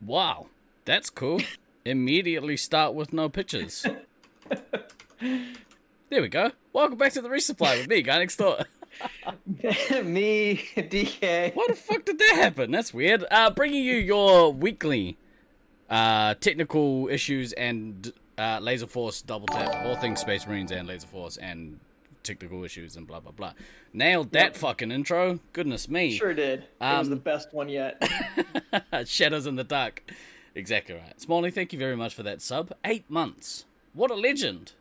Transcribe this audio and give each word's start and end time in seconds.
Wow, 0.00 0.46
that's 0.84 1.10
cool. 1.10 1.40
Immediately 1.84 2.56
start 2.56 2.94
with 2.94 3.12
no 3.12 3.28
pictures. 3.28 3.84
there 5.18 6.22
we 6.22 6.28
go. 6.28 6.52
Welcome 6.72 6.98
back 6.98 7.12
to 7.12 7.22
the 7.22 7.28
resupply 7.28 7.78
with 7.78 7.88
me, 7.88 8.02
guy 8.02 8.18
next 8.18 8.36
door. 8.36 8.58
Me, 10.04 10.60
DK. 10.76 11.54
What 11.54 11.68
the 11.68 11.76
fuck 11.76 12.04
did 12.04 12.18
that 12.18 12.34
happen? 12.36 12.70
That's 12.70 12.92
weird. 12.92 13.24
Uh, 13.30 13.50
bringing 13.50 13.84
you 13.84 13.94
your 13.94 14.52
weekly 14.52 15.16
uh, 15.88 16.34
technical 16.34 17.08
issues 17.08 17.52
and 17.52 18.12
uh, 18.36 18.58
Laser 18.60 18.86
Force 18.86 19.22
double 19.22 19.46
tap, 19.46 19.84
all 19.84 19.96
things 19.96 20.20
Space 20.20 20.46
Marines 20.46 20.70
and 20.72 20.86
Laser 20.88 21.06
Force 21.06 21.36
and 21.36 21.78
technical 22.28 22.62
issues 22.64 22.96
and 22.96 23.06
blah 23.06 23.18
blah 23.20 23.32
blah. 23.32 23.52
Nailed 23.92 24.30
that 24.32 24.52
Yep. 24.52 24.56
fucking 24.56 24.90
intro. 24.92 25.40
Goodness 25.52 25.88
me. 25.88 26.12
Sure 26.16 26.34
did. 26.34 26.60
it 26.60 26.70
was 26.80 27.06
Um, 27.06 27.10
the 27.10 27.16
best 27.16 27.52
one 27.52 27.68
yet. 27.68 28.00
Shadows 29.06 29.46
in 29.46 29.56
the 29.56 29.64
dark. 29.64 30.02
Exactly 30.54 30.94
right. 30.94 31.20
Smalley, 31.20 31.50
thank 31.50 31.72
you 31.72 31.78
very 31.78 31.96
much 31.96 32.14
for 32.14 32.22
that 32.24 32.40
sub. 32.42 32.72
Eight 32.84 33.08
months. 33.10 33.64
What 33.94 34.10
a 34.10 34.14
legend. 34.14 34.72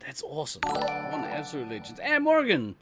That's 0.00 0.22
awesome. 0.22 0.62
An 0.66 1.24
absolute 1.24 1.68
legend. 1.68 1.98
And 2.00 2.22
Morgan 2.24 2.76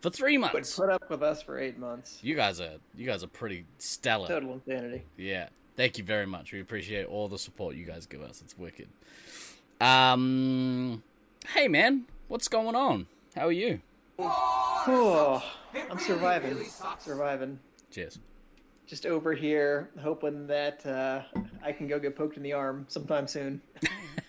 for 0.00 0.10
three 0.10 0.36
But 0.36 0.52
months. 0.52 0.76
put 0.76 0.88
up 0.90 1.08
with 1.10 1.22
us 1.22 1.42
for 1.42 1.58
eight 1.58 1.78
months. 1.78 2.18
You 2.22 2.34
guys 2.34 2.60
are 2.60 2.76
you 2.96 3.06
guys 3.06 3.22
are 3.22 3.28
pretty 3.28 3.64
stellar. 3.78 4.28
Total 4.28 4.52
insanity. 4.54 5.04
Yeah. 5.16 5.48
Thank 5.76 5.96
you 5.98 6.02
very 6.04 6.26
much. 6.26 6.52
We 6.52 6.60
appreciate 6.60 7.06
all 7.06 7.28
the 7.28 7.38
support 7.38 7.76
you 7.76 7.84
guys 7.84 8.06
give 8.06 8.20
us. 8.22 8.40
It's 8.42 8.58
wicked. 8.58 8.88
Um 9.80 11.02
Hey 11.46 11.68
man, 11.68 12.04
what's 12.28 12.48
going 12.48 12.74
on? 12.74 13.06
How 13.34 13.46
are 13.48 13.52
you? 13.52 13.80
Oh, 14.18 15.42
I'm 15.90 15.98
surviving. 15.98 16.56
Surviving. 16.98 17.58
Cheers. 17.90 18.18
Just 18.86 19.04
over 19.06 19.34
here, 19.34 19.90
hoping 20.00 20.46
that 20.46 20.84
uh, 20.86 21.22
I 21.62 21.72
can 21.72 21.86
go 21.88 21.98
get 21.98 22.16
poked 22.16 22.36
in 22.38 22.42
the 22.42 22.54
arm 22.54 22.86
sometime 22.88 23.26
soon. 23.28 23.60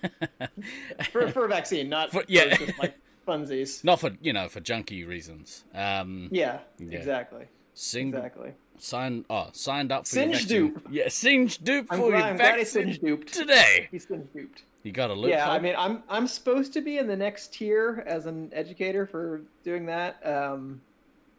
for, 1.11 1.29
for 1.29 1.45
a 1.45 1.47
vaccine, 1.47 1.87
not 1.89 2.11
For- 2.11 2.21
for, 2.21 2.25
yeah. 2.27 2.55
just 2.57 2.77
like 2.77 2.95
funsies. 3.27 3.83
Not 3.83 3.99
for 4.01 4.11
you 4.21 4.33
know, 4.33 4.49
for 4.49 4.59
junky 4.59 5.07
reasons. 5.07 5.63
Um 5.73 6.27
Yeah, 6.31 6.59
Yeah. 6.77 6.97
exactly. 6.97 7.45
sing, 7.73 8.09
Exactly. 8.09 8.51
signed 8.77 9.25
oh, 9.29 9.47
signed 9.53 9.91
up 9.93 10.05
for 10.07 10.15
your 10.17 10.25
Singe 10.25 10.35
vaccine. 10.41 10.67
dupe. 10.73 10.87
Yeah, 10.91 11.07
singe 11.07 11.57
dupe 11.59 11.87
I'm 11.89 11.99
for 11.99 12.09
glad, 12.09 12.17
your 12.19 12.27
I'm 12.27 12.35
glad 12.37 12.57
he's 12.59 12.73
vaccine 12.73 12.93
singe 12.93 12.99
duped. 12.99 13.33
today. 13.33 13.87
He's 13.91 14.07
singe 14.07 14.27
duped. 14.33 14.63
You 14.83 14.91
got 14.91 15.09
a 15.09 15.13
loophole? 15.13 15.29
Yeah, 15.29 15.49
I 15.49 15.59
mean, 15.59 15.75
I'm 15.77 16.03
I'm 16.09 16.27
supposed 16.27 16.73
to 16.73 16.81
be 16.81 16.97
in 16.97 17.07
the 17.07 17.15
next 17.15 17.53
tier 17.53 18.03
as 18.07 18.25
an 18.25 18.49
educator 18.53 19.05
for 19.05 19.41
doing 19.63 19.85
that. 19.87 20.25
Um, 20.25 20.81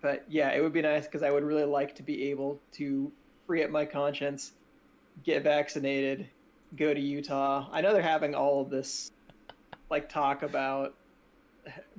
but 0.02 0.24
yeah, 0.28 0.50
it 0.50 0.62
would 0.62 0.72
be 0.72 0.82
nice 0.82 1.06
because 1.06 1.22
I 1.22 1.30
would 1.30 1.44
really 1.44 1.64
like 1.64 1.94
to 1.96 2.02
be 2.02 2.30
able 2.30 2.60
to 2.72 3.10
free 3.46 3.62
up 3.62 3.70
my 3.70 3.84
conscience, 3.84 4.52
get 5.24 5.42
vaccinated, 5.42 6.28
go 6.76 6.94
to 6.94 7.00
Utah. 7.00 7.68
I 7.72 7.80
know 7.80 7.92
they're 7.92 8.02
having 8.02 8.34
all 8.34 8.60
of 8.60 8.70
this 8.70 9.10
like 9.90 10.08
talk 10.08 10.42
about 10.42 10.94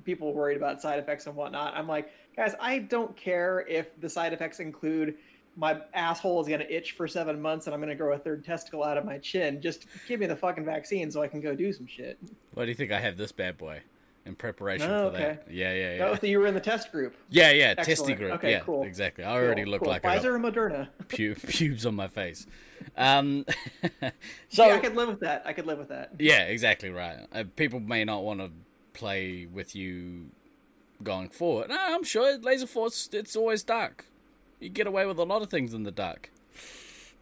people 0.04 0.32
worried 0.32 0.56
about 0.56 0.80
side 0.80 0.98
effects 0.98 1.26
and 1.26 1.36
whatnot. 1.36 1.74
I'm 1.76 1.86
like, 1.86 2.10
guys, 2.36 2.54
I 2.60 2.78
don't 2.78 3.16
care 3.16 3.66
if 3.68 4.00
the 4.00 4.08
side 4.08 4.32
effects 4.32 4.60
include 4.60 5.16
my 5.56 5.78
asshole 5.94 6.40
is 6.40 6.48
gonna 6.48 6.64
itch 6.68 6.92
for 6.92 7.06
seven 7.06 7.40
months 7.40 7.66
and 7.66 7.74
I'm 7.74 7.80
gonna 7.80 7.94
grow 7.94 8.14
a 8.14 8.18
third 8.18 8.44
testicle 8.44 8.82
out 8.84 8.96
of 8.96 9.04
my 9.04 9.18
chin. 9.18 9.60
Just 9.60 9.86
give 10.08 10.18
me 10.20 10.26
the 10.26 10.36
fucking 10.36 10.64
vaccine 10.64 11.10
so 11.10 11.22
I 11.22 11.28
can 11.28 11.40
go 11.40 11.54
do 11.54 11.72
some 11.72 11.86
shit. 11.86 12.18
Why 12.54 12.64
do 12.64 12.70
you 12.70 12.74
think 12.74 12.90
I 12.92 13.00
have 13.00 13.16
this 13.16 13.32
bad 13.32 13.58
boy 13.58 13.80
in 14.24 14.34
preparation 14.34 14.90
Oh, 14.90 15.10
for 15.10 15.16
okay. 15.16 15.24
that? 15.44 15.46
Yeah, 15.52 15.72
yeah, 15.74 15.94
yeah. 15.96 16.04
Oh, 16.06 16.14
so 16.14 16.26
you 16.26 16.38
were 16.38 16.46
in 16.46 16.54
the 16.54 16.60
test 16.60 16.90
group. 16.92 17.14
yeah, 17.28 17.50
yeah, 17.50 17.74
testy 17.74 18.14
group. 18.14 18.32
Okay, 18.34 18.52
yeah, 18.52 18.60
cool. 18.60 18.84
exactly. 18.84 19.24
I 19.24 19.32
already 19.34 19.64
Cool, 19.64 19.72
look 19.72 19.82
cool. 19.82 19.90
like 19.90 20.02
Pfizer 20.02 20.24
or 20.26 20.38
Moderna. 20.38 20.88
pu- 21.08 21.34
pubes 21.46 21.84
on 21.84 21.94
my 21.96 22.08
face. 22.08 22.46
Um, 22.96 23.44
so 24.48 24.66
yeah, 24.66 24.74
I 24.74 24.78
could 24.78 24.96
live 24.96 25.08
with 25.08 25.20
that. 25.20 25.42
I 25.44 25.52
could 25.52 25.66
live 25.66 25.78
with 25.78 25.88
that. 25.88 26.12
Yeah, 26.18 26.42
exactly 26.44 26.90
right. 26.90 27.26
Uh, 27.32 27.44
people 27.56 27.80
may 27.80 28.04
not 28.04 28.22
want 28.24 28.40
to 28.40 28.50
play 28.94 29.46
with 29.52 29.74
you 29.76 30.26
going 31.02 31.28
forward. 31.28 31.68
No, 31.68 31.76
I'm 31.78 32.04
sure 32.04 32.38
Laser 32.38 32.66
Force. 32.66 33.08
It's 33.12 33.34
always 33.36 33.62
dark. 33.64 34.06
You 34.62 34.68
get 34.68 34.86
away 34.86 35.06
with 35.06 35.18
a 35.18 35.24
lot 35.24 35.42
of 35.42 35.50
things 35.50 35.74
in 35.74 35.82
the 35.82 35.90
dark. 35.90 36.30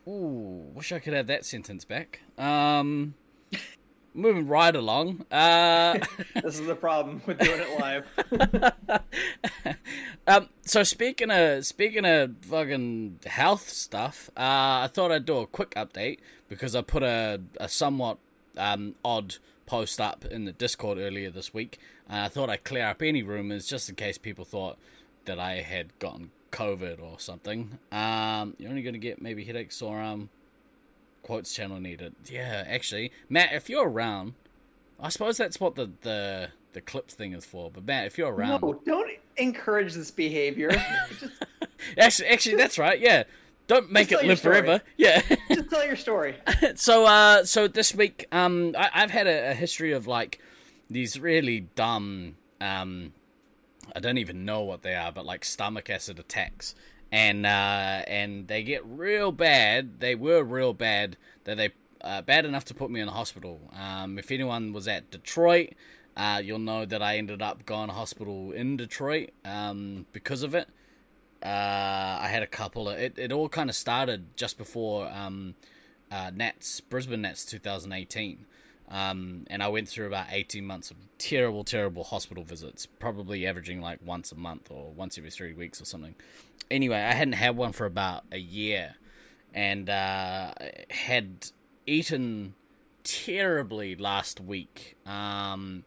Ooh, 0.06 0.66
wish 0.74 0.92
I 0.92 0.98
could 0.98 1.14
have 1.14 1.26
that 1.28 1.46
sentence 1.46 1.86
back. 1.86 2.20
Um, 2.36 3.14
moving 4.12 4.46
right 4.46 4.76
along. 4.76 5.24
Uh, 5.30 6.00
This 6.42 6.60
is 6.60 6.66
the 6.66 6.74
problem 6.74 7.22
with 7.24 7.38
doing 7.38 7.60
it 7.62 7.80
live. 7.80 9.04
um, 10.26 10.50
so 10.66 10.82
speaking 10.82 11.30
of 11.30 11.64
speaking 11.64 12.04
of 12.04 12.36
fucking 12.42 13.20
health 13.24 13.70
stuff, 13.70 14.28
uh, 14.36 14.84
I 14.84 14.90
thought 14.92 15.10
I'd 15.10 15.24
do 15.24 15.38
a 15.38 15.46
quick 15.46 15.70
update 15.70 16.18
because 16.46 16.76
I 16.76 16.82
put 16.82 17.02
a, 17.02 17.40
a 17.58 17.70
somewhat 17.70 18.18
um, 18.58 18.96
odd 19.02 19.36
post 19.64 19.98
up 19.98 20.26
in 20.26 20.44
the 20.44 20.52
Discord 20.52 20.98
earlier 20.98 21.30
this 21.30 21.54
week. 21.54 21.78
And 22.06 22.20
I 22.20 22.28
thought 22.28 22.50
I'd 22.50 22.64
clear 22.64 22.86
up 22.86 23.00
any 23.00 23.22
rumors 23.22 23.66
just 23.66 23.88
in 23.88 23.94
case 23.94 24.18
people 24.18 24.44
thought 24.44 24.76
that 25.24 25.38
I 25.38 25.62
had 25.62 25.98
gotten 25.98 26.32
COVID 26.50 27.00
or 27.02 27.18
something. 27.18 27.78
Um, 27.92 28.54
you're 28.58 28.70
only 28.70 28.82
going 28.82 28.94
to 28.94 28.98
get 28.98 29.20
maybe 29.20 29.44
headaches, 29.44 29.76
sore 29.76 29.98
arm, 29.98 30.30
quotes 31.22 31.52
channel 31.52 31.80
needed. 31.80 32.14
Yeah, 32.26 32.64
actually, 32.66 33.12
Matt, 33.28 33.52
if 33.52 33.68
you're 33.68 33.88
around, 33.88 34.34
I 34.98 35.08
suppose 35.08 35.36
that's 35.36 35.60
what 35.60 35.74
the 35.74 35.90
the 36.02 36.48
the 36.72 36.80
clips 36.80 37.14
thing 37.14 37.32
is 37.32 37.44
for. 37.44 37.70
But 37.70 37.84
Matt, 37.84 38.06
if 38.06 38.18
you're 38.18 38.32
around, 38.32 38.62
no, 38.62 38.80
don't 38.84 39.10
encourage 39.36 39.94
this 39.94 40.10
behavior. 40.10 40.70
just, 41.20 41.32
Actually, 41.98 42.28
actually, 42.28 42.56
that's 42.56 42.78
right. 42.78 43.00
Yeah, 43.00 43.24
don't 43.66 43.90
make 43.90 44.12
it 44.12 44.24
live 44.24 44.40
forever. 44.40 44.80
Yeah. 44.96 45.22
just 45.52 45.70
tell 45.70 45.86
your 45.86 45.96
story. 45.96 46.36
so, 46.74 47.06
uh, 47.06 47.44
so 47.44 47.68
this 47.68 47.94
week, 47.94 48.26
um, 48.32 48.74
I, 48.76 48.90
I've 48.94 49.10
had 49.10 49.26
a, 49.26 49.50
a 49.50 49.54
history 49.54 49.92
of 49.92 50.06
like 50.06 50.40
these 50.88 51.18
really 51.18 51.60
dumb, 51.74 52.36
um, 52.60 53.12
I 53.94 54.00
don't 54.00 54.18
even 54.18 54.44
know 54.44 54.60
what 54.62 54.82
they 54.82 54.94
are, 54.94 55.12
but 55.12 55.24
like 55.26 55.44
stomach 55.44 55.90
acid 55.90 56.18
attacks, 56.18 56.74
and 57.10 57.46
uh, 57.46 58.02
and 58.06 58.48
they 58.48 58.62
get 58.62 58.84
real 58.86 59.32
bad. 59.32 60.00
They 60.00 60.14
were 60.14 60.42
real 60.42 60.72
bad. 60.72 61.16
That 61.44 61.56
they 61.56 61.70
uh, 62.00 62.22
bad 62.22 62.44
enough 62.44 62.64
to 62.66 62.74
put 62.74 62.90
me 62.90 63.00
in 63.00 63.06
the 63.06 63.12
hospital. 63.12 63.70
Um, 63.78 64.18
if 64.18 64.30
anyone 64.30 64.72
was 64.72 64.88
at 64.88 65.10
Detroit. 65.10 65.74
Uh, 66.16 66.42
you'll 66.44 66.58
know 66.58 66.84
that 66.84 67.00
I 67.00 67.16
ended 67.16 67.40
up 67.40 67.64
going 67.64 67.88
to 67.88 67.94
hospital 67.94 68.50
in 68.50 68.76
Detroit 68.76 69.30
um, 69.44 70.06
because 70.12 70.42
of 70.42 70.54
it. 70.54 70.68
uh, 71.42 71.46
I 71.46 72.28
had 72.30 72.42
a 72.42 72.46
couple 72.46 72.88
of 72.88 72.98
it. 72.98 73.14
It 73.18 73.32
all 73.32 73.48
kind 73.48 73.70
of 73.70 73.76
started 73.76 74.36
just 74.36 74.58
before 74.58 75.08
um, 75.10 75.54
uh, 76.10 76.30
Nats 76.34 76.80
Brisbane 76.80 77.22
Nats 77.22 77.44
2018, 77.46 78.44
um, 78.90 79.44
and 79.48 79.62
I 79.62 79.68
went 79.68 79.88
through 79.88 80.08
about 80.08 80.26
18 80.30 80.66
months 80.66 80.90
of 80.90 80.96
terrible, 81.18 81.62
terrible 81.62 82.04
hospital 82.04 82.42
visits, 82.42 82.86
probably 82.86 83.46
averaging 83.46 83.80
like 83.80 84.00
once 84.04 84.32
a 84.32 84.36
month 84.36 84.70
or 84.70 84.90
once 84.92 85.16
every 85.16 85.30
three 85.30 85.52
weeks 85.52 85.80
or 85.80 85.84
something. 85.84 86.16
Anyway, 86.70 86.98
I 86.98 87.12
hadn't 87.12 87.34
had 87.34 87.56
one 87.56 87.72
for 87.72 87.86
about 87.86 88.24
a 88.32 88.38
year, 88.38 88.96
and 89.54 89.88
uh, 89.88 90.54
had 90.90 91.50
eaten 91.86 92.54
terribly 93.04 93.94
last 93.94 94.40
week. 94.40 94.96
Um, 95.06 95.84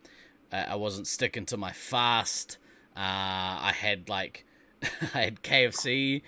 I 0.52 0.75
wasn't 0.75 1.08
sticking 1.08 1.46
to 1.47 1.58
my 1.58 1.72
fast. 1.72 2.58
Uh, 2.96 3.00
I 3.00 3.74
had 3.75 4.08
like 4.08 4.46
I 5.14 5.22
had 5.24 5.41
KFC, 5.44 6.22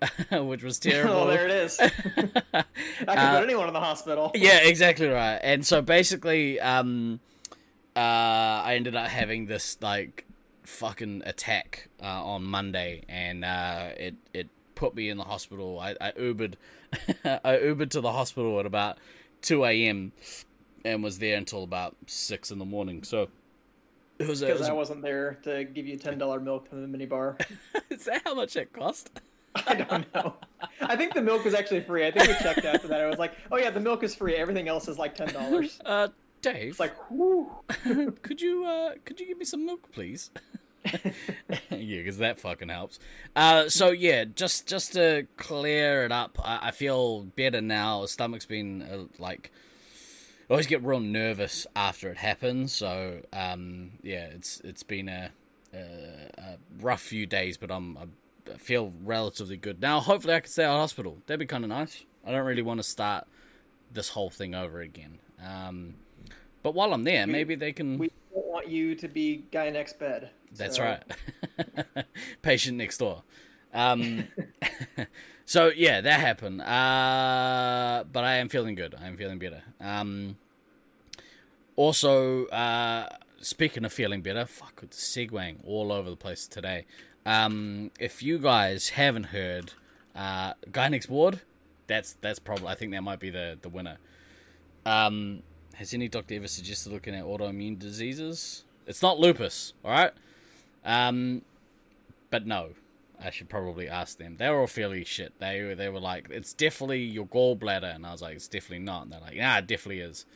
which 0.32 0.62
was 0.62 0.78
terrible. 0.80 1.14
Oh, 1.14 1.26
there 1.28 1.44
it 1.46 1.50
is. 1.50 1.78
I 1.80 1.90
could 1.90 2.64
Uh, 3.08 3.34
put 3.38 3.44
anyone 3.44 3.68
in 3.68 3.74
the 3.74 3.80
hospital. 3.80 4.30
yeah, 4.34 4.58
exactly 4.58 5.08
right. 5.08 5.38
And 5.42 5.66
so 5.66 5.80
basically, 5.82 6.60
um, 6.60 7.20
uh, 7.94 7.98
I 8.00 8.74
ended 8.76 8.94
up 8.94 9.08
having 9.08 9.46
this 9.46 9.78
like 9.80 10.24
fucking 10.64 11.22
attack 11.24 11.88
uh, 12.02 12.06
on 12.24 12.44
Monday, 12.44 13.02
and 13.08 13.44
uh, 13.44 13.88
it 13.96 14.16
it 14.34 14.48
put 14.74 14.94
me 14.94 15.08
in 15.08 15.16
the 15.16 15.24
hospital. 15.24 15.78
I, 15.80 15.96
I 16.00 16.12
Ubered, 16.12 16.54
I 17.24 17.56
Ubered 17.56 17.90
to 17.90 18.00
the 18.02 18.12
hospital 18.12 18.60
at 18.60 18.66
about 18.66 18.98
two 19.40 19.64
a.m. 19.64 20.12
and 20.84 21.02
was 21.02 21.18
there 21.20 21.38
until 21.38 21.62
about 21.62 21.96
six 22.06 22.50
in 22.50 22.58
the 22.58 22.64
morning. 22.66 23.02
So 23.02 23.28
it 24.18 24.28
was. 24.28 24.40
Because 24.42 24.68
I 24.68 24.72
wasn't 24.72 25.00
there 25.00 25.38
to 25.44 25.64
give 25.64 25.86
you 25.86 25.96
ten 25.96 26.18
dollar 26.18 26.38
milk 26.40 26.68
from 26.68 26.82
the 26.90 26.98
minibar. 26.98 27.40
is 27.88 28.04
that 28.04 28.20
how 28.26 28.34
much 28.34 28.56
it 28.56 28.72
cost? 28.74 29.10
I 29.66 29.74
don't 29.74 30.14
know. 30.14 30.34
I 30.80 30.96
think 30.96 31.14
the 31.14 31.22
milk 31.22 31.44
was 31.44 31.54
actually 31.54 31.80
free. 31.82 32.06
I 32.06 32.10
think 32.10 32.28
we 32.28 32.34
checked 32.34 32.64
after 32.64 32.88
that. 32.88 33.00
I 33.00 33.06
was 33.06 33.18
like, 33.18 33.32
oh 33.50 33.56
yeah, 33.56 33.70
the 33.70 33.80
milk 33.80 34.02
is 34.02 34.14
free. 34.14 34.34
Everything 34.34 34.68
else 34.68 34.88
is 34.88 34.98
like 34.98 35.14
ten 35.14 35.32
dollars. 35.32 35.80
Uh, 35.86 36.08
Dave, 36.42 36.70
It's 36.70 36.80
like, 36.80 36.94
whoo. 37.10 37.50
could 38.22 38.40
you 38.40 38.64
uh 38.64 38.92
could 39.04 39.18
you 39.18 39.26
give 39.26 39.38
me 39.38 39.44
some 39.44 39.64
milk 39.66 39.90
please 39.90 40.30
yeah 41.70 41.98
because 41.98 42.18
that 42.18 42.38
fucking 42.38 42.68
helps 42.68 43.00
uh 43.34 43.68
so 43.68 43.90
yeah 43.90 44.24
just 44.24 44.68
just 44.68 44.92
to 44.92 45.26
clear 45.36 46.04
it 46.04 46.12
up 46.12 46.38
i, 46.44 46.68
I 46.68 46.70
feel 46.70 47.22
better 47.24 47.60
now 47.60 48.06
stomach's 48.06 48.46
been 48.46 48.82
uh, 48.82 49.04
like 49.20 49.50
I 50.48 50.52
always 50.52 50.66
get 50.68 50.84
real 50.84 51.00
nervous 51.00 51.66
after 51.74 52.10
it 52.10 52.18
happens 52.18 52.72
so 52.72 53.22
um 53.32 53.92
yeah 54.02 54.26
it's 54.26 54.60
it's 54.60 54.84
been 54.84 55.08
a, 55.08 55.30
a, 55.74 55.78
a 56.38 56.58
rough 56.80 57.02
few 57.02 57.26
days 57.26 57.56
but 57.56 57.72
i'm 57.72 57.96
I 57.98 58.02
feel 58.58 58.92
relatively 59.02 59.56
good 59.56 59.80
now 59.80 60.00
hopefully 60.00 60.34
i 60.34 60.40
can 60.40 60.50
stay 60.50 60.64
out 60.64 60.74
of 60.74 60.80
hospital 60.80 61.18
that'd 61.26 61.38
be 61.40 61.46
kind 61.46 61.64
of 61.64 61.70
nice 61.70 62.04
I 62.26 62.32
don't 62.32 62.44
really 62.44 62.62
want 62.62 62.80
to 62.80 62.84
start 62.84 63.26
this 63.92 64.08
whole 64.08 64.30
thing 64.30 64.54
over 64.54 64.80
again. 64.80 65.18
Um, 65.42 65.94
but 66.62 66.74
while 66.74 66.92
I'm 66.92 67.04
there, 67.04 67.26
maybe 67.26 67.54
they 67.54 67.72
can. 67.72 67.98
We 67.98 68.10
don't 68.34 68.46
want 68.46 68.68
you 68.68 68.96
to 68.96 69.06
be 69.06 69.44
guy 69.52 69.70
next 69.70 69.98
bed. 69.98 70.30
That's 70.52 70.76
so- 70.76 70.82
right. 70.82 71.02
Patient 72.42 72.76
next 72.78 72.98
door. 72.98 73.22
Um, 73.72 74.26
so 75.44 75.68
yeah, 75.68 76.00
that 76.00 76.18
happened. 76.18 76.62
Uh, 76.62 78.04
but 78.12 78.24
I 78.24 78.36
am 78.38 78.48
feeling 78.48 78.74
good. 78.74 78.96
I 79.00 79.06
am 79.06 79.16
feeling 79.16 79.38
better. 79.38 79.62
Um, 79.80 80.36
also, 81.76 82.46
uh, 82.46 83.08
speaking 83.40 83.84
of 83.84 83.92
feeling 83.92 84.22
better, 84.22 84.46
fuck, 84.46 84.82
segueing 84.90 85.58
all 85.64 85.92
over 85.92 86.10
the 86.10 86.16
place 86.16 86.48
today. 86.48 86.86
Um, 87.26 87.90
if 87.98 88.22
you 88.22 88.38
guys 88.38 88.90
haven't 88.90 89.24
heard, 89.24 89.72
uh, 90.14 90.54
guy 90.70 90.88
next 90.88 91.10
ward, 91.10 91.40
that's 91.88 92.16
that's 92.20 92.38
probably 92.38 92.68
I 92.68 92.76
think 92.76 92.92
that 92.92 93.02
might 93.02 93.20
be 93.20 93.30
the 93.30 93.58
the 93.60 93.68
winner. 93.68 93.98
Um, 94.86 95.42
has 95.74 95.92
any 95.92 96.08
doctor 96.08 96.34
ever 96.36 96.46
suggested 96.46 96.92
looking 96.92 97.14
at 97.14 97.24
autoimmune 97.24 97.78
diseases? 97.78 98.64
It's 98.86 99.02
not 99.02 99.18
lupus, 99.18 99.74
all 99.84 99.90
right. 99.90 100.12
Um, 100.84 101.42
but 102.30 102.46
no, 102.46 102.70
I 103.20 103.30
should 103.30 103.48
probably 103.48 103.88
ask 103.88 104.18
them. 104.18 104.36
They 104.36 104.48
were 104.48 104.60
all 104.60 104.66
fairly 104.68 105.04
shit. 105.04 105.32
They 105.40 105.74
they 105.74 105.88
were 105.88 106.00
like, 106.00 106.28
it's 106.30 106.52
definitely 106.52 107.02
your 107.02 107.26
gallbladder, 107.26 107.92
and 107.94 108.06
I 108.06 108.12
was 108.12 108.22
like, 108.22 108.36
it's 108.36 108.48
definitely 108.48 108.84
not. 108.84 109.02
And 109.02 109.12
they're 109.12 109.20
like, 109.20 109.34
yeah, 109.34 109.58
it 109.58 109.66
definitely 109.66 110.00
is. 110.00 110.26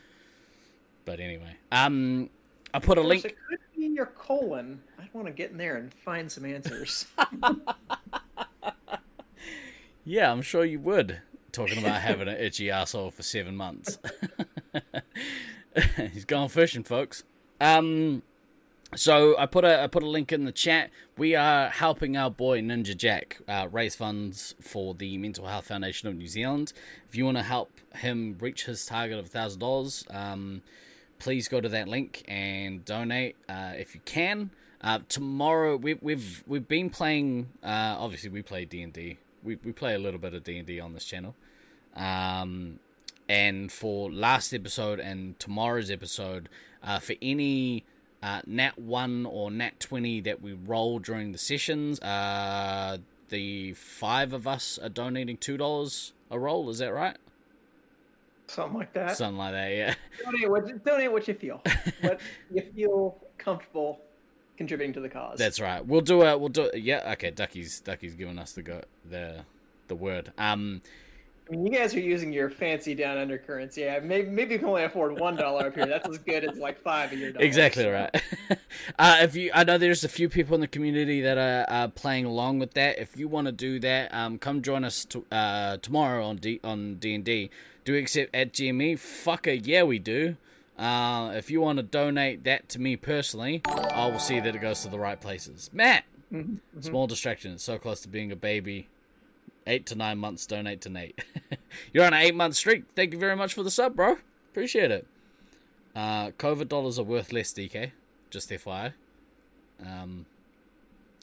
But 1.04 1.20
anyway, 1.20 1.56
um, 1.70 2.30
I 2.74 2.80
put 2.80 2.98
a 2.98 3.02
link. 3.02 3.36
It 3.80 3.88
could 3.88 3.94
your 3.94 4.06
colon. 4.06 4.82
I'd 4.98 5.12
want 5.14 5.26
to 5.26 5.32
get 5.32 5.52
in 5.52 5.56
there 5.56 5.76
and 5.76 5.92
find 5.92 6.30
some 6.30 6.44
answers. 6.44 7.06
Yeah, 10.02 10.32
I'm 10.32 10.42
sure 10.42 10.64
you 10.64 10.80
would. 10.80 11.20
Talking 11.52 11.78
about 11.78 12.00
having 12.00 12.26
an 12.26 12.36
itchy 12.36 12.70
asshole 12.70 13.10
for 13.10 13.22
seven 13.22 13.56
months. 13.56 13.98
He's 16.12 16.24
gone 16.24 16.48
fishing, 16.48 16.82
folks. 16.84 17.22
Um, 17.60 18.22
so 18.96 19.36
I 19.38 19.46
put 19.46 19.64
a 19.64 19.82
I 19.82 19.86
put 19.86 20.02
a 20.02 20.08
link 20.08 20.32
in 20.32 20.46
the 20.46 20.52
chat. 20.52 20.90
We 21.16 21.36
are 21.36 21.68
helping 21.68 22.16
our 22.16 22.30
boy 22.30 22.60
Ninja 22.60 22.96
Jack 22.96 23.40
uh, 23.46 23.68
raise 23.70 23.94
funds 23.94 24.54
for 24.60 24.94
the 24.94 25.16
Mental 25.18 25.46
Health 25.46 25.66
Foundation 25.66 26.08
of 26.08 26.16
New 26.16 26.26
Zealand. 26.26 26.72
If 27.08 27.14
you 27.14 27.24
want 27.24 27.36
to 27.36 27.44
help 27.44 27.70
him 27.94 28.36
reach 28.40 28.64
his 28.64 28.84
target 28.86 29.18
of 29.18 29.28
thousand 29.28 29.60
dollars, 29.60 30.04
um, 30.10 30.62
please 31.20 31.46
go 31.46 31.60
to 31.60 31.68
that 31.68 31.86
link 31.86 32.24
and 32.26 32.84
donate 32.84 33.36
uh, 33.48 33.74
if 33.76 33.94
you 33.94 34.00
can. 34.04 34.50
Uh, 34.82 34.98
tomorrow 35.08 35.76
we, 35.76 35.94
we've 35.94 36.42
we've 36.46 36.66
been 36.66 36.90
playing. 36.90 37.50
Uh, 37.62 37.94
obviously, 37.98 38.30
we 38.30 38.42
play 38.42 38.64
D 38.64 38.82
and 38.82 38.92
D. 38.92 39.18
We 39.44 39.56
we 39.62 39.72
play 39.72 39.94
a 39.94 39.98
little 39.98 40.18
bit 40.18 40.34
of 40.34 40.42
D 40.42 40.58
and 40.58 40.66
D 40.66 40.80
on 40.80 40.94
this 40.94 41.04
channel. 41.04 41.36
Um, 41.94 42.80
and 43.28 43.70
for 43.70 44.10
last 44.10 44.52
episode 44.52 44.98
and 44.98 45.38
tomorrow's 45.38 45.90
episode, 45.90 46.48
uh, 46.82 46.98
for 46.98 47.14
any 47.22 47.84
uh, 48.22 48.40
Nat 48.46 48.78
one 48.78 49.26
or 49.26 49.50
Nat 49.50 49.78
twenty 49.78 50.20
that 50.22 50.42
we 50.42 50.54
roll 50.54 50.98
during 50.98 51.32
the 51.32 51.38
sessions, 51.38 52.00
uh, 52.00 52.98
the 53.28 53.74
five 53.74 54.32
of 54.32 54.46
us 54.46 54.78
are 54.82 54.88
donating 54.88 55.36
two 55.36 55.58
dollars 55.58 56.12
a 56.30 56.38
roll. 56.38 56.70
Is 56.70 56.78
that 56.78 56.92
right? 56.92 57.18
Something 58.50 58.78
like 58.78 58.92
that. 58.94 59.16
Something 59.16 59.38
like 59.38 59.52
that. 59.52 59.68
Yeah. 59.68 59.94
Donate 60.24 60.50
what, 60.50 60.84
donate 60.84 61.12
what 61.12 61.28
you 61.28 61.34
feel. 61.34 61.62
what 62.00 62.20
you 62.52 62.62
feel 62.74 63.24
comfortable 63.38 64.00
contributing 64.56 64.92
to 64.92 65.00
the 65.00 65.08
cause. 65.08 65.38
That's 65.38 65.60
right. 65.60 65.84
We'll 65.86 66.00
do 66.00 66.22
a. 66.22 66.36
We'll 66.36 66.48
do. 66.48 66.70
Yeah. 66.74 67.12
Okay. 67.12 67.30
Ducky's 67.30 67.80
Ducky's 67.80 68.14
giving 68.14 68.38
us 68.38 68.52
the 68.52 68.62
go 68.62 68.82
the 69.08 69.44
the 69.88 69.94
word. 69.94 70.32
Um. 70.36 70.82
I 71.48 71.52
mean, 71.52 71.66
you 71.66 71.72
guys 71.72 71.94
are 71.94 72.00
using 72.00 72.32
your 72.32 72.48
fancy 72.48 72.94
down 72.94 73.18
under 73.18 73.36
currency. 73.36 73.80
Yeah, 73.80 73.98
maybe 73.98 74.30
maybe 74.30 74.52
you 74.52 74.60
can 74.60 74.68
only 74.68 74.84
afford 74.84 75.18
one 75.18 75.34
dollar 75.34 75.66
up 75.66 75.74
here. 75.74 75.86
That's 75.86 76.08
as 76.08 76.18
good 76.18 76.44
as 76.44 76.58
like 76.58 76.78
five 76.78 77.12
of 77.12 77.18
your 77.18 77.32
dollars. 77.32 77.44
Exactly 77.44 77.86
right. 77.86 78.14
uh, 78.98 79.16
if 79.20 79.34
you, 79.34 79.50
I 79.52 79.64
know 79.64 79.76
there's 79.76 80.04
a 80.04 80.08
few 80.08 80.28
people 80.28 80.54
in 80.54 80.60
the 80.60 80.68
community 80.68 81.20
that 81.22 81.38
are 81.38 81.66
uh, 81.68 81.88
playing 81.88 82.24
along 82.24 82.60
with 82.60 82.74
that. 82.74 83.00
If 83.00 83.16
you 83.16 83.26
want 83.26 83.46
to 83.46 83.52
do 83.52 83.80
that, 83.80 84.14
um, 84.14 84.38
come 84.38 84.62
join 84.62 84.84
us 84.84 85.04
to, 85.06 85.24
uh, 85.32 85.78
tomorrow 85.78 86.24
on 86.24 86.36
D 86.36 86.60
on 86.62 86.96
D 86.96 87.16
and 87.16 87.24
D. 87.24 87.50
Do 87.84 87.92
we 87.92 87.98
accept 87.98 88.34
at 88.34 88.52
GME? 88.52 88.94
Fucker, 88.94 89.60
yeah, 89.64 89.82
we 89.82 89.98
do. 89.98 90.36
Uh, 90.78 91.32
if 91.34 91.50
you 91.50 91.60
want 91.60 91.76
to 91.78 91.82
donate 91.82 92.44
that 92.44 92.68
to 92.70 92.78
me 92.78 92.96
personally, 92.96 93.62
I 93.66 94.06
will 94.06 94.18
see 94.18 94.40
that 94.40 94.54
it 94.54 94.60
goes 94.60 94.82
to 94.82 94.88
the 94.88 94.98
right 94.98 95.20
places. 95.20 95.70
Matt, 95.72 96.04
Mhm, 96.32 96.60
small 96.80 97.06
distraction. 97.06 97.52
It's 97.54 97.64
So 97.64 97.76
close 97.78 98.00
to 98.02 98.08
being 98.08 98.30
a 98.32 98.36
baby. 98.36 98.88
Eight 99.66 99.84
to 99.86 99.94
nine 99.94 100.18
months. 100.18 100.46
Donate 100.46 100.80
to 100.82 100.88
Nate. 100.88 101.18
You're 101.92 102.04
on 102.04 102.14
an 102.14 102.20
eight 102.22 102.34
month 102.34 102.54
streak. 102.56 102.84
Thank 102.96 103.12
you 103.12 103.18
very 103.18 103.36
much 103.36 103.52
for 103.52 103.62
the 103.62 103.70
sub, 103.70 103.96
bro. 103.96 104.16
Appreciate 104.50 104.90
it. 104.90 105.06
Uh, 105.94 106.30
COVID 106.32 106.68
dollars 106.68 106.98
are 106.98 107.02
worth 107.02 107.32
less, 107.32 107.52
DK. 107.52 107.90
Just 108.30 108.48
FYI. 108.50 108.94
Um, 109.84 110.24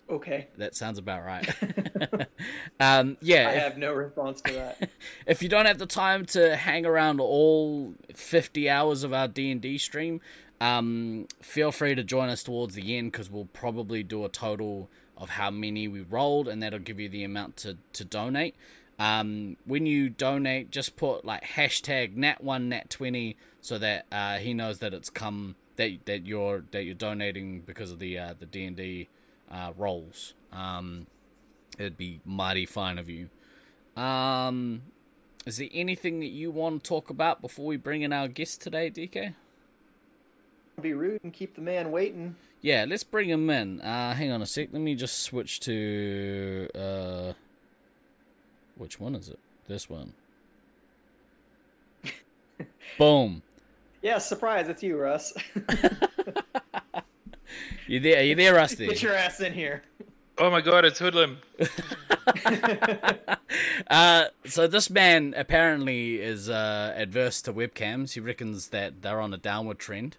Okay. 0.10 0.48
that 0.58 0.76
sounds 0.76 0.98
about 0.98 1.26
right. 1.26 1.48
um, 2.80 3.18
yeah, 3.22 3.50
I 3.50 3.52
if- 3.54 3.64
have 3.64 3.78
no 3.78 3.94
response 3.94 4.42
to 4.42 4.54
that. 4.54 4.90
if 5.28 5.42
you 5.44 5.50
don't 5.50 5.66
have 5.66 5.78
the 5.80 5.86
time 5.86 6.26
to 6.28 6.56
hang 6.56 6.86
around 6.86 7.20
all 7.20 7.94
50 8.14 8.70
hours 8.70 9.04
of 9.04 9.14
our 9.14 9.28
d&d 9.28 9.78
stream 9.78 10.22
um, 10.60 11.28
feel 11.42 11.72
free 11.72 11.94
to 11.96 12.04
join 12.04 12.30
us 12.30 12.42
towards 12.44 12.76
the 12.76 12.98
end 12.98 13.12
because 13.12 13.30
we'll 13.30 13.46
probably 13.54 14.02
do 14.02 14.26
a 14.26 14.30
total 14.30 14.90
of 15.18 15.30
how 15.32 15.52
many 15.52 15.88
we 15.88 16.02
rolled 16.02 16.48
and 16.48 16.62
that'll 16.64 16.80
give 16.80 17.00
you 17.00 17.10
the 17.10 17.24
amount 17.24 17.58
to, 17.58 17.78
to 17.94 18.04
donate 18.06 18.56
um, 19.00 19.58
when 19.66 19.86
you 19.86 20.10
donate 20.10 20.72
just 20.72 20.96
put 20.96 21.24
like 21.26 21.44
hashtag 21.44 22.16
nat1 22.16 22.42
nat20 22.42 23.36
so 23.62 23.78
that 23.78 24.06
uh, 24.12 24.38
he 24.38 24.54
knows 24.54 24.80
that 24.80 24.94
it's 24.94 25.10
come 25.10 25.56
that, 25.76 25.92
that 26.06 26.26
you're 26.26 26.64
that 26.72 26.84
you're 26.84 26.96
donating 26.96 27.62
because 27.62 27.92
of 27.92 28.00
the 28.00 28.18
uh, 28.18 28.34
the 28.40 28.46
d&d 28.48 29.08
uh, 29.52 29.72
rolls 29.78 30.34
um, 30.52 31.08
it'd 31.78 31.98
be 31.98 32.20
mighty 32.26 32.66
fine 32.66 32.98
of 32.98 33.10
you 33.10 33.30
um, 33.96 34.84
is 35.48 35.58
there 35.58 35.70
anything 35.72 36.20
that 36.20 36.28
you 36.28 36.52
want 36.52 36.84
to 36.84 36.88
talk 36.88 37.10
about 37.10 37.42
before 37.42 37.66
we 37.66 37.78
bring 37.78 38.02
in 38.02 38.12
our 38.12 38.28
guest 38.28 38.62
today, 38.62 38.92
DK? 38.92 39.34
Be 40.82 40.94
rude 40.94 41.24
and 41.24 41.32
keep 41.32 41.56
the 41.56 41.62
man 41.62 41.90
waiting. 41.90 42.36
Yeah, 42.62 42.86
let's 42.86 43.06
bring 43.06 43.30
him 43.30 43.50
in. 43.50 43.80
Uh, 43.80 44.14
hang 44.14 44.30
on 44.30 44.42
a 44.42 44.46
sec. 44.46 44.68
Let 44.74 44.82
me 44.82 44.94
just 44.94 45.20
switch 45.22 45.62
to 45.62 46.68
uh, 46.76 47.34
which 48.76 49.00
one 49.00 49.16
is 49.16 49.30
it? 49.30 49.40
This 49.70 49.90
one. 49.90 50.12
Boom. 53.00 53.42
Yeah, 54.02 54.18
surprise! 54.18 54.68
It's 54.68 54.84
you, 54.84 54.98
Russ. 54.98 55.34
You 57.88 58.00
there? 58.00 58.24
You 58.24 58.36
there, 58.36 58.54
Rusty? 58.56 58.88
Get 58.88 59.02
your 59.02 59.14
ass 59.16 59.40
in 59.40 59.54
here. 59.54 59.84
Oh 60.38 60.52
my 60.52 60.62
god, 60.62 60.86
it's 60.86 61.00
Hoodlum. 61.00 61.38
Uh, 63.90 64.26
so 64.46 64.68
this 64.68 64.90
man 64.90 65.34
apparently 65.38 66.16
is 66.22 66.50
uh, 66.50 66.94
adverse 66.96 67.42
to 67.44 67.54
webcams. 67.54 68.14
He 68.14 68.20
reckons 68.20 68.70
that 68.70 69.02
they're 69.02 69.22
on 69.22 69.34
a 69.34 69.38
downward 69.38 69.80
trend. 69.80 70.18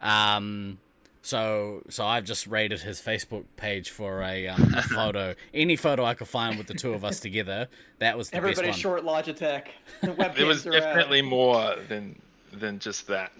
Um, 0.00 0.78
so 1.22 1.82
so 1.88 2.04
I've 2.04 2.24
just 2.24 2.46
raided 2.46 2.80
his 2.80 3.00
Facebook 3.00 3.44
page 3.56 3.90
for 3.90 4.22
a, 4.22 4.48
um, 4.48 4.74
a 4.76 4.82
photo, 4.94 5.34
any 5.52 5.76
photo 5.76 6.04
I 6.04 6.14
could 6.14 6.28
find 6.28 6.58
with 6.58 6.66
the 6.66 6.74
two 6.74 6.92
of 6.92 7.04
us 7.04 7.20
together. 7.20 7.68
That 8.00 8.18
was 8.18 8.30
the 8.30 8.36
Everybody 8.36 8.68
best 8.68 8.84
one. 8.84 9.02
short 9.02 9.04
Logitech. 9.04 9.66
Webcams 10.02 10.34
There 10.36 10.46
was 10.46 10.66
are 10.66 10.74
out. 10.74 10.80
definitely 10.80 11.22
more 11.22 11.76
than 11.88 12.20
than 12.52 12.78
just 12.80 13.06
that. 13.08 13.32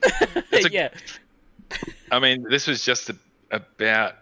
It's 0.52 0.66
a- 0.66 0.72
yeah, 0.72 0.88
I 2.12 2.20
mean, 2.20 2.44
this 2.48 2.66
was 2.66 2.84
just 2.84 3.10
a, 3.10 3.16
about 3.50 4.16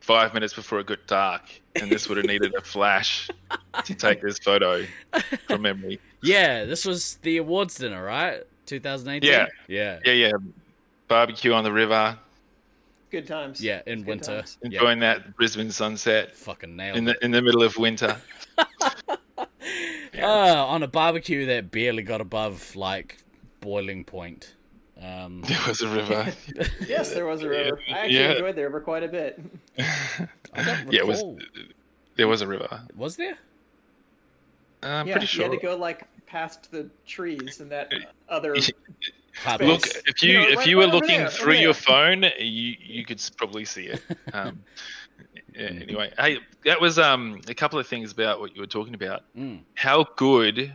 five 0.00 0.34
minutes 0.34 0.52
before 0.54 0.80
it 0.80 0.86
got 0.86 1.06
dark, 1.06 1.42
and 1.76 1.90
this 1.90 2.08
would 2.08 2.16
have 2.18 2.26
needed 2.26 2.54
a 2.54 2.60
flash 2.60 3.28
to 3.84 3.94
take 3.94 4.20
this 4.20 4.38
photo 4.38 4.84
from 5.46 5.62
memory. 5.62 5.98
yeah. 6.22 6.64
This 6.64 6.84
was 6.84 7.16
the 7.22 7.38
awards 7.38 7.76
dinner, 7.76 8.04
right? 8.04 8.42
2018. 8.66 9.30
Yeah. 9.30 9.46
yeah, 9.68 9.98
Yeah, 10.04 10.12
yeah. 10.12 10.32
Barbecue 11.08 11.52
on 11.52 11.64
the 11.64 11.72
river, 11.72 12.18
Good 13.10 13.26
times. 13.26 13.60
yeah. 13.60 13.82
In 13.86 13.98
good 14.00 14.06
winter, 14.08 14.36
times. 14.38 14.58
yeah. 14.62 14.66
enjoying 14.78 14.98
that 15.00 15.36
Brisbane 15.36 15.70
sunset 15.70 16.34
Fucking 16.34 16.74
nailed 16.74 16.96
in 16.96 17.08
it. 17.08 17.18
the 17.20 17.24
in 17.24 17.30
the 17.30 17.42
middle 17.42 17.62
of 17.62 17.76
winter. 17.76 18.16
Uh, 20.22 20.64
on 20.68 20.82
a 20.82 20.86
barbecue 20.86 21.44
that 21.46 21.70
barely 21.72 22.02
got 22.02 22.20
above 22.20 22.76
like 22.76 23.18
boiling 23.60 24.04
point. 24.04 24.54
Um, 25.02 25.42
There 25.42 25.58
was 25.66 25.80
a 25.82 25.88
river. 25.88 26.32
Yes, 26.86 27.12
there 27.12 27.26
was 27.26 27.42
a 27.42 27.48
river. 27.48 27.80
I 27.88 27.92
actually 27.92 28.16
Yeah. 28.18 28.32
enjoyed 28.32 28.56
the 28.56 28.62
river 28.62 28.80
quite 28.80 29.02
a 29.02 29.08
bit. 29.08 29.40
Yeah, 30.56 31.00
it 31.00 31.06
was. 31.06 31.24
There 32.16 32.28
was 32.28 32.42
a 32.42 32.46
river. 32.46 32.80
Was 32.96 33.16
there? 33.16 33.36
I'm 34.84 35.06
yeah, 35.08 35.14
pretty 35.14 35.26
sure. 35.26 35.46
you 35.46 35.50
had 35.50 35.60
to 35.60 35.66
go 35.66 35.76
like 35.76 36.06
past 36.26 36.70
the 36.70 36.88
trees 37.06 37.60
and 37.60 37.70
that 37.72 37.92
other. 38.28 38.54
Purple. 39.42 39.66
Look, 39.66 39.86
if 40.06 40.22
You 40.22 40.32
you 40.32 40.38
know, 40.38 40.48
if 40.48 40.58
right- 40.58 40.66
you 40.68 40.76
were 40.76 40.84
right 40.84 40.94
looking 40.94 41.18
there, 41.18 41.28
through 41.30 41.54
your 41.54 41.74
phone, 41.74 42.22
you 42.38 42.76
you 42.80 43.04
could 43.04 43.20
probably 43.36 43.64
see 43.64 43.86
it. 43.86 44.00
Um, 44.32 44.62
yeah, 45.54 45.68
Mm-hmm. 45.70 45.82
anyway, 45.82 46.12
hey, 46.18 46.38
that 46.64 46.80
was 46.80 46.98
um 47.00 47.40
a 47.48 47.54
couple 47.54 47.78
of 47.80 47.86
things 47.88 48.12
about 48.12 48.38
what 48.40 48.54
you 48.54 48.60
were 48.60 48.66
talking 48.68 48.94
about. 48.94 49.22
Mm. 49.36 49.60
How 49.74 50.04
good 50.16 50.72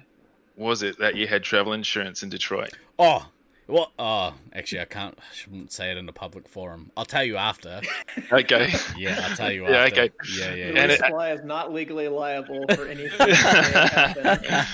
was 0.57 0.83
it 0.83 0.97
that 0.99 1.15
you 1.15 1.25
had 1.27 1.41
travel 1.43 1.71
insurance 1.71 2.21
in 2.23 2.27
Detroit? 2.29 2.73
Oh, 2.97 3.25
what? 3.69 3.91
Oh, 3.99 4.33
actually, 4.53 4.81
I 4.81 4.85
can't. 4.85 5.17
I 5.17 5.33
shouldn't 5.35 5.71
say 5.71 5.91
it 5.91 5.97
in 5.97 6.09
a 6.09 6.13
public 6.13 6.47
forum. 6.49 6.91
I'll 6.97 7.05
tell 7.05 7.23
you 7.23 7.37
after. 7.37 7.81
Okay. 8.31 8.71
Yeah, 8.97 9.19
I'll 9.23 9.35
tell 9.35 9.51
you 9.51 9.63
Yeah, 9.69 9.77
after. 9.85 10.01
okay. 10.01 10.11
Yeah, 10.37 10.53
yeah, 10.53 10.69
yeah. 10.71 10.81
And 10.81 10.91
it- 10.91 11.01
resupply 11.01 11.35
is 11.35 11.43
not 11.43 11.71
legally 11.73 12.07
liable 12.07 12.65
for 12.75 12.85
anything. 12.87 13.17
that 13.17 14.41
may 14.41 14.47
happen. 14.47 14.65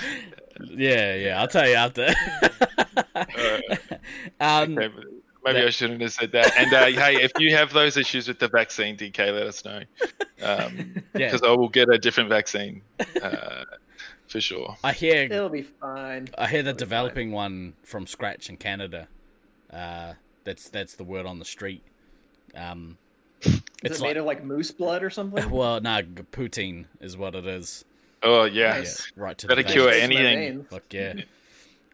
yeah, 0.78 1.16
yeah. 1.16 1.40
I'll 1.42 1.48
tell 1.48 1.68
you 1.68 1.76
after. 1.76 2.08
um, 4.40 4.78
Okay, 4.78 4.88
but 4.88 5.04
Maybe 5.54 5.68
I 5.68 5.70
shouldn't 5.70 6.02
have 6.02 6.12
said 6.12 6.32
that. 6.32 6.58
And 6.58 6.74
uh, 6.74 6.86
hey, 6.86 7.22
if 7.22 7.32
you 7.38 7.56
have 7.56 7.72
those 7.72 7.98
issues 7.98 8.28
with 8.28 8.40
the 8.40 8.48
vaccine, 8.48 8.98
DK, 8.98 9.20
let 9.32 9.46
us 9.46 9.64
know. 9.64 9.82
Um, 10.42 11.04
Yeah. 11.14 11.28
Because 11.32 11.44
I 11.44 11.52
will 11.52 11.70
get 11.70 11.88
a 11.90 12.00
different 12.00 12.30
vaccine 12.30 12.82
uh, 13.22 13.64
for 14.36 14.42
sure. 14.42 14.76
I 14.84 14.92
hear 14.92 15.24
It'll 15.24 15.48
be 15.48 15.62
fine. 15.62 16.28
I 16.38 16.48
hear 16.48 16.62
they're 16.62 16.72
It'll 16.72 16.80
developing 16.80 17.32
one 17.32 17.74
from 17.84 18.06
scratch 18.06 18.50
in 18.50 18.58
Canada. 18.58 19.08
Uh, 19.72 20.16
that's 20.44 20.68
that's 20.68 20.96
the 20.96 21.06
word 21.06 21.26
on 21.26 21.40
the 21.40 21.46
street. 21.46 21.82
Um, 22.54 22.98
Is 23.42 23.62
it's 23.82 24.00
it 24.00 24.02
made 24.02 24.08
like 24.10 24.18
of 24.18 24.26
like 24.26 24.44
moose 24.44 24.72
blood 24.72 25.04
or 25.04 25.10
something? 25.10 25.50
well, 25.52 25.80
no, 25.80 26.02
g- 26.02 26.10
poutine 26.34 26.88
is 27.00 27.16
what 27.16 27.34
it 27.34 27.48
is. 27.48 27.86
Oh 28.24 28.44
yes, 28.44 29.08
Yeah, 29.16 29.24
right 29.24 29.38
to 29.38 29.48
Better 29.48 29.64
the 29.64 29.72
cure 29.72 29.90
veins. 29.90 30.04
Anything. 30.04 30.64
Fuck 30.66 30.92
yeah. 30.92 31.14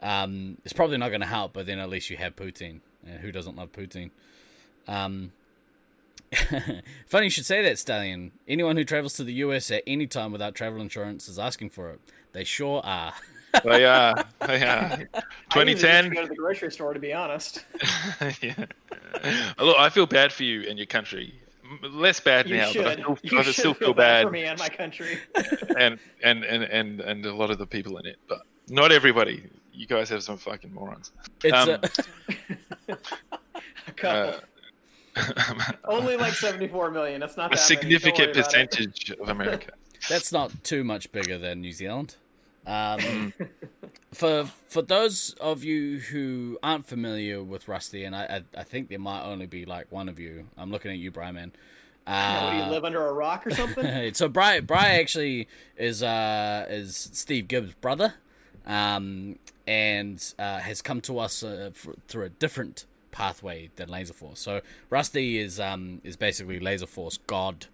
Um, 0.02 0.58
it's 0.66 0.74
probably 0.74 0.98
not 0.98 1.10
going 1.10 1.22
to 1.22 1.28
help, 1.28 1.54
but 1.54 1.68
then 1.68 1.78
at 1.78 1.90
least 1.90 2.10
you 2.10 2.18
have 2.18 2.36
poutine. 2.36 2.80
And 3.06 3.20
who 3.20 3.32
doesn't 3.32 3.56
love 3.56 3.72
poutine? 3.72 4.10
Um, 4.88 5.32
funny 7.08 7.26
you 7.26 7.30
should 7.30 7.46
say 7.46 7.62
that, 7.64 7.78
Stallion. 7.80 8.32
Anyone 8.48 8.78
who 8.78 8.84
travels 8.84 9.14
to 9.16 9.24
the 9.24 9.34
US 9.34 9.70
at 9.72 9.84
any 9.86 10.08
time 10.08 10.32
without 10.32 10.56
travel 10.56 10.82
insurance 10.82 11.28
is 11.28 11.38
asking 11.38 11.72
for 11.72 11.90
it. 11.92 12.00
They 12.34 12.44
sure 12.44 12.82
are. 12.86 13.14
they 13.66 13.86
are. 13.86 14.24
They 14.48 14.64
are. 14.64 15.08
I 15.54 15.64
usually 15.64 15.76
2010. 15.76 16.10
go 16.14 16.22
to 16.24 16.28
the 16.30 16.36
grocery 16.36 16.72
store, 16.72 16.94
to 16.94 17.00
be 17.00 17.14
honest. 17.14 17.66
yeah. 18.42 18.56
Look, 19.60 19.78
I 19.78 19.90
feel 19.90 20.06
bad 20.06 20.32
for 20.32 20.44
you 20.44 20.68
and 20.70 20.78
your 20.80 20.86
country. 20.88 21.36
Less 21.84 22.20
bad 22.20 22.50
You 22.50 22.58
now, 22.58 22.68
should. 22.72 22.84
but 22.84 23.00
I 23.00 23.02
still, 23.02 23.18
you 23.24 23.40
I 23.40 23.42
should 23.44 23.54
still 23.56 23.74
feel, 23.74 23.88
feel 23.90 23.94
bad 23.94 24.24
bad, 24.24 24.26
for 24.26 24.32
me 24.32 24.44
and 24.44 24.60
my 24.60 24.68
country. 24.70 25.20
and, 25.78 25.98
and 26.24 26.44
and 26.44 26.64
and 26.64 27.00
and 27.02 27.26
a 27.26 27.34
lot 27.34 27.50
of 27.50 27.60
the 27.60 27.66
people 27.66 27.98
in 27.98 28.06
it, 28.06 28.18
but 28.28 28.40
not 28.68 28.92
everybody. 28.92 29.44
You 29.74 29.88
guys 29.88 30.10
have 30.10 30.22
some 30.22 30.38
fucking 30.38 30.74
morons. 30.74 31.12
It's 31.44 31.54
Um, 31.56 31.70
a, 32.90 32.98
A 33.88 33.92
couple. 33.96 34.34
Uh, 34.34 34.40
Only 35.86 36.16
like 36.18 36.34
74 36.34 36.92
million. 36.92 37.20
That's 37.20 37.38
not 37.38 37.54
a 37.54 37.56
that 37.58 37.70
many. 37.70 37.82
Don't 37.82 37.92
worry 37.92 38.00
significant 38.00 38.32
about 38.38 38.46
percentage 38.46 39.12
of 39.12 39.30
America. 39.30 39.72
that's 40.10 40.32
not 40.32 40.64
too 40.64 40.84
much 40.84 41.12
bigger 41.12 41.38
than 41.38 41.62
New 41.62 41.72
Zealand. 41.72 42.16
Um, 42.66 43.34
for 44.14 44.46
for 44.68 44.82
those 44.82 45.36
of 45.42 45.64
you 45.64 46.00
who 46.00 46.60
aren't 46.62 46.86
familiar 46.86 47.44
with 47.44 47.68
Rusty, 47.68 48.04
and 48.04 48.16
I, 48.16 48.44
I 48.56 48.60
I 48.62 48.64
think 48.64 48.90
there 48.90 49.00
might 49.00 49.24
only 49.24 49.48
be 49.48 49.66
like 49.66 49.92
one 49.92 50.08
of 50.08 50.20
you. 50.20 50.48
I'm 50.58 50.72
looking 50.72 50.92
at 50.92 50.98
you, 50.98 51.12
Brian. 51.12 51.36
Man. 51.36 51.52
Now, 52.08 52.46
what 52.46 52.52
do 52.52 52.58
you 52.58 52.64
Uh, 52.64 52.70
live 52.70 52.84
under 52.86 53.06
a 53.08 53.14
rock 53.14 53.46
or 53.46 53.52
something? 53.52 54.14
so 54.14 54.28
Bry 54.28 54.60
Bry 54.60 54.90
actually 55.00 55.48
is 55.78 56.02
uh 56.04 56.66
is 56.70 57.10
Steve 57.14 57.48
Gibbs' 57.48 57.74
brother, 57.76 58.16
um, 58.66 59.38
and 59.68 60.34
uh, 60.40 60.60
has 60.60 60.82
come 60.82 61.02
to 61.02 61.20
us 61.20 61.44
uh, 61.44 61.70
f- 61.74 61.88
through 62.08 62.26
a 62.26 62.30
different 62.30 62.86
pathway 63.12 63.70
than 63.76 63.90
Laser 63.90 64.14
Force. 64.14 64.40
So 64.40 64.62
Rusty 64.90 65.38
is 65.38 65.60
um 65.60 66.02
is 66.04 66.16
basically 66.16 66.60
Laser 66.60 66.88
Force 66.88 67.18
God. 67.28 67.68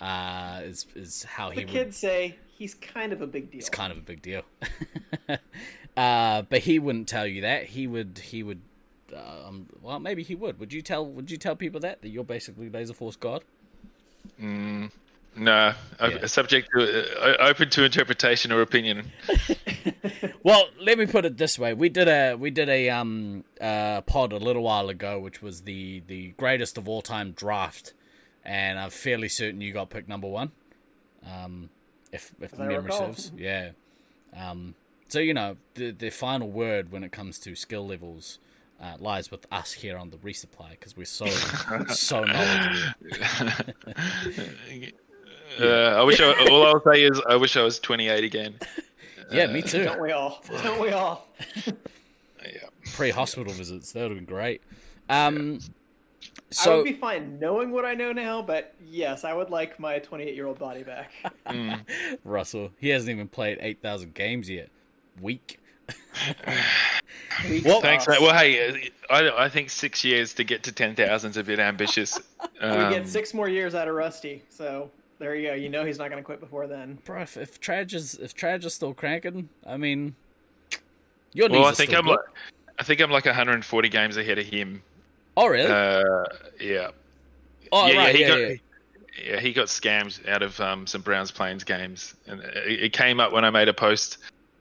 Uh, 0.00 0.60
is 0.64 0.86
is 0.94 1.24
how 1.24 1.50
the 1.50 1.56
he 1.56 1.60
would 1.60 1.68
kids 1.68 1.96
say 1.96 2.36
he's 2.60 2.74
kind 2.74 3.12
of 3.12 3.22
a 3.22 3.26
big 3.26 3.50
deal. 3.50 3.58
it's 3.58 3.70
kind 3.70 3.90
of 3.90 3.98
a 3.98 4.02
big 4.02 4.22
deal. 4.22 4.42
uh, 5.96 6.42
but 6.42 6.60
he 6.60 6.78
wouldn't 6.78 7.08
tell 7.08 7.26
you 7.26 7.40
that. 7.40 7.64
He 7.64 7.86
would. 7.86 8.18
He 8.18 8.42
would. 8.42 8.60
Uh, 9.12 9.48
um, 9.48 9.66
well, 9.82 9.98
maybe 9.98 10.22
he 10.22 10.34
would. 10.34 10.60
Would 10.60 10.72
you 10.72 10.82
tell? 10.82 11.04
Would 11.06 11.30
you 11.30 11.36
tell 11.36 11.56
people 11.56 11.80
that 11.80 12.02
that 12.02 12.08
you're 12.10 12.22
basically 12.22 12.68
Laser 12.68 12.94
Force 12.94 13.16
God? 13.16 13.42
Mm, 14.40 14.90
no, 15.36 15.74
Yeah. 16.00 16.26
subject 16.26 16.68
to 16.74 17.22
uh, 17.22 17.36
open 17.48 17.70
to 17.70 17.84
interpretation 17.84 18.52
or 18.52 18.62
opinion. 18.62 19.10
Well, 20.42 20.70
let 20.80 20.96
me 20.98 21.04
put 21.04 21.26
it 21.26 21.36
this 21.36 21.58
way: 21.58 21.74
we 21.74 21.90
did 21.90 22.08
a 22.08 22.34
we 22.34 22.50
did 22.50 22.70
a 22.70 22.88
um 22.88 23.44
uh 23.60 24.00
pod 24.00 24.32
a 24.32 24.38
little 24.38 24.62
while 24.62 24.88
ago, 24.88 25.20
which 25.20 25.42
was 25.42 25.62
the 25.62 26.02
the 26.06 26.28
greatest 26.38 26.78
of 26.78 26.88
all 26.88 27.02
time 27.02 27.32
draft, 27.32 27.92
and 28.42 28.78
I'm 28.78 28.88
fairly 28.88 29.28
certain 29.28 29.60
you 29.60 29.74
got 29.74 29.90
picked 29.90 30.08
number 30.08 30.28
one. 30.28 30.52
Um, 31.30 31.68
if 32.10 32.32
if 32.40 32.54
As 32.54 32.60
I 32.60 32.66
memory 32.68 32.84
recall. 32.84 33.12
serves, 33.14 33.32
yeah. 33.36 33.70
Um, 34.34 34.76
so 35.08 35.18
you 35.18 35.34
know 35.34 35.58
the 35.74 35.90
the 35.90 36.08
final 36.08 36.50
word 36.50 36.90
when 36.90 37.04
it 37.04 37.12
comes 37.12 37.38
to 37.40 37.54
skill 37.54 37.86
levels. 37.86 38.38
Uh, 38.82 38.94
lies 38.98 39.30
with 39.30 39.44
us 39.52 39.72
here 39.72 39.98
on 39.98 40.08
the 40.08 40.16
resupply 40.16 40.70
because 40.70 40.96
we're 40.96 41.04
so 41.04 41.26
so 41.88 42.24
knowledgeable. 42.24 42.94
Uh, 45.60 45.94
I 45.98 46.02
wish. 46.02 46.20
I, 46.20 46.32
all 46.50 46.66
I'll 46.66 46.82
say 46.82 47.02
is, 47.04 47.20
I 47.28 47.36
wish 47.36 47.56
I 47.56 47.62
was 47.62 47.78
28 47.78 48.24
again. 48.24 48.54
Yeah, 49.32 49.46
me 49.46 49.62
too. 49.62 49.84
Don't 49.84 50.00
we 50.00 50.10
all? 50.10 50.42
Don't 50.64 50.80
we 50.80 50.90
all? 50.90 51.28
Yeah. 52.42 52.68
Pre-hospital 52.94 53.52
visits 53.52 53.92
that 53.92 54.00
would 54.00 54.10
have 54.10 54.18
been 54.18 54.24
great. 54.24 54.60
Um, 55.08 55.60
I 55.62 56.40
so 56.50 56.76
would 56.78 56.84
be 56.84 56.94
fine 56.94 57.38
knowing 57.38 57.70
what 57.70 57.84
I 57.84 57.94
know 57.94 58.12
now, 58.12 58.42
but 58.42 58.74
yes, 58.84 59.22
I 59.24 59.32
would 59.34 59.50
like 59.50 59.78
my 59.78 60.00
28 60.00 60.34
year 60.34 60.46
old 60.46 60.58
body 60.58 60.82
back. 60.82 61.12
Mm. 61.46 61.84
Russell, 62.24 62.72
he 62.78 62.88
hasn't 62.88 63.10
even 63.10 63.28
played 63.28 63.58
eight 63.60 63.80
thousand 63.82 64.14
games 64.14 64.50
yet. 64.50 64.68
Weak. 65.20 65.60
Weak 67.48 67.64
Well, 67.64 67.80
Thanks, 67.80 68.08
mate. 68.08 68.20
Well, 68.20 68.36
hey, 68.36 68.90
uh, 69.08 69.12
I, 69.14 69.44
I 69.44 69.48
think 69.48 69.70
six 69.70 70.02
years 70.02 70.34
to 70.34 70.44
get 70.44 70.62
to 70.64 70.72
10,000 70.72 71.30
is 71.30 71.36
a 71.36 71.44
bit 71.44 71.58
ambitious. 71.60 72.18
we 72.60 72.66
Um, 72.66 72.92
get 72.92 73.08
six 73.08 73.32
more 73.34 73.48
years 73.48 73.74
out 73.74 73.86
of 73.86 73.94
Rusty, 73.94 74.42
so 74.48 74.90
there 75.20 75.36
you 75.36 75.48
go. 75.48 75.54
You 75.54 75.68
know 75.68 75.84
he's 75.84 75.98
not 75.98 76.10
going 76.10 76.20
to 76.20 76.24
quit 76.24 76.40
before 76.40 76.66
then. 76.66 76.98
Bro, 77.04 77.22
if, 77.22 77.36
if 77.36 77.60
Traj 77.60 77.94
is 77.94 78.14
if 78.14 78.34
Traj 78.34 78.64
is 78.64 78.74
still 78.74 78.94
cranking, 78.94 79.50
I 79.64 79.76
mean, 79.76 80.16
your 81.32 81.48
knees 81.48 81.58
well, 81.58 81.66
I 81.66 81.70
are 81.70 81.74
think 81.74 81.90
still 81.90 82.00
I'm 82.00 82.06
good. 82.06 82.12
like, 82.12 82.20
I 82.80 82.82
think 82.82 83.00
I'm 83.00 83.10
like 83.10 83.26
140 83.26 83.88
games 83.90 84.16
ahead 84.16 84.38
of 84.38 84.46
him. 84.46 84.82
Oh 85.36 85.46
really? 85.46 85.70
Uh, 85.70 86.24
yeah. 86.58 86.88
oh 87.70 87.86
yeah, 87.86 87.96
right, 87.96 87.96
yeah, 87.96 88.12
he 88.12 88.20
yeah, 88.22 88.28
got, 88.28 88.38
yeah. 88.40 88.54
yeah, 89.34 89.40
he 89.40 89.52
got 89.52 89.66
scammed 89.66 90.26
out 90.26 90.42
of 90.42 90.58
um, 90.58 90.86
some 90.86 91.02
Browns 91.02 91.30
Plains 91.30 91.62
games, 91.62 92.14
and 92.26 92.40
it, 92.40 92.84
it 92.84 92.92
came 92.92 93.20
up 93.20 93.32
when 93.32 93.44
I 93.44 93.50
made 93.50 93.68
a 93.68 93.74
post 93.74 94.18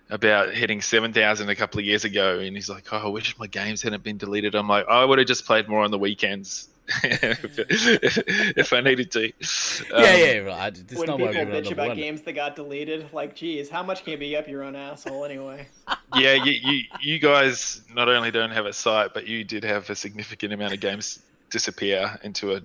about 0.10 0.54
hitting 0.54 0.82
seven 0.82 1.14
thousand 1.14 1.50
a 1.50 1.56
couple 1.56 1.80
of 1.80 1.86
years 1.86 2.04
ago, 2.04 2.40
and 2.40 2.56
he's 2.56 2.70
like, 2.70 2.92
"Oh, 2.92 2.98
I 2.98 3.08
wish 3.08 3.38
my 3.40 3.48
games 3.48 3.82
hadn't 3.82 4.04
been 4.04 4.18
deleted." 4.18 4.56
I'm 4.56 4.68
like, 4.68 4.86
I 4.90 5.06
would 5.06 5.20
have 5.20 5.28
just 5.28 5.46
played 5.46 5.70
more 5.70 5.84
on 5.86 5.92
the 5.92 6.00
weekends 6.00 6.68
if, 7.04 8.18
if 8.58 8.74
I 8.74 8.82
needed 8.82 9.12
to. 9.12 9.22
yeah, 9.22 9.96
Um, 9.96 10.04
yeah. 10.04 10.38
right. 10.40 10.58
I, 10.60 10.70
there's 10.72 11.00
when 11.00 11.08
no 11.08 11.18
people 11.18 11.34
bitch 11.34 11.72
about 11.72 11.90
win. 11.90 11.98
games 11.98 12.22
that 12.24 12.34
got 12.34 12.56
deleted, 12.56 13.12
like, 13.14 13.36
geez, 13.36 13.70
how 13.70 13.84
much 13.84 14.04
can 14.04 14.12
you 14.12 14.18
be 14.18 14.36
up 14.36 14.48
your 14.48 14.64
own 14.64 14.76
asshole 14.76 15.26
anyway? 15.26 15.68
yeah. 16.16 16.34
You, 16.34 16.52
you, 16.52 16.84
you 17.02 17.20
guys 17.20 17.82
not 17.94 18.10
only 18.10 18.32
don't 18.32 18.52
have 18.52 18.66
a 18.66 18.74
site, 18.74 19.14
but 19.14 19.28
you 19.28 19.44
did 19.44 19.64
have 19.64 19.90
a 19.90 19.96
significant 19.96 20.54
amount 20.54 20.74
of 20.74 20.80
games 20.80 21.20
disappear 21.50 22.20
into 22.24 22.54
a 22.56 22.62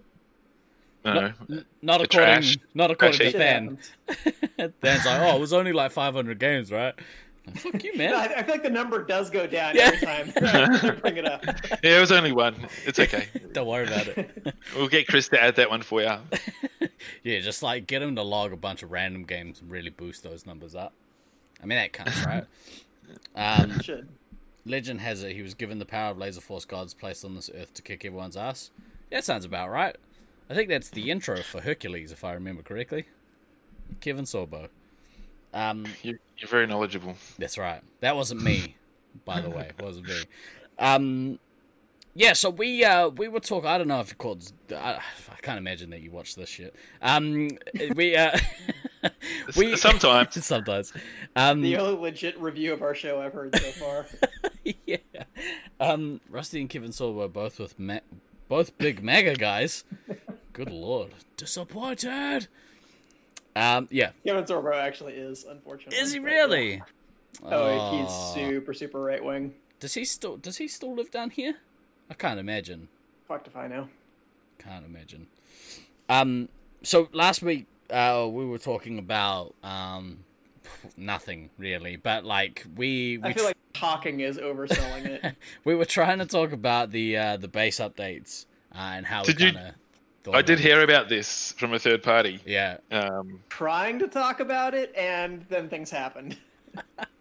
don't 1.05 1.15
know. 1.17 1.33
N- 1.59 1.65
Not 1.83 1.99
The 1.99 2.05
according, 2.05 2.35
trash- 2.43 2.59
not 2.73 2.91
according 2.91 3.19
to 3.19 3.31
trash 3.33 3.33
Shit 3.33 3.39
Than. 3.39 3.79
happens. 4.57 4.75
Than's 4.81 5.05
like, 5.05 5.21
oh, 5.21 5.37
it 5.37 5.41
was 5.41 5.53
only 5.53 5.73
like 5.75 5.93
500 5.93 6.39
games, 6.39 6.73
right? 6.73 6.95
Like, 7.47 7.57
Fuck 7.59 7.85
you, 7.85 7.93
No, 7.93 7.99
man. 7.99 8.15
I, 8.15 8.25
I 8.37 8.43
feel 8.43 8.55
like 8.55 8.63
the 8.63 8.71
number 8.71 9.05
does 9.05 9.29
go 9.31 9.47
down 9.47 9.75
Yeah. 9.77 9.91
every 9.95 10.07
time 10.07 10.33
I 10.83 10.91
bring 11.01 11.17
it 11.19 11.27
up. 11.27 11.45
Yeah, 11.83 11.99
it 11.99 12.01
was 12.01 12.11
only 12.13 12.33
one. 12.33 12.69
It's 12.87 12.99
okay. 12.99 13.29
Don't 13.53 13.67
worry 13.67 13.87
about 13.87 14.09
it. 14.09 14.55
We'll 14.77 14.89
get 14.89 15.07
Chris 15.07 15.29
to 15.29 15.43
add 15.43 15.57
that 15.57 15.69
one 15.71 15.83
for 15.83 16.01
you. 16.03 16.15
yeah, 17.23 17.41
just 17.41 17.63
like 17.63 17.87
get 17.87 18.01
him 18.03 18.17
to 18.17 18.23
log 18.23 18.53
a 18.53 18.57
bunch 18.57 18.83
of 18.83 18.91
random 18.91 19.25
games 19.25 19.61
and 19.61 19.71
really 19.71 19.91
boost 19.91 20.23
those 20.23 20.47
numbers 20.47 20.75
up. 20.75 20.93
I 21.63 21.67
mean, 21.67 21.79
that 21.79 21.93
counts, 21.93 22.25
right? 22.25 22.45
Um, 23.37 23.79
Should. 23.81 24.09
Legend 24.67 25.01
has 25.03 25.23
it 25.23 25.35
he 25.37 25.43
was 25.43 25.53
given 25.55 25.79
the 25.79 25.85
power 25.85 26.11
of 26.11 26.19
Laser 26.19 26.41
Force 26.41 26.65
gods 26.65 26.95
placed 26.95 27.25
on 27.25 27.35
this 27.35 27.51
earth 27.55 27.75
to 27.75 27.83
kick 27.83 28.05
everyone's 28.05 28.37
ass. 28.37 28.71
That 29.11 29.23
sounds 29.25 29.45
about 29.45 29.71
right. 29.71 29.95
I 30.49 30.55
think 30.55 30.69
that's 30.71 30.91
the 30.91 31.11
intro 31.11 31.43
for 31.43 31.61
Hercules, 31.61 32.11
if 32.11 32.25
I 32.25 32.33
remember 32.33 32.63
correctly. 32.63 33.05
Kevin 34.01 34.25
Sorbo. 34.25 34.69
Um, 35.55 35.87
You're, 36.03 36.19
you're 36.37 36.49
very 36.49 36.67
knowledgeable. 36.67 37.15
that's 37.39 37.57
right. 37.57 37.81
That 38.01 38.17
wasn't 38.17 38.43
me, 38.43 38.77
by 39.25 39.41
the 39.41 39.49
way. 39.49 39.71
It 39.79 39.83
wasn't 39.83 40.09
me. 40.09 40.17
Um, 40.79 41.39
yeah, 42.17 42.33
so 42.33 42.51
we 42.51 42.85
uh, 42.85 43.09
we 43.09 43.29
were 43.29 43.41
talking. 43.41 43.69
I 43.71 43.79
don't 43.79 43.89
know 43.89 44.01
if 44.01 44.11
it 44.13 44.19
called. 44.19 44.53
I, 44.71 44.99
I 45.31 45.37
can't 45.43 45.59
imagine 45.59 45.91
that 45.91 46.01
you 46.01 46.11
watch 46.11 46.35
this 46.37 46.49
shit. 46.49 46.75
Um, 47.03 47.51
we 47.95 48.17
uh, 48.17 48.37
we 49.57 49.77
Sometimes. 49.77 50.45
sometimes. 50.45 50.93
Um, 51.37 51.61
The 51.63 51.77
only 51.77 52.01
legit 52.01 52.39
review 52.41 52.73
of 52.73 52.83
our 52.83 52.95
show 52.95 53.21
I've 53.21 53.33
heard 53.33 53.55
so 53.57 53.71
far. 53.73 54.07
yeah. 54.87 54.97
Um, 55.81 56.21
Rusty 56.29 56.61
and 56.61 56.69
Kevin 56.71 56.93
Saw 56.93 57.11
were 57.13 57.29
both 57.29 57.59
with 57.61 57.79
ma- 57.79 58.01
both 58.49 58.77
big 58.79 59.03
MAGA 59.03 59.35
guys. 59.37 59.85
Good 60.53 60.71
lord, 60.71 61.11
disappointed. 61.37 62.47
Um, 63.57 63.89
yeah, 63.91 64.11
Kevin 64.27 64.45
Sorbo 64.45 64.75
actually 64.75 65.15
is, 65.15 65.45
unfortunately. 65.45 65.99
is 65.99 66.13
he 66.13 66.19
but, 66.19 66.27
really? 66.27 66.83
Oh, 67.45 67.99
he's 67.99 68.35
super 68.35 68.75
super 68.75 69.01
right 69.01 69.23
wing. 69.23 69.55
Does 69.81 69.95
he 69.95 70.05
still 70.05 70.37
does 70.37 70.59
he 70.59 70.69
still 70.69 70.95
live 70.95 71.11
down 71.11 71.31
here? 71.31 71.57
I 72.11 72.15
can't 72.15 72.41
imagine. 72.41 72.89
Fucked 73.29 73.47
if 73.47 73.57
I 73.57 73.67
know. 73.67 73.89
Can't 74.59 74.85
imagine. 74.85 75.27
Um. 76.09 76.49
So 76.83 77.09
last 77.13 77.43
week, 77.43 77.67
uh, 77.91 78.29
we 78.31 78.45
were 78.45 78.59
talking 78.59 78.99
about 78.99 79.55
um, 79.63 80.25
nothing 80.97 81.51
really, 81.59 81.97
but 81.97 82.25
like 82.25 82.67
we. 82.77 83.19
we 83.19 83.31
I 83.31 83.33
feel 83.33 83.45
like 83.45 83.57
talking 83.73 84.21
is 84.21 84.39
overselling 84.39 85.07
it. 85.07 85.35
we 85.65 85.75
were 85.75 85.85
trying 85.85 86.19
to 86.19 86.27
talk 86.27 86.53
about 86.53 86.91
the 86.91 87.17
uh, 87.17 87.37
the 87.37 87.49
base 87.49 87.79
updates 87.79 88.47
uh, 88.75 88.79
and 88.79 89.07
how 89.07 89.23
Did 89.23 89.39
we 89.39 89.47
you- 89.47 89.53
kind 89.53 89.69
of. 89.69 89.75
I 90.33 90.43
did 90.43 90.59
hear 90.59 90.83
about 90.83 91.09
this 91.09 91.53
from 91.53 91.75
a 91.75 91.79
third 91.79 92.03
party. 92.03 92.41
Yeah. 92.47 92.79
Um, 92.91 93.41
Trying 93.49 93.99
to 93.99 94.07
talk 94.09 94.41
about 94.41 94.75
it, 94.75 94.95
and 94.97 95.45
then 95.49 95.69
things 95.69 95.91
happened. 95.91 96.37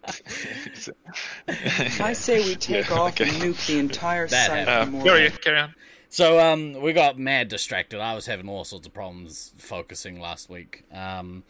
I 1.48 2.12
say 2.12 2.44
we 2.44 2.54
take 2.56 2.90
off 2.90 3.12
Okay. 3.20 3.28
and 3.28 3.36
nuke 3.42 3.66
the 3.66 3.78
entire 3.78 4.26
That 4.28 4.46
site 4.66 4.84
for 4.86 4.90
more. 4.90 5.04
carry, 5.04 5.30
carry 5.30 5.58
on. 5.58 5.74
So 6.08 6.38
um, 6.38 6.80
we 6.80 6.92
got 6.92 7.18
mad 7.18 7.48
distracted. 7.48 8.00
I 8.00 8.14
was 8.14 8.26
having 8.26 8.48
all 8.48 8.64
sorts 8.64 8.86
of 8.86 8.94
problems 8.94 9.52
focusing 9.56 10.20
last 10.20 10.48
week. 10.48 10.84
Um, 10.92 11.42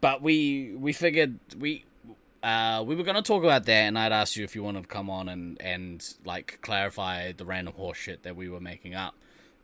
but 0.00 0.22
we 0.22 0.74
we 0.76 0.92
figured 0.92 1.38
we 1.56 1.84
uh, 2.42 2.84
we 2.86 2.94
were 2.94 3.02
going 3.02 3.16
to 3.16 3.22
talk 3.22 3.42
about 3.44 3.64
that, 3.66 3.72
and 3.72 3.98
I'd 3.98 4.12
asked 4.12 4.36
you 4.36 4.44
if 4.44 4.54
you 4.54 4.62
wanted 4.62 4.82
to 4.82 4.88
come 4.88 5.08
on 5.10 5.28
and 5.28 5.60
and 5.60 6.04
like 6.24 6.58
clarify 6.62 7.32
the 7.32 7.44
random 7.44 7.74
horseshit 7.78 8.22
that 8.22 8.36
we 8.36 8.48
were 8.48 8.60
making 8.60 8.94
up, 8.94 9.14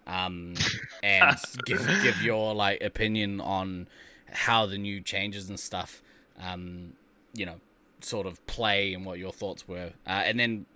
um, 0.06 0.54
and 1.02 1.36
give 1.64 1.86
give 2.02 2.22
your 2.22 2.54
like 2.54 2.82
opinion 2.82 3.40
on 3.40 3.88
how 4.32 4.66
the 4.66 4.78
new 4.78 5.00
changes 5.00 5.48
and 5.48 5.58
stuff, 5.58 6.02
um, 6.40 6.94
you 7.34 7.46
know, 7.46 7.56
sort 8.00 8.26
of 8.26 8.44
play 8.46 8.92
and 8.94 9.04
what 9.06 9.18
your 9.18 9.32
thoughts 9.32 9.66
were, 9.68 9.92
uh, 10.06 10.10
and 10.24 10.38
then 10.38 10.66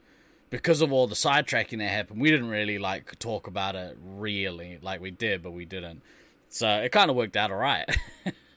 because 0.51 0.81
of 0.81 0.93
all 0.93 1.07
the 1.07 1.15
sidetracking 1.15 1.79
that 1.79 1.91
happened, 1.91 2.21
we 2.21 2.31
didn't 2.31 2.49
really 2.49 2.79
like 2.79 3.19
talk 3.19 3.47
about 3.47 3.75
it 3.75 3.97
really. 4.03 4.79
Like 4.81 5.01
we 5.01 5.11
did, 5.11 5.43
but 5.43 5.51
we 5.51 5.65
didn't. 5.67 6.03
So 6.49 6.67
it 6.81 6.91
kind 6.93 7.11
of 7.11 7.17
worked 7.17 7.37
out 7.37 7.51
all 7.51 7.59
right. 7.59 7.85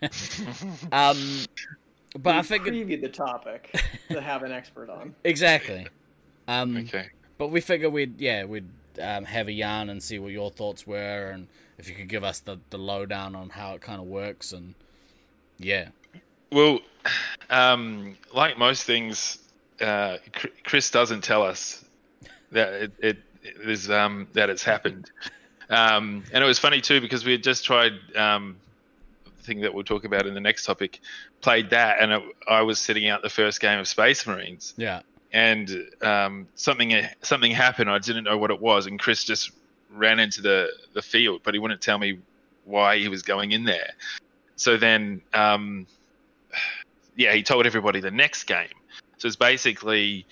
um, 0.92 1.46
but 2.18 2.36
I 2.36 2.42
We 2.42 2.44
figured 2.44 2.74
preview 2.74 3.02
the 3.02 3.10
topic 3.10 3.76
to 4.10 4.22
have 4.22 4.44
an 4.44 4.52
expert 4.52 4.90
on. 4.90 5.16
exactly. 5.24 5.88
Um, 6.48 6.78
Okay. 6.78 7.10
but 7.38 7.48
we 7.50 7.62
figured 7.62 7.92
we'd 7.94 8.20
yeah 8.20 8.46
we'd 8.46 8.70
um, 9.00 9.26
have 9.26 9.48
a 9.48 9.52
yarn 9.52 9.90
and 9.90 10.02
see 10.02 10.20
what 10.20 10.32
your 10.32 10.50
thoughts 10.50 10.88
were 10.88 11.32
and 11.32 11.48
if 11.78 11.90
you 11.90 11.96
could 11.96 12.10
give 12.10 12.24
us 12.24 12.40
the 12.40 12.60
the 12.70 12.78
lowdown 12.78 13.36
on 13.36 13.50
how 13.50 13.74
it 13.74 13.82
kind 13.82 14.00
of 14.00 14.08
works 14.08 14.52
and 14.52 14.76
yeah. 15.62 15.90
Well, 16.52 16.80
um, 17.50 18.18
like 18.34 18.58
most 18.58 18.84
things, 18.84 19.38
uh, 19.80 20.18
Chris 20.64 20.90
doesn't 20.90 21.24
tell 21.24 21.44
us 21.44 21.84
that 22.52 22.74
it, 22.74 22.92
it, 23.00 23.18
it 23.44 23.70
is 23.70 23.90
um, 23.90 24.28
that 24.34 24.50
it's 24.50 24.64
happened. 24.64 25.10
Um, 25.70 26.24
and 26.34 26.44
it 26.44 26.48
was 26.48 26.60
funny 26.60 26.82
too 26.82 27.00
because 27.00 27.24
we 27.24 27.32
had 27.32 27.44
just 27.44 27.64
tried 27.64 27.94
um, 28.16 28.58
the 29.24 29.44
thing 29.44 29.62
that 29.62 29.74
we'll 29.74 29.86
talk 29.86 30.04
about 30.04 30.28
in 30.28 30.34
the 30.34 30.42
next 30.42 30.66
topic, 30.66 31.00
played 31.40 31.70
that, 31.70 32.02
and 32.02 32.12
it, 32.12 32.24
I 32.48 32.62
was 32.64 32.80
sitting 32.80 33.08
out 33.08 33.22
the 33.22 33.30
first 33.30 33.62
game 33.62 33.80
of 33.80 33.88
Space 33.88 34.28
Marines, 34.28 34.74
yeah 34.76 35.02
and 35.34 35.90
um, 36.02 36.48
something 36.56 36.94
something 37.22 37.52
happened. 37.52 37.90
I 37.90 38.00
didn't 38.00 38.24
know 38.24 38.38
what 38.38 38.52
it 38.52 38.62
was, 38.62 38.86
and 38.86 39.00
Chris 39.00 39.24
just 39.24 39.52
ran 39.94 40.20
into 40.20 40.42
the 40.42 40.70
the 40.94 41.02
field, 41.02 41.42
but 41.44 41.54
he 41.54 41.60
wouldn't 41.60 41.82
tell 41.82 41.98
me 41.98 42.20
why 42.66 42.98
he 42.98 43.08
was 43.08 43.22
going 43.22 43.52
in 43.52 43.64
there. 43.64 43.92
So 44.56 44.78
then, 44.78 45.22
um, 45.34 45.88
yeah, 47.16 47.34
he 47.34 47.44
told 47.44 47.66
everybody 47.66 48.00
the 48.00 48.12
next 48.12 48.44
game. 48.44 48.68
So 49.18 49.28
it's 49.28 49.36
basically 49.36 50.26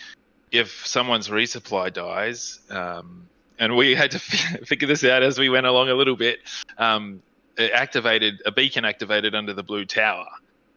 if 0.51 0.85
someone's 0.85 1.29
resupply 1.29 1.93
dies, 1.93 2.59
um, 2.69 3.27
and 3.57 3.75
we 3.75 3.95
had 3.95 4.11
to 4.11 4.19
figure 4.65 4.87
this 4.87 5.03
out 5.03 5.23
as 5.23 5.39
we 5.39 5.49
went 5.49 5.65
along 5.65 5.89
a 5.89 5.95
little 5.95 6.15
bit. 6.15 6.39
Um, 6.77 7.21
it 7.57 7.71
activated 7.71 8.41
a 8.45 8.51
beacon 8.51 8.85
activated 8.85 9.35
under 9.35 9.53
the 9.53 9.63
blue 9.63 9.85
tower 9.85 10.27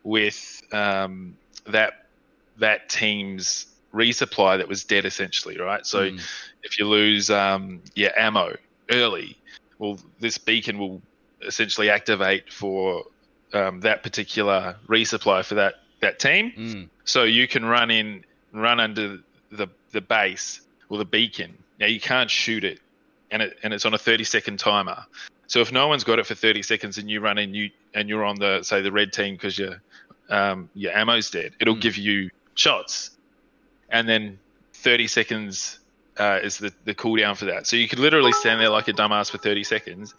with 0.02 0.62
um, 0.72 1.36
that 1.66 2.06
that 2.58 2.88
team's 2.88 3.66
resupply 3.92 4.58
that 4.58 4.68
was 4.68 4.84
dead 4.84 5.04
essentially, 5.04 5.58
right? 5.58 5.86
So 5.86 6.10
Mm. 6.10 6.20
if 6.62 6.78
you 6.78 6.86
lose 6.88 7.30
um, 7.30 7.82
your 7.94 8.10
ammo 8.18 8.56
early, 8.90 9.36
well, 9.78 9.98
this 10.20 10.38
beacon 10.38 10.78
will 10.78 11.02
essentially 11.42 11.90
activate 11.90 12.52
for 12.52 13.04
um, 13.52 13.80
that 13.80 14.02
particular 14.02 14.76
resupply 14.88 15.44
for 15.44 15.56
that 15.56 15.74
that 16.00 16.18
team. 16.18 16.52
Mm. 16.56 16.88
So 17.04 17.24
you 17.24 17.46
can 17.46 17.64
run 17.64 17.90
in, 17.90 18.24
run 18.52 18.80
under 18.80 19.18
the 19.50 19.68
the 19.92 20.00
base 20.00 20.60
or 20.88 20.98
the 20.98 21.04
beacon. 21.04 21.56
Now 21.78 21.86
you 21.86 22.00
can't 22.00 22.30
shoot 22.30 22.64
it, 22.64 22.80
and 23.30 23.42
it 23.42 23.58
and 23.62 23.74
it's 23.74 23.84
on 23.84 23.92
a 23.94 23.98
thirty 23.98 24.24
second 24.24 24.58
timer. 24.58 25.04
So 25.48 25.60
if 25.60 25.70
no 25.70 25.86
one's 25.86 26.02
got 26.04 26.18
it 26.18 26.26
for 26.26 26.34
thirty 26.34 26.62
seconds 26.62 26.96
and 26.96 27.10
you 27.10 27.20
run 27.20 27.36
in, 27.38 27.54
you 27.54 27.70
and 27.94 28.08
you're 28.08 28.24
on 28.24 28.36
the 28.36 28.62
say 28.62 28.80
the 28.80 28.90
red 28.92 29.12
team 29.12 29.34
because 29.34 29.58
your 29.58 29.82
um, 30.30 30.70
your 30.74 30.92
ammo's 30.92 31.30
dead, 31.30 31.54
it'll 31.60 31.76
Mm. 31.76 31.80
give 31.82 31.96
you 31.98 32.30
shots, 32.54 33.10
and 33.92 34.08
then 34.08 34.38
thirty 34.74 35.06
seconds 35.06 35.78
uh, 36.18 36.40
is 36.42 36.58
the 36.58 36.72
the 36.84 36.94
cooldown 36.94 37.36
for 37.36 37.44
that. 37.44 37.66
So 37.68 37.76
you 37.76 37.86
could 37.86 38.00
literally 38.00 38.32
stand 38.32 38.60
there 38.60 38.70
like 38.70 38.88
a 38.88 38.92
dumbass 38.92 39.30
for 39.30 39.38
thirty 39.38 39.62
seconds, 39.62 40.14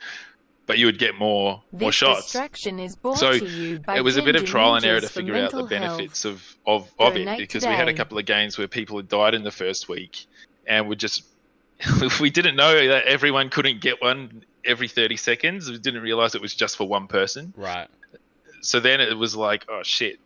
but 0.65 0.77
you 0.77 0.85
would 0.85 0.97
get 0.99 1.15
more 1.15 1.61
more 1.73 1.89
This 1.89 1.95
shots. 1.95 2.21
distraction 2.23 2.79
is 2.79 2.95
brought 2.95 3.17
So, 3.17 3.37
to 3.37 3.45
you 3.45 3.79
by 3.79 3.97
it 3.97 4.01
was 4.01 4.15
a 4.17 4.21
bit 4.21 4.35
of 4.37 4.45
trial 4.45 4.75
and 4.75 4.85
error 4.85 5.01
to 5.01 5.09
figure 5.09 5.35
out 5.35 5.51
the 5.51 5.57
mental 5.57 5.77
health. 5.77 5.97
benefits 5.97 6.23
of 6.25 6.55
of, 6.65 6.89
of 6.97 7.15
it 7.15 7.25
Donate 7.25 7.39
because 7.39 7.65
we 7.65 7.73
had 7.73 7.89
a 7.89 7.93
couple 7.93 8.17
of 8.17 8.25
games 8.25 8.57
where 8.57 8.67
people 8.69 8.95
had 8.97 9.09
died 9.09 9.33
in 9.33 9.43
the 9.43 9.51
first 9.51 9.89
week 9.89 10.25
and 10.65 10.87
we 10.87 10.95
just 10.95 11.25
we 12.21 12.29
didn't 12.29 12.55
know 12.55 12.87
that 12.87 13.03
everyone 13.05 13.49
couldn't 13.49 13.81
get 13.81 14.01
one 14.01 14.45
every 14.63 14.87
30 14.87 15.17
seconds 15.17 15.69
we 15.69 15.77
didn't 15.77 16.01
realize 16.01 16.35
it 16.35 16.41
was 16.41 16.55
just 16.55 16.77
for 16.77 16.87
one 16.87 17.07
person 17.07 17.53
right 17.57 17.89
so 18.61 18.79
then 18.79 19.01
it 19.01 19.17
was 19.17 19.35
like 19.35 19.65
oh 19.67 19.81
shit 19.83 20.19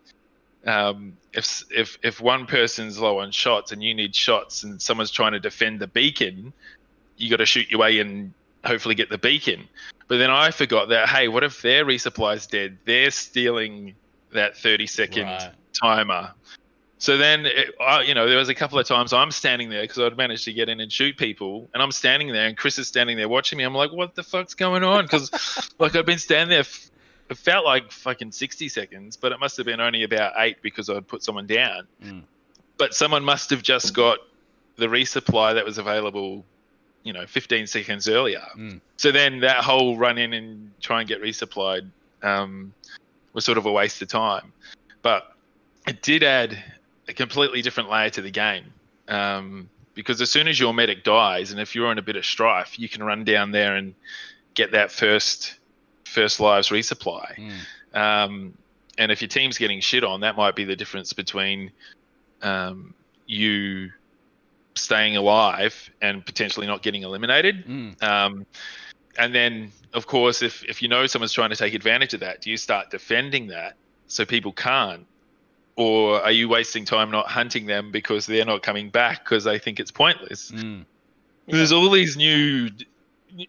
um, 0.66 1.16
if 1.38 1.62
if 1.70 1.96
if 2.02 2.20
one 2.20 2.46
person's 2.46 2.98
low 2.98 3.20
on 3.20 3.30
shots 3.30 3.72
and 3.72 3.82
you 3.82 3.94
need 3.94 4.14
shots 4.14 4.62
and 4.64 4.80
someone's 4.82 5.10
trying 5.10 5.32
to 5.32 5.40
defend 5.40 5.80
the 5.80 5.86
beacon 5.86 6.52
you 7.16 7.30
got 7.30 7.38
to 7.38 7.46
shoot 7.46 7.68
your 7.70 7.80
way 7.80 7.98
and 7.98 8.32
hopefully 8.64 8.94
get 8.94 9.08
the 9.10 9.18
beacon. 9.18 9.68
But 10.08 10.18
then 10.18 10.30
i 10.30 10.50
forgot 10.50 10.88
that 10.90 11.08
hey 11.08 11.28
what 11.28 11.44
if 11.44 11.62
their 11.62 11.84
resupply's 11.84 12.46
dead? 12.46 12.78
They're 12.84 13.10
stealing 13.10 13.94
that 14.32 14.56
30 14.56 14.86
second 14.86 15.24
Right. 15.24 15.52
timer. 15.82 16.32
So 16.98 17.16
then 17.16 17.46
it, 17.46 17.74
I, 17.80 18.02
you 18.02 18.14
know 18.14 18.28
there 18.28 18.38
was 18.38 18.48
a 18.48 18.54
couple 18.54 18.78
of 18.78 18.86
times 18.86 19.12
i'm 19.12 19.30
standing 19.30 19.70
there 19.70 19.82
because 19.82 19.98
i'd 20.00 20.16
managed 20.16 20.44
to 20.46 20.52
get 20.52 20.68
in 20.68 20.80
and 20.80 20.90
shoot 20.92 21.16
people 21.16 21.68
and 21.72 21.82
i'm 21.82 21.92
standing 21.92 22.32
there 22.32 22.46
and 22.48 22.56
chris 22.56 22.78
is 22.78 22.88
standing 22.88 23.16
there 23.16 23.28
watching 23.28 23.56
me. 23.58 23.64
I'm 23.64 23.74
like 23.74 23.92
what 23.92 24.14
the 24.16 24.22
fuck's 24.24 24.54
going 24.54 24.82
on? 24.84 25.04
Because 25.04 25.30
like 25.78 25.94
i've 25.94 26.06
been 26.06 26.18
standing 26.18 26.50
there 26.50 26.60
f- 26.60 26.90
it 27.28 27.36
felt 27.36 27.64
like 27.64 27.92
fucking 27.92 28.32
60 28.32 28.68
seconds, 28.68 29.16
but 29.16 29.32
it 29.32 29.40
must 29.40 29.56
have 29.58 29.66
been 29.66 29.80
only 29.80 30.02
about 30.02 30.32
eight 30.38 30.62
because 30.62 30.88
I'd 30.88 31.06
put 31.06 31.22
someone 31.22 31.46
down. 31.46 31.86
Mm. 32.02 32.22
But 32.78 32.94
someone 32.94 33.24
must 33.24 33.50
have 33.50 33.62
just 33.62 33.94
got 33.94 34.18
the 34.76 34.86
resupply 34.86 35.54
that 35.54 35.64
was 35.64 35.78
available, 35.78 36.44
you 37.02 37.12
know, 37.12 37.26
15 37.26 37.66
seconds 37.66 38.08
earlier. 38.08 38.42
Mm. 38.56 38.80
So 38.96 39.12
then 39.12 39.40
that 39.40 39.58
whole 39.62 39.96
run 39.96 40.16
in 40.16 40.32
and 40.32 40.70
try 40.80 41.00
and 41.00 41.08
get 41.08 41.20
resupplied 41.20 41.90
um, 42.22 42.72
was 43.34 43.44
sort 43.44 43.58
of 43.58 43.66
a 43.66 43.72
waste 43.72 44.00
of 44.00 44.08
time. 44.08 44.52
But 45.02 45.30
it 45.86 46.00
did 46.02 46.22
add 46.22 46.62
a 47.08 47.12
completely 47.12 47.60
different 47.60 47.90
layer 47.90 48.10
to 48.10 48.22
the 48.22 48.30
game. 48.30 48.72
Um, 49.08 49.68
because 49.94 50.20
as 50.20 50.30
soon 50.30 50.48
as 50.48 50.60
your 50.60 50.72
medic 50.72 51.02
dies, 51.02 51.50
and 51.50 51.60
if 51.60 51.74
you're 51.74 51.90
in 51.90 51.98
a 51.98 52.02
bit 52.02 52.16
of 52.16 52.24
strife, 52.24 52.78
you 52.78 52.88
can 52.88 53.02
run 53.02 53.24
down 53.24 53.50
there 53.50 53.74
and 53.74 53.94
get 54.54 54.72
that 54.72 54.92
first 54.92 55.57
first 56.08 56.40
lives 56.40 56.68
resupply. 56.68 57.52
Mm. 57.94 57.96
Um, 57.96 58.54
and 58.98 59.12
if 59.12 59.22
your 59.22 59.28
team's 59.28 59.58
getting 59.58 59.80
shit 59.80 60.04
on, 60.04 60.20
that 60.20 60.36
might 60.36 60.56
be 60.56 60.64
the 60.64 60.76
difference 60.76 61.12
between 61.12 61.70
um, 62.42 62.94
you 63.26 63.92
staying 64.74 65.16
alive 65.16 65.90
and 66.02 66.24
potentially 66.24 66.66
not 66.66 66.82
getting 66.82 67.02
eliminated. 67.02 67.64
Mm. 67.66 68.02
Um, 68.02 68.46
and 69.18 69.34
then, 69.34 69.72
of 69.92 70.06
course, 70.06 70.42
if, 70.42 70.64
if 70.64 70.82
you 70.82 70.88
know 70.88 71.06
someone's 71.06 71.32
trying 71.32 71.50
to 71.50 71.56
take 71.56 71.74
advantage 71.74 72.14
of 72.14 72.20
that, 72.20 72.40
do 72.40 72.50
you 72.50 72.56
start 72.56 72.90
defending 72.90 73.48
that 73.48 73.74
so 74.06 74.24
people 74.24 74.52
can't? 74.52 75.06
Or 75.76 76.20
are 76.22 76.32
you 76.32 76.48
wasting 76.48 76.84
time 76.84 77.10
not 77.10 77.28
hunting 77.28 77.66
them 77.66 77.92
because 77.92 78.26
they're 78.26 78.44
not 78.44 78.62
coming 78.62 78.90
back 78.90 79.24
because 79.24 79.44
they 79.44 79.58
think 79.58 79.78
it's 79.78 79.92
pointless? 79.92 80.50
Mm. 80.50 80.84
There's 81.46 81.72
all 81.72 81.90
these 81.90 82.16
new 82.16 82.70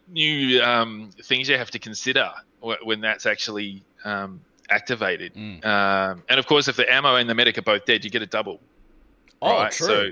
new 0.08 0.62
um, 0.62 1.10
things 1.24 1.48
you 1.48 1.58
have 1.58 1.72
to 1.72 1.80
consider 1.80 2.30
wh- 2.30 2.49
when 2.62 3.02
that's 3.02 3.26
actually 3.26 3.84
um, 4.04 4.42
activated. 4.70 5.34
Mm. 5.34 5.66
Um, 5.66 6.24
and 6.30 6.40
of 6.40 6.46
course, 6.48 6.68
if 6.68 6.76
the 6.76 6.92
ammo 6.92 7.16
and 7.16 7.30
the 7.30 7.36
medic 7.36 7.58
are 7.58 7.62
both 7.64 7.86
dead, 7.86 8.04
you 8.04 8.10
get 8.12 8.22
a 8.22 8.26
double. 8.28 8.60
Oh, 9.42 9.52
right? 9.64 9.72
true. 9.72 9.88
So, 9.88 10.10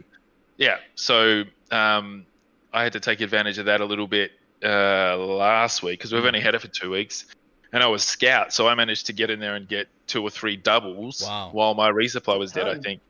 yeah. 0.58 0.78
So 0.96 1.44
um, 1.72 2.26
I 2.74 2.84
had 2.84 2.94
to 2.94 3.00
take 3.00 3.22
advantage 3.22 3.58
of 3.58 3.66
that 3.66 3.82
a 3.82 3.86
little 3.86 4.08
bit 4.08 4.32
uh, 4.64 5.18
last 5.18 5.84
week 5.84 6.00
because 6.00 6.14
we've 6.14 6.24
Mm. 6.24 6.28
only 6.28 6.40
had 6.42 6.56
it 6.56 6.62
for 6.62 6.68
two 6.70 6.90
weeks. 6.92 7.26
And 7.74 7.84
I 7.84 7.88
was 7.88 8.02
scout, 8.02 8.54
so 8.54 8.66
I 8.68 8.76
managed 8.76 9.08
to 9.08 9.14
get 9.14 9.30
in 9.30 9.42
there 9.42 9.56
and 9.56 9.68
get 9.68 9.90
two 10.08 10.24
or 10.24 10.30
three 10.30 10.56
doubles 10.56 11.22
Wow. 11.22 11.50
while 11.52 11.74
my 11.74 11.92
resupply 11.92 12.40
was 12.40 12.54
dead. 12.54 12.68
I 12.68 12.80
think. 12.80 13.02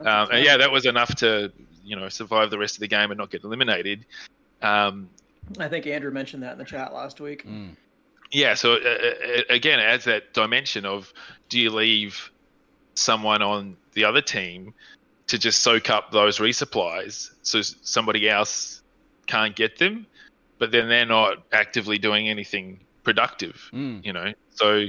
Um, 0.00 0.28
and 0.30 0.44
yeah, 0.44 0.58
that 0.58 0.70
was 0.70 0.84
enough 0.84 1.14
to 1.16 1.50
you 1.82 1.96
know 1.96 2.10
survive 2.10 2.50
the 2.50 2.58
rest 2.58 2.76
of 2.76 2.80
the 2.80 2.88
game 2.88 3.10
and 3.10 3.16
not 3.18 3.30
get 3.30 3.42
eliminated. 3.42 4.04
Um, 4.60 5.08
I 5.58 5.68
think 5.68 5.86
Andrew 5.86 6.10
mentioned 6.10 6.42
that 6.42 6.52
in 6.52 6.58
the 6.58 6.64
chat 6.64 6.92
last 6.92 7.20
week. 7.20 7.46
Mm. 7.46 7.70
Yeah, 8.32 8.54
so 8.54 8.72
uh, 8.72 8.76
uh, 8.76 9.40
again, 9.50 9.78
it 9.78 9.84
adds 9.84 10.04
that 10.06 10.32
dimension 10.34 10.84
of 10.84 11.12
do 11.48 11.60
you 11.60 11.70
leave 11.70 12.30
someone 12.94 13.42
on 13.42 13.76
the 13.92 14.04
other 14.04 14.20
team 14.22 14.74
to 15.28 15.38
just 15.38 15.60
soak 15.60 15.88
up 15.90 16.10
those 16.10 16.38
resupplies 16.38 17.30
so 17.42 17.62
somebody 17.62 18.28
else 18.28 18.82
can't 19.26 19.54
get 19.54 19.78
them, 19.78 20.06
but 20.58 20.72
then 20.72 20.88
they're 20.88 21.06
not 21.06 21.38
actively 21.52 21.98
doing 21.98 22.28
anything 22.28 22.80
productive, 23.04 23.70
Mm. 23.72 24.04
you 24.04 24.12
know? 24.12 24.32
So 24.54 24.86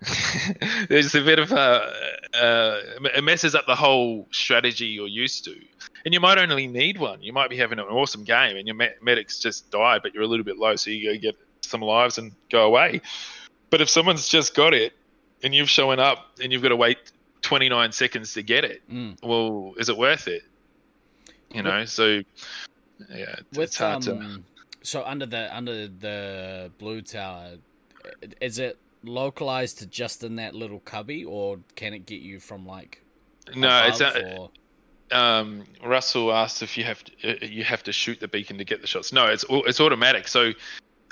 there's 0.88 1.14
a 1.14 1.22
bit 1.22 1.38
of 1.38 1.52
a, 1.52 1.92
uh, 2.34 2.80
it 3.14 3.24
messes 3.24 3.54
up 3.54 3.66
the 3.66 3.74
whole 3.74 4.28
strategy 4.30 4.86
you're 4.86 5.06
used 5.08 5.44
to. 5.44 5.56
And 6.04 6.14
you 6.14 6.20
might 6.20 6.38
only 6.38 6.66
need 6.66 6.98
one. 6.98 7.22
You 7.22 7.32
might 7.32 7.50
be 7.50 7.56
having 7.56 7.78
an 7.78 7.86
awesome 7.86 8.24
game 8.24 8.56
and 8.56 8.66
your 8.66 8.76
me- 8.76 8.90
medics 9.02 9.38
just 9.40 9.70
die, 9.70 9.98
but 10.02 10.14
you're 10.14 10.22
a 10.22 10.26
little 10.26 10.44
bit 10.44 10.56
low, 10.56 10.76
so 10.76 10.90
you 10.90 11.12
go 11.12 11.18
get 11.20 11.36
some 11.62 11.80
lives 11.80 12.18
and 12.18 12.32
go 12.50 12.64
away. 12.66 13.00
But 13.70 13.80
if 13.80 13.88
someone's 13.90 14.28
just 14.28 14.54
got 14.54 14.74
it 14.74 14.92
and 15.42 15.54
you've 15.54 15.70
shown 15.70 15.98
up 16.00 16.26
and 16.42 16.52
you've 16.52 16.62
got 16.62 16.68
to 16.70 16.76
wait 16.76 16.98
29 17.42 17.92
seconds 17.92 18.32
to 18.34 18.42
get 18.42 18.64
it, 18.64 18.82
Mm. 18.90 19.16
well, 19.22 19.74
is 19.78 19.88
it 19.88 19.96
worth 19.96 20.28
it? 20.28 20.42
You 21.52 21.62
know, 21.62 21.84
so 21.84 22.22
yeah, 23.08 23.36
it's, 23.38 23.42
With 23.58 23.68
it's 23.68 23.78
hard 23.78 24.02
to. 24.02 24.12
um, 24.16 24.44
so 24.82 25.02
under 25.04 25.24
the 25.26 25.54
under 25.56 25.88
the 25.88 26.70
blue 26.78 27.00
tower, 27.00 27.52
is 28.40 28.58
it 28.58 28.78
localized 29.02 29.78
to 29.78 29.86
just 29.86 30.22
in 30.24 30.36
that 30.36 30.54
little 30.54 30.80
cubby, 30.80 31.24
or 31.24 31.58
can 31.76 31.94
it 31.94 32.04
get 32.06 32.20
you 32.20 32.38
from 32.40 32.66
like? 32.66 33.02
No, 33.54 33.84
it's 33.86 34.00
a, 34.02 34.48
um, 35.10 35.64
Russell 35.82 36.32
asked 36.34 36.62
if 36.62 36.76
you 36.76 36.84
have 36.84 37.02
to, 37.04 37.30
uh, 37.30 37.46
you 37.46 37.64
have 37.64 37.82
to 37.84 37.92
shoot 37.92 38.20
the 38.20 38.28
beacon 38.28 38.58
to 38.58 38.64
get 38.64 38.82
the 38.82 38.86
shots. 38.86 39.10
No, 39.12 39.24
it's 39.26 39.44
it's 39.48 39.80
automatic. 39.80 40.28
So 40.28 40.52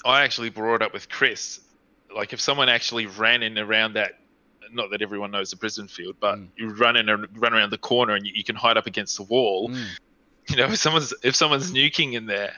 I 0.07 0.23
actually 0.23 0.51
brought 0.51 0.77
it 0.77 0.83
up 0.83 0.93
with 0.93 1.09
Chris. 1.09 1.61
Like 2.15 2.33
if 2.33 2.41
someone 2.41 2.69
actually 2.69 3.07
ran 3.07 3.43
in 3.43 3.59
around 3.59 3.95
that, 3.95 4.13
not 4.73 4.91
that 4.91 5.03
everyone 5.03 5.31
knows 5.31 5.51
the 5.51 5.57
prison 5.57 5.89
field, 5.89 6.17
but 6.21 6.37
Mm. 6.39 6.49
you 6.57 6.69
run 6.75 6.97
in 6.97 7.09
and 7.09 7.27
run 7.41 7.53
around 7.55 7.71
the 7.71 7.79
corner 7.79 8.15
and 8.15 8.27
you, 8.27 8.33
you 8.35 8.45
can 8.45 8.57
hide 8.57 8.77
up 8.77 8.87
against 8.87 9.17
the 9.17 9.23
wall. 9.25 9.69
Mm. 9.71 9.87
You 10.49 10.55
know, 10.59 10.67
if 10.67 10.77
someone's 10.77 11.13
if 11.25 11.35
someone's 11.35 11.73
nuking 11.73 12.13
in 12.13 12.27
there, 12.27 12.57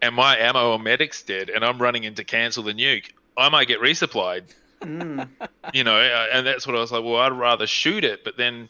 and 0.00 0.14
my 0.14 0.36
ammo 0.38 0.70
or 0.70 0.78
medic's 0.78 1.22
dead, 1.24 1.50
and 1.50 1.64
I'm 1.64 1.82
running 1.82 2.04
in 2.04 2.14
to 2.14 2.22
cancel 2.22 2.62
the 2.62 2.72
nuke, 2.72 3.10
I 3.36 3.48
might 3.48 3.66
get 3.66 3.80
resupplied. 3.80 4.54
Mm. 4.80 5.28
You 5.74 5.82
know, 5.82 5.96
uh, 5.96 6.26
and 6.32 6.46
that's 6.46 6.68
what 6.68 6.76
I 6.76 6.78
was 6.78 6.92
like. 6.92 7.02
Well, 7.02 7.16
I'd 7.16 7.32
rather 7.32 7.66
shoot 7.66 8.04
it, 8.04 8.22
but 8.22 8.36
then. 8.36 8.68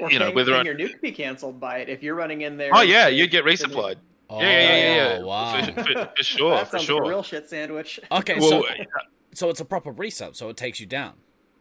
Or 0.00 0.10
you 0.10 0.18
know, 0.18 0.32
whether 0.32 0.52
can 0.56 0.66
your 0.66 0.74
nuke 0.74 1.00
be 1.00 1.12
canceled 1.12 1.60
by 1.60 1.78
it 1.78 1.88
if 1.88 2.02
you're 2.02 2.16
running 2.16 2.40
in 2.40 2.56
there? 2.56 2.70
Oh 2.74 2.80
yeah, 2.80 3.06
you'd 3.06 3.30
get 3.30 3.44
resupplied. 3.44 3.98
Oh, 4.32 4.40
yeah, 4.40 4.50
yeah, 4.50 4.76
yeah, 4.76 5.18
yeah. 5.18 5.22
Wow. 5.24 5.64
For, 5.64 5.72
for, 5.72 6.12
for 6.16 6.22
sure, 6.24 6.50
that 6.56 6.66
for 6.68 6.78
sounds 6.78 6.84
sure. 6.84 7.00
like 7.02 7.06
a 7.06 7.08
real 7.10 7.22
shit 7.22 7.48
sandwich. 7.50 8.00
Okay, 8.10 8.38
well, 8.40 8.48
so 8.48 8.64
so 9.34 9.50
it's 9.50 9.60
a 9.60 9.64
proper 9.64 9.90
reset, 9.90 10.36
so 10.36 10.48
it 10.48 10.56
takes 10.56 10.80
you 10.80 10.86
down. 10.86 11.14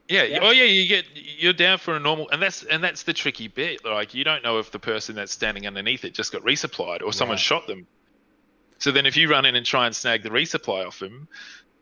yeah, 0.07 0.23
yeah. 0.23 0.39
Oh 0.41 0.51
yeah, 0.51 0.63
you 0.63 0.87
get 0.87 1.05
you're 1.13 1.53
down 1.53 1.77
for 1.79 1.95
a 1.95 1.99
normal, 1.99 2.29
and 2.29 2.41
that's 2.41 2.63
and 2.63 2.83
that's 2.83 3.03
the 3.03 3.13
tricky 3.13 3.47
bit. 3.49 3.83
Like 3.83 4.13
you 4.13 4.23
don't 4.23 4.43
know 4.43 4.59
if 4.59 4.71
the 4.71 4.79
person 4.79 5.15
that's 5.15 5.31
standing 5.31 5.67
underneath 5.67 6.05
it 6.05 6.13
just 6.13 6.31
got 6.31 6.43
resupplied 6.43 7.01
or 7.01 7.11
someone 7.11 7.35
Right. 7.35 7.39
shot 7.39 7.67
them. 7.67 7.87
So 8.79 8.91
then, 8.91 9.05
if 9.05 9.15
you 9.17 9.29
run 9.29 9.45
in 9.45 9.55
and 9.55 9.65
try 9.65 9.85
and 9.85 9.95
snag 9.95 10.23
the 10.23 10.29
resupply 10.29 10.87
off 10.87 10.99
them, 10.99 11.27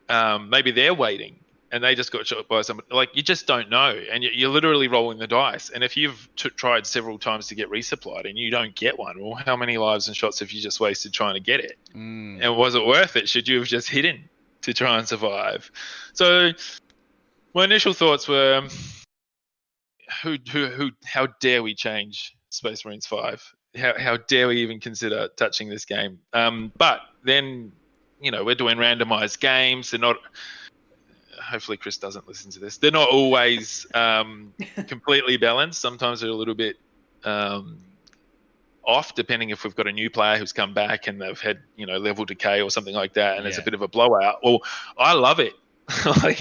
um, 0.09 0.49
maybe 0.49 0.71
they're 0.71 0.93
waiting 0.93 1.39
and 1.71 1.83
they 1.83 1.93
just 1.95 2.11
got 2.11 2.25
shot 2.25 2.47
by 2.47 2.61
someone. 2.61 2.85
Like 2.91 3.09
you 3.13 3.21
just 3.21 3.45
don't 3.47 3.69
know, 3.69 3.91
and 4.11 4.23
you- 4.23 4.31
you're 4.33 4.49
literally 4.49 4.87
rolling 4.87 5.17
the 5.19 5.27
dice. 5.27 5.69
And 5.69 5.83
if 5.83 5.95
you've 5.97 6.27
t- 6.35 6.49
tried 6.49 6.87
several 6.87 7.19
times 7.19 7.47
to 7.47 7.55
get 7.55 7.69
resupplied 7.69 8.27
and 8.27 8.37
you 8.37 8.49
don't 8.51 8.73
get 8.75 8.97
one, 8.97 9.19
well, 9.21 9.35
how 9.35 9.55
many 9.55 9.77
lives 9.77 10.07
and 10.07 10.15
shots 10.17 10.39
have 10.39 10.51
you 10.51 10.61
just 10.61 10.79
wasted 10.79 11.13
trying 11.13 11.35
to 11.35 11.39
get 11.39 11.59
it? 11.59 11.77
Mm. 11.95 12.39
and 12.41 12.57
was 12.57 12.75
it 12.75 12.85
worth 12.85 13.15
it? 13.15 13.29
Should 13.29 13.47
you 13.47 13.59
have 13.59 13.67
just 13.67 13.89
hidden 13.89 14.29
to 14.63 14.73
try 14.73 14.97
and 14.97 15.07
survive? 15.07 15.71
So, 16.13 16.51
my 17.53 17.63
initial 17.65 17.93
thoughts 17.93 18.27
were, 18.27 18.67
who, 20.23 20.37
who, 20.51 20.67
who, 20.67 20.91
how 21.05 21.27
dare 21.39 21.61
we 21.63 21.75
change 21.75 22.35
Space 22.49 22.83
Marines 22.85 23.05
Five? 23.05 23.43
How, 23.77 23.93
how 23.97 24.17
dare 24.17 24.47
we 24.47 24.61
even 24.61 24.79
consider 24.79 25.29
touching 25.37 25.69
this 25.69 25.85
game? 25.85 26.19
Um, 26.33 26.71
but 26.77 27.01
then, 27.23 27.71
you 28.19 28.31
know, 28.31 28.43
we're 28.43 28.55
doing 28.55 28.77
randomized 28.77 29.39
games. 29.39 29.91
They're 29.91 29.99
not. 29.99 30.17
Hopefully, 31.49 31.77
Chris 31.77 31.97
doesn't 31.97 32.27
listen 32.27 32.51
to 32.51 32.59
this. 32.59 32.77
They're 32.77 32.91
not 32.91 33.09
always 33.09 33.85
um, 33.93 34.53
completely 34.87 35.37
balanced. 35.37 35.81
Sometimes 35.81 36.21
they're 36.21 36.29
a 36.29 36.35
little 36.35 36.55
bit 36.55 36.77
um, 37.23 37.79
off, 38.85 39.15
depending 39.15 39.49
if 39.49 39.63
we've 39.63 39.75
got 39.75 39.87
a 39.87 39.91
new 39.91 40.09
player 40.09 40.37
who's 40.37 40.53
come 40.53 40.73
back 40.73 41.07
and 41.07 41.21
they've 41.21 41.39
had 41.39 41.59
you 41.75 41.85
know 41.85 41.97
level 41.97 42.25
decay 42.25 42.61
or 42.61 42.69
something 42.69 42.95
like 42.95 43.13
that, 43.13 43.37
and 43.37 43.47
it's 43.47 43.57
a 43.57 43.61
bit 43.61 43.73
of 43.73 43.81
a 43.81 43.87
blowout. 43.87 44.39
Well, 44.43 44.59
I 44.97 45.13
love 45.13 45.39
it. 45.39 45.53
like 46.23 46.39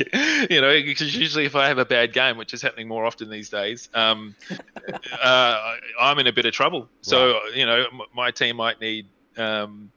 you 0.51 0.61
know, 0.61 0.73
because 0.83 1.16
usually 1.16 1.47
if 1.47 1.57
I 1.57 1.68
have 1.68 1.79
a 1.79 1.85
bad 1.85 2.12
game, 2.12 2.37
which 2.37 2.53
is 2.53 2.61
happening 2.61 2.87
more 2.87 3.07
often 3.07 3.31
these 3.31 3.49
days, 3.49 3.88
um, 3.94 4.35
uh, 5.23 5.75
I'm 5.99 6.18
in 6.18 6.27
a 6.27 6.33
bit 6.33 6.44
of 6.44 6.53
trouble. 6.53 6.88
So 7.01 7.40
you 7.55 7.64
know, 7.64 7.85
m- 7.85 8.01
my 8.14 8.31
team 8.31 8.57
might 8.57 8.79
need 8.81 9.07
um, 9.38 9.90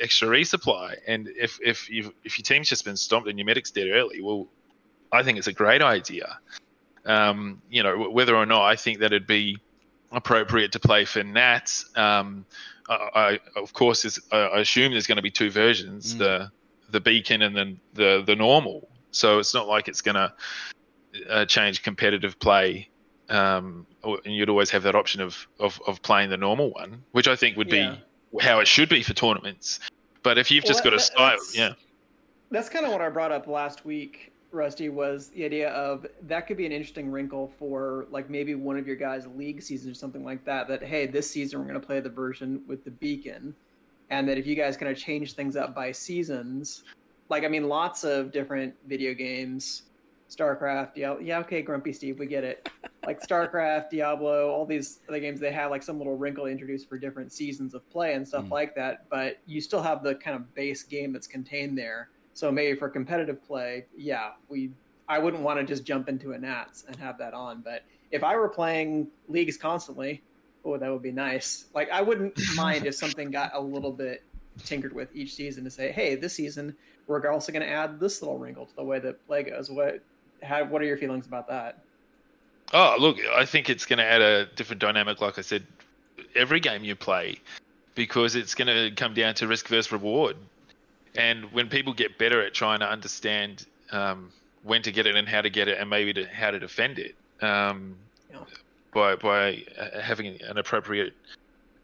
extra 0.00 0.28
resupply, 0.28 0.96
and 1.06 1.28
if 1.28 1.58
if 1.62 1.88
you 1.90 2.12
if 2.24 2.38
your 2.38 2.44
team's 2.44 2.68
just 2.68 2.84
been 2.84 2.96
stomped 2.96 3.28
and 3.28 3.38
your 3.38 3.46
medic's 3.46 3.70
dead 3.70 3.88
early, 3.90 4.20
well, 4.22 4.46
I 5.12 5.22
think 5.22 5.38
it's 5.38 5.46
a 5.46 5.52
great 5.52 5.82
idea. 5.82 6.38
Um, 7.04 7.60
you 7.70 7.82
know, 7.82 8.08
whether 8.10 8.34
or 8.34 8.46
not 8.46 8.62
I 8.64 8.76
think 8.76 9.00
that 9.00 9.06
it'd 9.06 9.26
be 9.26 9.58
appropriate 10.10 10.72
to 10.72 10.80
play 10.80 11.04
for 11.04 11.22
Nats. 11.22 11.86
Um, 11.96 12.46
I, 12.88 13.10
I 13.14 13.60
of 13.60 13.72
course 13.72 14.04
is 14.04 14.20
I 14.32 14.60
assume 14.60 14.92
there's 14.92 15.06
going 15.06 15.16
to 15.16 15.22
be 15.22 15.30
two 15.30 15.50
versions, 15.50 16.14
Mm. 16.14 16.18
the 16.18 16.50
the 16.90 17.00
beacon 17.00 17.42
and 17.42 17.56
then 17.56 17.80
the 17.94 18.22
the 18.24 18.36
normal. 18.36 18.88
So 19.10 19.38
it's 19.38 19.54
not 19.54 19.66
like 19.68 19.88
it's 19.88 20.00
going 20.00 20.16
to 20.16 20.32
uh, 21.30 21.44
change 21.46 21.82
competitive 21.82 22.38
play. 22.38 22.88
Um, 23.28 23.86
and 24.02 24.34
you'd 24.34 24.50
always 24.50 24.68
have 24.70 24.82
that 24.82 24.94
option 24.94 25.20
of, 25.22 25.46
of 25.58 25.80
of 25.86 26.02
playing 26.02 26.28
the 26.30 26.36
normal 26.36 26.70
one, 26.70 27.02
which 27.12 27.26
I 27.26 27.36
think 27.36 27.56
would 27.56 27.70
Yeah. 27.72 27.92
be 27.94 28.02
how 28.40 28.60
it 28.60 28.68
should 28.68 28.88
be 28.88 29.02
for 29.02 29.14
tournaments. 29.14 29.80
But 30.22 30.38
if 30.38 30.50
you've 30.50 30.64
Well, 30.64 30.72
just 30.72 30.84
got 30.84 30.94
a 30.94 31.00
style, 31.00 31.38
yeah, 31.52 31.74
That's 32.50 32.68
kind 32.68 32.86
of 32.86 32.92
what 32.92 33.00
I 33.00 33.08
brought 33.08 33.32
up 33.32 33.46
last 33.46 33.84
week, 33.84 34.32
Rusty, 34.52 34.88
was 34.88 35.28
the 35.28 35.44
idea 35.44 35.70
of 35.70 36.06
that 36.22 36.46
could 36.46 36.56
be 36.56 36.66
an 36.66 36.72
interesting 36.72 37.10
wrinkle 37.10 37.52
for 37.58 38.06
like 38.10 38.30
maybe 38.30 38.54
one 38.54 38.78
of 38.78 38.86
your 38.86 38.96
guys' 38.96 39.26
league 39.36 39.62
seasons 39.62 39.96
or 39.96 39.98
something 39.98 40.24
like 40.24 40.44
that. 40.44 40.68
That 40.68 40.82
hey, 40.82 41.06
this 41.06 41.30
season 41.30 41.58
we're 41.58 41.66
going 41.66 41.80
to 41.80 41.86
play 41.86 42.00
the 42.00 42.10
version 42.10 42.62
with 42.66 42.84
the 42.84 42.90
beacon, 42.90 43.54
and 44.10 44.28
that 44.28 44.38
if 44.38 44.46
you 44.46 44.54
guys 44.54 44.76
kind 44.76 44.90
of 44.90 44.96
change 44.96 45.34
things 45.34 45.56
up 45.56 45.74
by 45.74 45.92
seasons, 45.92 46.84
like 47.28 47.44
I 47.44 47.48
mean, 47.48 47.68
lots 47.68 48.04
of 48.04 48.32
different 48.32 48.74
video 48.86 49.14
games, 49.14 49.82
StarCraft, 50.34 50.92
yeah, 50.96 51.16
yeah, 51.20 51.38
okay, 51.40 51.62
Grumpy 51.62 51.92
Steve, 51.92 52.18
we 52.18 52.26
get 52.26 52.44
it. 52.44 52.68
Like 53.06 53.20
StarCraft, 53.20 53.90
Diablo, 53.90 54.48
all 54.50 54.64
these 54.66 55.00
other 55.08 55.20
games, 55.20 55.38
they 55.40 55.52
have 55.52 55.70
like 55.70 55.82
some 55.82 55.98
little 55.98 56.16
wrinkle 56.16 56.46
introduced 56.46 56.88
for 56.88 56.98
different 56.98 57.32
seasons 57.32 57.74
of 57.74 57.88
play 57.90 58.14
and 58.14 58.26
stuff 58.26 58.46
Mm. 58.46 58.50
like 58.50 58.74
that. 58.76 59.08
But 59.10 59.38
you 59.46 59.60
still 59.60 59.82
have 59.82 60.02
the 60.02 60.14
kind 60.14 60.34
of 60.36 60.54
base 60.54 60.82
game 60.82 61.12
that's 61.12 61.26
contained 61.26 61.76
there. 61.76 62.08
So 62.32 62.50
maybe 62.50 62.78
for 62.78 62.88
competitive 62.88 63.42
play, 63.44 63.86
yeah, 63.96 64.30
we 64.48 64.72
I 65.06 65.18
wouldn't 65.18 65.42
want 65.42 65.58
to 65.60 65.64
just 65.66 65.84
jump 65.84 66.08
into 66.08 66.32
a 66.32 66.38
Nats 66.38 66.84
and 66.88 66.96
have 66.96 67.18
that 67.18 67.34
on. 67.34 67.60
But 67.60 67.82
if 68.10 68.24
I 68.24 68.36
were 68.36 68.48
playing 68.48 69.08
leagues 69.28 69.58
constantly, 69.58 70.22
oh, 70.64 70.78
that 70.78 70.90
would 70.90 71.02
be 71.02 71.12
nice. 71.12 71.66
Like 71.74 71.90
I 71.90 72.00
wouldn't 72.00 72.40
mind 72.56 72.86
if 72.86 72.94
something 72.94 73.30
got 73.30 73.50
a 73.54 73.60
little 73.60 73.92
bit 73.92 74.22
tinkered 74.64 74.94
with 74.94 75.14
each 75.14 75.34
season 75.34 75.62
to 75.64 75.70
say, 75.70 75.92
hey, 75.92 76.14
this 76.14 76.32
season 76.32 76.74
we're 77.06 77.30
also 77.30 77.52
going 77.52 77.60
to 77.60 77.68
add 77.68 78.00
this 78.00 78.22
little 78.22 78.38
wrinkle 78.38 78.64
to 78.64 78.74
the 78.76 78.82
way 78.82 78.98
that 78.98 79.26
play 79.26 79.42
goes. 79.42 79.70
What 79.70 80.02
how, 80.44 80.64
what 80.64 80.82
are 80.82 80.84
your 80.84 80.96
feelings 80.96 81.26
about 81.26 81.48
that? 81.48 81.78
Oh, 82.72 82.96
look, 82.98 83.18
I 83.34 83.44
think 83.44 83.70
it's 83.70 83.84
going 83.84 83.98
to 83.98 84.04
add 84.04 84.20
a 84.20 84.46
different 84.56 84.80
dynamic, 84.80 85.20
like 85.20 85.38
I 85.38 85.42
said, 85.42 85.66
every 86.34 86.60
game 86.60 86.82
you 86.82 86.96
play, 86.96 87.38
because 87.94 88.34
it's 88.34 88.54
going 88.54 88.68
to 88.68 88.94
come 88.96 89.14
down 89.14 89.34
to 89.34 89.46
risk 89.46 89.68
versus 89.68 89.92
reward. 89.92 90.36
And 91.16 91.52
when 91.52 91.68
people 91.68 91.92
get 91.92 92.18
better 92.18 92.42
at 92.42 92.54
trying 92.54 92.80
to 92.80 92.88
understand 92.88 93.66
um, 93.92 94.32
when 94.62 94.82
to 94.82 94.90
get 94.90 95.06
it 95.06 95.14
and 95.14 95.28
how 95.28 95.42
to 95.42 95.50
get 95.50 95.68
it, 95.68 95.78
and 95.78 95.88
maybe 95.88 96.12
to, 96.14 96.24
how 96.26 96.50
to 96.50 96.58
defend 96.58 96.98
it, 96.98 97.14
um, 97.44 97.96
Yeah. 98.30 98.40
by 98.92 99.16
by 99.16 99.64
uh, 99.78 100.00
having 100.00 100.40
an 100.42 100.58
appropriate 100.58 101.12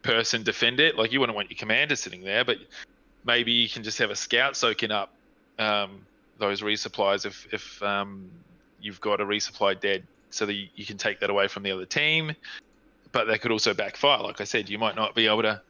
person 0.01 0.43
defend 0.43 0.79
it, 0.79 0.97
like 0.97 1.11
you 1.13 1.19
wouldn't 1.19 1.35
want 1.35 1.49
your 1.49 1.57
commander 1.57 1.95
sitting 1.95 2.23
there, 2.23 2.43
but 2.43 2.57
maybe 3.23 3.51
you 3.51 3.69
can 3.69 3.83
just 3.83 3.99
have 3.99 4.09
a 4.09 4.15
scout 4.15 4.57
soaking 4.57 4.91
up 4.91 5.13
um, 5.59 6.05
those 6.37 6.61
resupplies 6.61 7.25
if 7.25 7.47
if 7.53 7.81
um, 7.83 8.29
you've 8.81 9.01
got 9.01 9.21
a 9.21 9.25
resupply 9.25 9.79
dead, 9.79 10.03
so 10.29 10.45
that 10.45 10.53
you, 10.53 10.85
can 10.85 10.97
take 10.97 11.19
that 11.19 11.29
away 11.29 11.47
from 11.47 11.63
the 11.63 11.71
other 11.71 11.85
team. 11.85 12.33
But 13.11 13.25
that 13.27 13.41
could 13.41 13.51
also 13.51 13.73
backfire. 13.73 14.21
Like 14.23 14.39
I 14.39 14.45
said, 14.45 14.69
you 14.69 14.79
might 14.79 14.95
not 14.95 15.13
be 15.15 15.27
able 15.27 15.41
to 15.41 15.61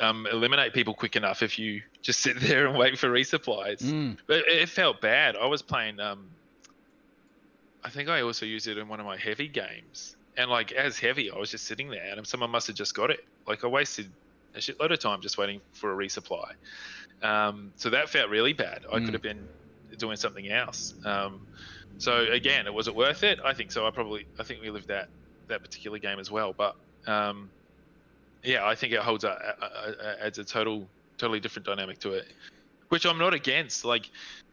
um, 0.00 0.26
eliminate 0.30 0.72
people 0.72 0.94
quick 0.94 1.16
enough 1.16 1.42
if 1.42 1.58
you 1.58 1.82
just 2.02 2.20
sit 2.20 2.38
there 2.40 2.66
and 2.66 2.78
wait 2.78 2.98
for 2.98 3.08
resupplies. 3.08 3.82
Mm. 3.82 4.16
But 4.26 4.38
it, 4.38 4.48
it 4.48 4.68
felt 4.68 5.00
bad. 5.00 5.36
I 5.36 5.46
was 5.46 5.62
playing. 5.62 5.98
Um, 6.00 6.28
I 7.82 7.90
think 7.90 8.08
I 8.08 8.22
also 8.22 8.46
used 8.46 8.66
it 8.66 8.78
in 8.78 8.88
one 8.88 9.00
of 9.00 9.06
my 9.06 9.16
heavy 9.16 9.48
games. 9.48 10.16
and 10.36 10.50
like 10.50 10.72
as 10.72 10.98
heavy, 10.98 11.30
I 11.30 11.36
was 11.38 11.50
just 11.50 11.66
sitting 11.66 11.90
there, 11.90 12.14
and 12.16 12.26
someone 12.26 12.50
must 12.50 12.66
have 12.68 12.76
just 12.76 12.94
got 12.94 13.10
it. 13.10 13.24
Like 13.46 13.64
I 13.64 13.66
wasted 13.66 14.10
a 14.54 14.58
shitload 14.58 14.92
of 14.92 15.00
time 15.00 15.20
just 15.20 15.36
waiting 15.36 15.60
for 15.72 15.92
a 15.92 15.96
resupply. 15.96 16.52
Um, 17.22 17.72
so 17.76 17.90
that 17.90 18.08
felt 18.08 18.30
really 18.30 18.52
bad. 18.52 18.84
I 18.92 18.98
Mm. 18.98 19.04
could 19.04 19.14
have 19.14 19.22
been 19.22 19.48
doing 19.98 20.16
something 20.16 20.48
else. 20.48 20.94
Um, 21.04 21.46
so 21.98 22.26
again, 22.30 22.72
was 22.72 22.88
it 22.88 22.94
worth 22.94 23.22
it? 23.22 23.38
I 23.44 23.54
think 23.54 23.72
so. 23.72 23.86
I 23.86 23.90
probably, 23.90 24.26
I 24.38 24.42
think 24.42 24.60
we 24.60 24.70
lived 24.70 24.88
that 24.88 25.08
that 25.48 25.62
particular 25.62 25.98
game 25.98 26.18
as 26.18 26.30
well. 26.30 26.52
But 26.52 26.76
um, 27.06 27.50
yeah, 28.42 28.66
I 28.66 28.74
think 28.74 28.92
it 28.92 29.00
holds 29.00 29.24
a, 29.24 29.56
adds 30.20 30.38
a 30.38 30.44
total, 30.44 30.86
totally 31.18 31.40
different 31.40 31.66
dynamic 31.66 31.98
to 32.00 32.12
it, 32.12 32.26
which 32.88 33.06
I'm 33.06 33.18
not 33.18 33.34
against. 33.34 33.84
Like, 33.84 34.10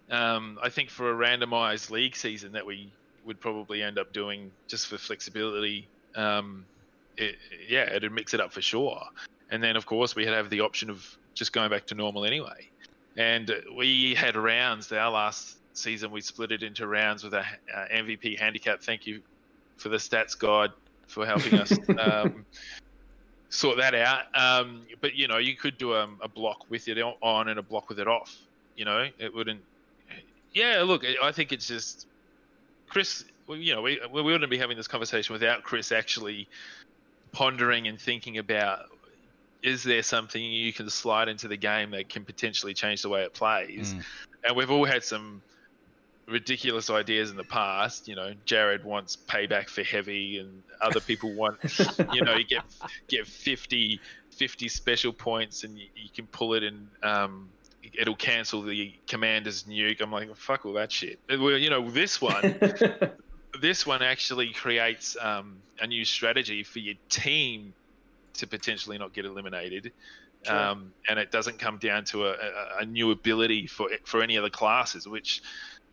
um, 0.10 0.60
I 0.62 0.70
think 0.70 0.90
for 0.90 1.12
a 1.12 1.16
randomized 1.16 1.90
league 1.90 2.16
season 2.16 2.54
that 2.54 2.66
we 2.66 2.92
would 3.26 3.40
probably 3.40 3.84
end 3.84 4.00
up 4.00 4.14
doing 4.14 4.52
just 4.68 4.88
for 4.88 4.98
flexibility, 4.98 5.88
um, 6.16 6.66
it, 7.18 7.36
yeah, 7.68 7.94
it'd 7.94 8.12
mix 8.12 8.34
it 8.34 8.42
up 8.42 8.52
for 8.52 8.62
sure. 8.62 9.04
And 9.50 9.62
then 9.62 9.76
of 9.76 9.86
course 9.86 10.16
we 10.16 10.26
had 10.26 10.34
have 10.34 10.50
the 10.50 10.62
option 10.62 10.90
of 10.90 11.06
just 11.34 11.54
going 11.54 11.70
back 11.70 11.86
to 11.88 11.96
normal 11.96 12.26
anyway. 12.26 12.68
And 13.18 13.54
we 13.78 14.16
had 14.16 14.36
rounds. 14.38 14.92
Our 14.92 15.12
last 15.12 15.58
season, 15.78 16.12
we 16.12 16.22
split 16.22 16.52
it 16.52 16.64
into 16.64 16.88
rounds 16.88 17.24
with 17.24 17.34
a 17.34 17.42
uh, 17.42 17.86
MVP 17.94 18.40
handicap. 18.40 18.82
Thank 18.82 19.08
you 19.08 19.22
for 19.78 19.90
the 19.90 19.98
stats 19.98 20.38
guide 20.38 20.72
for 21.08 21.26
helping 21.26 21.56
us 21.56 21.74
um, 22.00 22.46
sort 23.50 23.78
that 23.78 23.94
out. 23.96 24.24
Um, 24.34 24.82
but 25.02 25.16
you 25.16 25.28
know, 25.28 25.38
you 25.38 25.56
could 25.56 25.78
do 25.78 25.94
a, 25.94 26.08
a 26.22 26.28
block 26.28 26.66
with 26.70 26.88
it 26.88 26.98
on 27.00 27.48
and 27.50 27.60
a 27.60 27.64
block 27.64 27.90
with 27.90 28.00
it 28.00 28.08
off. 28.08 28.36
You 28.76 28.86
know, 28.86 29.08
it 29.20 29.34
wouldn't. 29.34 29.62
Yeah, 30.54 30.84
look, 30.86 31.04
I 31.22 31.32
think 31.32 31.52
it's 31.52 31.68
just 31.68 32.08
Chris. 32.90 33.26
You 33.48 33.76
know, 33.76 33.82
we 33.82 34.00
we 34.12 34.22
wouldn't 34.22 34.50
be 34.50 34.58
having 34.58 34.78
this 34.78 34.88
conversation 34.88 35.34
without 35.34 35.64
Chris 35.64 35.92
actually 35.92 36.48
pondering 37.32 37.88
and 37.88 38.00
thinking 38.00 38.38
about 38.38 38.90
is 39.64 39.84
there 39.84 40.02
something 40.04 40.42
you 40.42 40.74
can 40.74 40.90
slide 40.90 41.28
into 41.28 41.48
the 41.48 41.58
game 41.58 41.92
that 41.92 42.10
can 42.10 42.26
potentially 42.26 42.74
change 42.74 43.02
the 43.02 43.10
way 43.10 43.24
it 43.24 43.34
plays? 43.34 43.94
Mm. 43.94 44.04
And 44.44 44.58
we've 44.58 44.72
all 44.72 44.86
had 44.86 45.04
some 45.04 45.42
ridiculous 46.32 46.90
ideas 46.90 47.30
in 47.30 47.38
the 47.38 47.44
past. 47.44 48.08
You 48.08 48.16
know, 48.16 48.34
Jared 48.46 48.84
wants 48.84 49.18
payback 49.28 49.70
for 49.70 49.84
heavy, 49.84 50.40
and 50.40 50.64
other 50.82 51.00
people 51.00 51.34
want, 51.34 51.58
you 52.14 52.24
know, 52.24 52.36
you 52.36 52.46
get 52.46 52.64
get 53.08 53.28
50, 53.28 54.00
50 54.32 54.68
special 54.68 55.14
points, 55.14 55.64
and 55.64 55.78
you, 55.78 55.88
you 55.96 56.10
can 56.14 56.28
pull 56.28 56.54
it 56.54 56.64
and 56.64 56.88
um, 57.04 57.50
it'll 57.94 58.16
cancel 58.16 58.62
the 58.62 58.94
commander's 59.08 59.64
nuke. 59.64 60.02
I'm 60.02 60.12
like, 60.12 60.36
fuck 60.36 60.66
all 60.66 60.74
that 60.74 60.92
shit. 60.92 61.20
Well, 61.30 61.58
you 61.58 61.70
know, 61.70 61.90
this 61.90 62.22
one, 62.22 62.60
this 63.62 63.86
one 63.86 64.02
actually 64.02 64.54
creates 64.54 65.18
um, 65.20 65.58
a 65.80 65.88
new 65.88 66.06
strategy 66.06 66.64
for 66.64 66.80
your 66.80 66.96
team 67.10 67.74
to 68.34 68.48
potentially 68.48 68.98
not 68.98 69.14
get 69.14 69.26
eliminated. 69.26 69.92
Sure. 70.44 70.56
Um, 70.58 70.94
and 71.08 71.20
it 71.20 71.32
doesn't 71.32 71.60
come 71.60 71.78
down 71.78 72.04
to 72.06 72.26
a, 72.26 72.32
a, 72.32 72.78
a 72.80 72.86
new 72.86 73.12
ability 73.12 73.68
for 73.68 73.90
for 74.06 74.24
any 74.24 74.38
of 74.38 74.44
the 74.44 74.50
classes. 74.50 75.08
Which, 75.08 75.44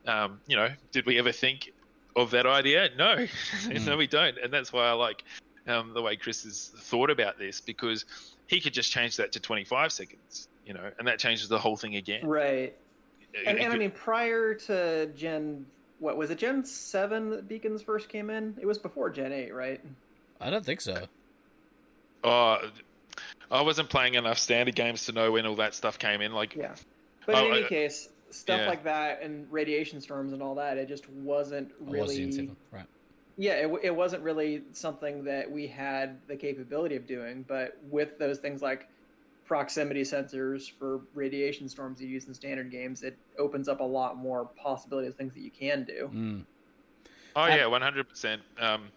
um, 0.09 0.41
you 0.47 0.57
know, 0.57 0.69
did 0.93 1.07
we 1.07 1.19
ever 1.19 1.31
think 1.33 1.71
of 2.17 2.31
that 2.33 2.47
idea? 2.47 2.89
No, 2.97 3.27
no, 3.85 3.97
we 3.97 4.07
don't. 4.07 4.37
And 4.39 4.53
that's 4.53 4.73
why 4.73 4.89
I 4.89 4.93
like 4.93 5.23
um, 5.67 5.93
the 5.95 6.03
way 6.03 6.17
Chris 6.17 6.43
has 6.45 6.73
thought 6.77 7.11
about 7.11 7.39
this 7.39 7.61
because 7.61 8.05
he 8.47 8.61
could 8.61 8.73
just 8.73 8.91
change 8.91 9.17
that 9.19 9.33
to 9.33 9.41
25 9.41 9.93
seconds, 9.93 10.49
you 10.65 10.73
know, 10.75 10.91
and 10.99 11.07
that 11.07 11.19
changes 11.19 11.49
the 11.49 11.59
whole 11.59 11.77
thing 11.77 11.97
again. 11.97 12.27
right. 12.27 12.75
And, 13.47 13.59
It 13.59 13.63
and 13.65 13.73
I 13.75 13.77
mean, 13.77 13.91
prior 13.91 14.55
to 14.55 15.07
Gen, 15.15 15.67
what 15.99 16.17
was 16.17 16.31
it? 16.31 16.39
Gen 16.39 16.65
seven 16.65 17.29
that 17.31 17.47
beacons 17.47 17.83
first 17.83 18.09
came 18.09 18.31
in. 18.31 18.57
It 18.59 18.65
was 18.67 18.79
before 18.79 19.11
Gen 19.11 19.33
eight, 19.33 19.53
right? 19.55 19.81
I 20.41 20.49
don't 20.49 20.65
think 20.65 20.81
so. 20.81 21.05
Oh, 22.25 22.59
I 23.51 23.61
wasn't 23.63 23.91
playing 23.91 24.15
enough 24.15 24.39
standard 24.39 24.75
games 24.75 25.05
to 25.07 25.13
know 25.13 25.31
when 25.33 25.45
all 25.47 25.57
that 25.57 25.75
stuff 25.75 25.99
came 25.99 26.21
in. 26.23 26.33
Like, 26.33 26.55
Yeah. 26.55 26.75
But 27.27 27.35
Oh, 27.35 27.47
in 27.49 27.53
any 27.57 27.65
I- 27.65 27.69
case, 27.69 28.09
stuff 28.31 28.61
yeah. 28.61 28.69
like 28.69 28.85
that 28.85 29.23
and 29.23 29.51
radiation 29.51 30.01
storms 30.01 30.33
and 30.33 30.43
all 30.43 30.55
that, 30.55 30.77
it 30.77 30.89
just 30.89 31.09
wasn't 31.11 31.71
It 31.71 31.83
was 31.83 31.93
really. 31.93 32.17
Gen 32.17 32.33
7, 32.33 32.57
right? 32.71 32.85
Yeah, 33.37 33.53
it, 33.53 33.71
it 33.85 33.95
wasn't 33.95 34.23
really 34.25 34.65
something 34.73 35.23
that 35.25 35.49
we 35.51 35.67
had 35.67 36.19
the 36.27 36.37
capability 36.37 36.97
of 36.97 37.07
doing. 37.07 37.45
But 37.47 37.79
with 37.89 38.19
those 38.19 38.39
things 38.39 38.63
like 38.63 38.89
proximity 39.45 40.03
sensors 40.03 40.71
for 40.71 41.01
radiation 41.15 41.69
storms 41.69 42.03
you 42.03 42.09
use 42.09 42.27
in 42.27 42.35
standard 42.35 42.71
games, 42.71 43.03
it 43.03 43.17
opens 43.39 43.69
up 43.69 43.81
a 43.81 43.85
lot 43.85 44.17
more 44.17 44.45
possibilities 44.57 45.11
of 45.11 45.17
things 45.17 45.35
that 45.35 45.41
you 45.41 45.51
can 45.51 45.85
do. 45.85 46.11
Mm. 46.13 46.45
Oh 47.37 47.43
Um, 47.43 47.51
yeah, 47.51 47.67
one 47.67 47.83
hundred 47.83 48.09
percent. 48.09 48.43
Um, 48.59 48.89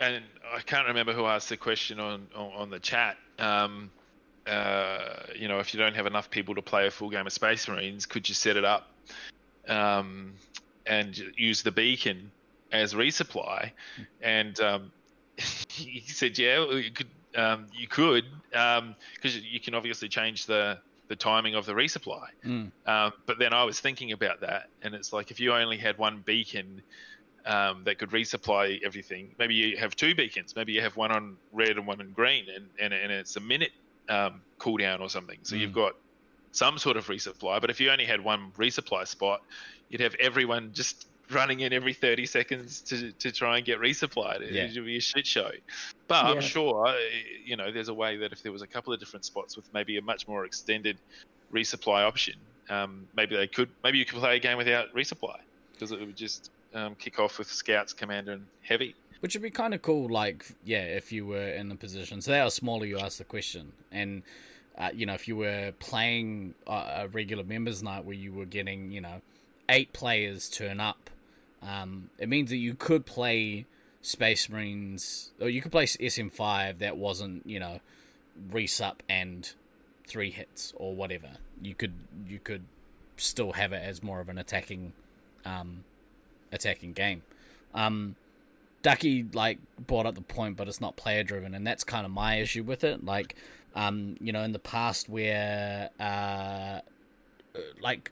and 0.00 0.24
I 0.52 0.60
can't 0.60 0.88
remember 0.88 1.12
who 1.12 1.26
asked 1.26 1.48
the 1.48 1.56
question 1.56 2.00
on 2.00 2.26
on, 2.34 2.52
on 2.52 2.70
the 2.70 2.80
chat. 2.80 3.16
Um, 3.38 3.90
uh, 4.46 4.98
you 5.34 5.48
know, 5.48 5.58
if 5.58 5.72
you 5.72 5.80
don't 5.80 5.94
have 5.94 6.06
enough 6.06 6.30
people 6.30 6.54
to 6.54 6.62
play 6.62 6.86
a 6.86 6.90
full 6.90 7.10
game 7.10 7.26
of 7.26 7.32
Space 7.32 7.66
Marines, 7.68 8.06
could 8.06 8.28
you 8.28 8.34
set 8.34 8.56
it 8.56 8.64
up 8.64 8.90
um, 9.68 10.34
and 10.86 11.16
use 11.36 11.62
the 11.62 11.72
beacon 11.72 12.30
as 12.70 12.94
resupply? 12.94 13.70
And 14.20 14.58
um, 14.60 14.92
he 15.68 16.02
said, 16.06 16.38
yeah, 16.38 16.64
you 16.70 16.90
could. 16.90 17.08
Um, 17.36 17.66
you 17.76 17.88
could 17.88 18.24
because 18.50 19.36
you 19.36 19.58
can 19.58 19.74
obviously 19.74 20.08
change 20.08 20.46
the 20.46 20.78
the 21.08 21.16
timing 21.16 21.56
of 21.56 21.66
the 21.66 21.72
resupply. 21.72 22.26
Mm. 22.44 22.70
Um, 22.86 23.12
but 23.26 23.40
then 23.40 23.52
I 23.52 23.64
was 23.64 23.80
thinking 23.80 24.12
about 24.12 24.40
that, 24.42 24.68
and 24.82 24.94
it's 24.94 25.12
like 25.12 25.32
if 25.32 25.40
you 25.40 25.52
only 25.52 25.76
had 25.76 25.98
one 25.98 26.22
beacon 26.24 26.80
um, 27.44 27.82
that 27.84 27.98
could 27.98 28.10
resupply 28.10 28.80
everything, 28.84 29.34
maybe 29.36 29.54
you 29.54 29.76
have 29.78 29.96
two 29.96 30.14
beacons. 30.14 30.54
Maybe 30.54 30.72
you 30.72 30.80
have 30.80 30.96
one 30.96 31.10
on 31.10 31.36
red 31.52 31.70
and 31.70 31.88
one 31.88 32.00
on 32.00 32.12
green, 32.12 32.46
and, 32.54 32.68
and, 32.78 32.94
and 32.94 33.10
it's 33.10 33.34
a 33.34 33.40
minute 33.40 33.72
um, 34.08 34.44
cooldown 34.60 35.00
or 35.00 35.08
something. 35.08 35.38
So 35.44 35.56
you've 35.56 35.70
Mm. 35.70 35.74
got 35.74 35.92
some 36.52 36.78
sort 36.78 36.96
of 36.96 37.06
resupply. 37.08 37.60
But 37.60 37.70
if 37.70 37.80
you 37.80 37.90
only 37.90 38.04
had 38.04 38.20
one 38.22 38.52
resupply 38.52 39.06
spot, 39.08 39.40
you'd 39.88 40.00
have 40.00 40.14
everyone 40.16 40.72
just 40.72 41.06
running 41.30 41.60
in 41.60 41.72
every 41.72 41.94
30 41.94 42.26
seconds 42.26 42.82
to, 42.82 43.12
to 43.12 43.32
try 43.32 43.56
and 43.56 43.66
get 43.66 43.78
resupplied. 43.80 44.40
It 44.40 44.52
Yeah. 44.52 44.66
would 44.80 44.86
be 44.86 44.98
a 44.98 45.00
shit 45.00 45.26
show. 45.26 45.50
But 46.06 46.26
I'm 46.26 46.40
sure, 46.42 46.86
uh, 46.86 46.96
you 47.44 47.56
know, 47.56 47.72
there's 47.72 47.88
a 47.88 47.94
way 47.94 48.18
that 48.18 48.32
if 48.32 48.42
there 48.42 48.52
was 48.52 48.62
a 48.62 48.68
couple 48.68 48.92
of 48.92 49.00
different 49.00 49.24
spots 49.24 49.56
with 49.56 49.66
maybe 49.72 49.96
a 49.96 50.02
much 50.02 50.28
more 50.28 50.44
extended 50.44 50.98
resupply 51.52 52.06
option, 52.06 52.34
um, 52.68 53.08
maybe 53.14 53.36
they 53.36 53.48
could, 53.48 53.70
maybe 53.82 53.98
you 53.98 54.04
could 54.04 54.18
play 54.18 54.36
a 54.36 54.40
game 54.40 54.58
without 54.58 54.88
resupply 54.94 55.36
because 55.72 55.92
it 55.92 56.00
would 56.00 56.16
just 56.16 56.50
um, 56.74 56.94
kick 56.96 57.18
off 57.18 57.38
with 57.38 57.48
scouts, 57.48 57.92
commander, 57.94 58.32
and 58.32 58.46
heavy. 58.60 58.94
Which 59.24 59.34
would 59.34 59.42
be 59.42 59.48
kind 59.48 59.72
of 59.72 59.80
cool, 59.80 60.12
like, 60.12 60.54
yeah, 60.66 60.82
if 60.82 61.10
you 61.10 61.24
were 61.24 61.48
in 61.48 61.70
the 61.70 61.76
position. 61.76 62.20
So 62.20 62.34
how 62.34 62.50
smaller 62.50 62.84
you 62.84 62.98
ask 62.98 63.16
the 63.16 63.24
question. 63.24 63.72
And, 63.90 64.22
uh, 64.76 64.90
you 64.92 65.06
know, 65.06 65.14
if 65.14 65.26
you 65.26 65.34
were 65.34 65.72
playing 65.78 66.52
a, 66.66 67.08
regular 67.10 67.42
members 67.42 67.82
night 67.82 68.04
where 68.04 68.14
you 68.14 68.34
were 68.34 68.44
getting, 68.44 68.92
you 68.92 69.00
know, 69.00 69.22
eight 69.70 69.94
players 69.94 70.50
turn 70.50 70.78
up, 70.78 71.08
um, 71.62 72.10
it 72.18 72.28
means 72.28 72.50
that 72.50 72.58
you 72.58 72.74
could 72.74 73.06
play 73.06 73.64
Space 74.02 74.50
Marines, 74.50 75.30
or 75.40 75.48
you 75.48 75.62
could 75.62 75.72
play 75.72 75.86
SM5 75.86 76.80
that 76.80 76.98
wasn't, 76.98 77.46
you 77.46 77.58
know, 77.58 77.80
resup 78.52 79.02
and 79.08 79.54
three 80.06 80.32
hits 80.32 80.74
or 80.76 80.94
whatever. 80.94 81.38
You 81.62 81.74
could, 81.74 81.94
you 82.28 82.40
could 82.40 82.66
still 83.16 83.52
have 83.52 83.72
it 83.72 83.82
as 83.82 84.02
more 84.02 84.20
of 84.20 84.28
an 84.28 84.36
attacking, 84.36 84.92
um, 85.46 85.84
attacking 86.52 86.92
game. 86.92 87.22
Um, 87.74 88.16
Ducky 88.84 89.24
like 89.32 89.58
brought 89.78 90.04
up 90.04 90.14
the 90.14 90.20
point, 90.20 90.56
but 90.56 90.68
it's 90.68 90.80
not 90.80 90.94
player 90.94 91.24
driven, 91.24 91.54
and 91.54 91.66
that's 91.66 91.82
kind 91.82 92.04
of 92.04 92.12
my 92.12 92.36
issue 92.36 92.62
with 92.62 92.84
it. 92.84 93.02
Like, 93.02 93.34
um, 93.74 94.16
you 94.20 94.30
know, 94.30 94.42
in 94.42 94.52
the 94.52 94.58
past 94.58 95.08
where, 95.08 95.88
uh, 95.98 96.80
like, 97.80 98.10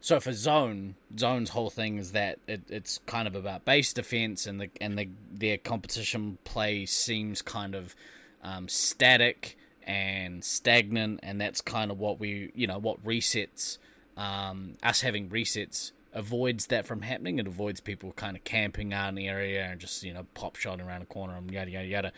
so 0.00 0.18
for 0.18 0.32
zone, 0.32 0.94
zone's 1.18 1.50
whole 1.50 1.68
thing 1.68 1.98
is 1.98 2.12
that 2.12 2.38
it, 2.48 2.62
it's 2.68 3.00
kind 3.04 3.28
of 3.28 3.34
about 3.34 3.66
base 3.66 3.92
defense, 3.92 4.46
and 4.46 4.58
the 4.62 4.70
and 4.80 4.98
the 4.98 5.10
their 5.30 5.58
competition 5.58 6.38
play 6.42 6.86
seems 6.86 7.42
kind 7.42 7.74
of 7.74 7.94
um, 8.42 8.66
static 8.66 9.58
and 9.82 10.42
stagnant, 10.42 11.20
and 11.22 11.38
that's 11.38 11.60
kind 11.60 11.90
of 11.90 11.98
what 11.98 12.18
we, 12.18 12.50
you 12.54 12.66
know, 12.66 12.78
what 12.78 13.04
resets. 13.04 13.76
Um, 14.16 14.72
us 14.82 15.02
having 15.02 15.28
resets 15.28 15.92
avoids 16.12 16.66
that 16.68 16.86
from 16.86 17.02
happening. 17.02 17.38
It 17.38 17.46
avoids 17.46 17.80
people 17.80 18.12
kind 18.12 18.36
of 18.36 18.44
camping 18.44 18.92
out 18.92 19.10
in 19.10 19.14
the 19.14 19.28
area 19.28 19.64
and 19.64 19.80
just 19.80 20.02
you 20.02 20.12
know 20.14 20.26
pop 20.34 20.56
shotting 20.56 20.84
around 20.86 21.02
a 21.02 21.06
corner 21.06 21.36
and 21.36 21.50
yada 21.50 21.70
yada 21.70 21.86
yada. 21.86 22.12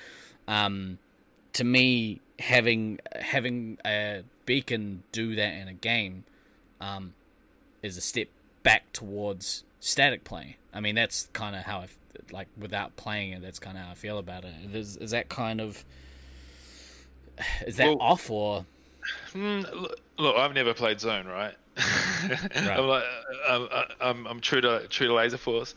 Um, 0.49 0.99
to 1.55 1.65
me, 1.65 2.21
having 2.39 3.01
having 3.21 3.79
a 3.85 4.23
beacon 4.47 5.03
do 5.13 5.35
that 5.35 5.53
in 5.55 5.69
a 5.69 5.73
game 5.75 6.25
um, 6.81 7.15
is 7.83 7.97
a 7.97 8.01
step 8.01 8.29
back 8.63 8.93
towards 8.93 9.65
static 9.81 10.25
play. 10.25 10.57
I 10.73 10.81
mean, 10.81 10.95
that's 10.95 11.29
kind 11.33 11.57
of 11.57 11.63
how 11.63 11.79
I 11.81 11.89
like 12.31 12.49
without 12.57 12.97
playing 12.97 13.33
it. 13.33 13.43
That's 13.43 13.59
kind 13.59 13.77
of 13.77 13.85
how 13.85 13.91
I 13.91 13.95
feel 13.95 14.19
about 14.19 14.45
it. 14.45 14.55
Is, 14.73 14.97
is 14.97 15.11
that 15.11 15.29
kind 15.29 15.61
of 15.61 15.85
is 17.67 17.77
that 17.77 17.87
Well- 17.89 18.01
off 18.01 18.31
or 18.31 18.67
Mm, 19.33 19.63
look, 19.81 19.99
look, 20.19 20.37
I've 20.37 20.53
never 20.53 20.75
played 20.75 21.01
Zone, 21.01 21.27
right? 21.27 21.55
I'm 22.55 22.87
like, 22.87 23.05
I'm, 23.49 23.69
I'm, 24.01 24.27
I'm 24.27 24.41
true 24.41 24.61
to 24.61 24.87
true 24.89 25.09
to 25.09 25.15
Laser 25.15 25.39
Force. 25.39 25.75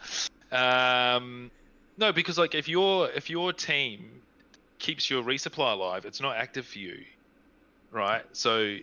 Um, 0.51 1.51
No, 1.97 2.11
because 2.11 2.37
like 2.37 2.55
if 2.55 2.67
your 2.67 3.09
if 3.09 3.29
your 3.29 3.53
team 3.53 4.21
keeps 4.79 5.09
your 5.09 5.23
resupply 5.23 5.73
alive, 5.73 6.05
it's 6.05 6.21
not 6.21 6.35
active 6.35 6.65
for 6.65 6.79
you, 6.79 7.03
right? 7.91 8.23
So 8.33 8.77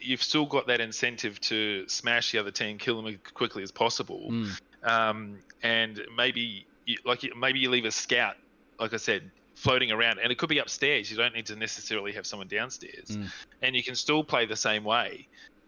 you've 0.00 0.22
still 0.22 0.46
got 0.46 0.66
that 0.68 0.80
incentive 0.80 1.40
to 1.40 1.88
smash 1.88 2.32
the 2.32 2.38
other 2.38 2.50
team, 2.50 2.78
kill 2.78 2.96
them 3.02 3.06
as 3.12 3.32
quickly 3.34 3.62
as 3.62 3.72
possible, 3.72 4.28
Mm. 4.30 4.60
um, 4.84 5.38
and 5.62 6.00
maybe 6.16 6.66
you, 6.84 6.96
like 7.04 7.24
maybe 7.36 7.58
you 7.58 7.70
leave 7.70 7.84
a 7.84 7.90
scout, 7.90 8.36
like 8.78 8.92
I 8.94 8.98
said, 8.98 9.30
floating 9.54 9.90
around, 9.90 10.18
and 10.18 10.30
it 10.30 10.38
could 10.38 10.48
be 10.50 10.58
upstairs. 10.58 11.10
You 11.10 11.16
don't 11.16 11.34
need 11.34 11.46
to 11.46 11.56
necessarily 11.56 12.12
have 12.12 12.26
someone 12.26 12.48
downstairs, 12.48 13.08
Mm. 13.10 13.30
and 13.62 13.74
you 13.76 13.82
can 13.82 13.94
still 13.96 14.22
play 14.22 14.46
the 14.46 14.56
same 14.56 14.84
way, 14.84 15.26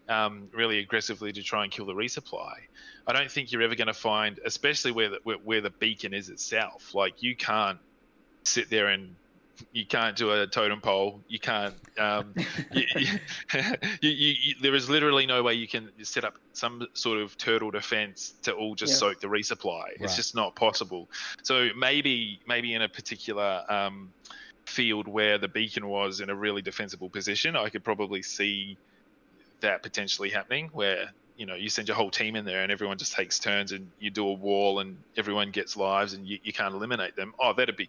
um, 0.09 0.49
really 0.53 0.79
aggressively 0.79 1.33
to 1.33 1.43
try 1.43 1.65
and 1.65 1.73
kill 1.73 1.87
the 1.87 1.95
resupply. 1.95 2.55
I 3.07 3.13
don't 3.13 3.31
think 3.31 3.53
you're 3.53 3.63
ever 3.63 3.75
going 3.75 3.87
to 3.89 3.95
find, 3.95 4.39
especially 4.45 4.93
where 4.93 5.11
the, 5.11 5.19
where, 5.25 5.37
where 5.39 5.61
the 5.61 5.71
beacon 5.71 6.13
is 6.15 6.29
itself. 6.29 6.95
Like 6.95 7.23
you 7.23 7.35
can't 7.37 7.79
sit 8.45 8.71
there 8.71 8.89
and 8.89 9.15
you 9.73 9.85
can't 9.85 10.15
do 10.17 10.31
a 10.31 10.47
totem 10.47 10.81
pole. 10.81 11.21
You 11.29 11.39
can't. 11.41 11.75
Um, 11.99 12.33
you, 12.73 12.85
you, 12.97 13.07
you, 13.53 13.61
you, 14.11 14.11
you- 14.41 14.55
there 14.63 14.75
is 14.75 14.89
literally 14.89 15.27
no 15.27 15.43
way 15.43 15.55
you 15.55 15.67
can 15.67 15.91
set 16.05 16.25
up 16.25 16.35
some 16.53 16.87
sort 16.95 17.21
of 17.21 17.37
turtle 17.39 17.71
defense 17.71 18.35
to 18.43 18.53
all 18.53 18.75
just 18.75 18.93
Yeah. 18.93 18.99
soak 18.99 19.21
the 19.21 19.27
resupply. 19.27 19.83
Right. 19.83 19.97
It's 20.01 20.17
just 20.17 20.35
not 20.35 20.55
possible. 20.55 21.09
So 21.43 21.71
maybe 21.77 22.41
maybe 22.47 22.75
in 22.75 22.83
a 22.83 22.89
particular 22.89 23.65
um, 23.69 24.13
field 24.67 25.09
where 25.09 25.39
the 25.39 25.49
beacon 25.49 25.89
was 25.89 26.21
in 26.21 26.31
a 26.31 26.35
really 26.35 26.63
defensible 26.63 27.09
position, 27.09 27.57
I 27.57 27.69
could 27.71 27.83
probably 27.83 28.23
see 28.23 28.77
that 29.61 29.83
potentially 29.83 30.31
happening 30.31 30.69
where 30.73 31.13
you 31.37 31.47
know 31.47 31.55
you 31.55 31.69
send 31.69 31.89
your 31.89 31.97
whole 31.97 32.11
team 32.11 32.37
in 32.37 32.45
there 32.45 32.63
and 32.63 32.73
everyone 32.73 32.99
just 32.99 33.13
takes 33.15 33.39
turns 33.39 33.73
and 33.73 33.91
you 33.99 34.11
do 34.11 34.27
a 34.27 34.33
wall 34.33 34.81
and 34.81 34.97
everyone 35.17 35.51
gets 35.51 35.77
lives 35.77 36.13
and 36.13 36.27
you, 36.27 36.39
you 36.43 36.53
can't 36.53 36.75
eliminate 36.75 37.15
them 37.17 37.33
oh 37.41 37.53
that'd 37.53 37.77
be 37.77 37.89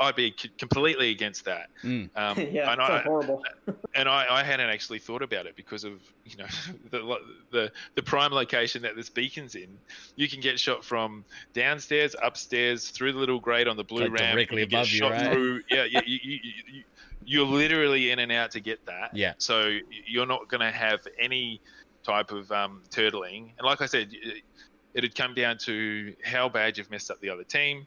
i'd 0.00 0.14
be 0.14 0.34
completely 0.58 1.10
against 1.10 1.44
that 1.46 1.68
Mm. 1.82 2.10
um, 2.14 2.38
yeah, 2.52 2.70
and, 2.72 2.80
I, 2.80 3.00
horrible. 3.00 3.42
and 3.94 4.08
I, 4.08 4.26
I 4.30 4.42
hadn't 4.42 4.68
actually 4.68 4.98
thought 4.98 5.22
about 5.22 5.46
it 5.46 5.56
because 5.56 5.84
of 5.84 5.92
you 6.24 6.36
know 6.36 6.46
the, 6.90 7.16
the 7.50 7.72
the 7.94 8.02
prime 8.02 8.32
location 8.32 8.82
that 8.82 8.96
this 8.96 9.08
beacon's 9.08 9.54
in 9.54 9.68
you 10.16 10.28
can 10.28 10.40
get 10.40 10.60
shot 10.60 10.84
from 10.84 11.24
downstairs 11.54 12.14
upstairs 12.22 12.90
through 12.90 13.12
the 13.12 13.18
little 13.18 13.40
grate 13.40 13.66
on 13.66 13.76
the 13.78 13.84
blue 13.84 14.02
Like 14.04 14.20
ramp 14.20 14.36
directly 14.36 14.60
you 14.60 14.66
can 14.66 14.70
get 14.70 14.76
above 14.76 14.88
you, 14.90 14.98
shot 14.98 15.12
right? 15.12 15.32
through 15.32 15.62
yeah 15.70 15.84
you, 15.84 16.00
you, 16.04 16.18
you, 16.22 16.38
you, 16.72 16.82
you're 17.24 17.46
literally 17.46 18.10
in 18.10 18.18
and 18.18 18.32
out 18.32 18.50
to 18.52 18.60
get 18.60 18.84
that 18.86 19.14
Yeah. 19.14 19.34
so 19.38 19.76
you're 20.06 20.26
not 20.26 20.48
going 20.48 20.60
to 20.62 20.70
have 20.70 21.06
any 21.18 21.60
type 22.02 22.30
of 22.32 22.50
um, 22.50 22.82
turtling. 22.90 23.52
And 23.58 23.64
like 23.64 23.82
I 23.82 23.86
said, 23.86 24.08
it, 24.12 24.42
it'd 24.94 25.14
come 25.14 25.34
down 25.34 25.58
to 25.58 26.14
how 26.24 26.48
bad 26.48 26.78
you've 26.78 26.90
messed 26.90 27.10
up 27.10 27.20
the 27.20 27.30
other 27.30 27.44
team, 27.44 27.86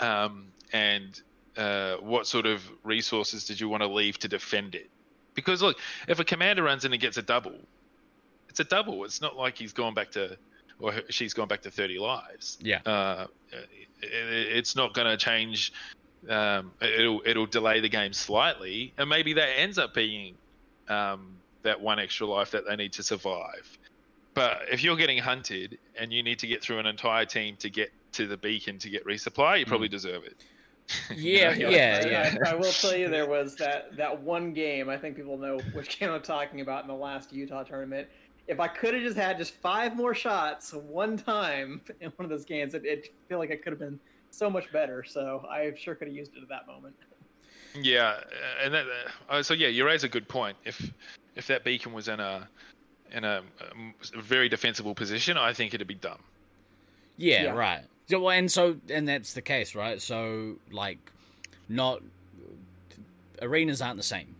um, 0.00 0.46
and 0.72 1.20
uh, 1.56 1.96
what 1.96 2.26
sort 2.26 2.46
of 2.46 2.62
resources 2.84 3.44
did 3.46 3.58
you 3.60 3.68
want 3.68 3.82
to 3.82 3.88
leave 3.88 4.18
to 4.20 4.28
defend 4.28 4.74
it. 4.74 4.88
Because 5.34 5.60
look, 5.62 5.78
if 6.08 6.18
a 6.20 6.24
commander 6.24 6.62
runs 6.62 6.84
in 6.84 6.92
and 6.92 7.00
gets 7.00 7.16
a 7.16 7.22
double, 7.22 7.58
it's 8.48 8.60
a 8.60 8.64
double. 8.64 9.04
It's 9.04 9.20
not 9.20 9.36
like 9.36 9.58
he's 9.58 9.72
gone 9.72 9.92
back 9.94 10.10
to, 10.12 10.38
or 10.78 10.94
she's 11.10 11.34
gone 11.34 11.48
back 11.48 11.62
to 11.62 11.70
30 11.70 11.98
lives. 11.98 12.58
Yeah. 12.60 12.80
Uh, 12.86 13.26
it, 13.52 13.68
it's 14.02 14.76
not 14.76 14.94
going 14.94 15.06
to 15.08 15.16
change. 15.16 15.72
Um, 16.28 16.72
it'll 16.80 17.22
it'll 17.24 17.46
delay 17.46 17.80
the 17.80 17.88
game 17.88 18.12
slightly, 18.12 18.92
and 18.98 19.08
maybe 19.08 19.32
that 19.34 19.48
ends 19.58 19.78
up 19.78 19.94
being 19.94 20.34
um, 20.88 21.36
that 21.62 21.80
one 21.80 21.98
extra 21.98 22.26
life 22.26 22.50
that 22.52 22.64
they 22.66 22.76
need 22.76 22.92
to 22.94 23.02
survive. 23.02 23.78
But 24.34 24.62
if 24.70 24.82
you're 24.82 24.96
getting 24.96 25.18
hunted 25.18 25.78
and 25.98 26.12
you 26.12 26.22
need 26.22 26.38
to 26.40 26.46
get 26.46 26.62
through 26.62 26.78
an 26.78 26.86
entire 26.86 27.24
team 27.24 27.56
to 27.56 27.70
get 27.70 27.90
to 28.12 28.26
the 28.26 28.36
beacon 28.36 28.78
to 28.80 28.90
get 28.90 29.04
resupply, 29.06 29.60
you 29.60 29.66
probably 29.66 29.88
deserve 29.88 30.24
it. 30.24 30.34
Yeah, 31.16 31.52
You 31.54 31.64
know, 31.64 31.70
yeah, 31.70 32.00
I- 32.04 32.08
yeah. 32.08 32.34
I, 32.46 32.50
I 32.50 32.54
will 32.54 32.70
tell 32.70 32.96
you, 32.96 33.08
there 33.08 33.28
was 33.28 33.56
that 33.56 33.96
that 33.96 34.22
one 34.22 34.52
game. 34.52 34.88
I 34.88 34.96
think 34.96 35.16
people 35.16 35.36
know 35.36 35.58
which 35.74 35.98
game 35.98 36.10
I'm 36.10 36.22
talking 36.22 36.60
about 36.60 36.82
in 36.82 36.88
the 36.88 36.94
last 36.94 37.32
Utah 37.32 37.64
tournament. 37.64 38.08
If 38.46 38.60
I 38.60 38.68
could 38.68 38.94
have 38.94 39.02
just 39.02 39.16
had 39.16 39.36
just 39.38 39.54
five 39.54 39.96
more 39.96 40.14
shots 40.14 40.72
one 40.72 41.16
time 41.16 41.80
in 42.00 42.12
one 42.14 42.24
of 42.24 42.30
those 42.30 42.44
games, 42.44 42.74
it, 42.74 42.84
it 42.84 43.08
feel 43.28 43.38
like 43.38 43.50
it 43.50 43.64
could 43.64 43.72
have 43.72 43.80
been 43.80 43.98
so 44.30 44.50
much 44.50 44.70
better. 44.72 45.04
So 45.04 45.46
I 45.50 45.72
sure 45.76 45.94
could 45.94 46.08
have 46.08 46.16
used 46.16 46.34
it 46.36 46.42
at 46.42 46.48
that 46.48 46.66
moment. 46.66 46.94
Yeah, 47.74 48.08
uh, 48.08 48.64
and 48.64 48.74
that, 48.74 48.86
uh, 49.28 49.42
so 49.42 49.52
yeah, 49.54 49.68
you 49.68 49.84
raise 49.84 50.04
a 50.04 50.08
good 50.08 50.28
point. 50.28 50.56
If 50.64 50.90
if 51.34 51.46
that 51.48 51.64
beacon 51.64 51.92
was 51.92 52.08
in 52.08 52.20
a 52.20 52.48
in 53.12 53.24
a, 53.24 53.42
um, 53.70 53.94
very 54.14 54.48
defensible 54.48 54.94
position, 54.94 55.36
I 55.36 55.52
think 55.52 55.74
it'd 55.74 55.86
be 55.86 55.94
dumb. 55.94 56.18
Yeah, 57.16 57.44
Yeah. 57.44 57.50
right. 57.52 57.82
So, 58.08 58.20
well, 58.20 58.30
and 58.30 58.50
so, 58.50 58.76
and 58.88 59.08
that's 59.08 59.32
the 59.32 59.42
case, 59.42 59.74
right? 59.74 60.00
So, 60.00 60.56
like, 60.70 60.98
not 61.68 62.02
arenas 63.42 63.82
aren't 63.82 63.96
the 63.96 64.02
same. 64.02 64.34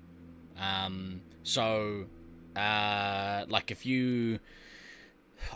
Um, 0.59 1.21
so, 1.43 2.07
uh, 2.55 3.45
like, 3.49 3.71
if 3.71 3.85
you, 3.85 4.39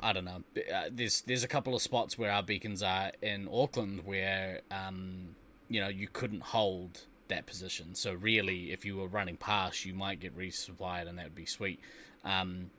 I 0.03 0.13
don't 0.13 0.25
know, 0.25 0.43
uh, 0.73 0.89
there's 0.91 1.23
there's 1.23 1.45
a 1.45 1.49
couple 1.49 1.75
of 1.75 1.83
spots 1.83 2.19
where 2.19 2.31
our 2.31 2.43
beacons 2.43 2.83
are 2.83 3.13
in 3.23 3.49
Auckland 3.53 4.05
where, 4.05 4.61
um, 4.71 5.37
you 5.69 5.81
know, 5.81 5.89
you 5.89 6.09
couldn't 6.09 6.43
hold 6.43 7.03
that 7.29 7.47
position. 7.47 7.95
So, 7.95 8.13
really, 8.13 8.73
if 8.73 8.85
you 8.85 8.97
were 8.97 9.07
running 9.09 9.37
past, 9.37 9.85
you 9.85 9.95
might 9.95 10.21
get 10.21 10.37
resupplied, 10.37 11.09
and 11.09 11.19
that 11.19 11.25
would 11.25 11.35
be 11.35 11.47
sweet. 11.47 11.81
Um, 12.25 12.71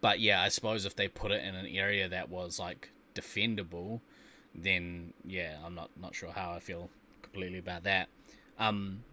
but 0.00 0.20
yeah, 0.20 0.42
I 0.42 0.48
suppose 0.48 0.84
if 0.84 0.96
they 0.96 1.08
put 1.08 1.30
it 1.30 1.42
in 1.44 1.54
an 1.54 1.66
area 1.66 2.08
that 2.08 2.28
was 2.28 2.58
like 2.58 2.90
defendable, 3.14 4.00
then 4.54 5.12
yeah, 5.24 5.56
I'm 5.64 5.74
not 5.74 5.90
not 6.00 6.14
sure 6.14 6.32
how 6.34 6.52
I 6.52 6.60
feel 6.60 6.90
completely 7.22 7.58
about 7.58 7.84
that. 7.84 8.08
Um, 8.58 9.04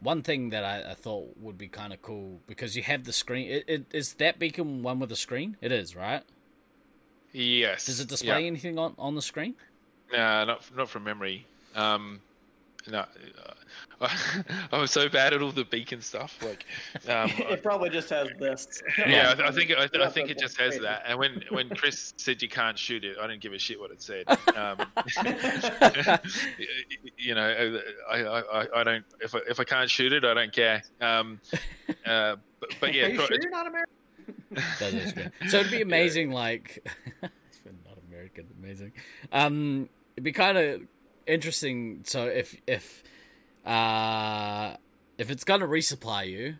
one 0.00 0.22
thing 0.22 0.50
that 0.50 0.64
I, 0.64 0.92
I 0.92 0.94
thought 0.94 1.36
would 1.38 1.58
be 1.58 1.68
kind 1.68 1.92
of 1.92 2.02
cool 2.02 2.40
because 2.46 2.76
you 2.76 2.82
have 2.82 3.04
the 3.04 3.12
screen. 3.12 3.50
It, 3.50 3.64
it, 3.68 3.86
is 3.92 4.14
that 4.14 4.38
beacon 4.38 4.82
one 4.82 5.00
with 5.00 5.10
a 5.12 5.16
screen? 5.16 5.56
It 5.60 5.72
is, 5.72 5.96
right? 5.96 6.22
Yes. 7.32 7.86
Does 7.86 8.00
it 8.00 8.08
display 8.08 8.40
Yeah. 8.40 8.46
anything 8.46 8.78
on, 8.78 8.94
on 8.98 9.14
the 9.14 9.22
screen? 9.22 9.54
Nah, 10.12 10.44
not 10.44 10.74
not 10.74 10.88
from 10.88 11.04
memory. 11.04 11.46
Um, 11.74 12.20
no, 12.90 12.98
uh, 13.00 13.04
I 14.72 14.78
was 14.78 14.90
so 14.92 15.08
bad 15.08 15.32
at 15.34 15.42
all 15.42 15.50
the 15.50 15.64
beacon 15.64 16.00
stuff. 16.00 16.38
Like, 16.42 16.64
um, 17.08 17.30
it 17.50 17.62
probably 17.62 17.90
just 17.90 18.08
has 18.10 18.28
this. 18.38 18.80
yeah, 18.98 19.34
I, 19.38 19.48
I 19.48 19.50
think 19.50 19.72
I, 19.76 19.88
I 20.04 20.08
think 20.08 20.30
it 20.30 20.38
just 20.38 20.58
has 20.60 20.78
that. 20.78 21.02
And 21.06 21.18
when 21.18 21.42
when 21.50 21.68
Chris 21.70 22.14
said 22.16 22.40
you 22.40 22.48
can't 22.48 22.78
shoot 22.78 23.04
it, 23.04 23.16
I 23.20 23.26
didn't 23.26 23.42
give 23.42 23.52
a 23.52 23.58
shit 23.58 23.78
what 23.80 23.90
it 23.90 24.00
said. 24.00 24.24
Um, 24.56 24.78
you 27.16 27.34
know, 27.34 27.80
I, 28.10 28.18
I, 28.22 28.40
I- 28.62 28.80
I 28.80 28.84
don't 28.84 29.04
if 29.20 29.34
I, 29.34 29.38
if 29.48 29.58
I 29.60 29.64
can't 29.64 29.90
shoot 29.90 30.12
it, 30.12 30.24
I 30.24 30.34
don't 30.34 30.52
care. 30.52 30.82
Um, 31.00 31.40
uh, 32.06 32.36
but, 32.60 32.70
but 32.80 32.94
yeah, 32.94 33.04
Are 33.06 33.08
you 33.10 33.16
pro- 33.16 33.26
sure 33.26 33.38
you're 33.40 33.50
not 33.50 33.66
American? 33.66 33.94
Does 34.78 34.94
it 34.94 35.08
screen? 35.08 35.32
So 35.48 35.58
it'd 35.60 35.72
be 35.72 35.82
amazing, 35.82 36.30
like 36.30 36.86
it's 37.22 37.60
not 37.86 37.98
American, 38.08 38.46
amazing. 38.62 38.92
Um, 39.32 39.88
it'd 40.16 40.24
be 40.24 40.32
kind 40.32 40.58
of 40.58 40.82
interesting. 41.28 42.02
So 42.04 42.26
if 42.26 42.56
if 42.66 43.02
uh 43.64 44.76
if 45.18 45.30
it's 45.30 45.44
gonna 45.44 45.66
resupply 45.66 46.28
you, 46.28 46.56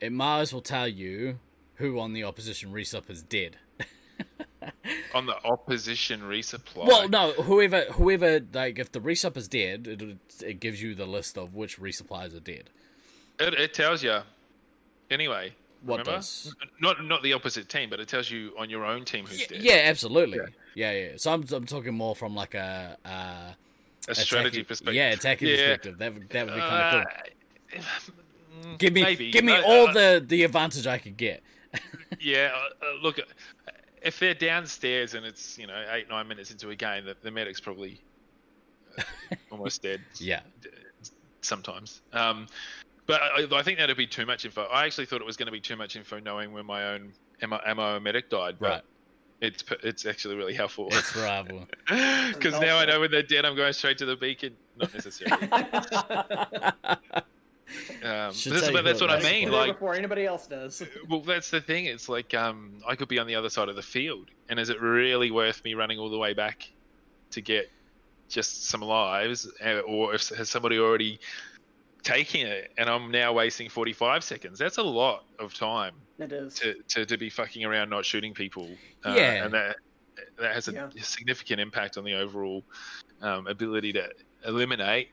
it 0.00 0.12
might 0.12 0.40
as 0.40 0.52
well 0.52 0.62
tell 0.62 0.88
you 0.88 1.38
who 1.76 1.98
on 1.98 2.12
the 2.12 2.24
opposition 2.24 2.72
resup 2.72 3.10
is 3.10 3.22
dead. 3.22 3.56
on 5.14 5.26
the 5.26 5.36
opposition 5.44 6.20
resupply. 6.22 6.86
Well, 6.86 7.08
no, 7.08 7.32
whoever 7.32 7.82
whoever 7.92 8.40
like 8.52 8.78
if 8.78 8.92
the 8.92 9.00
resup 9.00 9.36
is 9.36 9.48
dead, 9.48 9.86
it 9.86 10.16
it 10.42 10.60
gives 10.60 10.82
you 10.82 10.94
the 10.94 11.06
list 11.06 11.36
of 11.38 11.54
which 11.54 11.78
resupplies 11.80 12.36
are 12.36 12.40
dead. 12.40 12.70
it, 13.38 13.54
it 13.54 13.74
tells 13.74 14.02
you. 14.02 14.18
Anyway, 15.10 15.54
What 15.82 16.00
remember? 16.00 16.18
does? 16.18 16.54
Not 16.80 17.02
not 17.04 17.22
the 17.22 17.32
opposite 17.32 17.68
team, 17.68 17.88
but 17.88 17.98
it 18.00 18.08
tells 18.08 18.30
you 18.30 18.52
on 18.58 18.68
your 18.68 18.84
own 18.84 19.04
team 19.06 19.24
who's 19.26 19.40
Yeah, 19.40 19.46
dead. 19.48 19.62
yeah, 19.62 19.80
absolutely. 19.86 20.38
Yeah. 20.74 20.92
yeah, 20.92 21.12
So 21.16 21.32
I'm 21.32 21.44
I'm 21.52 21.64
talking 21.64 21.94
more 21.94 22.14
from 22.14 22.34
like 22.34 22.54
a 22.54 22.98
uh, 23.04 23.52
A 24.08 24.14
strategy 24.14 24.62
perspective. 24.62 24.94
Yeah, 24.94 25.10
attacking 25.10 25.48
Yeah. 25.48 25.56
perspective. 25.56 25.98
That 25.98 26.14
would 26.14 26.28
that 26.30 26.46
would 26.46 26.54
be 26.54 26.60
kind 26.60 26.96
of 26.96 27.06
cool. 27.72 27.82
cool. 28.62 28.76
Give 28.78 28.92
me, 28.92 29.02
Maybe. 29.02 29.30
give 29.30 29.44
me 29.44 29.52
Uh, 29.54 29.62
all 29.62 29.88
uh, 29.88 29.92
the 29.92 30.24
the 30.26 30.42
advantage 30.44 30.86
I 30.86 30.98
could 30.98 31.16
get. 31.16 31.42
Yeah, 32.20 32.50
uh, 32.54 32.84
uh, 32.84 32.94
look, 33.02 33.20
if 34.02 34.18
they're 34.18 34.34
downstairs 34.34 35.14
and 35.14 35.24
it's 35.26 35.58
you 35.58 35.66
know 35.66 35.84
eight 35.92 36.08
nine 36.08 36.26
minutes 36.26 36.50
into 36.50 36.70
a 36.70 36.74
game, 36.76 37.04
the, 37.04 37.14
the 37.22 37.30
medic's 37.30 37.60
probably 37.60 38.00
uh, 38.98 39.02
almost 39.52 39.82
dead 39.82 40.00
Yeah, 40.18 40.40
sometimes. 41.42 42.00
Um, 42.12 42.46
but 43.06 43.20
I, 43.22 43.46
I 43.52 43.62
think 43.62 43.78
that'd 43.78 43.96
be 43.96 44.06
too 44.06 44.26
much 44.26 44.44
info. 44.44 44.64
I 44.64 44.84
actually 44.86 45.06
thought 45.06 45.20
it 45.20 45.26
was 45.26 45.36
going 45.36 45.46
to 45.46 45.52
be 45.52 45.60
too 45.60 45.76
much 45.76 45.96
info, 45.96 46.18
knowing 46.18 46.52
when 46.52 46.66
my 46.66 46.88
own 46.88 47.12
ammo, 47.42 47.60
ammo 47.64 48.00
medic 48.00 48.30
died. 48.30 48.56
But 48.58 48.66
right. 48.70 48.82
It's 49.40 49.64
it's 49.84 50.04
actually 50.04 50.34
really 50.34 50.54
helpful 50.54 50.88
It's 50.90 51.14
rival. 51.14 51.66
because 51.86 52.60
now 52.60 52.78
I 52.78 52.86
know 52.86 53.00
when 53.00 53.10
they're 53.10 53.22
dead, 53.22 53.44
I'm 53.44 53.54
going 53.54 53.72
straight 53.72 53.98
to 53.98 54.06
the 54.06 54.16
beacon. 54.16 54.56
Not 54.76 54.92
necessarily. 54.92 55.48
Um, 58.02 58.32
Should 58.32 58.52
but 58.52 58.60
that's, 58.60 58.72
but 58.72 58.84
that's 58.84 59.00
what 59.00 59.10
I 59.10 59.20
mean. 59.20 59.50
Like, 59.50 59.74
before 59.74 59.94
anybody 59.94 60.24
else 60.24 60.46
does. 60.46 60.82
well, 61.08 61.20
that's 61.20 61.50
the 61.50 61.60
thing. 61.60 61.86
It's 61.86 62.08
like 62.08 62.32
um, 62.32 62.82
I 62.86 62.94
could 62.94 63.08
be 63.08 63.18
on 63.18 63.26
the 63.26 63.34
other 63.34 63.50
side 63.50 63.68
of 63.68 63.76
the 63.76 63.82
field, 63.82 64.28
and 64.48 64.58
is 64.58 64.70
it 64.70 64.80
really 64.80 65.30
worth 65.30 65.62
me 65.64 65.74
running 65.74 65.98
all 65.98 66.08
the 66.08 66.16
way 66.18 66.32
back 66.32 66.70
to 67.32 67.40
get 67.40 67.70
just 68.28 68.66
some 68.68 68.80
lives, 68.80 69.50
uh, 69.64 69.80
or 69.80 70.14
if 70.14 70.28
has 70.30 70.48
somebody 70.48 70.78
already 70.78 71.20
taken 72.08 72.46
it, 72.46 72.72
and 72.78 72.88
I'm 72.88 73.10
now 73.10 73.32
wasting 73.32 73.68
45 73.68 74.24
seconds. 74.24 74.58
That's 74.58 74.78
a 74.78 74.82
lot 74.82 75.24
of 75.38 75.52
time 75.54 75.94
It 76.18 76.32
is. 76.32 76.54
to, 76.54 76.74
to, 76.88 77.06
to 77.06 77.16
be 77.18 77.28
fucking 77.30 77.64
around 77.64 77.90
not 77.90 78.04
shooting 78.04 78.34
people. 78.34 78.68
Uh, 79.04 79.14
Yeah. 79.16 79.44
and 79.44 79.54
that 79.54 79.76
that 80.38 80.54
has 80.54 80.66
a 80.68 80.72
Yeah. 80.72 80.88
significant 81.00 81.60
impact 81.60 81.96
on 81.96 82.04
the 82.04 82.14
overall 82.14 82.64
um, 83.22 83.46
ability 83.46 83.92
to 83.92 84.08
eliminate 84.46 85.10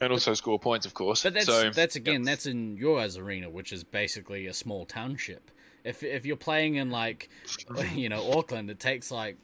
and 0.00 0.12
also 0.12 0.34
score 0.34 0.58
points, 0.58 0.86
of 0.86 0.94
course. 0.94 1.22
But 1.22 1.34
that's 1.34 1.46
so 1.46 1.70
that's 1.70 1.96
again 1.96 2.22
that's 2.22 2.46
in 2.46 2.76
your 2.76 3.00
guys' 3.00 3.16
arena, 3.16 3.48
which 3.48 3.72
is 3.72 3.84
basically 3.84 4.46
a 4.46 4.54
small 4.54 4.84
township. 4.86 5.50
If 5.84 6.02
if 6.02 6.26
you're 6.26 6.36
playing 6.36 6.74
in 6.74 6.90
like 6.90 7.28
you 7.94 8.08
know 8.08 8.32
Auckland, 8.32 8.70
it 8.70 8.80
takes 8.80 9.10
like 9.10 9.36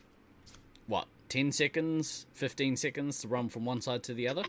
what 0.87 1.07
ten 1.29 1.53
seconds, 1.53 2.27
fifteen 2.35 2.77
seconds 2.77 3.21
to 3.21 3.29
run 3.29 3.49
from 3.49 3.65
one 3.65 3.81
side 3.81 4.03
to 4.05 4.15
the 4.15 4.29
other. 4.29 4.45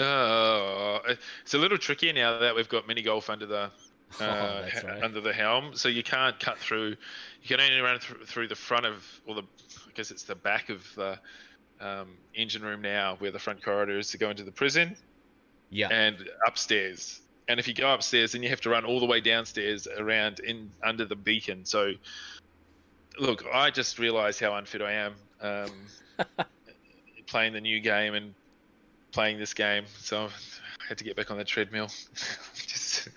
Uh, 0.00 1.00
it's 1.42 1.54
a 1.54 1.58
little 1.58 1.78
trickier 1.78 2.12
now 2.12 2.38
that 2.38 2.54
we've 2.54 2.68
got 2.68 2.86
mini 2.88 3.02
golf 3.02 3.28
under 3.30 3.46
the 3.46 3.70
Oh, 4.20 4.24
uh, 4.24 4.66
he- 4.66 4.86
right. 4.86 5.02
under 5.04 5.20
the 5.20 5.32
helm, 5.32 5.70
so 5.76 5.88
you 5.88 6.02
can't 6.02 6.38
cut 6.40 6.58
through. 6.58 6.88
You 7.42 7.46
can 7.48 7.60
only 7.60 7.78
run 7.80 8.00
through, 8.00 8.24
through 8.24 8.48
the 8.48 8.56
front 8.56 8.84
of, 8.84 9.04
or 9.24 9.36
the, 9.36 9.42
I 9.42 9.92
guess 9.94 10.10
it's 10.10 10.24
the 10.24 10.34
back 10.34 10.68
of 10.68 10.84
the 10.96 11.16
um, 11.80 12.08
engine 12.34 12.62
room 12.62 12.82
now, 12.82 13.14
where 13.20 13.30
the 13.30 13.38
front 13.38 13.62
corridor 13.62 13.98
is 13.98 14.10
to 14.10 14.18
go 14.18 14.28
into 14.30 14.42
the 14.42 14.50
prison, 14.50 14.96
Yeah, 15.70 15.88
and 15.92 16.16
upstairs. 16.44 17.20
And 17.46 17.60
if 17.60 17.68
you 17.68 17.74
go 17.74 17.92
upstairs, 17.94 18.32
then 18.32 18.42
you 18.42 18.48
have 18.48 18.60
to 18.62 18.70
run 18.70 18.84
all 18.84 18.98
the 18.98 19.06
way 19.06 19.20
downstairs 19.20 19.86
around 19.86 20.40
in 20.40 20.70
under 20.82 21.04
the 21.04 21.16
beacon. 21.16 21.64
So, 21.64 21.92
look, 23.18 23.44
I 23.52 23.70
just 23.70 23.98
realised 24.00 24.40
how 24.40 24.54
unfit 24.56 24.82
I 24.82 24.92
am 24.92 25.14
um, 25.40 25.70
playing 27.28 27.52
the 27.52 27.60
new 27.60 27.78
game 27.80 28.14
and 28.14 28.34
playing 29.12 29.38
this 29.38 29.54
game. 29.54 29.84
So 29.98 30.24
I 30.26 30.84
had 30.88 30.98
to 30.98 31.04
get 31.04 31.16
back 31.16 31.30
on 31.30 31.38
the 31.38 31.44
treadmill. 31.44 31.86
just, 32.54 33.08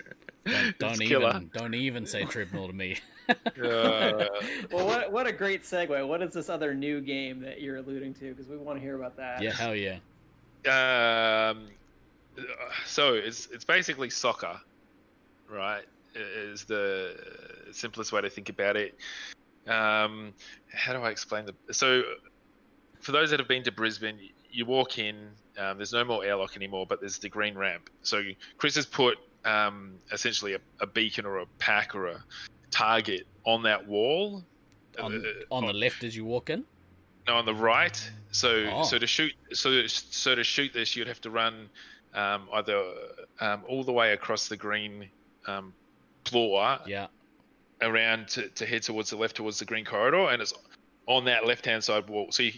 don't, 0.44 0.78
don't 0.78 0.90
it's 0.92 1.00
killer. 1.00 1.30
even 1.30 1.50
don't 1.54 1.74
even 1.74 2.06
say 2.06 2.24
treadmill 2.24 2.66
to 2.68 2.72
me. 2.72 2.96
Uh, 3.26 4.26
Well, 4.70 4.86
what 4.86 5.10
what 5.10 5.26
a 5.26 5.32
great 5.32 5.62
segue. 5.62 6.06
What 6.06 6.20
is 6.20 6.34
this 6.34 6.50
other 6.50 6.74
new 6.74 7.00
game 7.00 7.40
that 7.40 7.62
you're 7.62 7.78
alluding 7.78 8.12
to? 8.14 8.34
Because 8.34 8.48
we 8.50 8.58
want 8.58 8.78
to 8.78 8.82
hear 8.84 8.96
about 8.96 9.16
that. 9.16 9.40
yeah, 9.40 9.50
hell 9.52 9.74
yeah. 9.74 9.96
um, 10.68 11.68
so 12.84 13.14
it's 13.14 13.46
it's 13.46 13.64
basically 13.64 14.10
soccer, 14.10 14.60
right? 15.48 15.84
Is 16.14 16.64
the 16.64 17.16
simplest 17.72 18.12
way 18.12 18.20
to 18.20 18.28
think 18.28 18.50
about 18.50 18.76
it. 18.76 18.94
Um, 19.66 20.34
how 20.70 20.92
do 20.92 20.98
I 21.00 21.08
explain 21.10 21.46
the? 21.46 21.54
So, 21.72 22.02
for 23.00 23.12
those 23.12 23.30
that 23.30 23.40
have 23.40 23.48
been 23.48 23.62
to 23.62 23.72
Brisbane, 23.72 24.18
you 24.50 24.66
walk 24.66 24.98
in. 24.98 25.16
Um, 25.58 25.76
there's 25.78 25.92
no 25.92 26.04
more 26.04 26.24
airlock 26.24 26.56
anymore, 26.56 26.86
but 26.88 27.00
there's 27.00 27.18
the 27.18 27.28
green 27.28 27.56
ramp. 27.56 27.88
So 28.02 28.22
Chris 28.58 28.74
has 28.76 28.86
put 28.86 29.18
um, 29.44 29.98
essentially 30.12 30.54
a, 30.54 30.60
a 30.80 30.86
beacon 30.86 31.26
or 31.26 31.38
a 31.38 31.46
pack 31.58 31.94
or 31.94 32.06
a 32.06 32.24
target 32.70 33.26
on 33.44 33.62
that 33.62 33.86
wall. 33.86 34.44
On 35.00 35.14
Uh, 35.14 35.54
on 35.54 35.66
the 35.66 35.72
left 35.72 36.04
as 36.04 36.16
you 36.16 36.24
walk 36.24 36.50
in. 36.50 36.64
no, 37.26 37.36
on 37.36 37.46
the 37.46 37.54
right. 37.54 38.10
So 38.32 38.68
Oh. 38.72 38.82
so 38.84 38.98
to 38.98 39.06
shoot 39.06 39.32
so 39.52 39.86
so 39.86 40.34
to 40.34 40.44
shoot 40.44 40.72
this, 40.72 40.96
you'd 40.96 41.08
have 41.08 41.20
to 41.22 41.30
run 41.30 41.68
um, 42.14 42.48
either 42.52 42.80
um, 43.40 43.64
all 43.68 43.82
the 43.84 43.92
way 43.92 44.12
across 44.12 44.48
the 44.48 44.56
green 44.56 45.08
um, 45.46 45.74
floor 46.24 46.78
Yeah, 46.86 47.08
around 47.80 48.28
to, 48.28 48.48
to 48.48 48.66
head 48.66 48.82
towards 48.82 49.10
the 49.10 49.16
left 49.16 49.36
towards 49.36 49.58
the 49.58 49.64
green 49.64 49.84
corridor, 49.84 50.30
and 50.30 50.40
it's 50.40 50.54
on 51.06 51.24
that 51.26 51.44
left 51.46 51.66
hand 51.66 51.82
side 51.84 52.08
wall. 52.08 52.30
So 52.32 52.44
you, 52.44 52.52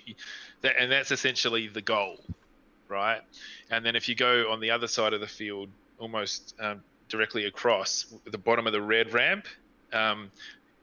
that 0.61 0.76
and 0.78 0.90
that's 0.92 1.11
essentially 1.11 1.68
the 1.68 1.82
goal, 1.82 2.18
right? 2.89 3.20
And 3.70 3.84
then 3.84 3.97
if 3.97 4.09
you 4.09 4.14
go 4.14 4.51
on 4.51 4.61
the 4.61 4.70
other 4.70 4.89
side 4.89 5.12
of 5.12 5.20
the 5.20 5.26
field, 5.26 5.68
almost 5.99 6.55
um, 6.61 6.82
directly 7.09 7.47
across 7.47 8.07
the 8.30 8.39
bottom 8.39 8.66
of 8.66 8.72
the 8.72 8.80
red 8.80 9.12
ramp, 9.12 9.47
um, 9.93 10.30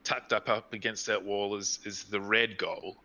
tucked 0.02 0.32
up 0.32 0.48
up 0.48 0.72
against 0.72 1.06
that 1.06 1.24
wall 1.24 1.56
is 1.56 1.78
is 1.84 2.04
the 2.04 2.20
red 2.20 2.58
goal, 2.58 2.96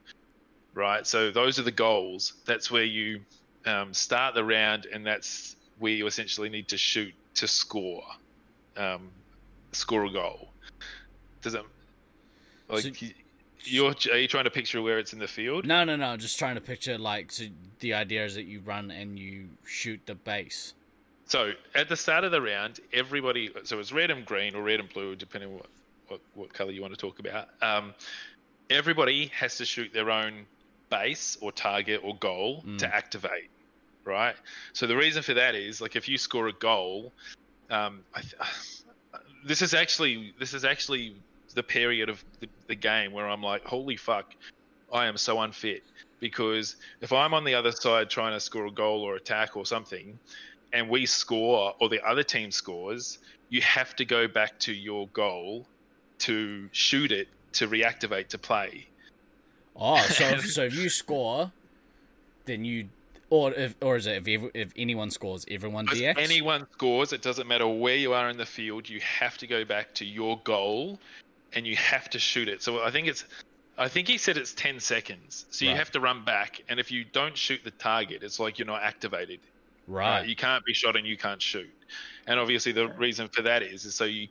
right? 0.74 1.06
So 1.06 1.32
those 1.32 1.60
are 1.60 1.64
the 1.64 1.72
goals. 1.72 2.34
That's 2.46 2.70
where 2.70 2.84
you 2.84 3.22
um, 3.66 3.94
start 3.94 4.36
the 4.36 4.44
round, 4.44 4.86
and 4.86 5.06
that's 5.06 5.56
where 5.80 5.94
you 5.94 6.08
essentially 6.08 6.50
need 6.50 6.68
to 6.70 6.78
shoot 6.78 7.14
to 7.36 7.48
score, 7.48 8.04
um, 8.76 9.10
score 9.72 10.06
a 10.06 10.12
goal. 10.12 10.50
Does 11.42 11.54
it 11.54 11.64
like 12.68 12.84
So- 12.84 13.08
you're 13.64 13.94
are 14.12 14.18
you 14.18 14.28
trying 14.28 14.46
to 14.46 14.50
picture 14.52 14.82
where 14.82 15.00
it's 15.00 15.14
in 15.14 15.20
the 15.20 15.28
field? 15.28 15.66
no, 15.66 15.84
no, 15.84 15.96
no. 15.96 16.18
Just 16.18 16.38
trying 16.40 16.56
to 16.56 16.62
picture 16.62 16.98
like 16.98 17.32
so 17.32 17.46
the 17.80 17.94
idea 17.94 18.26
is 18.26 18.36
that 18.36 18.44
you 18.46 18.60
run 18.62 18.92
and 18.92 19.18
you 19.20 19.50
shoot 19.66 20.00
the 20.06 20.16
base. 20.16 20.74
So 21.26 21.52
at 21.76 21.90
the 21.90 21.96
start 21.96 22.24
of 22.24 22.32
the 22.32 22.42
round, 22.42 22.80
everybody. 22.92 23.52
So 23.64 23.80
it's 23.80 23.92
red 23.92 24.10
and 24.12 24.26
green, 24.26 24.56
or 24.56 24.64
red 24.64 24.80
and 24.80 24.90
blue, 24.90 25.16
depending 25.16 25.54
what 25.54 25.68
what, 26.08 26.22
what 26.34 26.54
color 26.54 26.72
you 26.72 26.82
want 26.82 26.94
to 26.94 27.00
talk 27.00 27.20
about. 27.20 27.50
Um, 27.62 27.94
everybody 28.70 29.28
has 29.28 29.58
to 29.58 29.66
shoot 29.66 29.94
their 29.94 30.10
own 30.10 30.46
base 30.90 31.38
or 31.42 31.52
target 31.52 32.02
or 32.04 32.16
goal 32.16 32.64
Mm. 32.66 32.80
to 32.80 32.88
activate, 32.96 33.50
right? 34.06 34.36
So 34.74 34.88
the 34.88 34.96
reason 34.98 35.22
for 35.22 35.36
that 35.36 35.54
is 35.56 35.82
like 35.82 35.96
if 35.96 36.10
you 36.10 36.18
score 36.18 36.48
a 36.48 36.54
goal, 36.54 37.12
um, 37.70 38.00
I 38.16 38.22
th- 38.22 38.34
this 39.46 39.62
is 39.62 39.74
actually 39.74 40.34
this 40.40 40.54
is 40.54 40.66
actually 40.66 41.16
the 41.54 41.64
period 41.64 42.10
of 42.10 42.24
the, 42.40 42.48
the 42.68 42.76
game 42.76 43.12
where 43.12 43.28
I'm 43.28 43.42
like, 43.42 43.66
holy 43.66 43.98
fuck, 43.98 44.34
I 44.92 45.08
am 45.08 45.18
so 45.18 45.40
unfit 45.42 45.84
because 46.20 46.76
if 47.02 47.14
I'm 47.14 47.34
on 47.34 47.44
the 47.44 47.56
other 47.56 47.72
side 47.72 48.10
trying 48.10 48.34
to 48.34 48.40
score 48.40 48.68
a 48.68 48.72
goal 48.72 49.02
or 49.02 49.16
attack 49.16 49.56
or 49.56 49.66
something, 49.66 50.18
and 50.74 50.90
we 50.90 51.06
score 51.06 51.74
or 51.80 51.90
the 51.90 52.06
other 52.06 52.24
team 52.24 52.52
scores, 52.52 53.20
you 53.50 53.62
have 53.62 53.96
to 53.96 54.06
go 54.06 54.28
back 54.28 54.60
to 54.60 54.74
your 54.74 55.08
goal 55.10 55.66
to 56.20 56.70
shoot 56.72 57.12
it 57.12 57.28
to 57.54 57.68
reactivate 57.68 58.28
to 58.30 58.38
play. 58.38 58.88
Oh, 59.76 60.02
so 60.10 60.26
if, 60.26 60.52
so 60.52 60.64
if 60.64 60.76
you 60.76 60.90
score, 60.90 61.52
then 62.46 62.66
you 62.66 62.90
or 63.30 63.54
if 63.54 63.76
or 63.82 63.96
is 63.96 64.08
it 64.08 64.28
if 64.28 64.44
if 64.54 64.74
anyone 64.76 65.12
scores, 65.12 65.46
everyone 65.50 65.88
If 65.92 66.18
anyone 66.18 66.68
scores, 66.74 67.14
it 67.14 67.22
doesn't 67.22 67.48
matter 67.48 67.68
where 67.68 67.96
you 67.96 68.14
are 68.14 68.30
in 68.30 68.38
the 68.38 68.46
field, 68.46 68.90
you 68.90 69.00
have 69.02 69.38
to 69.38 69.48
go 69.48 69.64
back 69.66 69.94
to 69.96 70.06
your 70.06 70.40
goal 70.44 71.00
and 71.54 71.66
you 71.68 71.76
have 71.76 72.10
to 72.12 72.20
shoot 72.20 72.48
it. 72.48 72.62
So 72.62 72.82
I 72.84 72.92
think 72.92 73.08
it's 73.08 73.26
I 73.78 73.88
think 73.88 74.08
he 74.10 74.18
said 74.18 74.38
it's 74.38 74.54
10 74.54 74.80
seconds. 74.82 75.46
So 75.52 75.64
you 75.66 75.72
Right. 75.72 75.78
have 75.78 75.92
to 75.92 76.02
run 76.02 76.26
back 76.26 76.62
and 76.68 76.80
if 76.80 76.92
you 76.92 77.06
don't 77.06 77.38
shoot 77.38 77.62
the 77.64 77.72
target, 77.72 78.24
it's 78.24 78.40
like 78.40 78.60
you're 78.60 78.68
not 78.68 78.84
activated. 78.84 79.40
right. 79.88 80.20
Uh, 80.22 80.24
you 80.24 80.36
can't 80.36 80.64
be 80.66 80.74
shot 80.74 80.96
and 80.98 81.08
you 81.08 81.18
can't 81.18 81.42
shoot. 81.42 81.70
And 82.28 82.40
obviously 82.40 82.72
the 82.74 82.90
reason 82.90 83.30
for 83.30 83.42
that 83.44 83.64
is, 83.64 83.86
is 83.86 83.96
so 83.96 84.06
you 84.06 84.28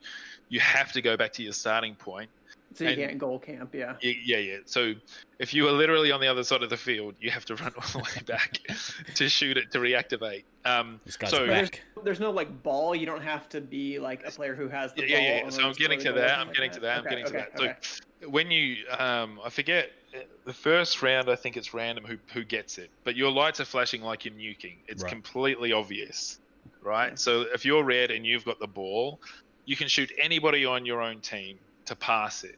you 0.49 0.59
have 0.59 0.91
to 0.93 1.01
go 1.01 1.17
back 1.17 1.33
to 1.33 1.43
your 1.43 1.53
starting 1.53 1.95
point. 1.95 2.29
So 2.75 2.83
you 2.83 2.91
and- 2.91 2.99
can't 2.99 3.17
goal 3.17 3.39
camp, 3.39 3.73
yeah. 3.73 3.95
Yeah, 4.01 4.37
yeah. 4.37 4.57
So 4.65 4.93
if 5.39 5.53
you 5.53 5.67
are 5.67 5.71
literally 5.71 6.11
on 6.11 6.21
the 6.21 6.27
other 6.27 6.43
side 6.43 6.61
of 6.61 6.69
the 6.69 6.77
field, 6.77 7.15
you 7.19 7.31
have 7.31 7.43
to 7.45 7.55
run 7.63 7.73
all 7.75 7.91
the 7.91 7.99
way 7.99 8.21
back 8.25 8.59
to 9.15 9.27
shoot 9.27 9.57
it 9.57 9.71
to 9.71 9.79
reactivate. 9.79 10.43
Um, 10.65 10.99
This 11.05 11.17
guy's 11.17 11.31
so 11.31 11.47
back. 11.47 11.81
There's 12.03 12.19
no 12.19 12.29
like 12.31 12.61
ball. 12.63 12.95
You 12.95 13.05
don't 13.05 13.23
have 13.23 13.49
to 13.49 13.61
be 13.61 13.97
like 13.99 14.25
a 14.25 14.31
player 14.31 14.53
who 14.55 14.67
has 14.67 14.93
the 14.93 15.07
yeah, 15.07 15.17
ball. 15.17 15.25
yeah, 15.25 15.43
yeah. 15.45 15.49
So 15.49 15.63
I'm 15.63 15.73
getting 15.73 15.99
to 15.99 16.05
toward 16.05 16.15
the 16.17 16.21
that. 16.21 16.27
goal, 16.27 16.35
I'm 16.35 16.47
something 16.47 16.53
getting 16.53 16.69
like 16.69 16.73
to 16.73 16.79
that. 16.81 16.97
I'm 16.97 16.99
Okay, 17.01 17.09
getting 17.09 17.25
to 17.25 17.29
okay, 17.29 17.47
that. 17.55 17.61
okay. 17.61 17.75
So 18.21 18.29
when 18.29 18.51
you, 18.51 18.85
um, 18.97 19.39
I 19.43 19.49
forget 19.49 19.91
uh, 20.13 20.19
the 20.45 20.53
first 20.53 21.01
round. 21.01 21.29
I 21.29 21.35
think 21.35 21.57
it's 21.57 21.73
random 21.73 22.03
who 22.05 22.17
who 22.33 22.43
gets 22.43 22.77
it, 22.77 22.89
but 23.03 23.15
your 23.15 23.31
lights 23.31 23.59
are 23.59 23.65
flashing 23.65 24.01
like 24.01 24.25
you're 24.25 24.33
nuking. 24.33 24.75
It's 24.87 25.03
Right. 25.03 25.11
completely 25.11 25.71
obvious, 25.71 26.39
right? 26.81 27.07
Okay. 27.07 27.15
So 27.15 27.41
if 27.53 27.63
you're 27.65 27.83
red 27.83 28.09
and 28.11 28.25
you've 28.25 28.43
got 28.45 28.59
the 28.59 28.67
ball, 28.67 29.19
you 29.65 29.75
can 29.75 29.87
shoot 29.87 30.11
anybody 30.19 30.65
on 30.65 30.85
your 30.85 31.01
own 31.01 31.19
team 31.21 31.57
to 31.89 31.95
pass 31.95 32.43
it. 32.43 32.55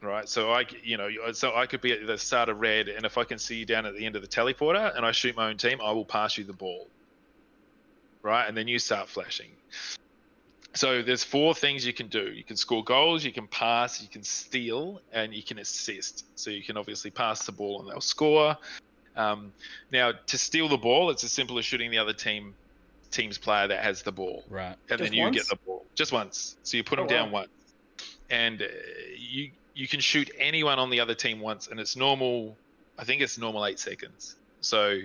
Right, 0.00 0.28
so 0.28 0.50
I, 0.50 0.64
you 0.82 0.96
know, 0.96 1.08
so 1.32 1.54
I 1.54 1.66
could 1.66 1.80
be 1.80 1.92
at 1.92 2.04
the 2.06 2.18
start 2.18 2.48
of 2.48 2.58
red, 2.58 2.88
and 2.88 3.06
if 3.06 3.18
I 3.18 3.22
can 3.22 3.38
see 3.38 3.58
you 3.58 3.66
down 3.66 3.86
at 3.86 3.94
the 3.94 4.04
end 4.04 4.16
of 4.16 4.22
the 4.22 4.28
teleporter, 4.28 4.96
and 4.96 5.06
I 5.06 5.12
shoot 5.12 5.36
my 5.36 5.48
own 5.48 5.58
team, 5.58 5.80
I 5.80 5.92
will 5.92 6.04
pass 6.04 6.36
you 6.36 6.42
the 6.42 6.52
ball. 6.52 6.88
Right, 8.24 8.48
and 8.48 8.56
then 8.56 8.66
you 8.66 8.80
start 8.80 9.08
flashing. 9.08 9.50
So 10.74 11.02
there's 11.02 11.22
four 11.22 11.54
things 11.54 11.86
you 11.86 11.92
can 11.92 12.08
do. 12.08 12.32
You 12.32 12.42
can 12.42 12.56
score 12.56 12.82
goals, 12.82 13.24
you 13.24 13.32
can 13.32 13.46
pass, 13.46 14.02
you 14.02 14.08
can 14.08 14.24
steal, 14.24 15.00
and 15.12 15.32
you 15.34 15.42
can 15.42 15.58
assist. 15.58 16.24
So 16.34 16.50
you 16.50 16.64
can 16.64 16.76
obviously 16.76 17.10
pass 17.10 17.44
the 17.44 17.52
ball 17.52 17.80
and 17.80 17.90
they'll 17.90 18.00
score. 18.00 18.56
Um, 19.14 19.52
now 19.92 20.12
to 20.26 20.38
steal 20.38 20.68
the 20.68 20.78
ball, 20.78 21.10
it's 21.10 21.22
as 21.24 21.30
simple 21.30 21.58
as 21.58 21.64
shooting 21.64 21.90
the 21.90 21.98
other 21.98 22.14
team 22.14 22.54
team's 23.10 23.36
player 23.36 23.68
that 23.68 23.84
has 23.84 24.02
the 24.02 24.12
ball, 24.12 24.42
Right. 24.48 24.74
and 24.88 24.98
Just 24.98 25.10
then 25.10 25.12
you 25.12 25.24
once? 25.24 25.36
get 25.36 25.46
the 25.48 25.58
ball 25.66 25.84
just 25.94 26.12
once. 26.12 26.56
So 26.62 26.78
you 26.78 26.82
put 26.82 26.98
Oh, 26.98 27.02
them 27.02 27.08
down 27.08 27.26
wow. 27.30 27.40
once, 27.40 27.50
and 28.32 28.62
uh, 28.62 28.66
you 29.16 29.50
you 29.74 29.86
can 29.86 30.00
shoot 30.00 30.30
anyone 30.38 30.78
on 30.78 30.90
the 30.90 30.98
other 30.98 31.14
team 31.14 31.38
once, 31.38 31.68
and 31.68 31.78
it's 31.78 31.94
normal. 31.94 32.56
I 32.98 33.04
think 33.04 33.22
it's 33.22 33.38
normal 33.38 33.64
eight 33.64 33.78
seconds. 33.78 34.36
So 34.60 34.98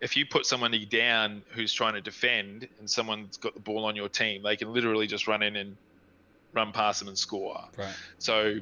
if 0.00 0.16
you 0.16 0.26
put 0.26 0.44
someone 0.44 0.76
down 0.90 1.42
who's 1.50 1.72
trying 1.72 1.94
to 1.94 2.00
defend 2.00 2.68
and 2.78 2.88
someone's 2.88 3.36
got 3.38 3.54
the 3.54 3.60
ball 3.60 3.84
on 3.84 3.96
your 3.96 4.08
team, 4.08 4.42
they 4.42 4.56
can 4.56 4.72
literally 4.72 5.06
just 5.06 5.26
run 5.26 5.42
in 5.42 5.56
and 5.56 5.76
run 6.52 6.72
past 6.72 7.00
them 7.00 7.08
and 7.08 7.18
score. 7.18 7.64
Right. 7.76 7.94
So 8.18 8.56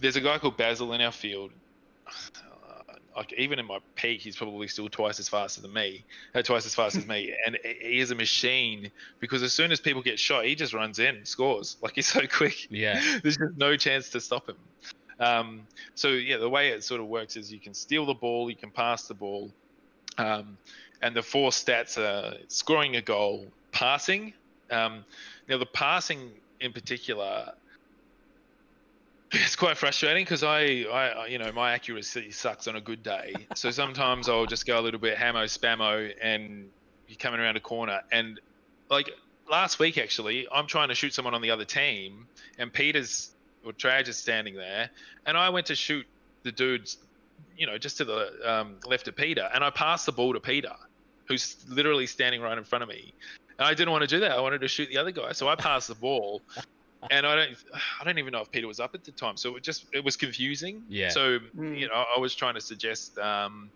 there's 0.00 0.16
a 0.16 0.20
guy 0.20 0.38
called 0.38 0.56
Basil 0.56 0.92
in 0.92 1.00
our 1.00 1.12
field. 1.12 1.50
Like 3.16 3.32
even 3.34 3.58
in 3.58 3.66
my 3.66 3.78
peak, 3.94 4.20
he's 4.20 4.36
probably 4.36 4.68
still 4.68 4.88
twice 4.88 5.20
as 5.20 5.28
fast 5.28 5.58
as 5.58 5.68
me, 5.68 6.04
uh, 6.34 6.42
twice 6.42 6.66
as 6.66 6.74
fast 6.74 6.96
as 6.96 7.06
me, 7.06 7.34
and 7.46 7.58
he 7.62 8.00
is 8.00 8.10
a 8.10 8.14
machine 8.14 8.90
because 9.20 9.42
as 9.42 9.52
soon 9.52 9.72
as 9.72 9.80
people 9.80 10.02
get 10.02 10.18
shot, 10.18 10.44
he 10.44 10.54
just 10.54 10.72
runs 10.72 10.98
in, 10.98 11.24
scores. 11.24 11.76
Like 11.82 11.94
he's 11.96 12.06
so 12.06 12.20
quick. 12.26 12.70
Yeah. 12.70 13.00
There's 13.22 13.36
just 13.36 13.56
no 13.56 13.76
chance 13.76 14.10
to 14.10 14.20
stop 14.20 14.48
him. 14.48 14.56
Um, 15.18 15.66
so 15.94 16.08
yeah, 16.08 16.36
the 16.36 16.48
way 16.48 16.68
it 16.68 16.84
sort 16.84 17.00
of 17.00 17.08
works 17.08 17.36
is 17.36 17.52
you 17.52 17.58
can 17.58 17.74
steal 17.74 18.06
the 18.06 18.14
ball, 18.14 18.48
you 18.48 18.56
can 18.56 18.70
pass 18.70 19.08
the 19.08 19.14
ball, 19.14 19.50
um, 20.18 20.56
and 21.00 21.14
the 21.14 21.22
four 21.22 21.50
stats 21.50 21.98
are 21.98 22.36
scoring 22.48 22.96
a 22.96 23.02
goal, 23.02 23.46
passing. 23.72 24.32
Um, 24.70 25.04
now 25.48 25.58
the 25.58 25.66
passing 25.66 26.30
in 26.60 26.72
particular 26.72 27.52
it's 29.32 29.56
quite 29.56 29.76
frustrating 29.76 30.24
because 30.24 30.42
I, 30.42 30.84
I, 30.92 31.26
you 31.26 31.38
know, 31.38 31.50
my 31.52 31.72
accuracy 31.72 32.30
sucks 32.30 32.68
on 32.68 32.76
a 32.76 32.80
good 32.80 33.02
day. 33.02 33.34
So 33.54 33.70
sometimes 33.70 34.28
I'll 34.28 34.46
just 34.46 34.66
go 34.66 34.78
a 34.78 34.82
little 34.82 35.00
bit 35.00 35.16
hammo 35.16 35.44
spammo, 35.44 36.12
and 36.20 36.70
you're 37.08 37.16
coming 37.16 37.40
around 37.40 37.56
a 37.56 37.60
corner, 37.60 38.00
and 38.10 38.40
like 38.90 39.10
last 39.50 39.78
week 39.78 39.98
actually, 39.98 40.46
I'm 40.52 40.66
trying 40.66 40.88
to 40.88 40.94
shoot 40.94 41.14
someone 41.14 41.34
on 41.34 41.42
the 41.42 41.50
other 41.50 41.64
team, 41.64 42.26
and 42.58 42.72
Peter's 42.72 43.30
or 43.64 43.72
Traj 43.72 44.08
is 44.08 44.16
standing 44.16 44.54
there, 44.54 44.90
and 45.26 45.36
I 45.36 45.48
went 45.48 45.66
to 45.66 45.74
shoot 45.74 46.06
the 46.42 46.52
dude's, 46.52 46.98
you 47.56 47.66
know, 47.66 47.78
just 47.78 47.98
to 47.98 48.04
the 48.04 48.32
um, 48.44 48.76
left 48.86 49.08
of 49.08 49.16
Peter, 49.16 49.48
and 49.54 49.64
I 49.64 49.70
passed 49.70 50.06
the 50.06 50.12
ball 50.12 50.32
to 50.34 50.40
Peter, 50.40 50.74
who's 51.26 51.56
literally 51.68 52.06
standing 52.06 52.40
right 52.40 52.58
in 52.58 52.64
front 52.64 52.82
of 52.82 52.88
me. 52.88 53.14
And 53.58 53.66
I 53.66 53.74
didn't 53.74 53.92
want 53.92 54.02
to 54.02 54.08
do 54.08 54.20
that. 54.20 54.32
I 54.32 54.40
wanted 54.40 54.62
to 54.62 54.68
shoot 54.68 54.88
the 54.88 54.98
other 54.98 55.12
guy, 55.12 55.32
so 55.32 55.48
I 55.48 55.54
passed 55.54 55.88
the 55.88 55.94
ball, 55.94 56.42
and 57.10 57.26
I 57.26 57.34
don't 57.34 57.56
I 58.00 58.04
don't 58.04 58.18
even 58.18 58.32
know 58.32 58.40
if 58.40 58.50
Peter 58.50 58.66
was 58.66 58.80
up 58.80 58.94
at 58.94 59.04
the 59.04 59.12
time, 59.12 59.36
so 59.36 59.56
it 59.56 59.62
just 59.62 59.86
it 59.92 60.04
was 60.04 60.16
confusing. 60.16 60.82
Yeah. 60.88 61.08
So 61.10 61.38
Mm. 61.56 61.78
you 61.78 61.88
know, 61.88 62.04
I 62.16 62.18
was 62.18 62.34
trying 62.34 62.54
to 62.54 62.60
suggest 62.60 63.18
um, 63.18 63.70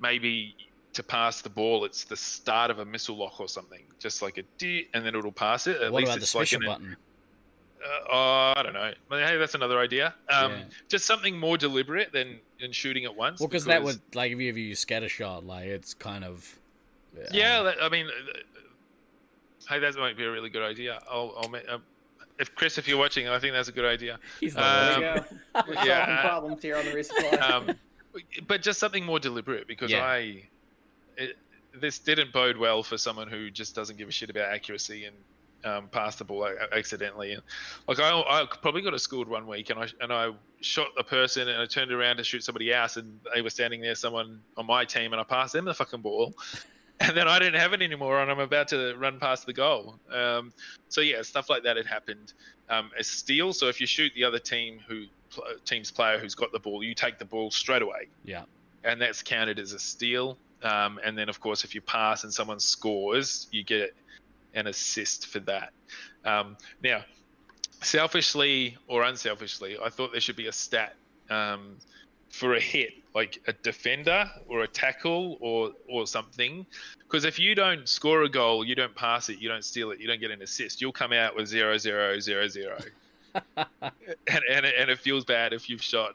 maybe 0.00 0.54
to 0.94 1.02
pass 1.02 1.40
the 1.40 1.48
ball, 1.50 1.84
it's 1.84 2.04
the 2.04 2.16
start 2.16 2.70
of 2.70 2.78
a 2.78 2.84
missile 2.84 3.16
lock 3.16 3.40
or 3.40 3.48
something, 3.48 3.82
just 3.98 4.20
like 4.20 4.36
a 4.38 4.42
D, 4.58 4.88
and 4.92 5.06
then 5.06 5.14
it'll 5.14 5.32
pass 5.32 5.66
it. 5.66 5.80
At 5.80 5.90
what 5.92 6.00
least 6.00 6.08
about 6.10 6.18
the 6.18 6.22
it's 6.24 6.34
like 6.34 6.46
special 6.48 6.62
an, 6.70 6.72
button? 6.74 6.96
uh, 7.82 8.12
oh, 8.12 8.52
I 8.56 8.62
don't 8.62 8.74
know. 8.74 8.92
But 9.08 9.26
hey, 9.26 9.38
that's 9.38 9.54
another 9.54 9.78
idea. 9.78 10.14
Um, 10.28 10.52
Yeah. 10.52 10.64
Just 10.90 11.06
something 11.06 11.38
more 11.38 11.56
deliberate 11.56 12.12
than 12.12 12.40
than 12.60 12.72
shooting 12.72 13.04
at 13.06 13.14
once. 13.16 13.40
Well, 13.40 13.48
because 13.48 13.64
that 13.66 13.82
would 13.82 14.00
like 14.14 14.32
if 14.32 14.38
you 14.38 14.48
ever 14.50 14.58
use 14.58 14.80
scatter 14.80 15.08
shot, 15.08 15.44
like 15.46 15.66
it's 15.66 15.94
kind 15.94 16.24
of. 16.24 16.58
Yeah, 17.30 17.62
that, 17.64 17.76
I 17.82 17.88
mean, 17.90 18.06
uh, 18.06 18.38
hey, 19.68 19.78
that 19.80 19.94
might 19.96 20.16
be 20.16 20.24
a 20.24 20.30
really 20.30 20.48
good 20.48 20.62
idea. 20.62 20.98
I'll, 21.10 21.34
I'll 21.38 21.48
ma- 21.50 21.58
uh, 21.68 21.78
if 22.42 22.54
Chris, 22.54 22.76
if 22.76 22.86
you're 22.86 22.98
watching, 22.98 23.28
I 23.28 23.38
think 23.38 23.54
that's 23.54 23.68
a 23.68 23.72
good 23.72 23.84
idea. 23.86 24.18
he's 24.40 24.56
Um, 24.56 25.00
There 25.00 25.14
go. 25.54 25.62
We're 25.68 25.74
yeah, 25.84 26.04
solving 26.06 26.28
problems 26.28 26.62
here 26.62 26.76
on 26.76 26.84
the 26.84 26.90
resupply. 26.90 27.40
um, 27.50 27.76
but 28.46 28.60
just 28.60 28.78
something 28.78 29.04
more 29.04 29.18
deliberate 29.18 29.66
because 29.66 29.90
Yeah. 29.90 30.04
I 30.04 30.42
it, 31.16 31.36
this 31.74 31.98
didn't 31.98 32.32
bode 32.32 32.56
well 32.58 32.82
for 32.82 32.98
someone 32.98 33.28
who 33.28 33.50
just 33.50 33.74
doesn't 33.74 33.96
give 33.96 34.08
a 34.08 34.12
shit 34.12 34.28
about 34.28 34.50
accuracy 34.52 35.06
and 35.06 35.16
um, 35.64 35.88
passed 35.88 36.18
the 36.18 36.24
ball 36.24 36.48
accidentally. 36.72 37.32
And 37.32 37.42
like 37.86 38.00
I, 38.00 38.10
I 38.10 38.46
probably 38.60 38.82
got 38.82 38.94
a 38.94 38.98
schooled 38.98 39.28
one 39.28 39.46
week 39.46 39.70
and 39.70 39.78
I 39.78 39.86
and 40.00 40.12
I 40.12 40.32
shot 40.60 40.88
a 40.98 41.04
person 41.04 41.48
and 41.48 41.60
I 41.60 41.66
turned 41.66 41.92
around 41.92 42.16
to 42.16 42.24
shoot 42.24 42.42
somebody 42.44 42.72
else 42.72 42.96
and 42.96 43.20
they 43.34 43.42
were 43.42 43.50
standing 43.50 43.80
there, 43.80 43.94
someone 43.94 44.40
on 44.56 44.66
my 44.66 44.84
team, 44.84 45.12
and 45.12 45.20
I 45.20 45.24
passed 45.24 45.52
them 45.52 45.64
the 45.64 45.74
fucking 45.74 46.00
ball. 46.00 46.34
And 47.08 47.16
then 47.16 47.26
I 47.28 47.38
didn't 47.38 47.60
have 47.60 47.72
it 47.72 47.82
anymore, 47.82 48.20
and 48.22 48.30
I'm 48.30 48.38
about 48.38 48.68
to 48.68 48.94
run 48.96 49.18
past 49.18 49.46
the 49.46 49.52
goal. 49.52 49.98
Um, 50.12 50.52
so 50.88 51.00
yeah, 51.00 51.22
stuff 51.22 51.50
like 51.50 51.64
that 51.64 51.76
had 51.76 51.86
happened. 51.86 52.32
Um, 52.68 52.90
a 52.98 53.02
steal. 53.04 53.52
So 53.52 53.68
if 53.68 53.80
you 53.80 53.86
shoot 53.86 54.12
the 54.14 54.24
other 54.24 54.38
team 54.38 54.78
who 54.86 55.04
team's 55.64 55.90
player 55.90 56.18
who's 56.18 56.34
got 56.34 56.52
the 56.52 56.58
ball, 56.60 56.82
you 56.84 56.94
take 56.94 57.18
the 57.18 57.24
ball 57.24 57.50
straight 57.50 57.82
away 57.82 58.08
Yeah. 58.24 58.42
and 58.84 59.00
that's 59.00 59.22
counted 59.22 59.58
as 59.58 59.72
a 59.72 59.78
steal. 59.78 60.36
Um, 60.62 61.00
and 61.04 61.16
then, 61.18 61.28
of 61.28 61.40
course, 61.40 61.64
if 61.64 61.74
you 61.74 61.80
pass 61.80 62.22
and 62.24 62.32
someone 62.32 62.60
scores, 62.60 63.48
you 63.50 63.64
get 63.64 63.94
an 64.54 64.66
assist 64.68 65.26
for 65.26 65.40
that. 65.40 65.72
Um, 66.24 66.56
now, 66.82 67.02
selfishly 67.80 68.76
or 68.86 69.02
unselfishly, 69.02 69.76
I 69.82 69.88
thought 69.88 70.12
there 70.12 70.20
should 70.20 70.36
be 70.36 70.46
a 70.46 70.52
stat 70.52 70.94
um, 71.30 71.76
for 72.28 72.54
a 72.54 72.60
hit, 72.60 72.92
like 73.14 73.40
a 73.46 73.52
defender 73.52 74.30
or 74.48 74.62
a 74.62 74.68
tackle 74.68 75.36
or 75.40 75.72
or 75.88 76.06
something. 76.06 76.64
Because 77.00 77.24
if 77.24 77.38
you 77.38 77.54
don't 77.54 77.88
score 77.88 78.22
a 78.22 78.28
goal, 78.28 78.64
you 78.64 78.74
don't 78.74 78.94
pass 78.94 79.28
it, 79.28 79.38
you 79.38 79.48
don't 79.48 79.64
steal 79.64 79.90
it, 79.90 80.00
you 80.00 80.06
don't 80.06 80.20
get 80.20 80.30
an 80.30 80.42
assist, 80.42 80.80
you'll 80.80 80.92
come 80.92 81.12
out 81.12 81.36
with 81.36 81.46
zero 81.46 81.76
zero 81.78 82.18
zero 82.20 82.48
zero. 82.48 82.78
and, 83.56 83.62
and, 84.50 84.66
it- 84.66 84.74
and 84.78 84.90
it 84.90 84.98
feels 84.98 85.24
bad 85.24 85.52
if 85.52 85.68
you've 85.70 85.82
shot 85.82 86.14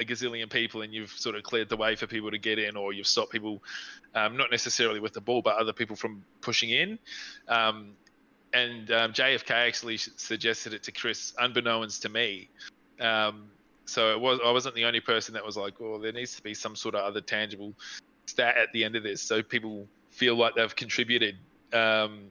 a 0.00 0.04
gazillion 0.04 0.48
people 0.48 0.82
and 0.82 0.94
you've 0.94 1.10
sort 1.10 1.34
of 1.34 1.42
cleared 1.42 1.68
the 1.68 1.76
way 1.76 1.96
for 1.96 2.06
people 2.06 2.30
to 2.30 2.38
get 2.38 2.58
in, 2.58 2.76
or 2.76 2.92
you've 2.92 3.06
stopped 3.06 3.32
people, 3.32 3.60
um, 4.14 4.36
not 4.36 4.50
necessarily 4.50 5.00
with 5.00 5.12
the 5.12 5.20
ball, 5.20 5.42
but 5.42 5.56
other 5.56 5.72
people 5.72 5.96
from 5.96 6.22
pushing 6.40 6.70
in. 6.70 6.98
Um, 7.48 7.90
and 8.54 8.90
um, 8.92 9.12
JFK 9.12 9.50
actually 9.50 9.96
suggested 9.96 10.72
it 10.72 10.84
to 10.84 10.92
Chris, 10.92 11.34
unbeknownst 11.38 12.02
to 12.02 12.08
me. 12.08 12.48
Um, 13.00 13.50
so 13.88 14.12
it 14.12 14.20
was 14.20 14.38
I 14.44 14.50
wasn't 14.50 14.74
the 14.74 14.84
only 14.84 15.00
person 15.00 15.32
that 15.34 15.44
was 15.44 15.56
like, 15.56 15.80
well, 15.80 15.98
there 15.98 16.12
needs 16.12 16.36
to 16.36 16.42
be 16.42 16.54
some 16.54 16.76
sort 16.76 16.94
of 16.94 17.00
other 17.02 17.20
tangible 17.20 17.72
stat 18.26 18.56
at 18.58 18.70
the 18.72 18.84
end 18.84 18.96
of 18.96 19.02
this, 19.02 19.22
so 19.22 19.42
people 19.42 19.86
feel 20.10 20.34
like 20.36 20.54
they've 20.54 20.76
contributed 20.76 21.36
um, 21.72 22.24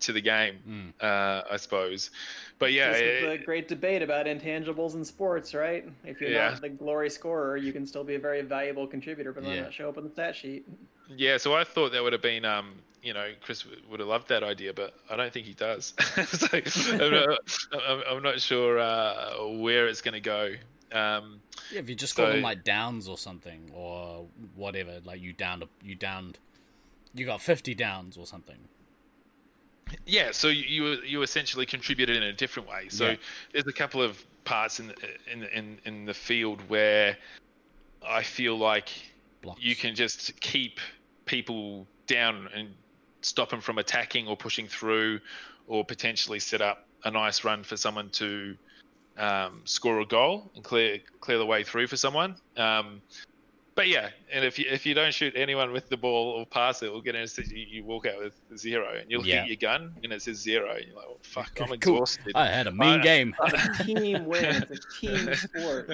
to 0.00 0.12
the 0.12 0.20
game. 0.20 0.58
Mm. 0.68 0.92
Uh, 1.02 1.44
I 1.50 1.56
suppose, 1.56 2.10
but 2.58 2.72
yeah, 2.72 2.92
this 2.92 3.00
is 3.00 3.24
it- 3.24 3.38
the 3.40 3.44
great 3.44 3.68
debate 3.68 4.02
about 4.02 4.26
intangibles 4.26 4.94
in 4.94 5.04
sports, 5.04 5.54
right? 5.54 5.88
If 6.04 6.20
you're 6.20 6.30
Yeah. 6.30 6.50
not 6.50 6.60
the 6.60 6.68
glory 6.68 7.08
scorer, 7.10 7.56
you 7.56 7.72
can 7.72 7.86
still 7.86 8.04
be 8.04 8.14
a 8.16 8.18
very 8.18 8.42
valuable 8.42 8.86
contributor, 8.86 9.32
but 9.32 9.44
Yeah. 9.44 9.62
not 9.62 9.72
show 9.72 9.88
up 9.88 9.96
on 9.96 10.04
the 10.04 10.10
stat 10.10 10.36
sheet. 10.36 10.66
Yeah, 11.16 11.38
so 11.38 11.54
I 11.54 11.64
thought 11.64 11.92
that 11.92 12.02
would 12.02 12.12
have 12.12 12.20
been, 12.22 12.44
um, 12.44 12.74
you 13.02 13.14
know, 13.14 13.32
Chris 13.40 13.64
would 13.90 14.00
have 14.00 14.08
loved 14.08 14.28
that 14.28 14.42
idea, 14.42 14.74
but 14.74 14.92
I 15.08 15.16
don't 15.16 15.32
think 15.32 15.46
he 15.46 15.54
does. 15.54 15.94
so 16.26 16.48
I'm 16.52 17.10
not, 17.12 17.38
I'm- 17.72 18.02
I'm 18.10 18.22
not 18.22 18.40
sure 18.40 18.78
uh, 18.78 19.46
where 19.46 19.88
it's 19.88 20.02
going 20.02 20.14
to 20.14 20.20
go. 20.20 20.52
Um, 20.92 21.40
Yeah, 21.70 21.80
if 21.80 21.88
you 21.88 21.94
just 21.94 22.16
call 22.16 22.28
them 22.28 22.42
like 22.42 22.64
downs 22.64 23.08
or 23.08 23.18
something 23.18 23.70
or 23.74 24.26
whatever, 24.54 25.00
like 25.04 25.20
you 25.20 25.32
downed 25.32 25.64
you 25.82 25.94
downed, 25.94 26.38
you 27.14 27.26
got 27.26 27.42
fifty 27.42 27.74
downs 27.74 28.16
or 28.16 28.26
something. 28.26 28.68
yeah, 30.06 30.30
so 30.32 30.48
you 30.48 30.64
you- 30.86 31.02
you 31.02 31.22
essentially 31.22 31.66
contributed 31.66 32.16
in 32.16 32.22
a 32.22 32.32
different 32.32 32.68
way. 32.68 32.88
So 32.88 33.10
Yeah. 33.10 33.16
there's 33.52 33.66
a 33.66 33.72
couple 33.72 34.02
of 34.02 34.22
parts 34.44 34.80
in 34.80 34.88
the, 34.88 35.32
in 35.32 35.44
in 35.44 35.80
in 35.84 36.04
the 36.04 36.14
field 36.14 36.60
where 36.68 37.16
I 38.02 38.22
feel 38.22 38.56
like 38.56 38.90
Blocks. 39.42 39.62
you 39.62 39.74
can 39.76 39.94
just 39.94 40.38
keep 40.40 40.78
people 41.26 41.86
down 42.06 42.48
and 42.54 42.74
stop 43.20 43.50
them 43.50 43.60
from 43.60 43.78
attacking 43.78 44.26
or 44.28 44.36
pushing 44.36 44.68
through, 44.68 45.20
or 45.66 45.84
potentially 45.84 46.38
set 46.38 46.60
up 46.62 46.86
a 47.04 47.10
nice 47.10 47.44
run 47.44 47.62
for 47.64 47.76
someone 47.76 48.08
to 48.10 48.56
um, 49.18 49.62
score 49.64 50.00
a 50.00 50.06
goal 50.06 50.50
and 50.54 50.62
clear 50.64 50.98
clear 51.20 51.38
the 51.38 51.46
way 51.46 51.64
through 51.64 51.86
for 51.88 51.96
someone. 51.96 52.36
Um, 52.56 53.02
but 53.74 53.86
yeah, 53.88 54.08
and 54.32 54.44
if 54.44 54.58
you 54.58 54.66
if 54.70 54.84
you 54.86 54.94
don't 54.94 55.14
shoot 55.14 55.34
anyone 55.36 55.72
with 55.72 55.88
the 55.88 55.96
ball 55.96 56.30
or 56.38 56.46
pass 56.46 56.82
it 56.82 56.88
or 56.88 57.00
get 57.02 57.14
an 57.14 57.22
assist, 57.22 57.52
you, 57.52 57.64
you 57.68 57.84
walk 57.84 58.06
out 58.06 58.18
with 58.18 58.34
zero, 58.58 58.96
and 59.00 59.08
you 59.10 59.18
look 59.18 59.26
Yeah. 59.26 59.42
at 59.42 59.46
your 59.48 59.56
gun 59.56 59.94
and 60.02 60.12
it 60.12 60.20
says 60.22 60.36
zero, 60.38 60.74
and 60.74 60.86
you're 60.86 60.96
like, 60.96 61.06
oh, 61.08 61.18
"Fuck, 61.22 61.60
I'm 61.60 61.72
exhausted. 61.72 62.34
Cool. 62.34 62.42
I 62.42 62.48
had 62.48 62.66
a 62.66 62.72
mean 62.72 63.00
I- 63.00 63.02
game. 63.02 63.34
A 63.40 63.84
team 63.84 64.24
wins, 64.24 64.64
a 64.70 65.00
team 65.00 65.34
sport. 65.34 65.90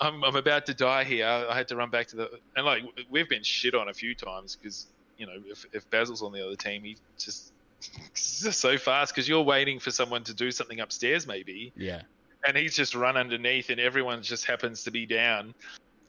I'm, 0.00 0.22
I'm 0.24 0.36
about 0.36 0.64
to 0.66 0.74
die 0.74 1.04
here. 1.04 1.26
I 1.26 1.54
had 1.56 1.68
to 1.68 1.76
run 1.76 1.90
back 1.90 2.06
to 2.08 2.16
the 2.16 2.30
and 2.56 2.64
like 2.64 2.82
we've 3.10 3.28
been 3.28 3.42
shit 3.42 3.74
on 3.74 3.88
a 3.88 3.92
few 3.94 4.14
times 4.14 4.56
because 4.56 4.86
you 5.18 5.26
know 5.26 5.32
if, 5.46 5.66
if 5.72 5.90
Basil's 5.90 6.22
on 6.22 6.32
the 6.32 6.42
other 6.46 6.56
team, 6.56 6.82
he 6.84 6.96
just 7.18 7.52
he's 8.14 8.40
just 8.42 8.60
so 8.60 8.78
fast 8.78 9.12
because 9.14 9.28
you're 9.28 9.42
waiting 9.42 9.80
for 9.80 9.90
someone 9.90 10.24
to 10.24 10.32
do 10.34 10.50
something 10.50 10.80
upstairs 10.80 11.26
maybe, 11.26 11.72
Yeah. 11.76 12.02
And 12.46 12.56
he's 12.56 12.74
just 12.74 12.94
run 12.94 13.16
underneath, 13.16 13.70
and 13.70 13.80
everyone 13.80 14.22
just 14.22 14.44
happens 14.44 14.82
to 14.84 14.90
be 14.90 15.06
down, 15.06 15.52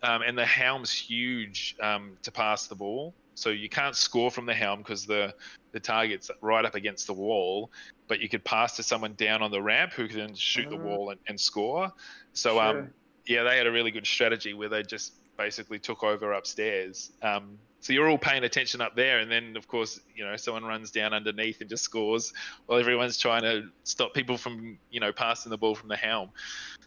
um, 0.03 0.21
and 0.21 0.38
the 0.38 0.45
helm's 0.45 0.91
huge 0.91 1.75
um, 1.82 2.17
to 2.23 2.32
pass 2.32 2.67
the 2.67 2.75
ball, 2.75 3.13
so 3.36 3.49
you 3.49 3.69
can't 3.69 3.95
score 3.95 4.30
from 4.30 4.45
the 4.45 4.53
helm 4.53 4.80
because 4.80 5.05
the 5.05 5.34
the 5.71 5.80
target's 5.80 6.32
right 6.41 6.65
up 6.65 6.75
against 6.75 7.05
the 7.07 7.13
wall, 7.13 7.69
but 8.07 8.19
you 8.19 8.27
could 8.27 8.43
pass 8.43 8.75
to 8.75 8.84
someone 8.84 9.13
down 9.13 9.43
on 9.43 9.51
the 9.51 9.61
ramp 9.61 9.93
who 9.93 10.07
can 10.07 10.17
then 10.17 10.36
shoot 10.36 10.67
the 10.69 10.75
Ah. 10.75 10.80
wall 10.80 11.11
and, 11.11 11.19
and 11.27 11.39
score. 11.39 11.91
So 12.34 12.55
Sure. 12.55 12.63
um, 12.63 12.93
yeah, 13.27 13.43
they 13.43 13.55
had 13.55 13.67
a 13.67 13.71
really 13.71 13.91
good 13.91 14.07
strategy 14.07 14.55
where 14.55 14.69
they 14.69 14.82
just 14.82 15.13
basically 15.38 15.77
took 15.77 16.03
over 16.03 16.34
upstairs. 16.34 17.11
Um, 17.21 17.59
so 17.82 17.93
you're 17.93 18.09
all 18.09 18.17
paying 18.17 18.43
attention 18.43 18.82
up 18.82 18.95
there, 18.95 19.19
and 19.19 19.32
then 19.32 19.55
of 19.55 19.67
course, 19.67 19.99
you 20.15 20.25
know, 20.25 20.36
someone 20.36 20.65
runs 20.65 20.91
down 20.91 21.13
underneath 21.13 21.61
and 21.61 21.69
just 21.69 21.84
scores, 21.84 22.34
while 22.65 22.80
everyone's 22.80 23.17
trying 23.17 23.41
to 23.43 23.69
stop 23.84 24.13
people 24.13 24.38
from, 24.38 24.77
you 24.91 24.99
know, 24.99 25.11
passing 25.13 25.49
the 25.49 25.57
ball 25.57 25.75
from 25.75 25.88
the 25.89 25.95
helm. 25.95 26.30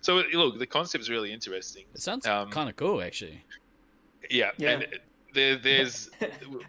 So 0.02 0.22
look, 0.34 0.58
the 0.58 0.66
concept's 0.66 1.08
really 1.08 1.32
interesting. 1.32 1.84
It 1.94 2.00
sounds 2.00 2.26
Um, 2.26 2.50
kind 2.50 2.68
of 2.68 2.76
cool, 2.76 3.02
actually. 3.02 3.42
Yeah, 4.30 4.50
Yeah. 4.58 4.70
and 4.72 4.86
there, 5.34 5.56
there's. 5.56 6.10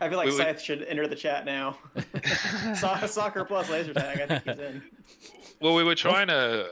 I 0.02 0.08
feel 0.10 0.18
like 0.18 0.28
we- 0.28 0.32
we- 0.32 0.38
Scythe 0.38 0.62
should 0.62 0.84
enter 0.84 1.08
the 1.08 1.16
chat 1.16 1.46
now. 1.46 1.78
So- 2.80 3.06
soccer 3.08 3.44
plus 3.46 3.70
laser 3.70 3.94
tag. 3.94 4.22
I 4.22 4.40
think 4.40 4.44
he's 4.58 4.60
in. 4.66 4.82
Well, 5.60 5.76
we 5.76 5.84
were 5.84 5.96
trying 5.96 6.28
to 6.28 6.70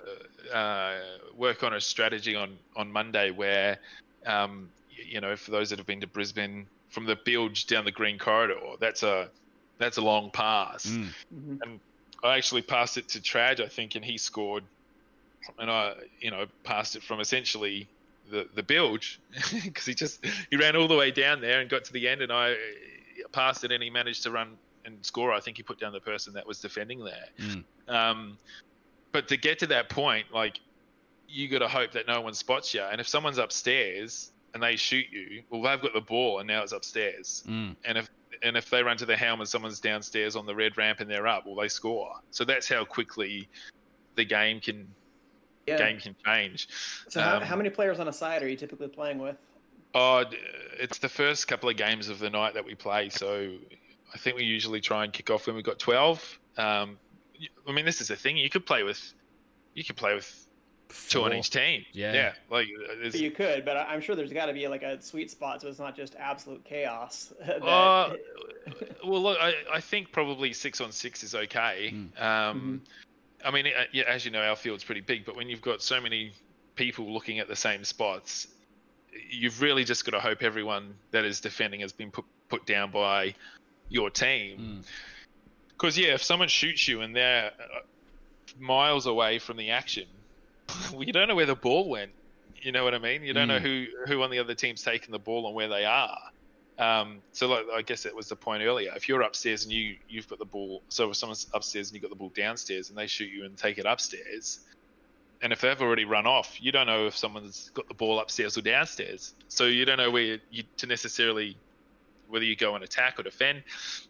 uh, 0.54 0.96
work 1.36 1.64
on 1.64 1.74
a 1.74 1.82
strategy 1.82 2.36
on 2.36 2.58
on 2.76 2.92
Monday 2.92 3.32
where 3.32 3.78
um, 4.26 4.70
you 4.94 5.20
know, 5.22 5.36
for 5.36 5.52
those 5.52 5.70
that 5.72 5.80
have 5.80 5.86
been 5.88 6.00
to 6.02 6.08
Brisbane 6.08 6.68
from 6.92 7.06
the 7.06 7.16
bilge 7.16 7.68
down 7.68 7.86
the 7.86 7.92
green 7.92 8.20
corridor, 8.20 8.60
that's 8.80 9.02
a 9.02 9.30
that's 9.80 9.98
a 9.98 10.02
long 10.02 10.30
pass. 10.30 10.86
Mm. 10.86 11.10
Mhm. 11.34 11.80
I 12.24 12.38
actually 12.38 12.62
passed 12.62 12.98
it 12.98 13.08
to 13.10 13.20
Trad, 13.20 13.60
I 13.60 13.68
think, 13.68 13.96
and 13.96 14.06
he 14.06 14.18
scored. 14.18 14.64
And 15.58 15.72
I, 15.72 15.96
you 16.20 16.30
know, 16.30 16.46
passed 16.64 16.96
it 16.96 17.02
from 17.02 17.20
essentially 17.20 17.88
the 18.30 18.48
the 18.54 18.62
bilge 18.62 19.20
because 19.64 19.86
he 19.86 19.96
just 19.96 20.24
he 20.50 20.58
ran 20.58 20.76
all 20.76 20.88
the 20.88 20.96
way 20.96 21.10
down 21.10 21.42
there 21.42 21.62
and 21.62 21.70
got 21.70 21.86
to 21.86 21.94
the 21.94 22.08
end, 22.08 22.22
and 22.22 22.32
I 22.32 22.56
passed 23.32 23.64
it, 23.64 23.72
and 23.72 23.82
he 23.82 23.90
managed 23.90 24.24
to 24.24 24.32
run 24.32 24.58
and 24.86 25.04
score. 25.04 25.34
I 25.34 25.40
think 25.40 25.58
he 25.58 25.64
put 25.64 25.80
down 25.80 25.94
the 25.94 26.00
person 26.00 26.34
that 26.34 26.46
was 26.46 26.60
defending 26.60 27.04
there. 27.04 27.28
Mm. 27.40 27.64
Um, 27.88 28.38
but 29.12 29.28
to 29.30 29.38
get 29.38 29.60
to 29.60 29.68
that 29.68 29.90
point, 29.90 30.28
like 30.32 30.60
you 31.28 31.48
got 31.48 31.60
to 31.60 31.68
hope 31.68 31.94
that 31.94 32.08
no 32.08 32.22
one 32.22 32.34
spots 32.34 32.74
you, 32.74 32.82
and 32.82 33.02
if 33.02 33.08
someone's 33.08 33.38
upstairs 33.38 34.31
and 34.54 34.62
they 34.62 34.76
shoot 34.76 35.06
you, 35.12 35.44
well, 35.50 35.62
they've 35.62 35.82
got 35.82 35.94
the 35.94 36.02
ball, 36.02 36.40
and 36.40 36.48
now 36.48 36.62
it's 36.64 36.72
upstairs 36.74 37.44
Mm. 37.48 37.76
and 37.86 37.98
if 37.98 38.10
and 38.44 38.58
if 38.58 38.70
they 38.72 38.82
run 38.82 38.98
to 38.98 39.06
the 39.06 39.16
helm 39.16 39.40
and 39.40 39.48
someone's 39.48 39.80
downstairs 39.80 40.36
on 40.36 40.46
the 40.48 40.56
red 40.56 40.76
ramp 40.76 41.00
and 41.00 41.10
they're 41.10 41.28
up, 41.28 41.46
well, 41.46 41.56
they 41.56 41.68
score. 41.68 42.12
So 42.32 42.44
that's 42.44 42.68
how 42.68 42.84
quickly 42.86 43.48
the 44.16 44.26
game 44.26 44.60
can 44.60 44.96
Yeah. 45.68 45.78
game 45.78 46.00
can 46.00 46.16
change. 46.26 46.68
So 47.10 47.22
how, 47.22 47.38
um, 47.38 47.44
how 47.44 47.56
many 47.56 47.70
players 47.70 48.00
on 48.00 48.08
a 48.08 48.14
side 48.14 48.42
are 48.42 48.48
you 48.50 48.56
typically 48.56 48.88
playing 48.88 49.20
with? 49.20 49.38
Oh, 49.94 50.26
it's 50.80 50.98
the 50.98 51.10
first 51.10 51.48
couple 51.48 51.70
of 51.70 51.78
games 51.78 52.10
of 52.10 52.18
the 52.20 52.30
night 52.32 52.56
that 52.56 52.66
we 52.66 52.74
play, 52.74 53.10
so 53.10 53.58
I 54.14 54.18
think 54.18 54.38
we 54.38 54.44
usually 54.44 54.82
try 54.82 55.04
and 55.04 55.14
kick 55.14 55.30
off 55.30 55.46
when 55.46 55.56
we've 55.56 55.66
got 55.66 55.78
twelve. 55.78 56.40
Um, 56.58 56.98
y- 57.40 57.48
I 57.68 57.72
mean, 57.74 57.86
this 57.86 58.02
is 58.02 58.08
the 58.08 58.16
thing: 58.16 58.38
you 58.38 58.50
could 58.50 58.66
play 58.66 58.84
with, 58.84 59.14
you 59.76 59.84
could 59.84 59.98
play 59.98 60.16
with 60.16 60.48
two 61.10 61.24
on 61.24 61.32
Four. 61.32 61.40
each 61.40 61.50
team. 61.50 61.86
Yeah. 61.94 62.14
yeah. 62.14 62.34
Like, 62.50 62.68
uh, 63.04 63.10
You 63.18 63.32
could, 63.32 63.66
but 63.66 63.78
I- 63.78 63.94
I'm 63.94 64.02
sure 64.02 64.16
there's 64.16 64.34
got 64.34 64.46
to 64.48 64.54
be 64.54 64.68
like 64.68 64.84
a 64.84 65.02
sweet 65.02 65.30
spot, 65.32 65.62
so 65.62 65.68
it's 65.68 65.80
not 65.80 65.96
just 65.96 66.16
absolute 66.18 66.64
chaos. 66.64 67.34
that- 67.46 67.64
Uh, 67.64 68.16
well, 69.06 69.22
look, 69.22 69.38
I, 69.40 69.54
I 69.74 69.80
think 69.82 70.12
probably 70.12 70.54
six 70.54 70.82
on 70.82 70.92
six 70.92 71.24
is 71.24 71.36
okay. 71.36 71.94
Mm. 71.94 72.22
Um, 72.22 72.82
I 73.44 73.52
mean, 73.52 73.68
uh, 73.68 73.84
yeah, 73.92 74.04
as 74.08 74.24
you 74.26 74.32
know, 74.32 74.42
our 74.42 74.56
field's 74.56 74.84
pretty 74.84 75.02
big, 75.02 75.26
but 75.26 75.36
when 75.36 75.50
you've 75.50 75.62
got 75.62 75.82
so 75.82 76.00
many 76.00 76.34
people 76.76 77.12
looking 77.12 77.40
at 77.40 77.48
the 77.48 77.56
same 77.56 77.84
spots, 77.84 78.48
you've 79.30 79.62
really 79.62 79.84
just 79.84 80.06
got 80.06 80.12
to 80.12 80.20
hope 80.20 80.44
everyone 80.44 80.94
that 81.12 81.26
is 81.26 81.40
defending 81.42 81.82
has 81.82 81.92
been 81.92 82.12
put 82.12 82.26
put 82.50 82.66
down 82.66 82.92
by 82.92 83.34
your 83.90 84.10
team. 84.10 84.58
Mm. 84.84 84.88
Because 85.70 85.98
yeah, 85.98 86.14
if 86.14 86.24
someone 86.24 86.48
shoots 86.48 86.88
you 86.88 87.02
and 87.02 87.16
they're 87.16 87.48
uh, 87.60 87.80
miles 88.60 89.08
away 89.08 89.40
from 89.40 89.58
the 89.58 89.72
action, 89.72 90.06
well, 90.06 90.21
you 91.00 91.14
don't 91.14 91.28
know 91.28 91.36
where 91.36 91.46
the 91.46 91.56
ball 91.56 91.90
went. 91.90 92.12
You 92.62 92.72
know 92.72 92.84
what 92.84 92.94
I 92.94 93.00
mean? 93.00 93.24
You 93.24 93.34
don't 93.34 93.48
know 93.48 93.60
who 93.60 93.86
who 94.08 94.22
on 94.22 94.30
the 94.30 94.40
other 94.40 94.54
team's 94.54 94.84
taking 94.84 95.12
the 95.12 95.20
ball 95.20 95.48
and 95.48 95.56
where 95.56 95.68
they 95.68 95.86
are. 95.86 96.20
Um, 96.78 97.22
so 97.32 97.48
like, 97.48 97.66
I 97.74 97.82
guess 97.82 98.04
that 98.04 98.16
was 98.16 98.30
the 98.30 98.36
point 98.36 98.64
earlier. 98.64 98.92
If 98.96 99.10
you're 99.10 99.22
upstairs 99.22 99.64
and 99.64 99.72
you 99.72 99.98
you've 100.08 100.28
got 100.28 100.40
the 100.40 100.46
ball, 100.46 100.84
so 100.90 101.10
if 101.10 101.18
someone's 101.18 101.48
upstairs 101.54 101.90
and 101.90 101.96
you've 101.96 102.04
got 102.04 102.10
the 102.10 102.16
ball 102.16 102.32
downstairs 102.36 102.90
and 102.90 102.98
they 102.98 103.08
shoot 103.08 103.32
you 103.32 103.46
and 103.46 103.58
take 103.58 103.78
it 103.78 103.86
upstairs, 103.86 104.60
and 105.42 105.52
if 105.52 105.62
they've 105.62 105.82
already 105.82 106.06
run 106.06 106.28
off, 106.28 106.62
you 106.62 106.72
don't 106.72 106.88
know 106.88 107.08
if 107.08 107.18
someone's 107.18 107.72
got 107.74 107.88
the 107.88 107.94
ball 107.94 108.20
upstairs 108.20 108.58
or 108.58 108.62
downstairs. 108.62 109.34
So 109.48 109.66
you 109.66 109.86
don't 109.86 109.98
know 109.98 110.12
where 110.12 110.40
you 110.52 110.64
to 110.78 110.88
necessarily 110.88 111.58
whether 112.30 112.46
you 112.46 112.56
go 112.56 112.76
and 112.76 112.84
attack 112.84 113.20
or 113.20 113.24
defend. 113.24 113.64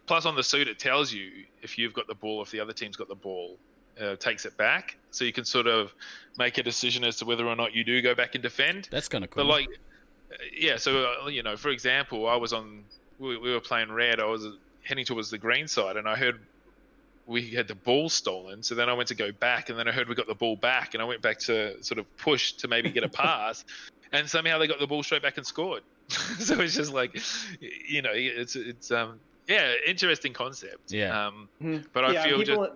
Plus, 0.06 0.26
on 0.26 0.36
the 0.36 0.42
suit, 0.44 0.68
it 0.68 0.78
tells 0.78 1.12
you 1.12 1.30
if 1.60 1.76
you've 1.76 1.92
got 1.92 2.06
the 2.06 2.14
ball, 2.14 2.42
if 2.42 2.50
the 2.50 2.60
other 2.60 2.72
team's 2.72 2.96
got 2.96 3.08
the 3.08 3.14
ball, 3.14 3.58
uh, 4.00 4.16
takes 4.16 4.44
it 4.44 4.56
back. 4.56 4.96
So 5.10 5.24
you 5.24 5.32
can 5.32 5.44
sort 5.44 5.66
of 5.66 5.92
make 6.38 6.58
a 6.58 6.62
decision 6.62 7.04
as 7.04 7.16
to 7.18 7.24
whether 7.24 7.46
or 7.46 7.56
not 7.56 7.74
you 7.74 7.84
do 7.84 8.00
go 8.02 8.14
back 8.14 8.34
and 8.34 8.42
defend. 8.42 8.88
That's 8.90 9.08
kind 9.08 9.24
of 9.24 9.30
cool. 9.30 9.44
But 9.44 9.50
like, 9.50 9.68
uh, 9.68 10.36
yeah. 10.56 10.76
So 10.76 11.14
uh, 11.24 11.28
you 11.28 11.42
know, 11.42 11.56
for 11.56 11.70
example, 11.70 12.28
I 12.28 12.36
was 12.36 12.52
on. 12.52 12.84
We, 13.18 13.36
we 13.36 13.52
were 13.52 13.60
playing 13.60 13.92
red. 13.92 14.20
I 14.20 14.24
was 14.24 14.46
heading 14.82 15.04
towards 15.04 15.30
the 15.30 15.38
green 15.38 15.68
side, 15.68 15.96
and 15.96 16.08
I 16.08 16.16
heard 16.16 16.40
we 17.26 17.50
had 17.50 17.68
the 17.68 17.74
ball 17.74 18.08
stolen. 18.08 18.62
So 18.62 18.74
then 18.74 18.88
I 18.88 18.94
went 18.94 19.08
to 19.08 19.14
go 19.14 19.30
back, 19.32 19.68
and 19.68 19.78
then 19.78 19.86
I 19.86 19.92
heard 19.92 20.08
we 20.08 20.14
got 20.14 20.26
the 20.26 20.34
ball 20.34 20.56
back, 20.56 20.94
and 20.94 21.02
I 21.02 21.06
went 21.06 21.22
back 21.22 21.38
to 21.40 21.82
sort 21.82 21.98
of 21.98 22.16
push 22.16 22.52
to 22.54 22.68
maybe 22.68 22.90
get 22.90 23.04
a 23.04 23.08
pass, 23.22 23.64
and 24.12 24.28
somehow 24.28 24.58
they 24.58 24.66
got 24.66 24.80
the 24.80 24.86
ball 24.86 25.02
straight 25.02 25.22
back 25.22 25.36
and 25.36 25.46
scored. 25.46 25.82
so 26.08 26.60
it's 26.60 26.74
just 26.74 26.92
like, 26.92 27.16
you 27.60 28.02
know, 28.02 28.10
it's 28.12 28.56
it's 28.56 28.90
um 28.90 29.20
yeah, 29.48 29.72
interesting 29.86 30.32
concept. 30.32 30.92
Yeah. 30.92 31.26
Um, 31.26 31.48
Mhm. 31.62 31.84
but 31.92 32.04
I 32.04 32.12
yeah, 32.12 32.24
feel 32.24 32.42
just 32.42 32.72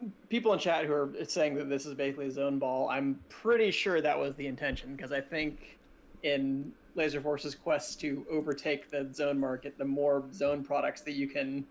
people, 0.00 0.12
people 0.28 0.52
in 0.52 0.58
chat 0.58 0.84
who 0.84 0.92
are 0.92 1.10
saying 1.26 1.54
that 1.56 1.68
this 1.68 1.86
is 1.86 1.94
basically 1.94 2.26
a 2.26 2.30
zone 2.30 2.58
ball. 2.58 2.88
I'm 2.88 3.18
pretty 3.28 3.70
sure 3.70 4.00
that 4.00 4.18
was 4.18 4.34
the 4.36 4.46
intention 4.46 4.94
because 4.94 5.12
I 5.12 5.20
think 5.20 5.78
in 6.22 6.72
Laser 6.94 7.20
Force's 7.20 7.54
quest 7.54 8.00
to 8.00 8.24
overtake 8.30 8.90
the 8.90 9.08
zone 9.12 9.38
market, 9.38 9.76
the 9.78 9.84
more 9.84 10.24
zone 10.32 10.64
products 10.64 11.02
that 11.02 11.12
you 11.12 11.28
can 11.28 11.66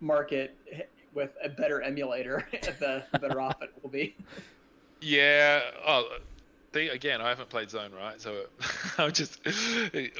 market 0.00 0.54
with 1.14 1.30
a 1.42 1.48
better 1.48 1.82
emulator, 1.82 2.46
the 2.52 3.04
better 3.20 3.40
off 3.40 3.60
it 3.62 3.72
will 3.82 3.90
be. 3.90 4.14
Yeah. 5.00 5.62
Oh, 5.86 6.18
they, 6.72 6.88
again, 6.88 7.20
I 7.20 7.28
haven't 7.28 7.48
played 7.48 7.70
Zone, 7.70 7.92
right? 7.92 8.20
So 8.20 8.44
I'm 8.98 9.12
just 9.12 9.40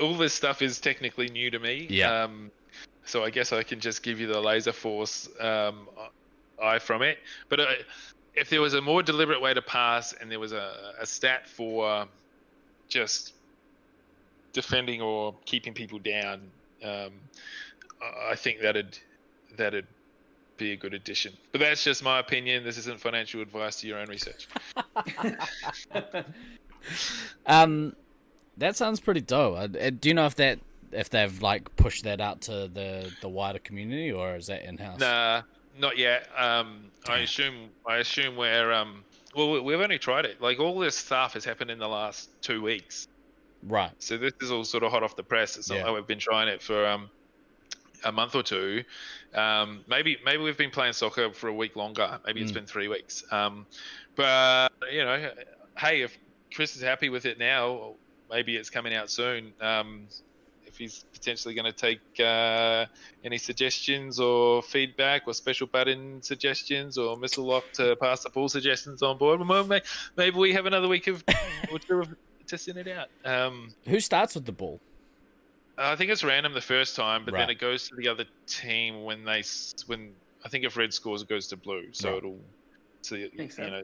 all 0.01 0.15
this 0.15 0.33
stuff 0.33 0.63
is 0.63 0.81
technically 0.81 1.29
new 1.29 1.51
to 1.51 1.59
me. 1.59 1.87
Yeah. 1.91 2.25
Um, 2.25 2.51
so 3.05 3.25
I 3.25 3.31
guess 3.31 3.53
I 3.53 3.63
can 3.63 3.81
just 3.81 4.03
give 4.03 4.21
you 4.21 4.27
the 4.27 4.41
Laser 4.41 4.73
Force 4.73 5.29
um, 5.41 5.89
eye 6.63 6.79
from 6.79 7.03
it. 7.03 7.19
But 7.49 7.61
uh, 7.61 7.67
if 8.35 8.51
there 8.51 8.61
was 8.61 8.75
a 8.75 8.81
more 8.81 9.03
deliberate 9.03 9.41
way 9.41 9.55
to 9.55 9.63
pass, 9.63 10.13
and 10.13 10.31
there 10.31 10.41
was 10.41 10.53
a, 10.53 10.95
a 11.01 11.07
stat 11.07 11.49
for 11.49 12.07
just 12.89 13.35
defending 14.53 15.03
or 15.03 15.35
keeping 15.45 15.75
people 15.75 15.99
down, 15.99 16.41
um, 16.83 17.13
I 18.03 18.33
I 18.33 18.35
think 18.37 18.61
that'd 18.61 18.99
that'd 19.57 19.87
be 20.57 20.73
a 20.73 20.77
good 20.77 20.95
addition. 20.95 21.33
But 21.53 21.61
that's 21.61 21.85
just 21.85 22.03
my 22.03 22.19
opinion. 22.19 22.65
This 22.65 22.79
isn't 22.79 23.01
financial 23.01 23.41
advice 23.41 23.81
to 23.81 23.87
your 23.87 23.99
own 23.99 24.09
research. 24.09 24.49
Um, 27.47 27.95
that 28.57 28.77
sounds 28.77 29.01
pretty 29.01 29.21
dope. 29.21 29.57
Uh, 29.57 29.79
uh, 29.79 29.91
do 29.91 30.09
you 30.09 30.15
know 30.15 30.27
if 30.27 30.35
that 30.37 30.59
if 30.93 31.11
they've 31.11 31.43
like 31.43 31.75
pushed 31.77 32.05
that 32.05 32.21
out 32.21 32.43
to 32.43 32.69
the 32.69 33.13
the 33.21 33.29
wider 33.29 33.59
community 33.59 34.13
or 34.13 34.37
is 34.37 34.47
that 34.47 34.65
in 34.65 34.79
house? 34.79 35.01
Nah, 35.01 35.43
not 35.79 35.97
yet. 35.99 36.29
Um, 36.37 36.91
I 37.09 37.19
assume 37.19 37.71
I 37.87 37.97
assume 37.99 38.37
we're 38.37 38.73
um, 38.73 39.05
well, 39.35 39.51
we- 39.53 39.61
we've 39.61 39.81
only 39.81 39.99
tried 39.99 40.25
it. 40.25 40.41
Like 40.41 40.59
all 40.59 40.79
this 40.79 40.97
stuff 40.97 41.35
has 41.35 41.45
happened 41.45 41.71
in 41.71 41.79
the 41.79 41.89
last 41.89 42.31
two 42.43 42.63
weeks, 42.63 43.09
Right. 43.63 43.91
so 43.99 44.17
this 44.19 44.33
is 44.41 44.51
all 44.51 44.65
sort 44.65 44.83
of 44.85 44.91
hot 44.91 45.03
off 45.03 45.17
the 45.17 45.23
press. 45.23 45.57
It's 45.57 45.69
not 45.69 45.79
Yeah. 45.79 45.85
like 45.87 45.95
we've 45.95 46.07
been 46.07 46.19
trying 46.19 46.49
it 46.49 46.63
for 46.63 46.87
um, 46.87 47.11
a 48.05 48.13
month 48.13 48.35
or 48.35 48.43
two. 48.43 48.85
Um, 49.35 49.85
maybe 49.89 50.19
maybe 50.25 50.43
we've 50.43 50.57
been 50.59 50.71
playing 50.71 50.93
soccer 50.95 51.33
for 51.33 51.49
a 51.49 51.55
week 51.55 51.77
longer. 51.77 52.19
Maybe 52.27 52.41
it's 52.41 52.53
been 52.53 52.67
three 52.67 52.89
weeks. 52.89 53.25
Um, 53.31 53.67
but 54.17 54.71
you 54.91 55.05
know, 55.05 55.31
hey, 55.77 56.03
if 56.03 56.17
Chris 56.55 56.77
is 56.77 56.83
happy 56.83 57.09
with 57.11 57.27
it 57.27 57.39
now, 57.39 57.95
maybe 58.31 58.57
it's 58.57 58.71
coming 58.71 58.95
out 58.95 59.11
soon. 59.11 59.53
Um, 59.61 60.07
he's 60.79 61.05
potentially 61.13 61.55
going 61.55 61.65
to 61.65 61.73
take 61.73 62.01
uh, 62.21 62.87
any 63.25 63.39
suggestions 63.39 64.19
or 64.19 64.63
feedback 64.63 65.23
or 65.27 65.35
special 65.35 65.67
button 65.73 66.23
suggestions 66.23 66.97
or 66.97 67.17
missile 67.17 67.47
lock 67.47 67.65
to 67.75 67.97
pass 67.97 68.23
the 68.23 68.31
ball 68.31 68.49
suggestions 68.49 69.03
on 69.03 69.19
board, 69.19 69.41
well, 69.47 69.69
maybe 70.17 70.37
we 70.37 70.53
have 70.53 70.67
another 70.67 70.89
week 70.89 71.07
of 71.07 71.23
or 71.71 71.79
two 71.79 72.01
of 72.01 72.09
testing 72.49 72.77
it 72.77 72.89
out. 72.89 73.09
Um, 73.25 73.75
Who 73.87 74.01
starts 74.01 74.35
with 74.35 74.47
the 74.47 74.53
ball? 74.53 74.81
I 75.77 75.95
think 75.95 76.11
it's 76.11 76.25
random 76.25 76.55
the 76.55 76.61
first 76.61 76.97
time, 76.97 77.25
but 77.25 77.35
then 77.35 77.51
it 77.51 77.61
goes 77.61 77.87
to 77.89 77.95
the 77.97 78.09
other 78.09 78.25
team 78.49 79.05
when 79.05 79.25
they 79.25 79.45
when 79.87 80.15
I 80.45 80.49
think 80.49 80.65
if 80.65 80.77
red 80.77 80.93
scores, 80.93 81.23
it 81.23 81.29
goes 81.29 81.47
to 81.49 81.57
blue. 81.57 81.93
So 81.93 82.09
Right. 82.11 82.19
it'll 82.19 82.41
so 83.03 83.15
you 83.15 83.31
Makes 83.37 83.59
you 83.59 83.65
sense. 83.65 83.71
know 83.71 83.83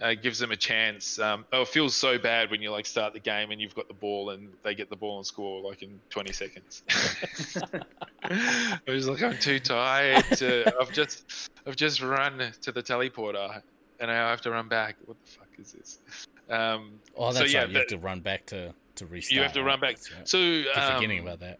uh, 0.00 0.14
gives 0.14 0.38
them 0.38 0.50
a 0.50 0.56
chance. 0.56 1.18
Um, 1.18 1.44
oh, 1.52 1.62
it 1.62 1.68
feels 1.68 1.94
so 1.94 2.18
bad 2.18 2.50
when 2.50 2.62
you 2.62 2.70
like 2.70 2.86
start 2.86 3.12
the 3.12 3.20
game 3.20 3.50
and 3.50 3.60
you've 3.60 3.74
got 3.74 3.88
the 3.88 3.94
ball 3.94 4.30
and 4.30 4.48
they 4.62 4.74
get 4.74 4.88
the 4.90 4.96
ball 4.96 5.18
and 5.18 5.26
score 5.26 5.60
like 5.62 5.82
in 5.82 6.00
20 6.10 6.32
seconds. 6.32 6.82
I 8.24 8.78
was 8.86 9.08
like, 9.08 9.22
I'm 9.22 9.38
too 9.38 9.58
tired. 9.60 10.24
To, 10.36 10.72
I've 10.80 10.92
just 10.92 11.50
I've 11.66 11.76
just 11.76 12.00
run 12.02 12.52
to 12.62 12.72
the 12.72 12.82
teleporter 12.82 13.62
and 13.98 14.10
I 14.10 14.14
have 14.14 14.40
to 14.42 14.50
run 14.50 14.68
back. 14.68 14.96
What 15.04 15.16
the 15.24 15.30
fuck 15.30 15.48
is 15.58 15.72
this? 15.72 15.98
Um, 16.48 16.92
Oh, 17.16 17.32
So, 17.32 17.40
that's 17.40 17.52
yeah, 17.52 17.60
right. 17.60 17.70
You 17.70 17.78
have 17.78 17.86
to 17.88 17.98
run 17.98 18.20
back 18.20 18.46
to 18.46 18.72
to 18.96 19.06
restart. 19.06 19.36
you 19.36 19.42
have 19.42 19.52
to 19.52 19.62
run 19.62 19.80
back. 19.80 19.96
Right. 20.16 20.28
So 20.28 20.38
um, 20.38 20.94
forgetting 20.94 21.20
about 21.20 21.40
that. 21.40 21.58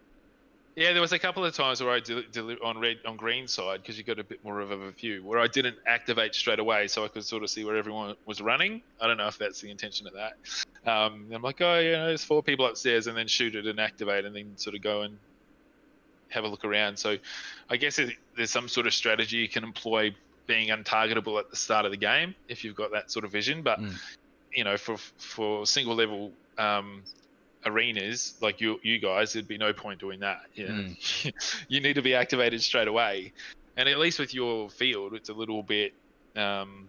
Yeah, 0.75 0.93
there 0.93 1.01
was 1.01 1.11
a 1.11 1.19
couple 1.19 1.43
of 1.43 1.53
times 1.53 1.83
where 1.83 1.91
I 1.91 1.99
did, 1.99 2.37
on 2.63 2.79
red 2.79 2.97
on 3.05 3.17
green 3.17 3.47
side 3.47 3.81
because 3.81 3.97
you 3.97 4.05
got 4.05 4.19
a 4.19 4.23
bit 4.23 4.43
more 4.43 4.61
of 4.61 4.71
a 4.71 4.91
view 4.91 5.21
where 5.23 5.39
I 5.39 5.47
didn't 5.47 5.75
activate 5.85 6.33
straight 6.33 6.59
away, 6.59 6.87
so 6.87 7.03
I 7.03 7.09
could 7.09 7.25
sort 7.25 7.43
of 7.43 7.49
see 7.49 7.65
where 7.65 7.75
everyone 7.75 8.15
was 8.25 8.41
running. 8.41 8.81
I 8.99 9.07
don't 9.07 9.17
know 9.17 9.27
if 9.27 9.37
that's 9.37 9.59
the 9.59 9.69
intention 9.69 10.07
of 10.07 10.13
that. 10.13 10.33
Um, 10.89 11.29
I'm 11.33 11.41
like, 11.41 11.59
oh, 11.59 11.79
you 11.79 11.91
know, 11.91 12.07
there's 12.07 12.23
four 12.23 12.41
people 12.41 12.65
upstairs, 12.65 13.07
and 13.07 13.17
then 13.17 13.27
shoot 13.27 13.55
it 13.55 13.67
and 13.67 13.79
activate, 13.79 14.23
and 14.23 14.33
then 14.35 14.57
sort 14.57 14.75
of 14.75 14.81
go 14.81 15.01
and 15.01 15.17
have 16.29 16.45
a 16.45 16.47
look 16.47 16.63
around. 16.63 16.97
So, 16.97 17.17
I 17.69 17.75
guess 17.75 17.99
it, 17.99 18.13
there's 18.37 18.51
some 18.51 18.69
sort 18.69 18.87
of 18.87 18.93
strategy 18.93 19.37
you 19.37 19.49
can 19.49 19.65
employ 19.65 20.15
being 20.47 20.69
untargetable 20.69 21.37
at 21.37 21.49
the 21.49 21.57
start 21.57 21.85
of 21.85 21.91
the 21.91 21.97
game 21.97 22.33
if 22.47 22.63
you've 22.63 22.75
got 22.75 22.91
that 22.93 23.11
sort 23.11 23.25
of 23.25 23.31
vision. 23.31 23.61
But 23.61 23.79
Mm. 23.79 23.99
you 24.53 24.63
know, 24.63 24.77
for 24.77 24.97
for 24.97 25.65
single 25.65 25.95
level 25.95 26.31
um, 26.57 27.03
arenas 27.65 28.33
like 28.41 28.59
you 28.61 28.79
you 28.83 28.99
guys, 28.99 29.33
there'd 29.33 29.47
be 29.47 29.57
no 29.57 29.73
point 29.73 29.99
doing 29.99 30.19
that. 30.21 30.41
You, 30.55 30.67
know? 30.67 30.73
Mm. 30.73 31.31
you 31.67 31.79
need 31.81 31.93
to 31.93 32.01
be 32.01 32.15
activated 32.15 32.61
straight 32.61 32.87
away, 32.87 33.33
and 33.77 33.87
at 33.89 33.97
least 33.99 34.19
with 34.19 34.33
your 34.33 34.69
field, 34.69 35.13
it's 35.13 35.29
a 35.29 35.33
little 35.33 35.63
bit. 35.63 35.93
Um, 36.35 36.87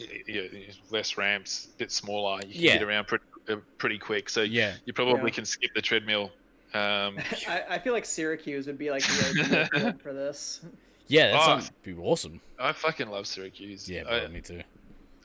y- 0.00 0.06
y- 0.28 0.48
y- 0.52 0.66
less 0.90 1.16
ramps, 1.18 1.68
a 1.74 1.78
bit 1.78 1.92
smaller. 1.92 2.36
You 2.46 2.52
can 2.52 2.60
Yeah. 2.62 2.72
get 2.74 2.82
around 2.82 3.06
pretty, 3.06 3.24
uh, 3.48 3.56
pretty 3.78 3.98
quick, 3.98 4.28
so 4.30 4.42
Yeah. 4.42 4.74
you 4.86 4.92
probably 4.92 5.30
Yeah. 5.30 5.34
can 5.34 5.44
skip 5.44 5.72
the 5.74 5.82
treadmill. 5.82 6.32
Um, 6.72 7.18
I, 7.48 7.64
I 7.70 7.78
feel 7.78 7.92
like 7.92 8.04
Syracuse 8.04 8.66
would 8.66 8.78
be 8.78 8.90
like 8.90 9.02
the 9.02 9.94
for 10.02 10.12
this. 10.12 10.60
Yeah, 11.06 11.32
that 11.32 11.40
Oh. 11.42 11.46
sounds 11.46 11.70
be 11.82 11.94
awesome. 11.94 12.40
I 12.58 12.72
fucking 12.72 13.08
love 13.08 13.26
Syracuse. 13.26 13.88
Yeah, 13.88 14.04
I- 14.08 14.26
me 14.28 14.40
too. 14.40 14.62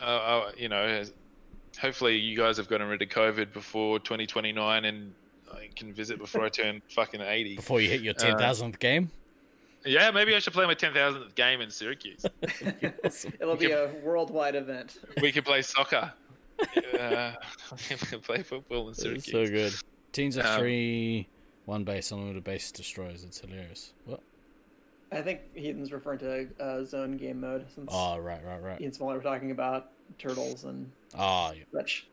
uh, 0.01 0.03
uh, 0.03 0.51
you 0.57 0.67
know, 0.69 0.81
as- 0.83 1.13
hopefully 1.79 2.17
you 2.17 2.37
guys 2.37 2.57
have 2.57 2.67
gotten 2.67 2.87
rid 2.87 3.01
of 3.01 3.09
COVID 3.09 3.53
before 3.53 3.99
2029 3.99 4.85
and 4.85 5.13
I 5.51 5.69
can 5.75 5.93
visit 5.93 6.17
before 6.19 6.43
I 6.45 6.49
turn 6.49 6.81
fucking 6.89 7.21
80. 7.21 7.55
Before 7.57 7.81
you 7.81 7.89
hit 7.89 8.01
your 8.01 8.13
Uh, 8.15 8.17
ten 8.19 8.37
thousandth 8.37 8.79
game. 8.79 9.11
Yeah, 9.85 10.11
maybe 10.11 10.35
I 10.35 10.39
should 10.39 10.51
play 10.53 10.65
my 10.65 10.75
10,000th 10.75 11.35
game 11.35 11.61
in 11.61 11.69
Syracuse. 11.71 12.25
It'll 13.39 13.55
be 13.55 13.71
a 13.71 13.89
worldwide 14.03 14.55
event. 14.55 14.97
we 15.21 15.31
could 15.31 15.45
play 15.45 15.61
soccer. 15.61 16.11
uh, 16.99 17.31
we 17.89 17.95
could 17.95 18.21
play 18.21 18.43
football 18.43 18.87
in 18.87 18.89
It's 18.91 19.01
Syracuse. 19.01 19.31
so 19.31 19.45
good. 19.47 19.73
Teams 20.11 20.37
are 20.37 20.45
Um, 20.45 20.59
three, 20.59 21.29
one 21.65 21.85
base, 21.85 22.11
unlimited 22.11 22.43
base 22.43 22.71
destroys. 22.73 23.23
It's 23.23 23.39
hilarious. 23.39 23.93
What? 24.03 24.19
I 25.13 25.21
think 25.21 25.39
Heathen's 25.55 25.93
referring 25.93 26.19
to 26.19 26.47
uh, 26.59 26.83
zone 26.83 27.15
game 27.15 27.39
mode 27.39 27.65
since 27.73 27.89
Oh, 27.91 28.17
right, 28.17 28.43
right, 28.45 28.61
right. 28.61 28.81
Ian 28.81 28.91
Smaller 28.91 29.15
were 29.15 29.23
talking 29.23 29.51
about 29.51 29.91
turtles 30.17 30.63
and 30.63 30.89
Oh, 31.17 31.51
yeah. 31.55 31.63
such. 31.73 32.05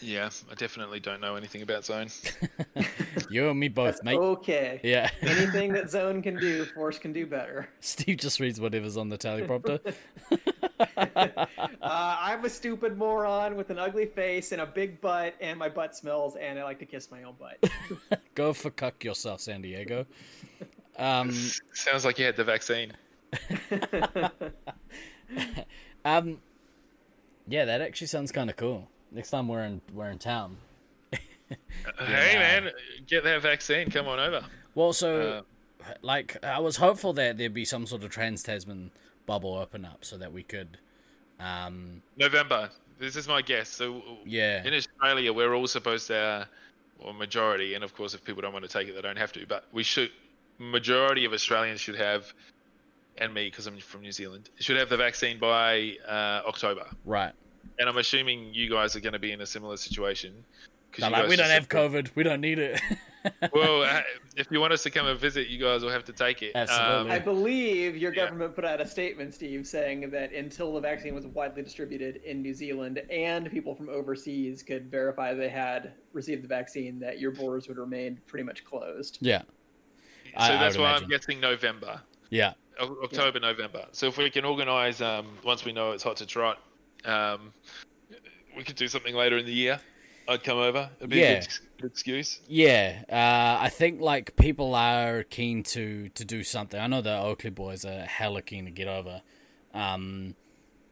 Yeah, 0.00 0.30
I 0.48 0.54
definitely 0.54 1.00
don't 1.00 1.20
know 1.20 1.34
anything 1.34 1.62
about 1.62 1.84
Zone. 1.84 2.06
you 3.30 3.48
and 3.50 3.58
me 3.58 3.66
both, 3.66 3.94
That's 3.94 4.04
mate. 4.04 4.16
okay. 4.16 4.80
Yeah. 4.84 5.10
Anything 5.22 5.72
that 5.72 5.90
zone 5.90 6.22
can 6.22 6.36
do, 6.38 6.64
Force 6.66 7.00
can 7.00 7.12
do 7.12 7.26
better. 7.26 7.68
Steve 7.80 8.18
just 8.18 8.38
reads 8.38 8.60
whatever's 8.60 8.96
on 8.96 9.08
the 9.08 9.18
teleprompter. 9.18 9.94
Uh, 10.96 11.46
I'm 11.82 12.44
a 12.44 12.48
stupid 12.48 12.96
moron 12.96 13.56
with 13.56 13.70
an 13.70 13.78
ugly 13.78 14.06
face 14.06 14.52
and 14.52 14.60
a 14.60 14.66
big 14.66 15.00
butt, 15.00 15.34
and 15.40 15.58
my 15.58 15.68
butt 15.68 15.96
smells, 15.96 16.36
and 16.36 16.58
I 16.58 16.62
like 16.64 16.78
to 16.80 16.86
kiss 16.86 17.10
my 17.10 17.24
own 17.24 17.34
butt. 17.38 17.70
Go 18.34 18.52
for 18.52 18.70
cuck 18.70 19.02
yourself, 19.02 19.40
San 19.40 19.62
Diego. 19.62 20.06
Um, 20.96 21.32
Sounds 21.72 22.04
like 22.04 22.18
you 22.18 22.26
had 22.26 22.36
the 22.36 22.44
vaccine. 22.44 22.92
Um, 26.16 26.38
yeah, 27.46 27.64
that 27.64 27.80
actually 27.80 28.06
sounds 28.08 28.32
kind 28.32 28.50
of 28.50 28.56
cool. 28.56 28.88
Next 29.10 29.30
time 29.30 29.48
we're 29.48 29.64
in 29.64 29.80
we're 29.94 30.10
in 30.10 30.18
town. 30.18 30.56
Hey 31.98 32.34
man, 32.36 32.70
get 33.06 33.24
that 33.24 33.42
vaccine. 33.42 33.90
Come 33.90 34.06
on 34.08 34.18
over. 34.18 34.44
Well, 34.74 34.92
so 34.92 35.44
Uh, 35.88 35.94
like 36.02 36.36
I 36.44 36.58
was 36.58 36.76
hopeful 36.76 37.12
that 37.14 37.38
there'd 37.38 37.54
be 37.54 37.64
some 37.64 37.86
sort 37.86 38.02
of 38.02 38.10
trans 38.10 38.42
Tasman 38.42 38.90
bubble 39.26 39.54
open 39.54 39.84
up 39.84 40.04
so 40.04 40.16
that 40.18 40.32
we 40.32 40.42
could, 40.42 40.78
um, 41.40 42.02
November. 42.16 42.70
This 42.98 43.16
is 43.16 43.28
my 43.28 43.42
guess. 43.42 43.68
So 43.68 44.02
yeah, 44.24 44.64
in 44.64 44.74
Australia, 44.74 45.32
we're 45.32 45.54
all 45.54 45.66
supposed 45.66 46.08
to, 46.08 46.16
uh, 46.16 46.44
or 46.98 47.14
majority, 47.14 47.74
and 47.74 47.84
of 47.84 47.94
course, 47.94 48.14
if 48.14 48.24
people 48.24 48.42
don't 48.42 48.52
want 48.52 48.64
to 48.64 48.70
take 48.70 48.88
it, 48.88 48.94
they 48.94 49.02
don't 49.02 49.18
have 49.18 49.32
to. 49.32 49.46
But 49.46 49.64
we 49.72 49.82
should, 49.82 50.10
majority 50.58 51.24
of 51.24 51.32
Australians 51.32 51.80
should 51.80 51.96
have, 51.96 52.32
and 53.20 53.32
me 53.34 53.48
because 53.50 53.66
I'm 53.66 53.78
from 53.78 54.02
New 54.02 54.12
Zealand, 54.12 54.50
should 54.58 54.76
have 54.76 54.88
the 54.88 54.96
vaccine 54.96 55.38
by 55.38 55.96
uh, 56.06 56.42
October. 56.46 56.86
right. 57.04 57.32
And 57.80 57.88
I'm 57.88 57.98
assuming 57.98 58.52
you 58.54 58.68
guys 58.70 58.96
are 58.96 59.00
going 59.00 59.12
to 59.12 59.18
be 59.20 59.30
in 59.30 59.40
a 59.40 59.46
similar 59.46 59.76
situation. 59.76 60.32
'cause 60.90 61.02
They're 61.02 61.10
like, 61.10 61.28
we 61.28 61.36
don't 61.36 61.50
have 61.50 61.68
COVID. 61.68 62.10
We 62.16 62.22
don't 62.24 62.40
need 62.40 62.58
it. 62.58 62.80
well, 63.52 63.82
uh, 63.82 64.00
if 64.36 64.48
you 64.50 64.58
want 64.58 64.72
us 64.72 64.82
to 64.84 64.90
come 64.90 65.06
and 65.06 65.20
visit, 65.20 65.46
you 65.48 65.58
guys 65.62 65.82
will 65.82 65.90
have 65.90 66.04
to 66.06 66.12
take 66.12 66.42
it. 66.42 66.52
Absolutely. 66.56 67.12
I 67.12 67.18
believe 67.20 67.96
your 67.96 68.12
Yeah. 68.14 68.24
government 68.24 68.54
put 68.56 68.64
out 68.64 68.80
a 68.80 68.86
statement, 68.86 69.34
Steve, 69.34 69.64
saying 69.66 70.10
that 70.10 70.32
until 70.32 70.72
the 70.72 70.80
vaccine 70.80 71.14
was 71.14 71.26
widely 71.26 71.62
distributed 71.62 72.16
in 72.24 72.42
New 72.42 72.54
Zealand 72.54 73.00
and 73.10 73.48
people 73.50 73.74
from 73.76 73.88
overseas 73.90 74.62
could 74.62 74.90
verify 74.90 75.34
they 75.34 75.48
had 75.50 75.92
received 76.12 76.42
the 76.42 76.48
vaccine, 76.48 76.98
that 77.00 77.20
your 77.20 77.30
borders 77.32 77.68
would 77.68 77.76
remain 77.78 78.18
pretty 78.26 78.44
much 78.44 78.64
closed. 78.64 79.18
yeah, 79.20 79.42
so 79.42 79.46
I- 80.36 80.46
I 80.46 80.58
that's 80.58 80.76
would 80.76 80.82
why 80.82 80.90
imagine. 80.90 81.04
I'm 81.04 81.10
guessing 81.10 81.40
November. 81.40 82.00
yeah, 82.30 82.54
October, 82.80 83.40
November. 83.40 83.86
So 83.92 84.06
if 84.06 84.16
we 84.18 84.30
can 84.30 84.44
organise, 84.44 85.00
um, 85.00 85.26
once 85.44 85.64
we 85.64 85.72
know 85.72 85.92
it's 85.92 86.02
hot 86.02 86.16
to 86.18 86.26
trot, 86.26 86.58
um, 87.04 87.52
we 88.56 88.64
could 88.64 88.76
do 88.76 88.88
something 88.88 89.14
later 89.14 89.38
in 89.38 89.46
the 89.46 89.52
year. 89.52 89.80
I'd 90.28 90.44
come 90.44 90.58
over. 90.58 90.90
It'd 90.98 91.10
be 91.10 91.16
Yeah. 91.18 91.30
a 91.30 91.40
good, 91.40 91.58
good 91.80 91.90
excuse. 91.90 92.40
yeah. 92.46 93.02
Uh, 93.08 93.62
I 93.64 93.70
think 93.70 94.00
like 94.00 94.36
people 94.36 94.74
are 94.74 95.22
keen 95.22 95.62
to 95.64 96.10
to 96.10 96.24
do 96.24 96.44
something. 96.44 96.78
I 96.78 96.86
know 96.86 97.00
the 97.00 97.16
Oakley 97.18 97.50
boys 97.50 97.84
are 97.86 98.02
hella 98.02 98.42
keen 98.42 98.66
to 98.66 98.70
get 98.70 98.88
over. 98.88 99.22
Um, 99.72 100.34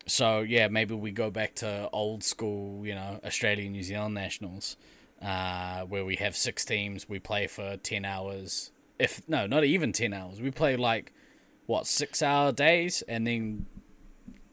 so 0.07 0.41
yeah, 0.41 0.69
maybe 0.69 0.95
we 0.95 1.11
go 1.11 1.31
back 1.31 1.55
to 1.57 1.91
old 1.93 2.25
school, 2.25 2.87
you 2.87 2.95
know, 2.95 3.21
Australia 3.25 3.69
New 3.69 3.83
Zealand 3.83 4.15
nationals, 4.15 4.77
uh, 5.21 5.83
where 5.83 6.05
we 6.05 6.17
have 6.17 6.35
six 6.35 6.65
teams. 6.65 7.07
We 7.09 7.19
play 7.19 7.47
for 7.47 7.77
ten 7.77 8.07
hours. 8.07 8.71
If 8.99 9.21
no, 9.29 9.47
not 9.47 9.65
even 9.65 9.93
ten 9.93 10.15
hours. 10.15 10.41
We 10.41 10.51
play 10.51 10.77
like 10.77 11.13
what 11.67 11.87
six 11.87 12.23
hour 12.23 12.53
days, 12.53 13.03
and 13.09 13.27
then 13.27 13.67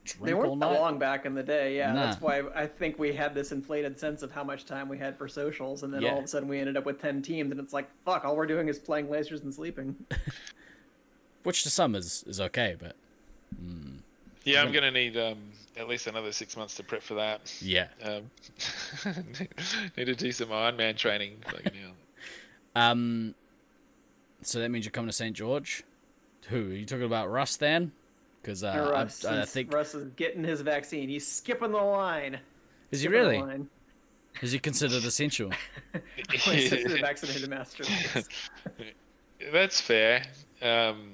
drink 0.05 0.25
They 0.25 0.33
weren't 0.33 0.59
that 0.59 0.71
night. 0.71 0.79
long 0.79 0.99
back 0.99 1.25
in 1.25 1.33
the 1.33 1.43
day, 1.43 1.77
yeah. 1.77 1.93
Nah. 1.93 2.05
That's 2.05 2.21
why 2.21 2.41
I 2.55 2.67
think 2.67 2.99
we 2.99 3.13
had 3.13 3.33
this 3.33 3.51
inflated 3.51 3.97
sense 3.99 4.21
of 4.23 4.31
how 4.31 4.43
much 4.43 4.65
time 4.65 4.89
we 4.89 4.97
had 4.97 5.17
for 5.17 5.27
socials, 5.27 5.83
and 5.83 5.93
then 5.93 6.01
Yeah. 6.01 6.11
all 6.11 6.17
of 6.19 6.23
a 6.25 6.27
sudden 6.27 6.49
we 6.49 6.59
ended 6.59 6.75
up 6.77 6.85
with 6.85 6.99
10 7.01 7.21
teams, 7.21 7.51
and 7.51 7.59
it's 7.59 7.71
like, 7.73 7.89
fuck, 8.03 8.25
all 8.25 8.35
we're 8.35 8.45
doing 8.47 8.67
is 8.67 8.79
playing 8.79 9.07
lasers 9.07 9.43
and 9.43 9.53
sleeping. 9.53 9.95
Which 11.43 11.63
to 11.63 11.69
some 11.69 11.93
is 11.95 12.23
is 12.27 12.39
okay, 12.41 12.75
but 12.79 12.95
Yeah, 14.45 14.61
I'm 14.61 14.71
going 14.71 14.83
to 14.83 14.91
need 14.91 15.15
um, 15.17 15.37
at 15.77 15.87
least 15.87 16.07
another 16.07 16.31
six 16.31 16.55
months 16.57 16.75
to 16.75 16.83
prep 16.83 17.01
for 17.03 17.13
that. 17.15 17.53
yeah. 17.61 17.87
Um, 18.01 18.29
need 19.97 20.05
to 20.05 20.15
do 20.15 20.31
some 20.31 20.51
Iron 20.51 20.75
Man 20.77 20.95
training. 20.95 21.37
Fucking 21.45 21.73
hell. 21.81 21.91
Um, 22.75 23.35
so 24.41 24.59
that 24.59 24.69
means 24.69 24.85
you're 24.85 24.91
coming 24.91 25.09
to 25.09 25.13
St. 25.13 25.35
George. 25.35 25.83
Who 26.49 26.71
are 26.71 26.73
you 26.73 26.85
talking 26.85 27.05
about, 27.05 27.31
Russ? 27.31 27.57
Then, 27.57 27.91
because 28.41 28.63
uh, 28.63 28.89
Russ, 28.91 29.25
I, 29.25 29.41
I 29.41 29.45
think 29.45 29.73
Russ 29.73 29.95
is 29.95 30.09
getting 30.15 30.43
his 30.43 30.61
vaccine. 30.61 31.09
He's 31.09 31.27
skipping 31.27 31.71
the 31.71 31.77
line. 31.77 32.39
is 32.91 33.01
he 33.01 33.07
Skipping 33.07 33.23
the 33.23 33.45
really? 33.45 33.65
Is 34.41 34.51
he 34.51 34.59
considered 34.59 35.03
essential? 35.03 35.51
He's 36.31 36.69
the 36.71 36.97
vaccinated 36.99 37.49
master. 37.49 37.83
That's 39.51 39.79
fair. 39.79 40.23
Um, 40.61 41.13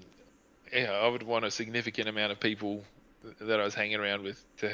yeah, 0.73 0.91
I 0.91 1.07
would 1.07 1.23
want 1.23 1.45
a 1.45 1.51
significant 1.51 2.07
amount 2.07 2.31
of 2.31 2.39
people 2.39 2.83
that 3.41 3.59
I 3.59 3.63
was 3.63 3.73
hanging 3.73 3.97
around 3.97 4.23
with 4.23 4.43
to 4.57 4.71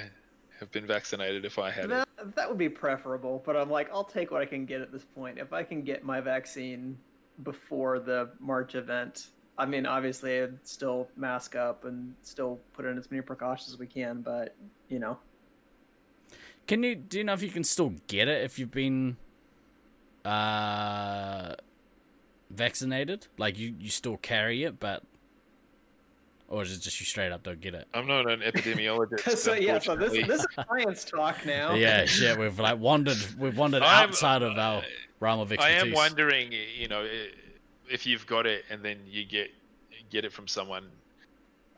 have 0.59 0.71
been 0.71 0.85
vaccinated 0.85 1.43
if 1.45 1.57
I 1.57 1.71
had 1.71 1.85
it. 1.85 1.89
that, 1.89 2.35
that 2.35 2.47
would 2.47 2.57
be 2.57 2.69
preferable, 2.69 3.41
but 3.45 3.57
I'm 3.57 3.69
like, 3.69 3.89
I'll 3.91 4.03
take 4.03 4.31
what 4.31 4.41
I 4.41 4.45
can 4.45 4.65
get 4.65 4.81
at 4.81 4.91
this 4.91 5.03
point. 5.03 5.37
If 5.37 5.51
I 5.53 5.63
can 5.63 5.81
get 5.81 6.03
my 6.03 6.21
vaccine 6.21 6.97
before 7.43 7.99
the 7.99 8.29
March 8.39 8.75
event, 8.75 9.27
I 9.57 9.65
mean, 9.65 9.85
obviously, 9.85 10.41
I'd 10.41 10.65
still 10.67 11.07
mask 11.15 11.55
up 11.55 11.85
and 11.85 12.13
still 12.23 12.59
put 12.73 12.85
in 12.85 12.97
as 12.97 13.09
many 13.09 13.21
precautions 13.21 13.71
as 13.73 13.79
we 13.79 13.87
can, 13.87 14.21
but, 14.21 14.53
you 14.89 14.99
know. 14.99 15.17
Can 16.67 16.81
you 16.83 16.95
do 16.95 17.19
you 17.19 17.23
know 17.23 17.33
if 17.33 17.43
you 17.43 17.49
can 17.49 17.63
still 17.63 17.93
get 18.07 18.27
it 18.27 18.43
if 18.43 18.57
you've 18.57 18.71
been 18.71 19.17
uh 20.25 21.53
vaccinated? 22.49 23.27
Like 23.37 23.57
you 23.59 23.75
you 23.79 23.89
still 23.89 24.17
carry 24.17 24.63
it, 24.63 24.79
but 24.79 25.03
or 26.47 26.63
is 26.63 26.75
it 26.75 26.81
just 26.81 26.99
you 26.99 27.05
straight 27.05 27.31
up 27.31 27.43
don't 27.43 27.61
get 27.61 27.75
it? 27.75 27.87
I'm 27.93 28.07
not 28.07 28.29
an 28.29 28.39
epidemiologist. 28.41 29.29
so, 29.37 29.53
yeah, 29.53 29.79
so 29.79 29.95
this, 29.95 30.11
this 30.27 30.41
is 30.41 30.47
science 30.67 31.03
talk 31.03 31.45
now. 31.45 31.73
Yeah, 31.75 32.05
shit. 32.05 32.37
We've 32.37 32.57
like 32.57 32.79
wandered. 32.79 33.17
We've 33.37 33.57
wandered 33.57 33.83
I'm- 33.83 34.09
outside 34.09 34.41
of 34.41 34.57
our 34.57 34.83
realm 35.19 35.39
of 35.41 35.51
expertise. 35.51 35.71
I 35.71 35.75
expertise. 35.75 35.91
am 35.93 35.95
wondering, 35.95 36.51
you 36.79 36.87
know, 36.87 37.01
i- 37.03 37.29
if 37.89 38.05
you've 38.05 38.25
got 38.27 38.45
it 38.45 38.65
and 38.69 38.83
then 38.83 38.99
you 39.05 39.25
get 39.25 39.49
get 40.09 40.25
it 40.25 40.31
from 40.33 40.47
someone, 40.47 40.89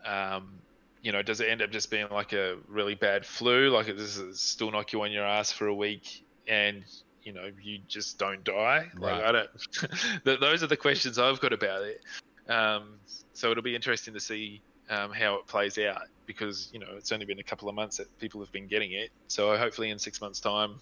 um, 0.06 0.60
you 1.02 1.12
know, 1.12 1.22
does 1.22 1.40
it 1.40 1.50
end 1.50 1.62
up 1.62 1.72
just 1.72 1.90
being 1.90 2.08
like 2.10 2.34
a 2.34 2.58
really 2.68 2.96
bad 2.96 3.26
flu, 3.26 3.70
like 3.70 3.88
it 3.88 3.94
does 3.94 4.18
it 4.18 4.36
still 4.36 4.72
knock 4.72 4.94
you 4.94 5.02
on 5.02 5.12
your 5.12 5.26
ass 5.26 5.52
for 5.52 5.68
a 5.68 5.76
week, 5.76 6.26
and 6.48 6.84
you 7.24 7.34
know 7.34 7.50
you 7.62 7.80
just 7.88 8.18
don't 8.18 8.44
die? 8.44 8.88
Like 8.98 9.24
I 9.24 9.32
don't. 9.32 9.50
those 10.40 10.64
are 10.64 10.68
the 10.68 10.78
questions 10.78 11.18
I've 11.20 11.40
got 11.40 11.54
about 11.54 11.82
it. 11.84 12.02
Um, 12.50 12.96
so 13.34 13.52
it'll 13.52 13.64
be 13.64 13.76
interesting 13.76 14.14
to 14.14 14.20
see 14.20 14.62
um, 14.90 15.12
how 15.12 15.36
it 15.36 15.48
plays 15.48 15.78
out 15.78 16.04
because 16.26 16.70
you 16.74 16.80
know 16.80 16.88
it's 16.98 17.12
only 17.12 17.26
been 17.26 17.40
a 17.40 17.44
couple 17.44 17.70
of 17.70 17.76
months 17.76 17.98
that 17.98 18.18
people 18.20 18.40
have 18.42 18.52
been 18.52 18.68
getting 18.68 18.94
it. 18.94 19.10
So 19.28 19.56
hopefully 19.58 19.90
in 19.90 20.00
six 20.00 20.22
months' 20.22 20.40
time 20.40 20.80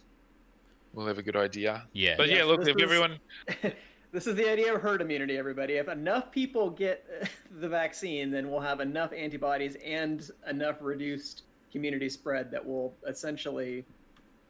we'll 0.95 1.05
have 1.07 1.17
a 1.17 1.23
good 1.23 1.36
idea. 1.36 1.84
Yeah. 1.93 2.15
But 2.17 2.30
Yes, 2.30 2.38
yeah, 2.38 2.43
look, 2.45 2.61
if 2.61 2.69
is- 2.69 2.82
everyone 2.82 3.19
this 4.16 4.28
is 4.28 4.36
the 4.36 4.49
idea 4.49 4.74
of 4.74 4.82
herd 4.82 5.01
immunity, 5.01 5.38
everybody. 5.38 5.74
If 5.74 5.89
enough 5.89 6.32
people 6.32 6.70
get 6.70 7.05
the 7.59 7.68
vaccine, 7.68 8.32
then 8.32 8.49
we'll 8.49 8.61
have 8.61 8.80
enough 8.80 9.11
antibodies 9.11 9.76
and 9.86 10.32
enough 10.47 10.78
reduced 10.80 11.43
community 11.70 12.07
spread 12.07 12.49
that 12.51 12.66
will 12.66 12.93
essentially 13.05 13.84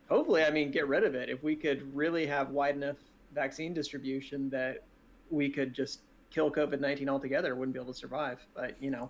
hopefully, 0.08 0.44
I 0.44 0.52
mean, 0.52 0.70
get 0.70 0.88
rid 0.88 1.04
of 1.04 1.16
it. 1.16 1.30
If 1.30 1.42
we 1.42 1.56
could 1.56 1.96
really 1.96 2.28
have 2.28 2.52
wide 2.52 2.76
enough 2.76 2.98
vaccine 3.34 3.74
distribution 3.74 4.52
that 4.52 4.84
we 5.32 5.50
could 5.50 5.74
just 5.74 6.02
kill 6.30 6.52
COVID 6.52 6.80
nineteen 6.80 7.10
altogether, 7.10 7.56
wouldn't 7.56 7.74
be 7.74 7.80
able 7.80 7.92
to 7.92 8.00
survive. 8.00 8.46
But 8.54 8.76
you 8.80 8.92
know, 8.92 9.10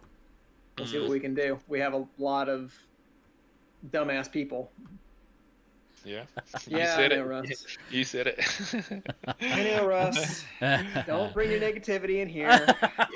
we'll 0.78 0.88
see 0.88 0.99
what 0.99 1.10
mm. 1.10 1.12
we 1.12 1.20
can 1.20 1.34
do. 1.34 1.60
We 1.68 1.82
have 1.82 1.93
a 1.93 2.08
lot 2.18 2.47
of 2.47 2.74
dumbass 3.91 4.32
people. 4.32 4.72
Yeah. 6.06 6.24
You 6.68 6.78
Yeah, 6.78 6.95
said 6.95 7.12
know, 7.12 7.18
it. 7.18 7.28
Russ. 7.28 7.66
You 7.91 8.03
said 8.03 8.28
it. 8.28 8.39
I 9.41 9.64
know, 9.64 9.88
Russ. 9.88 10.43
Don't 11.08 11.34
bring 11.34 11.51
your 11.51 11.60
negativity 11.60 12.22
in 12.22 12.30
here. 12.30 12.66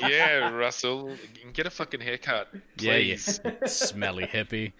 yeah, 0.01 0.49
Russell, 0.49 1.11
get 1.53 1.65
a 1.65 1.69
fucking 1.69 2.01
haircut, 2.01 2.49
Yeah, 2.77 2.95
you 2.97 3.15
please. 3.15 3.39
smelly 3.65 4.25
hippie. 4.25 4.73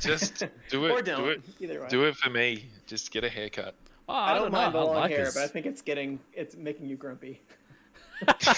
Just 0.00 0.44
do 0.70 0.84
it. 0.86 0.90
or 0.90 1.00
don't. 1.02 1.24
Do 1.24 1.28
it. 1.30 1.42
Either 1.60 1.80
way. 1.82 1.88
Do 1.88 2.04
it 2.04 2.16
for 2.16 2.28
me. 2.30 2.66
Just 2.86 3.10
get 3.12 3.22
a 3.24 3.28
haircut. 3.28 3.74
Oh, 4.08 4.14
I 4.14 4.34
don't, 4.34 4.50
mind 4.52 4.74
the 4.74 4.80
long 4.84 4.96
like 4.96 5.10
hair, 5.12 5.24
his- 5.26 5.34
but 5.34 5.44
I 5.44 5.46
think 5.48 5.64
it's 5.66 5.80
getting 5.82 6.18
it's 6.32 6.56
making 6.56 6.88
you 6.88 6.96
grumpy. 6.96 7.40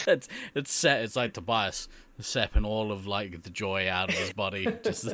it's 0.06 0.28
it's 0.54 0.72
set. 0.72 1.02
it's 1.02 1.16
like 1.16 1.32
Tobias 1.34 1.88
sapping 2.20 2.64
all 2.64 2.90
of 2.92 3.06
like 3.06 3.42
the 3.42 3.50
joy 3.50 3.88
out 3.90 4.08
of 4.08 4.14
his 4.14 4.32
body. 4.32 4.66
Just 4.82 5.08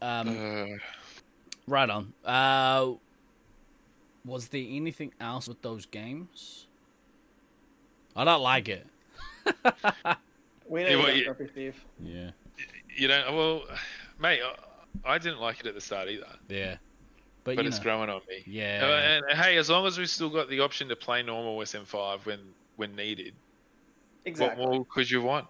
um, 0.00 0.28
Uh, 0.28 0.66
right 1.66 1.88
on. 1.88 2.12
Uh, 2.24 2.92
was 4.24 4.48
there 4.48 4.64
anything 4.68 5.12
else 5.20 5.48
with 5.48 5.62
those 5.62 5.86
games? 5.86 6.66
I 8.14 8.24
don't 8.24 8.42
like 8.42 8.68
it. 8.68 8.86
We 10.68 10.82
know 10.84 10.88
Yeah, 10.88 10.90
you 10.90 10.98
well, 10.98 11.16
you- 11.40 11.48
Steve. 11.52 11.84
Yeah, 12.02 12.30
you 12.96 13.08
don't. 13.08 13.34
Well, 13.34 13.64
mate, 14.20 14.40
I, 15.04 15.14
I 15.14 15.18
didn't 15.18 15.40
like 15.40 15.60
it 15.60 15.66
at 15.66 15.74
the 15.74 15.80
start 15.80 16.08
either, 16.08 16.26
yeah, 16.48 16.76
but, 17.44 17.56
but 17.56 17.66
it's 17.66 17.78
know, 17.78 17.82
growing 17.82 18.10
on 18.10 18.20
me. 18.28 18.42
yeah, 18.46 18.80
Uh, 18.82 19.30
and 19.30 19.38
hey, 19.38 19.56
as 19.56 19.68
long 19.70 19.86
as 19.86 19.98
we've 19.98 20.08
still 20.08 20.30
got 20.30 20.48
the 20.48 20.60
option 20.60 20.88
to 20.88 20.96
play 20.96 21.22
normal 21.22 21.58
SM5 21.58 22.24
when 22.26 22.38
when 22.76 22.94
needed, 22.94 23.34
Exactly. 24.24 24.64
what 24.64 24.72
more 24.72 24.86
could 24.86 25.10
you 25.10 25.20
want? 25.22 25.46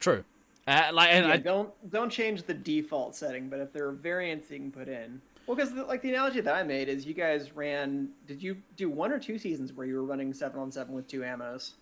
true. 0.00 0.24
Uh, 0.66 0.90
like, 0.92 1.10
and 1.10 1.26
yeah, 1.26 1.32
I, 1.32 1.36
don't 1.38 1.90
don't 1.90 2.10
change 2.10 2.44
the 2.44 2.54
default 2.54 3.16
setting, 3.16 3.48
but 3.48 3.58
if 3.58 3.72
there 3.72 3.88
are 3.88 3.92
variants 3.92 4.50
you 4.50 4.58
can 4.58 4.70
put 4.70 4.88
in, 4.88 5.20
well, 5.46 5.56
because 5.56 5.72
like 5.72 6.02
the 6.02 6.10
analogy 6.10 6.40
that 6.40 6.54
I 6.54 6.62
made 6.62 6.88
is 6.88 7.04
you 7.04 7.14
guys 7.14 7.54
ran. 7.56 8.08
Did 8.26 8.42
you 8.42 8.56
do 8.76 8.88
one 8.88 9.12
or 9.12 9.18
two 9.18 9.38
seasons 9.38 9.72
where 9.72 9.86
you 9.86 9.96
were 9.96 10.04
running 10.04 10.32
seven 10.32 10.60
on 10.60 10.70
seven 10.70 10.94
with 10.94 11.08
two 11.08 11.20
ammos? 11.20 11.72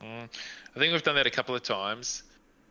Mm, 0.00 0.28
I 0.74 0.78
think 0.78 0.92
we've 0.92 1.02
done 1.02 1.16
that 1.16 1.26
a 1.26 1.30
couple 1.30 1.54
of 1.54 1.62
times. 1.62 2.22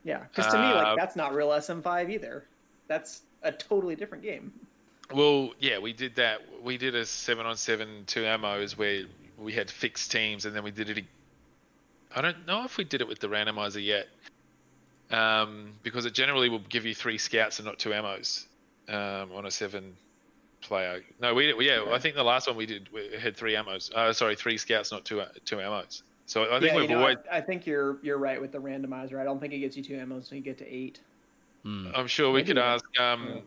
Yeah, 0.04 0.20
because 0.20 0.52
to 0.52 0.58
me, 0.58 0.66
Uh, 0.66 0.84
like 0.84 0.98
that's 0.98 1.16
not 1.16 1.34
real 1.34 1.50
SM5 1.50 2.10
either. 2.10 2.46
That's 2.88 3.24
a 3.44 3.52
totally 3.52 3.96
different 3.96 4.24
game. 4.24 4.52
Well, 5.14 5.54
yeah, 5.60 5.78
we 5.78 5.94
did 5.94 6.16
that. 6.16 6.42
We 6.64 6.78
did 6.78 6.96
a 6.96 7.06
seven 7.06 7.46
on 7.46 7.58
seven 7.58 8.06
two 8.08 8.22
ammos 8.22 8.78
where 8.78 9.04
we 9.38 9.52
had 9.52 9.70
fixed 9.70 10.12
teams, 10.12 10.46
and 10.46 10.56
then 10.56 10.64
we 10.64 10.72
did 10.72 10.90
it. 10.90 11.06
I 12.16 12.22
don't 12.22 12.46
know 12.48 12.64
if 12.64 12.78
we 12.78 12.86
did 12.86 13.02
it 13.02 13.08
with 13.08 13.20
the 13.20 13.28
randomizer 13.28 13.84
yet, 13.84 14.08
um, 15.12 15.74
because 15.84 16.06
it 16.06 16.14
generally 16.14 16.50
will 16.50 16.60
give 16.60 16.86
you 16.86 16.96
three 16.96 17.18
scouts 17.18 17.60
and 17.60 17.66
not 17.66 17.80
two 17.80 17.90
ammos 17.90 18.46
um, 18.90 19.32
on 19.34 19.46
a 19.46 19.52
seven 19.52 19.96
player. 20.62 21.02
No, 21.20 21.34
we 21.34 21.54
yeah, 21.66 21.86
I 21.92 22.00
think 22.00 22.16
the 22.16 22.24
last 22.24 22.48
one 22.48 22.56
we 22.56 22.66
did 22.66 22.90
we 22.94 23.10
had 23.20 23.36
three 23.36 23.54
ammos. 23.54 23.94
Uh, 23.94 24.14
sorry, 24.14 24.36
three 24.36 24.58
scouts, 24.58 24.92
not 24.92 25.06
two 25.06 25.22
two 25.46 25.58
ammos. 25.58 26.04
So 26.26 26.44
I 26.44 26.60
think 26.60 26.72
yeah, 26.72 26.78
we've 26.78 26.90
you 26.90 26.96
know, 26.96 27.02
always. 27.02 27.18
I, 27.32 27.38
I 27.38 27.42
think 27.42 27.66
you're 27.66 27.98
you're 28.02 28.18
right 28.18 28.40
with 28.40 28.52
the 28.52 28.60
randomizer. 28.60 29.20
I 29.20 29.24
don't 29.24 29.40
think 29.40 29.54
it 29.54 29.60
gets 29.60 29.76
you 29.76 29.84
two 29.84 29.96
ammos 29.96 30.18
until 30.18 30.38
you 30.38 30.44
get 30.44 30.58
to 30.60 30.74
eight. 30.74 31.00
mm, 31.66 31.92
I'm 31.94 32.08
sure 32.08 32.32
we 32.32 32.40
Maybe 32.40 32.48
could 32.48 32.56
not. 32.58 32.76
ask 32.76 33.00
um, 33.00 33.42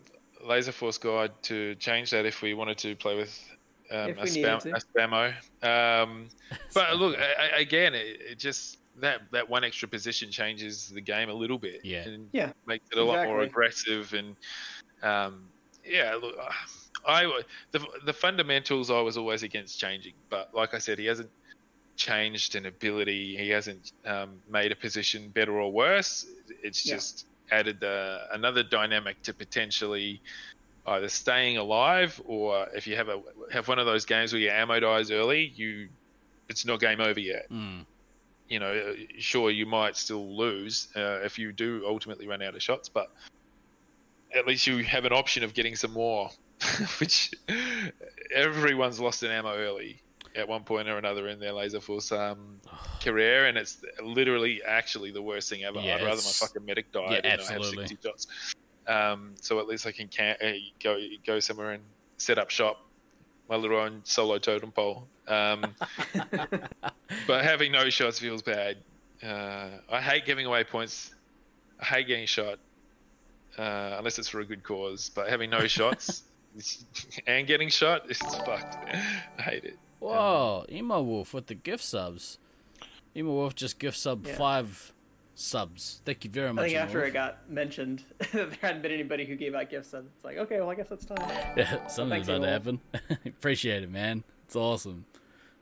Laser 0.44 0.72
Force 0.72 0.98
Guide 0.98 1.32
to 1.44 1.74
change 1.76 2.10
that 2.10 2.26
if 2.26 2.42
we 2.42 2.52
wanted 2.52 2.78
to 2.78 2.94
play 2.96 3.16
with 3.16 3.56
um, 3.90 3.98
a, 4.18 4.22
we 4.22 4.28
spam, 4.28 4.66
a 4.66 4.80
spammo. 4.80 5.28
Um, 5.62 6.28
but 6.74 6.96
look, 6.98 7.16
I, 7.18 7.56
I, 7.56 7.60
again, 7.60 7.94
it, 7.94 8.20
it 8.20 8.38
just 8.38 8.78
that 9.00 9.22
that 9.32 9.48
one 9.48 9.64
extra 9.64 9.88
position 9.88 10.30
changes 10.30 10.88
the 10.88 11.00
game 11.00 11.28
a 11.28 11.34
little 11.34 11.58
bit. 11.58 11.84
Yeah. 11.84 12.08
and 12.08 12.28
Yeah, 12.32 12.52
makes 12.66 12.84
it 12.92 12.98
a 12.98 13.04
lot 13.04 13.26
more 13.26 13.40
aggressive 13.40 14.14
and 14.14 14.36
um, 15.02 15.48
yeah. 15.84 16.14
Look, 16.14 16.36
I 17.06 17.42
the 17.72 17.86
the 18.04 18.12
fundamentals 18.12 18.90
I 18.90 19.00
was 19.00 19.16
always 19.16 19.42
against 19.42 19.78
changing, 19.78 20.14
but 20.30 20.54
like 20.54 20.74
I 20.74 20.78
said, 20.78 20.98
he 20.98 21.06
hasn't 21.06 21.30
changed 21.96 22.56
an 22.56 22.66
ability. 22.66 23.36
He 23.36 23.50
hasn't 23.50 23.92
um, 24.04 24.40
made 24.50 24.72
a 24.72 24.76
position 24.76 25.28
better 25.30 25.60
or 25.60 25.70
worse. 25.72 26.26
It's 26.62 26.84
Yeah. 26.86 26.94
just 26.96 27.26
added 27.50 27.84
uh, 27.84 28.18
another 28.32 28.62
dynamic 28.62 29.22
to 29.22 29.34
potentially 29.34 30.20
either 30.86 31.08
staying 31.08 31.56
alive 31.56 32.20
or 32.26 32.66
if 32.74 32.86
you 32.86 32.96
have 32.96 33.08
a 33.08 33.20
have 33.52 33.68
one 33.68 33.78
of 33.78 33.86
those 33.86 34.04
games 34.04 34.32
where 34.32 34.40
your 34.42 34.52
ammo 34.52 34.80
dies 34.80 35.10
early, 35.10 35.52
you 35.54 35.88
it's 36.48 36.64
not 36.66 36.80
game 36.80 37.00
over 37.00 37.20
yet. 37.20 37.48
mm, 37.50 37.84
You 38.48 38.60
know, 38.60 38.94
sure 39.18 39.50
you 39.50 39.66
might 39.66 39.96
still 39.96 40.36
lose 40.36 40.88
uh, 40.94 41.20
if 41.24 41.38
you 41.38 41.52
do 41.52 41.82
ultimately 41.86 42.26
run 42.26 42.42
out 42.42 42.54
of 42.54 42.62
shots, 42.62 42.88
but 42.88 43.10
at 44.34 44.46
least 44.46 44.66
you 44.66 44.84
have 44.84 45.04
an 45.04 45.12
option 45.12 45.44
of 45.44 45.54
getting 45.54 45.76
some 45.76 45.92
more, 45.92 46.30
which 46.98 47.32
everyone's 48.34 49.00
lost 49.00 49.22
an 49.22 49.30
ammo 49.30 49.54
early 49.54 50.02
at 50.36 50.48
one 50.48 50.64
point 50.64 50.88
or 50.88 50.98
another 50.98 51.28
in 51.28 51.38
their 51.38 51.52
laser 51.52 51.80
force 51.80 52.10
um, 52.12 52.60
career, 53.00 53.46
and 53.46 53.56
it's 53.56 53.82
literally 54.02 54.62
actually 54.66 55.10
the 55.10 55.22
worst 55.22 55.48
thing 55.48 55.64
ever. 55.64 55.80
Yeah, 55.80 55.96
I'd 55.96 56.02
rather 56.02 56.16
my 56.16 56.32
fucking 56.32 56.64
medic 56.64 56.92
die 56.92 57.12
yeah, 57.12 57.20
than 57.20 57.30
I 57.30 57.34
absolutely. 57.34 57.82
have 57.82 57.88
60 57.88 58.08
shots. 58.08 58.26
Um, 58.86 59.34
so 59.40 59.60
at 59.60 59.66
least 59.66 59.86
I 59.86 59.92
can, 59.92 60.08
can 60.08 60.36
uh, 60.42 60.52
go 60.82 60.98
go 61.24 61.40
somewhere 61.40 61.72
and 61.72 61.82
set 62.18 62.38
up 62.38 62.50
shop, 62.50 62.84
my 63.48 63.56
little 63.56 63.78
own 63.78 64.00
solo 64.04 64.38
totem 64.38 64.72
pole. 64.72 65.08
Um, 65.26 65.64
but 67.26 67.44
having 67.44 67.72
no 67.72 67.88
shots 67.90 68.18
feels 68.18 68.42
bad. 68.42 68.76
Uh, 69.22 69.68
I 69.90 70.00
hate 70.00 70.26
giving 70.26 70.46
away 70.46 70.64
points. 70.64 71.14
I 71.80 71.84
hate 71.86 72.06
getting 72.06 72.26
shot, 72.26 72.58
uh, 73.58 73.96
unless 73.98 74.18
it's 74.18 74.28
for 74.28 74.40
a 74.40 74.44
good 74.44 74.62
cause. 74.62 75.10
But 75.14 75.28
having 75.28 75.50
no 75.50 75.66
shots 75.66 76.22
and 77.26 77.46
getting 77.46 77.68
shot, 77.68 78.02
it's 78.08 78.20
fucked. 78.44 78.76
I 79.38 79.42
hate 79.42 79.64
it. 79.64 79.78
Whoa, 80.00 80.66
Emo 80.70 81.02
Wolf 81.02 81.32
with 81.32 81.46
the 81.46 81.54
gift 81.54 81.82
subs. 81.84 82.38
Emo 83.16 83.32
Wolf 83.32 83.54
just 83.54 83.78
gift 83.78 83.96
sub 83.96 84.26
Yeah. 84.26 84.34
five 84.36 84.92
subs. 85.34 86.00
Thank 86.04 86.24
you 86.24 86.30
very 86.30 86.52
much. 86.52 86.64
I 86.64 86.68
think 86.68 86.78
after 86.80 86.98
Wolf. 86.98 87.08
it 87.08 87.12
got 87.14 87.50
mentioned, 87.50 88.02
that 88.18 88.32
there 88.32 88.48
hadn't 88.60 88.82
been 88.82 88.92
anybody 88.92 89.24
who 89.24 89.36
gave 89.36 89.54
out 89.54 89.70
gifts. 89.70 89.90
So 89.90 89.98
it's 90.14 90.24
like, 90.24 90.36
okay, 90.36 90.60
well, 90.60 90.70
I 90.70 90.74
guess 90.74 90.90
it's 90.90 91.06
time. 91.06 91.18
Yeah, 91.56 91.86
something's 91.86 92.26
Thanks, 92.26 92.28
about 92.28 92.42
to 92.42 92.50
happen. 92.50 92.80
Appreciate 93.26 93.82
it, 93.82 93.90
man. 93.90 94.22
It's 94.46 94.56
awesome. 94.56 95.06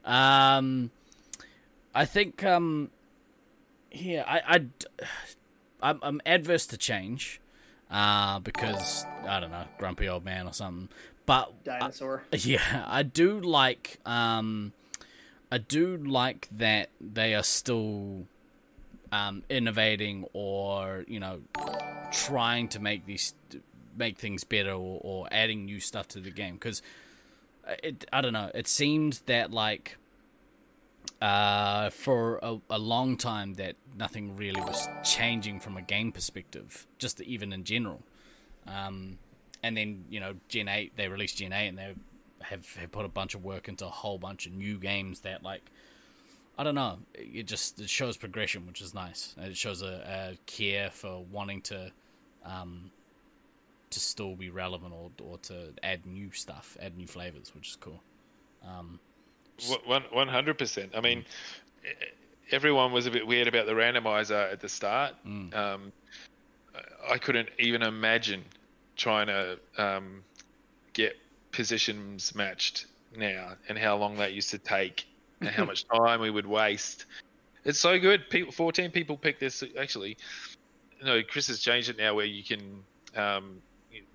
Um, 0.04 0.90
I 1.94 2.04
think 2.04 2.42
um, 2.44 2.90
yeah, 3.90 4.24
I, 4.26 4.56
I 4.56 4.66
I'm, 5.82 5.98
I'm 6.02 6.20
adverse 6.24 6.66
to 6.68 6.76
change, 6.76 7.40
uh, 7.90 8.38
because 8.40 9.04
I 9.26 9.40
don't 9.40 9.50
know, 9.50 9.64
grumpy 9.78 10.08
old 10.08 10.24
man 10.24 10.46
or 10.46 10.52
something. 10.52 10.88
But 11.26 11.64
Dinosaur. 11.64 12.24
yeah, 12.32 12.84
I 12.86 13.02
do 13.02 13.40
like 13.40 13.98
um 14.06 14.72
I 15.50 15.58
do 15.58 15.96
like 15.96 16.48
that 16.52 16.88
they 17.00 17.34
are 17.34 17.42
still 17.42 18.26
um 19.12 19.44
innovating 19.48 20.26
or, 20.32 21.04
you 21.06 21.20
know, 21.20 21.40
trying 22.12 22.68
to 22.68 22.80
make 22.80 23.06
these 23.06 23.34
make 23.96 24.18
things 24.18 24.42
better 24.42 24.72
or, 24.72 25.00
or 25.02 25.28
adding 25.30 25.66
new 25.66 25.78
stuff 25.78 26.08
to 26.08 26.20
the 26.20 26.30
game 26.30 26.58
cuz 26.58 26.82
it 27.82 28.04
I 28.12 28.20
don't 28.20 28.32
know, 28.32 28.50
it 28.54 28.68
seemed 28.68 29.20
that 29.26 29.52
like 29.52 29.96
uh, 31.20 31.90
for 31.90 32.40
a, 32.42 32.58
a 32.68 32.78
long 32.78 33.16
time 33.16 33.54
that 33.54 33.76
nothing 33.96 34.36
really 34.36 34.60
was 34.60 34.88
changing 35.04 35.60
from 35.60 35.76
a 35.76 35.82
game 35.82 36.10
perspective, 36.10 36.86
just 36.98 37.20
even 37.20 37.52
in 37.52 37.64
general. 37.64 38.02
Um, 38.66 39.18
and 39.62 39.76
then 39.76 40.04
you 40.10 40.20
know 40.20 40.34
Gen 40.48 40.68
eight 40.68 40.92
they 40.96 41.08
released 41.08 41.36
Gen 41.36 41.52
eight 41.52 41.68
and 41.68 41.78
they 41.78 41.94
have, 42.42 42.74
have 42.74 42.92
put 42.92 43.04
a 43.04 43.08
bunch 43.08 43.34
of 43.34 43.44
work 43.44 43.68
into 43.68 43.86
a 43.86 43.90
whole 43.90 44.18
bunch 44.18 44.46
of 44.46 44.52
new 44.52 44.78
games 44.78 45.20
that 45.20 45.42
like 45.42 45.62
I 46.58 46.64
don't 46.64 46.74
know. 46.74 46.98
It 47.14 47.44
just 47.44 47.80
it 47.80 47.88
shows 47.88 48.16
progression 48.16 48.66
which 48.66 48.80
is 48.80 48.92
nice. 48.92 49.34
It 49.38 49.56
shows 49.56 49.82
a, 49.82 50.32
a 50.32 50.38
care 50.46 50.90
for 50.90 51.24
wanting 51.30 51.62
to 51.62 51.92
um, 52.44 52.90
to 53.92 54.00
still 54.00 54.34
be 54.34 54.50
relevant 54.50 54.92
or 54.92 55.10
or 55.22 55.38
to 55.38 55.72
add 55.82 56.04
new 56.06 56.30
stuff 56.32 56.76
add 56.80 56.96
new 56.96 57.06
flavors 57.06 57.54
which 57.54 57.68
is 57.68 57.76
cool 57.76 58.00
um, 58.66 58.98
One 59.86 60.04
one 60.10 60.28
hundred 60.28 60.58
percent. 60.58 60.92
I 60.94 61.00
mean, 61.00 61.24
e- 61.84 62.06
everyone 62.50 62.92
was 62.92 63.06
a 63.06 63.10
bit 63.10 63.26
weird 63.26 63.48
about 63.48 63.66
the 63.66 63.72
randomizer 63.72 64.52
at 64.52 64.60
the 64.60 64.68
start. 64.68 65.14
Mm. 65.26 65.54
Um, 65.54 65.92
I 67.08 67.18
couldn't 67.18 67.48
even 67.58 67.82
imagine 67.82 68.44
trying 68.96 69.26
to 69.26 69.58
um, 69.76 70.24
get 70.92 71.16
positions 71.52 72.34
matched 72.34 72.86
now, 73.16 73.52
and 73.68 73.78
how 73.78 73.96
long 73.96 74.16
that 74.16 74.32
used 74.32 74.50
to 74.50 74.58
take, 74.58 75.06
and 75.40 75.50
how 75.50 75.64
much 75.70 75.84
time 75.88 76.20
we 76.20 76.30
would 76.30 76.46
waste. 76.46 77.06
It's 77.64 77.78
so 77.78 77.98
good. 77.98 78.28
People, 78.30 78.52
fourteen 78.52 78.90
people 78.90 79.16
picked 79.16 79.40
this. 79.40 79.62
Actually, 79.78 80.16
no, 81.04 81.22
Chris 81.22 81.46
has 81.48 81.60
changed 81.60 81.90
it 81.90 81.98
now 81.98 82.14
where 82.14 82.26
you 82.26 82.42
can 82.42 82.82
um, 83.14 83.60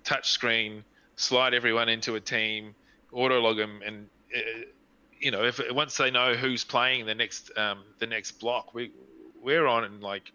touch 0.04 0.30
screen 0.30 0.84
slide 1.16 1.52
everyone 1.52 1.88
into 1.88 2.14
a 2.14 2.20
team, 2.20 2.74
auto 3.12 3.40
log 3.40 3.56
them, 3.56 3.80
and 3.84 4.08
uh, 4.34 4.40
you 5.20 5.30
know, 5.30 5.44
if 5.44 5.60
once 5.72 5.96
they 5.96 6.10
know 6.10 6.34
who's 6.34 6.64
playing 6.64 7.06
the 7.06 7.14
next 7.14 7.50
um, 7.56 7.82
the 7.98 8.06
next 8.06 8.32
block, 8.32 8.72
we 8.74 8.90
we're 9.42 9.66
on 9.66 9.84
in 9.84 10.00
like 10.00 10.32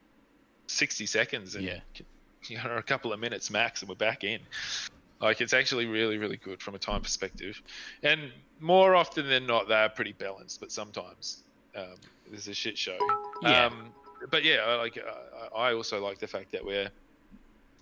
sixty 0.68 1.06
seconds, 1.06 1.56
and 1.56 1.64
Yeah. 1.64 1.80
you 2.48 2.58
know, 2.58 2.76
a 2.76 2.84
couple 2.84 3.14
of 3.14 3.20
minutes 3.20 3.50
max, 3.50 3.82
and 3.82 3.90
we're 3.90 3.96
back 3.96 4.24
in. 4.24 4.42
Like 5.22 5.40
it's 5.40 5.54
actually 5.54 5.86
really, 5.86 6.18
really 6.18 6.36
good 6.36 6.62
from 6.62 6.76
a 6.76 6.80
time 6.80 7.02
perspective, 7.02 7.62
and 8.04 8.32
more 8.60 8.94
often 8.96 9.30
than 9.30 9.48
not, 9.48 9.70
they're 9.70 9.90
pretty 9.90 10.12
balanced. 10.12 10.60
But 10.60 10.72
sometimes 10.72 11.44
um, 11.76 11.96
there's 12.30 12.50
a 12.50 12.54
shit 12.54 12.78
show. 12.78 12.98
Yeah. 13.42 13.68
Um, 13.68 13.94
but 14.30 14.44
yeah, 14.44 14.58
I 14.66 14.76
like 14.76 14.98
uh, 14.98 15.56
I 15.56 15.74
also 15.74 16.04
like 16.04 16.20
the 16.20 16.28
fact 16.28 16.52
that 16.52 16.66
we're, 16.66 16.90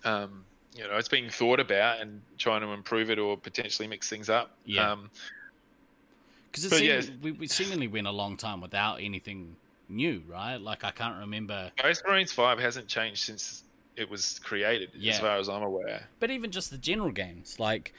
um, 0.03 0.45
you 0.75 0.83
know, 0.87 0.95
it's 0.97 1.07
being 1.09 1.29
thought 1.29 1.59
about 1.59 1.99
and 1.99 2.21
trying 2.37 2.61
to 2.61 2.67
improve 2.69 3.09
it 3.11 3.19
or 3.19 3.37
potentially 3.37 3.87
mix 3.87 4.09
things 4.09 4.29
up. 4.29 4.51
Yeah. 4.65 4.91
Um, 4.91 5.09
Because 6.51 6.65
it 6.65 6.69
But 6.71 6.83
yeah. 6.83 7.01
we, 7.21 7.31
we 7.31 7.47
seemingly 7.47 7.87
went 7.87 8.07
a 8.07 8.11
long 8.11 8.37
time 8.37 8.61
without 8.61 9.01
anything 9.01 9.55
new, 9.89 10.23
right? 10.27 10.57
Like 10.57 10.83
I 10.83 10.91
can't 10.91 11.19
remember. 11.19 11.71
Ghost 11.81 12.03
Marines 12.07 12.31
Five 12.31 12.59
hasn't 12.59 12.87
changed 12.87 13.23
since 13.23 13.63
it 13.97 14.09
was 14.09 14.39
created, 14.39 14.89
Yeah. 14.97 15.13
as 15.13 15.19
far 15.19 15.37
as 15.37 15.49
I'm 15.49 15.63
aware. 15.63 16.07
But 16.19 16.31
even 16.31 16.51
just 16.51 16.71
the 16.71 16.77
general 16.77 17.11
games, 17.11 17.59
like, 17.59 17.93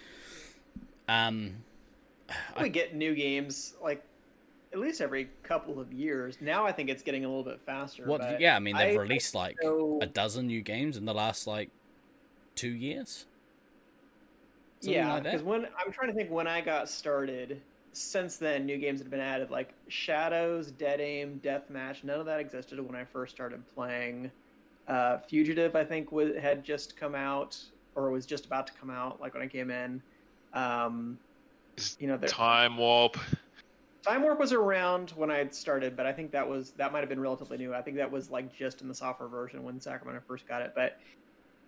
um, 1.08 1.56
we 2.60 2.68
get 2.70 2.94
new 2.94 3.14
games 3.14 3.74
like 3.82 4.02
at 4.72 4.78
least 4.78 5.02
every 5.02 5.28
couple 5.42 5.78
of 5.78 5.92
years. 5.92 6.38
Now 6.40 6.64
I 6.64 6.72
think 6.72 6.88
it's 6.88 7.02
getting 7.02 7.26
a 7.26 7.28
little 7.28 7.44
bit 7.44 7.60
faster. 7.66 8.06
what? 8.06 8.22
but 8.22 8.40
Yeah, 8.40 8.56
I 8.56 8.58
mean 8.58 8.74
they've 8.76 8.96
I 8.98 9.02
released 9.02 9.34
like 9.34 9.56
so- 9.60 9.98
a 10.00 10.06
dozen 10.06 10.46
new 10.46 10.62
games 10.62 10.96
in 10.96 11.04
the 11.04 11.12
last 11.12 11.46
like 11.46 11.68
two 12.54 12.68
years. 12.68 13.26
Something 14.80 14.98
yeah, 14.98 15.14
like 15.14 15.24
because 15.24 15.42
when 15.42 15.66
I'm 15.78 15.92
trying 15.92 16.08
to 16.08 16.14
think 16.14 16.30
when 16.30 16.46
I 16.46 16.60
got 16.60 16.88
started, 16.88 17.60
since 17.92 18.36
then 18.36 18.66
new 18.66 18.78
games 18.78 19.00
have 19.00 19.10
been 19.10 19.20
added 19.20 19.50
like 19.50 19.74
Shadows, 19.88 20.70
Dead 20.72 21.00
Aim, 21.00 21.40
Deathmatch. 21.42 22.04
None 22.04 22.18
of 22.18 22.26
that 22.26 22.40
existed 22.40 22.80
when 22.80 22.96
I 22.96 23.04
first 23.04 23.34
started 23.34 23.62
playing. 23.74 24.30
Uh, 24.88 25.18
Fugitive, 25.18 25.76
I 25.76 25.84
think, 25.84 26.10
was, 26.10 26.36
had 26.36 26.64
just 26.64 26.96
come 26.96 27.14
out 27.14 27.56
or 27.94 28.10
was 28.10 28.26
just 28.26 28.46
about 28.46 28.66
to 28.66 28.72
come 28.72 28.90
out, 28.90 29.20
like 29.20 29.34
when 29.34 29.42
I 29.42 29.46
came 29.46 29.70
in. 29.70 30.02
Um, 30.54 31.18
you 31.98 32.08
know, 32.08 32.16
there, 32.16 32.28
Time 32.28 32.76
Warp. 32.76 33.16
Time 34.02 34.22
Warp 34.22 34.40
was 34.40 34.52
around 34.52 35.10
when 35.10 35.30
I 35.30 35.38
had 35.38 35.54
started, 35.54 35.96
but 35.96 36.06
I 36.06 36.12
think 36.12 36.32
that 36.32 36.48
was 36.48 36.72
that 36.72 36.92
might 36.92 37.00
have 37.00 37.08
been 37.08 37.20
relatively 37.20 37.56
new. 37.56 37.72
I 37.72 37.82
think 37.82 37.96
that 37.98 38.10
was 38.10 38.30
like 38.30 38.52
just 38.54 38.82
in 38.82 38.88
the 38.88 38.94
software 38.94 39.28
version 39.28 39.62
when 39.62 39.80
Sacramento 39.80 40.22
first 40.26 40.46
got 40.48 40.60
it. 40.60 40.72
But 40.74 40.98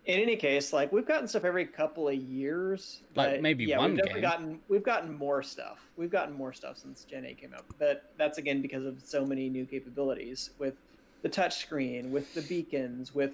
in 0.06 0.20
any 0.20 0.36
case, 0.36 0.72
like 0.72 0.92
we've 0.92 1.06
gotten 1.06 1.26
stuff 1.26 1.44
every 1.44 1.64
couple 1.64 2.08
of 2.08 2.14
years. 2.14 3.00
Like, 3.14 3.40
maybe 3.40 3.64
yeah, 3.64 3.78
one 3.78 3.90
we've 3.90 3.98
definitely 3.98 4.20
game. 4.20 4.30
gotten 4.30 4.60
we've 4.68 4.82
gotten 4.82 5.14
more 5.14 5.42
stuff. 5.42 5.78
We've 5.96 6.10
gotten 6.10 6.34
more 6.34 6.52
stuff 6.52 6.76
since 6.78 7.04
Gen 7.04 7.24
8 7.24 7.38
came 7.38 7.54
out. 7.54 7.64
But 7.78 8.10
that's 8.18 8.38
again 8.38 8.60
because 8.60 8.84
of 8.84 9.00
so 9.02 9.24
many 9.24 9.48
new 9.48 9.64
capabilities 9.64 10.50
with 10.58 10.74
the 11.22 11.28
touchscreen, 11.28 12.10
with 12.10 12.34
the 12.34 12.42
beacons, 12.42 13.14
with 13.14 13.32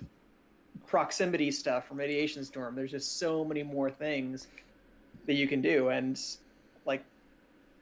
proximity 0.86 1.50
stuff 1.50 1.88
from 1.88 1.98
Radiation 1.98 2.44
Storm. 2.44 2.76
There's 2.76 2.92
just 2.92 3.18
so 3.18 3.44
many 3.44 3.64
more 3.64 3.90
things 3.90 4.46
that 5.26 5.34
you 5.34 5.48
can 5.48 5.60
do, 5.60 5.88
and 5.88 6.20
like 6.86 7.04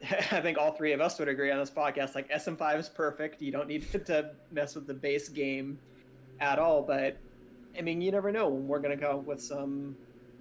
I 0.11 0.41
think 0.41 0.57
all 0.57 0.72
three 0.72 0.93
of 0.93 1.01
us 1.01 1.18
would 1.18 1.28
agree 1.28 1.51
on 1.51 1.59
this 1.59 1.70
podcast. 1.70 2.14
Like 2.14 2.30
SM5 2.30 2.78
is 2.78 2.89
perfect. 2.89 3.43
You 3.43 3.53
don't 3.53 3.68
need 3.68 3.91
to 4.07 4.30
mess 4.51 4.74
with 4.74 4.86
the 4.86 4.95
base 4.95 5.28
game 5.28 5.78
at 6.41 6.59
all. 6.59 6.82
But 6.82 7.18
I 7.79 7.83
mean, 7.83 8.01
you 8.01 8.11
never 8.11 8.33
know 8.33 8.49
when 8.49 8.66
we're 8.66 8.81
going 8.81 8.99
to 8.99 9.03
come 9.03 9.18
up 9.18 9.26
with 9.26 9.41
some 9.41 9.97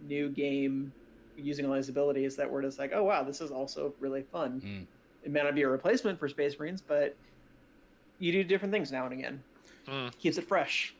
new 0.08 0.30
game 0.30 0.92
using 1.36 1.66
all 1.66 1.76
these 1.76 1.90
abilities 1.90 2.36
that 2.36 2.50
we're 2.50 2.64
just 2.64 2.80
like, 2.80 2.92
oh 2.94 3.04
wow, 3.04 3.24
this 3.24 3.42
is 3.42 3.52
also 3.52 3.94
really 4.00 4.24
fun. 4.24 4.62
Mm. 4.66 4.86
It 5.24 5.32
may 5.32 5.44
not 5.44 5.56
be 5.56 5.62
a 5.62 5.70
replacement 5.70 6.20
for 6.20 6.28
Space 6.28 6.58
Marines, 6.58 6.82
but 6.82 7.16
you 8.20 8.32
do 8.32 8.44
different 8.44 8.74
things 8.74 8.92
now 8.92 9.06
and 9.06 9.14
again. 9.14 9.44
Mm. 9.88 10.18
Keeps 10.18 10.38
it 10.38 10.48
fresh. 10.48 10.96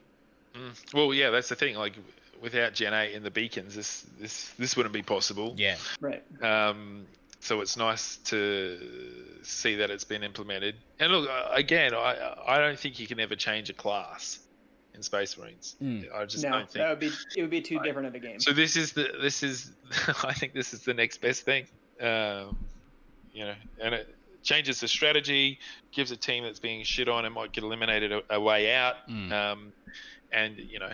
Mm. 0.54 0.94
Well, 0.94 1.14
yeah, 1.14 1.32
that's 1.32 1.50
the 1.50 1.56
thing. 1.56 1.76
Like, 1.76 1.94
without 2.42 2.74
Gen 2.74 2.94
8 2.94 3.16
and 3.16 3.26
the 3.26 3.32
beacons, 3.32 3.76
this 3.76 4.06
this 4.20 4.52
this 4.60 4.78
wouldn't 4.78 4.94
be 4.94 5.02
possible. 5.02 5.54
Yeah, 5.58 5.78
Right. 6.00 6.24
Um, 6.44 7.06
so 7.40 7.62
it's 7.62 7.78
nice 7.78 8.18
to 8.26 8.80
see 9.44 9.76
that 9.76 9.90
it's 9.92 10.04
been 10.04 10.24
implemented. 10.24 10.76
And 11.00 11.12
look, 11.12 11.30
uh, 11.30 11.50
again, 11.52 11.94
I 11.94 12.36
I 12.46 12.60
don't 12.60 12.78
think 12.78 13.00
you 13.00 13.08
can 13.08 13.20
ever 13.20 13.36
change 13.36 13.70
a 13.70 13.74
class 13.74 14.40
in 14.98 15.04
Space 15.04 15.38
Marines. 15.38 15.76
Mm. 15.82 16.14
I 16.14 16.26
just 16.26 16.44
no, 16.44 16.50
don't 16.50 16.70
think. 16.70 16.74
that 16.74 16.90
would 16.90 17.00
be 17.00 17.12
it 17.36 17.42
would 17.42 17.50
be 17.50 17.62
too 17.62 17.80
I- 17.80 17.84
different 17.84 18.08
of 18.08 18.16
a 18.16 18.20
game. 18.20 18.40
So 18.42 18.52
this 18.52 18.76
is 18.76 18.92
the 18.94 19.10
this 19.22 19.44
is 19.44 19.72
I 20.24 20.34
think 20.34 20.54
this 20.54 20.74
is 20.74 20.82
the 20.82 20.94
next 20.94 21.22
best 21.22 21.44
thing. 21.44 21.66
Um, 22.02 22.58
you 23.32 23.46
know, 23.46 23.56
and 23.80 23.94
it 23.94 24.14
changes 24.44 24.80
the 24.80 24.88
strategy, 24.88 25.60
gives 25.92 26.12
a 26.12 26.18
team 26.18 26.44
that's 26.44 26.60
being 26.60 26.84
shit 26.84 27.08
on 27.08 27.26
and 27.26 27.34
might 27.34 27.52
get 27.52 27.64
eliminated 27.64 28.12
a, 28.12 28.22
a 28.32 28.42
way 28.42 28.74
out. 28.74 28.96
Mm. 29.10 29.32
Um, 29.32 29.74
and 30.32 30.58
you 30.58 30.80
know 30.80 30.92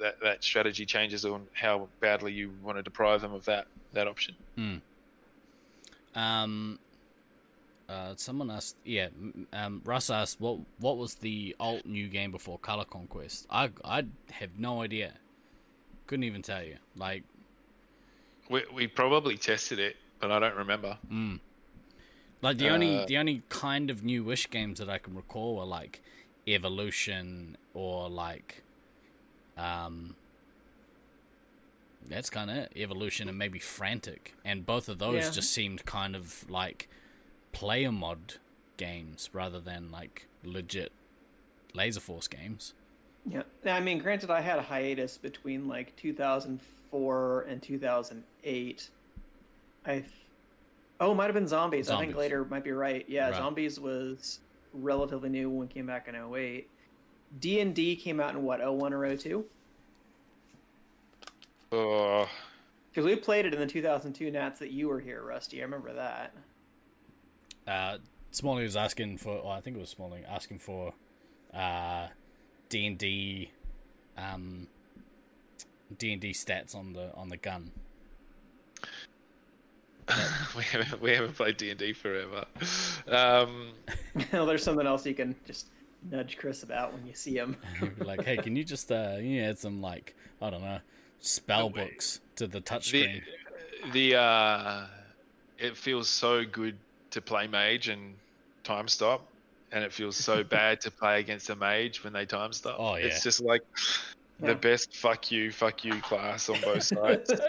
that 0.00 0.20
that 0.22 0.42
strategy 0.42 0.86
changes 0.86 1.24
on 1.24 1.46
how 1.52 1.88
badly 2.00 2.32
you 2.32 2.52
want 2.62 2.78
to 2.78 2.82
deprive 2.82 3.20
them 3.20 3.34
of 3.34 3.44
that 3.44 3.66
that 3.92 4.06
option. 4.06 4.34
Um, 6.14 6.78
uh, 7.90 8.14
someone 8.16 8.50
asked, 8.50 8.76
yeah, 8.84 9.08
um, 9.52 9.82
Russ 9.84 10.10
asked, 10.10 10.40
what 10.40 10.58
what 10.78 10.96
was 10.96 11.16
the 11.16 11.56
alt 11.58 11.84
new 11.86 12.08
game 12.08 12.30
before 12.30 12.58
Color 12.58 12.84
Conquest? 12.84 13.46
I 13.50 13.70
I 13.84 14.04
have 14.40 14.52
no 14.58 14.82
idea. 14.82 15.14
Couldn't 16.06 16.24
even 16.24 16.42
tell 16.42 16.62
you. 16.62 16.76
Like, 16.96 17.24
We 18.48 18.64
we 18.72 18.86
probably 18.86 19.36
tested 19.36 19.78
it, 19.78 19.96
but 20.20 20.30
I 20.30 20.38
don't 20.38 20.56
remember. 20.56 20.98
mm. 21.10 21.40
like 22.42 22.58
the 22.58 22.68
only 22.70 22.92
Uh, 22.98 23.06
the 23.06 23.18
only 23.18 23.42
kind 23.48 23.90
of 23.90 24.02
new 24.04 24.22
Wish 24.24 24.48
games 24.50 24.78
that 24.78 24.88
I 24.88 24.98
can 24.98 25.14
recall 25.16 25.56
were 25.56 25.64
like 25.80 26.00
Evolution 26.46 27.56
or 27.74 28.08
like, 28.08 28.62
um. 29.56 30.14
That's 32.08 32.30
kind 32.30 32.50
of. 32.50 32.68
Evolution 32.74 33.28
and 33.28 33.36
maybe 33.38 33.58
Frantic, 33.58 34.34
and 34.44 34.64
both 34.66 34.88
of 34.88 34.98
those 34.98 35.24
Yeah. 35.24 35.30
just 35.30 35.52
seemed 35.52 35.84
kind 35.84 36.16
of 36.16 36.48
like 36.50 36.88
player 37.52 37.92
mod 37.92 38.34
games 38.76 39.30
rather 39.32 39.60
than 39.60 39.90
like 39.90 40.26
legit 40.44 40.92
Laser 41.74 42.00
Force 42.00 42.28
games. 42.28 42.74
Yeah. 43.28 43.42
I 43.64 43.80
mean, 43.80 43.98
granted, 43.98 44.30
I 44.30 44.40
had 44.40 44.58
a 44.58 44.62
hiatus 44.62 45.18
between 45.18 45.68
like 45.68 45.94
2004 45.96 47.42
and 47.42 47.62
2008. 47.62 48.90
I, 49.86 49.92
th- 49.92 50.04
oh, 51.00 51.12
it 51.12 51.14
might 51.14 51.24
have 51.26 51.34
been 51.34 51.46
Zombies. 51.46 51.90
I 51.90 51.98
think 51.98 52.12
Zombies. 52.12 52.16
later 52.16 52.44
might 52.44 52.64
be 52.64 52.72
right. 52.72 53.04
Yeah, 53.08 53.30
Right. 53.30 53.36
Zombies 53.36 53.78
was 53.78 54.40
relatively 54.72 55.28
new 55.28 55.50
when 55.50 55.68
it 55.68 55.74
came 55.74 55.86
back 55.86 56.08
in 56.08 56.14
08. 56.14 56.68
D 57.40 57.60
and 57.60 57.74
D 57.74 57.94
came 57.96 58.20
out 58.20 58.34
in 58.34 58.42
what 58.42 58.60
01 58.60 58.92
or 58.92 59.16
02? 59.16 59.44
Oh, 61.72 62.22
uh. 62.22 62.28
Because 62.90 63.04
we 63.06 63.14
played 63.14 63.46
it 63.46 63.54
in 63.54 63.60
the 63.60 63.66
2002 63.66 64.30
Nats 64.32 64.58
that 64.58 64.72
you 64.72 64.88
were 64.88 64.98
here, 64.98 65.22
Rusty. 65.22 65.60
I 65.60 65.64
remember 65.64 65.92
that. 65.92 66.34
Uh, 67.70 67.98
Smalley 68.32 68.64
was 68.64 68.76
asking 68.76 69.18
for, 69.18 69.46
I 69.46 69.60
think 69.60 69.76
it 69.76 69.80
was 69.80 69.90
Smalling, 69.90 70.24
asking 70.24 70.58
for 70.58 70.92
uh, 71.54 72.08
D 72.68 72.86
and 72.86 72.98
D, 72.98 73.52
um, 74.18 74.66
D 75.96 76.12
and 76.12 76.20
D 76.20 76.32
stats 76.32 76.74
on 76.74 76.92
the 76.92 77.14
on 77.14 77.28
the 77.28 77.36
gun. 77.36 77.70
we 80.56 80.64
haven't 80.64 81.00
we 81.00 81.12
haven't 81.12 81.36
played 81.36 81.56
D 81.56 81.70
and 81.70 81.78
D 81.78 81.92
forever. 81.92 82.44
Um, 83.06 83.70
well, 84.32 84.46
there's 84.46 84.64
something 84.64 84.86
else 84.86 85.06
you 85.06 85.14
can 85.14 85.36
just 85.46 85.66
nudge 86.10 86.38
Chris 86.38 86.64
about 86.64 86.92
when 86.92 87.06
you 87.06 87.14
see 87.14 87.36
him. 87.36 87.56
like, 87.98 88.24
hey, 88.24 88.36
can 88.36 88.56
you 88.56 88.64
just 88.64 88.90
uh, 88.90 89.16
you 89.20 89.42
add 89.42 89.58
some 89.58 89.80
like 89.80 90.16
I 90.42 90.50
don't 90.50 90.62
know 90.62 90.80
spell 91.20 91.70
books 91.70 92.20
to 92.36 92.48
the 92.48 92.54
the 92.54 92.60
touchscreen? 92.60 93.22
the 93.92 94.16
uh, 94.16 94.86
it 95.58 95.76
feels 95.76 96.08
so 96.08 96.44
good 96.44 96.76
to 97.10 97.20
play 97.20 97.46
mage 97.46 97.88
and 97.88 98.14
time 98.64 98.88
stop, 98.88 99.26
and 99.72 99.84
it 99.84 99.92
feels 99.92 100.16
so 100.16 100.42
bad 100.42 100.80
to 100.82 100.90
play 100.90 101.20
against 101.20 101.50
a 101.50 101.56
mage 101.56 102.02
when 102.04 102.12
they 102.12 102.26
time 102.26 102.52
stop. 102.52 102.76
Oh, 102.78 102.96
yeah. 102.96 103.06
It's 103.06 103.22
just 103.22 103.40
like 103.40 103.62
Yeah. 104.42 104.48
the 104.48 104.54
best 104.54 104.96
fuck 104.96 105.30
you, 105.30 105.50
fuck 105.52 105.84
you 105.84 106.00
class 106.00 106.48
on 106.48 106.60
both 106.60 106.82
sides. 106.84 107.32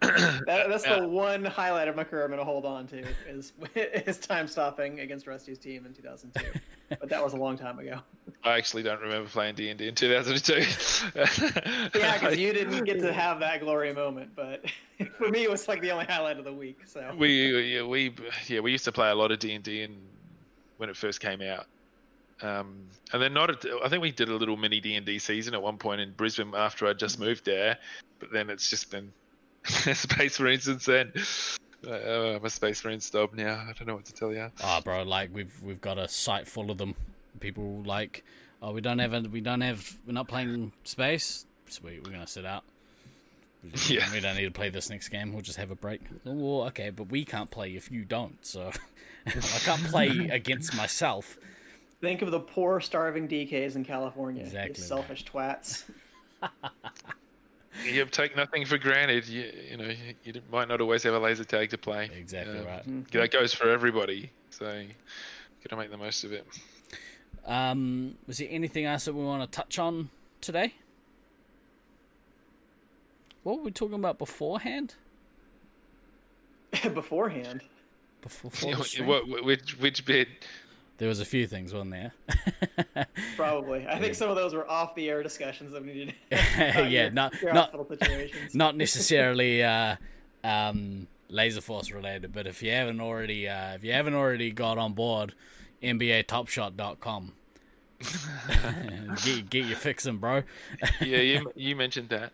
That, 0.00 0.66
that's 0.68 0.86
Yeah. 0.86 1.00
the 1.00 1.08
one 1.08 1.44
highlight 1.44 1.88
of 1.88 1.96
my 1.96 2.04
career 2.04 2.22
I'm 2.22 2.28
going 2.28 2.38
to 2.38 2.44
hold 2.44 2.64
on 2.64 2.86
to 2.88 3.04
is 3.28 3.52
is 3.74 4.18
time 4.18 4.46
stopping 4.46 5.00
against 5.00 5.26
Rusty's 5.26 5.58
team 5.58 5.84
in 5.84 5.92
2002. 5.92 6.58
but 7.00 7.08
that 7.08 7.22
was 7.22 7.32
a 7.32 7.36
long 7.36 7.58
time 7.58 7.78
ago. 7.78 7.98
I 8.44 8.56
actually 8.56 8.82
don't 8.82 9.00
remember 9.00 9.28
playing 9.28 9.56
D 9.56 9.70
and 9.70 9.78
D 9.78 9.88
in 9.88 9.94
2002. 9.94 10.62
Yeah, 11.98 12.18
because 12.18 12.36
you 12.38 12.52
didn't 12.52 12.84
get 12.84 13.00
to 13.00 13.12
have 13.12 13.40
that 13.40 13.60
glory 13.60 13.92
moment, 13.92 14.30
but 14.36 14.64
for 15.18 15.28
me, 15.28 15.42
it 15.44 15.50
was 15.50 15.66
like 15.68 15.80
the 15.80 15.90
only 15.90 16.04
highlight 16.06 16.38
of 16.38 16.44
the 16.44 16.52
week. 16.52 16.80
So 16.86 17.12
we 17.18 17.74
yeah, 17.76 17.82
we 17.82 18.14
yeah 18.46 18.60
we 18.60 18.70
used 18.72 18.84
to 18.84 18.92
play 18.92 19.10
a 19.10 19.14
lot 19.14 19.32
of 19.32 19.38
D 19.38 19.54
and 19.54 19.64
D 19.64 19.82
and 19.82 19.96
when 20.76 20.88
it 20.88 20.96
first 20.96 21.20
came 21.20 21.40
out. 21.42 21.66
Um, 22.42 22.88
and 23.12 23.22
then 23.22 23.32
not, 23.32 23.64
I 23.84 23.88
think 23.88 24.02
we 24.02 24.10
did 24.10 24.28
a 24.28 24.34
little 24.34 24.56
mini 24.56 24.80
D 24.80 24.96
and 24.96 25.06
D 25.06 25.18
season 25.18 25.54
at 25.54 25.62
one 25.62 25.78
point 25.78 26.00
in 26.00 26.12
Brisbane 26.12 26.52
after 26.54 26.86
I 26.86 26.92
just 26.92 27.18
moved 27.18 27.44
there, 27.44 27.78
but 28.18 28.32
then 28.32 28.50
it's 28.50 28.68
just 28.68 28.90
been 28.90 29.12
Space 29.64 30.40
Marine 30.40 30.60
since 30.60 30.84
then. 30.84 31.12
Uh, 31.86 32.36
I'm 32.36 32.44
a 32.44 32.50
Space 32.50 32.84
Marine 32.84 33.00
stub 33.00 33.34
now. 33.34 33.54
I 33.54 33.72
don't 33.72 33.86
know 33.86 33.94
what 33.94 34.06
to 34.06 34.12
tell 34.12 34.32
you. 34.32 34.50
Oh, 34.62 34.80
bro, 34.82 35.02
like 35.02 35.30
we've 35.32 35.54
we've 35.62 35.80
got 35.80 35.98
a 35.98 36.08
site 36.08 36.48
full 36.48 36.70
of 36.70 36.78
them. 36.78 36.94
People 37.40 37.82
like, 37.84 38.24
oh, 38.62 38.72
we 38.72 38.80
don't 38.80 38.98
have 38.98 39.12
a, 39.12 39.20
we 39.20 39.40
don't 39.40 39.60
have 39.60 39.96
we're 40.06 40.12
not 40.12 40.28
playing 40.28 40.72
space. 40.84 41.46
Sweet, 41.68 42.04
we're 42.04 42.12
gonna 42.12 42.26
sit 42.26 42.44
out. 42.44 42.64
Yeah. 43.88 44.10
We 44.12 44.20
don't 44.20 44.36
need 44.36 44.44
to 44.44 44.50
play 44.50 44.68
this 44.68 44.90
next 44.90 45.08
game. 45.08 45.32
We'll 45.32 45.42
just 45.42 45.56
have 45.56 45.70
a 45.70 45.74
break. 45.74 46.02
Well, 46.24 46.66
okay, 46.68 46.90
but 46.90 47.10
we 47.10 47.24
can't 47.24 47.50
play 47.50 47.70
if 47.70 47.90
you 47.90 48.04
don't. 48.04 48.44
So 48.44 48.70
I 49.26 49.30
can't 49.30 49.82
play 49.84 50.08
against 50.30 50.76
myself. 50.76 51.38
Think 52.04 52.20
of 52.20 52.30
the 52.30 52.40
poor, 52.40 52.80
starving 52.80 53.26
DKs 53.26 53.76
in 53.76 53.84
California. 53.84 54.42
Exactly, 54.42 54.74
You 54.76 54.86
selfish 54.86 55.24
twats. 55.24 55.84
You 57.84 58.04
take 58.04 58.36
nothing 58.36 58.64
for 58.66 58.78
granted. 58.78 59.26
You, 59.26 59.50
you 59.70 59.76
know, 59.76 59.86
you, 59.86 60.14
you 60.22 60.40
might 60.52 60.68
not 60.68 60.80
always 60.80 61.02
have 61.02 61.14
a 61.14 61.18
laser 61.18 61.42
tag 61.42 61.70
to 61.70 61.78
play. 61.78 62.08
Exactly 62.16 62.60
Uh, 62.60 62.64
right. 62.64 63.10
That 63.10 63.32
goes 63.32 63.52
for 63.52 63.68
everybody. 63.68 64.30
So, 64.50 64.84
gotta 65.64 65.76
make 65.82 65.90
the 65.90 65.96
most 65.96 66.22
of 66.22 66.32
it. 66.32 66.46
Um, 67.44 68.14
was 68.28 68.38
there 68.38 68.46
anything 68.48 68.84
else 68.84 69.06
that 69.06 69.14
we 69.14 69.24
want 69.24 69.42
to 69.50 69.56
touch 69.56 69.80
on 69.80 70.10
today? 70.40 70.74
What 73.42 73.58
were 73.58 73.64
we 73.64 73.70
talking 73.72 73.96
about 73.96 74.18
beforehand? 74.18 74.94
Beforehand. 76.94 77.62
Before, 78.22 78.50
before 78.52 78.74
the 78.96 79.02
what, 79.02 79.26
what- 79.28 79.44
which 79.44 79.78
which 79.80 80.06
bit? 80.06 80.28
There 80.98 81.08
was 81.08 81.18
a 81.20 81.24
few 81.24 81.46
things, 81.48 81.72
wasn't 81.74 81.90
there? 81.90 82.12
Probably. 83.36 83.86
I 83.86 83.98
think 83.98 84.14
some 84.14 84.30
of 84.30 84.36
those 84.36 84.54
were 84.54 84.68
off 84.70 84.94
the 84.94 85.08
air 85.10 85.22
discussions 85.24 85.72
that 85.72 85.82
we 85.84 85.92
needed. 85.92 86.14
yeah, 86.30 86.86
Your- 86.86 87.10
not 87.10 87.40
your 87.42 87.52
not 87.52 87.74
not 88.54 88.76
necessarily 88.76 89.62
uh, 89.64 89.96
um, 90.44 91.08
Laser 91.28 91.60
Force 91.60 91.90
related, 91.90 92.32
but 92.32 92.46
if 92.46 92.62
you 92.62 92.70
haven't 92.70 93.00
already, 93.00 93.48
uh, 93.48 93.74
if 93.74 93.82
you 93.82 93.92
haven't 93.92 94.14
already 94.14 94.52
got 94.52 94.78
on 94.78 94.92
board, 94.92 95.34
NBATopShot.com. 95.82 97.32
get 99.24 99.50
get 99.50 99.64
your 99.66 99.76
fixing, 99.76 100.18
bro. 100.18 100.42
Yeah, 101.00 101.18
you 101.18 101.52
you 101.56 101.74
mentioned 101.74 102.10
that. 102.10 102.32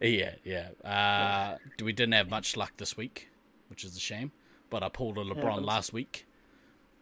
yeah, 0.00 0.34
yeah. 0.44 0.68
Uh, 0.84 1.56
we 1.82 1.92
didn't 1.92 2.12
have 2.14 2.28
much 2.28 2.56
luck 2.56 2.72
this 2.76 2.96
week, 2.96 3.28
which 3.70 3.82
is 3.84 3.96
a 3.96 4.00
shame. 4.00 4.32
But 4.70 4.82
I 4.82 4.88
pulled 4.90 5.16
a 5.16 5.22
LeBron 5.24 5.44
Happens. 5.44 5.66
last 5.66 5.92
week, 5.94 6.26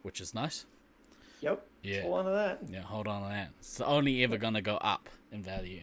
which 0.01 0.21
is 0.21 0.33
nice. 0.33 0.65
Yep. 1.41 1.65
Yeah. 1.83 2.01
Hold 2.01 2.19
on 2.19 2.25
to 2.25 2.31
that. 2.31 2.59
Yeah, 2.69 2.81
hold 2.81 3.07
on 3.07 3.23
to 3.23 3.29
that. 3.29 3.49
It's 3.59 3.79
only 3.81 4.23
ever 4.23 4.37
gonna 4.37 4.61
go 4.61 4.75
up 4.77 5.09
in 5.31 5.41
value. 5.43 5.81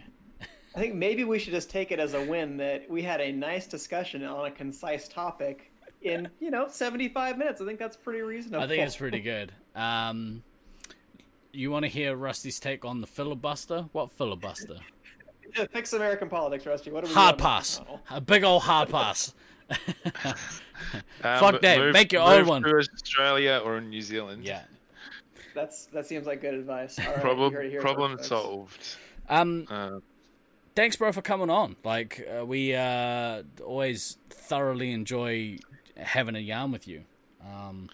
I 0.76 0.80
think 0.80 0.94
maybe 0.94 1.22
we 1.22 1.38
should 1.38 1.52
just 1.52 1.70
take 1.70 1.92
it 1.92 2.00
as 2.00 2.14
a 2.14 2.22
win 2.24 2.56
that 2.56 2.90
we 2.90 3.00
had 3.00 3.20
a 3.20 3.30
nice 3.30 3.66
discussion 3.68 4.24
on 4.24 4.46
a 4.46 4.50
concise 4.50 5.06
topic 5.06 5.70
in, 6.02 6.28
you 6.40 6.50
know, 6.50 6.66
75 6.68 7.38
minutes. 7.38 7.60
I 7.60 7.64
think 7.64 7.78
that's 7.78 7.96
pretty 7.96 8.22
reasonable. 8.22 8.64
I 8.64 8.66
think 8.66 8.82
it's 8.82 8.96
pretty 8.96 9.20
good. 9.20 9.52
Um, 9.76 10.42
you 11.52 11.70
want 11.70 11.84
to 11.84 11.88
hear 11.88 12.16
Rusty's 12.16 12.58
take 12.58 12.84
on 12.84 13.00
the 13.00 13.06
filibuster? 13.06 13.86
What 13.92 14.10
filibuster? 14.10 14.78
Fix 15.70 15.92
American 15.92 16.28
politics, 16.28 16.66
Rusty. 16.66 16.90
What 16.90 17.04
are 17.04 17.06
we 17.06 17.14
Hard 17.14 17.38
pass. 17.38 17.80
A 18.10 18.20
big 18.20 18.42
old 18.42 18.62
hard 18.62 18.88
pass. 18.88 19.32
Um, 21.22 21.40
Fuck 21.40 21.62
that, 21.62 21.92
make 21.92 22.12
your 22.12 22.22
own 22.22 22.40
move 22.40 22.48
one. 22.48 22.62
To 22.64 22.76
Australia 22.76 23.62
or 23.64 23.80
New 23.80 24.02
Zealand. 24.02 24.44
yeah. 24.44 24.62
That's 25.54 25.86
that 25.86 26.06
seems 26.06 26.26
like 26.26 26.40
good 26.40 26.54
advice. 26.54 26.98
All 26.98 27.04
right, 27.06 27.20
Problem 27.20 27.52
here 27.70 27.80
problem 27.80 28.16
first, 28.16 28.28
solved. 28.28 28.96
Um, 29.28 29.66
Uh, 29.70 30.00
thanks, 30.74 30.96
bro, 30.96 31.12
for 31.12 31.22
coming 31.22 31.50
on. 31.50 31.76
Like, 31.84 32.26
uh, 32.40 32.44
we 32.44 32.74
uh, 32.74 33.42
always 33.64 34.18
thoroughly 34.30 34.92
enjoy 34.92 35.58
having 35.96 36.34
a 36.36 36.40
yarn 36.40 36.72
with 36.72 36.86
you. 36.88 37.04
Um, 37.42 37.88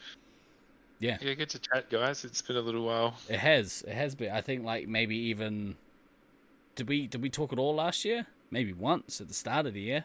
yeah, 0.98 1.18
yeah, 1.20 1.34
good 1.34 1.48
to 1.50 1.58
chat, 1.58 1.88
guys. 1.90 2.24
It's 2.24 2.42
been 2.42 2.56
a 2.56 2.60
little 2.60 2.84
while. 2.84 3.14
it 3.28 3.38
has, 3.40 3.82
it 3.86 3.94
has 3.94 4.14
been. 4.14 4.30
I 4.32 4.40
think, 4.40 4.64
like, 4.64 4.88
maybe 4.88 5.16
even 5.16 5.76
did 6.76 6.88
we 6.88 7.06
did 7.06 7.22
we 7.22 7.30
talk 7.30 7.52
at 7.52 7.58
all 7.58 7.74
last 7.74 8.04
year? 8.04 8.26
Maybe 8.50 8.72
once 8.72 9.20
at 9.20 9.28
the 9.28 9.34
start 9.34 9.66
of 9.66 9.74
the 9.74 9.80
year. 9.80 10.04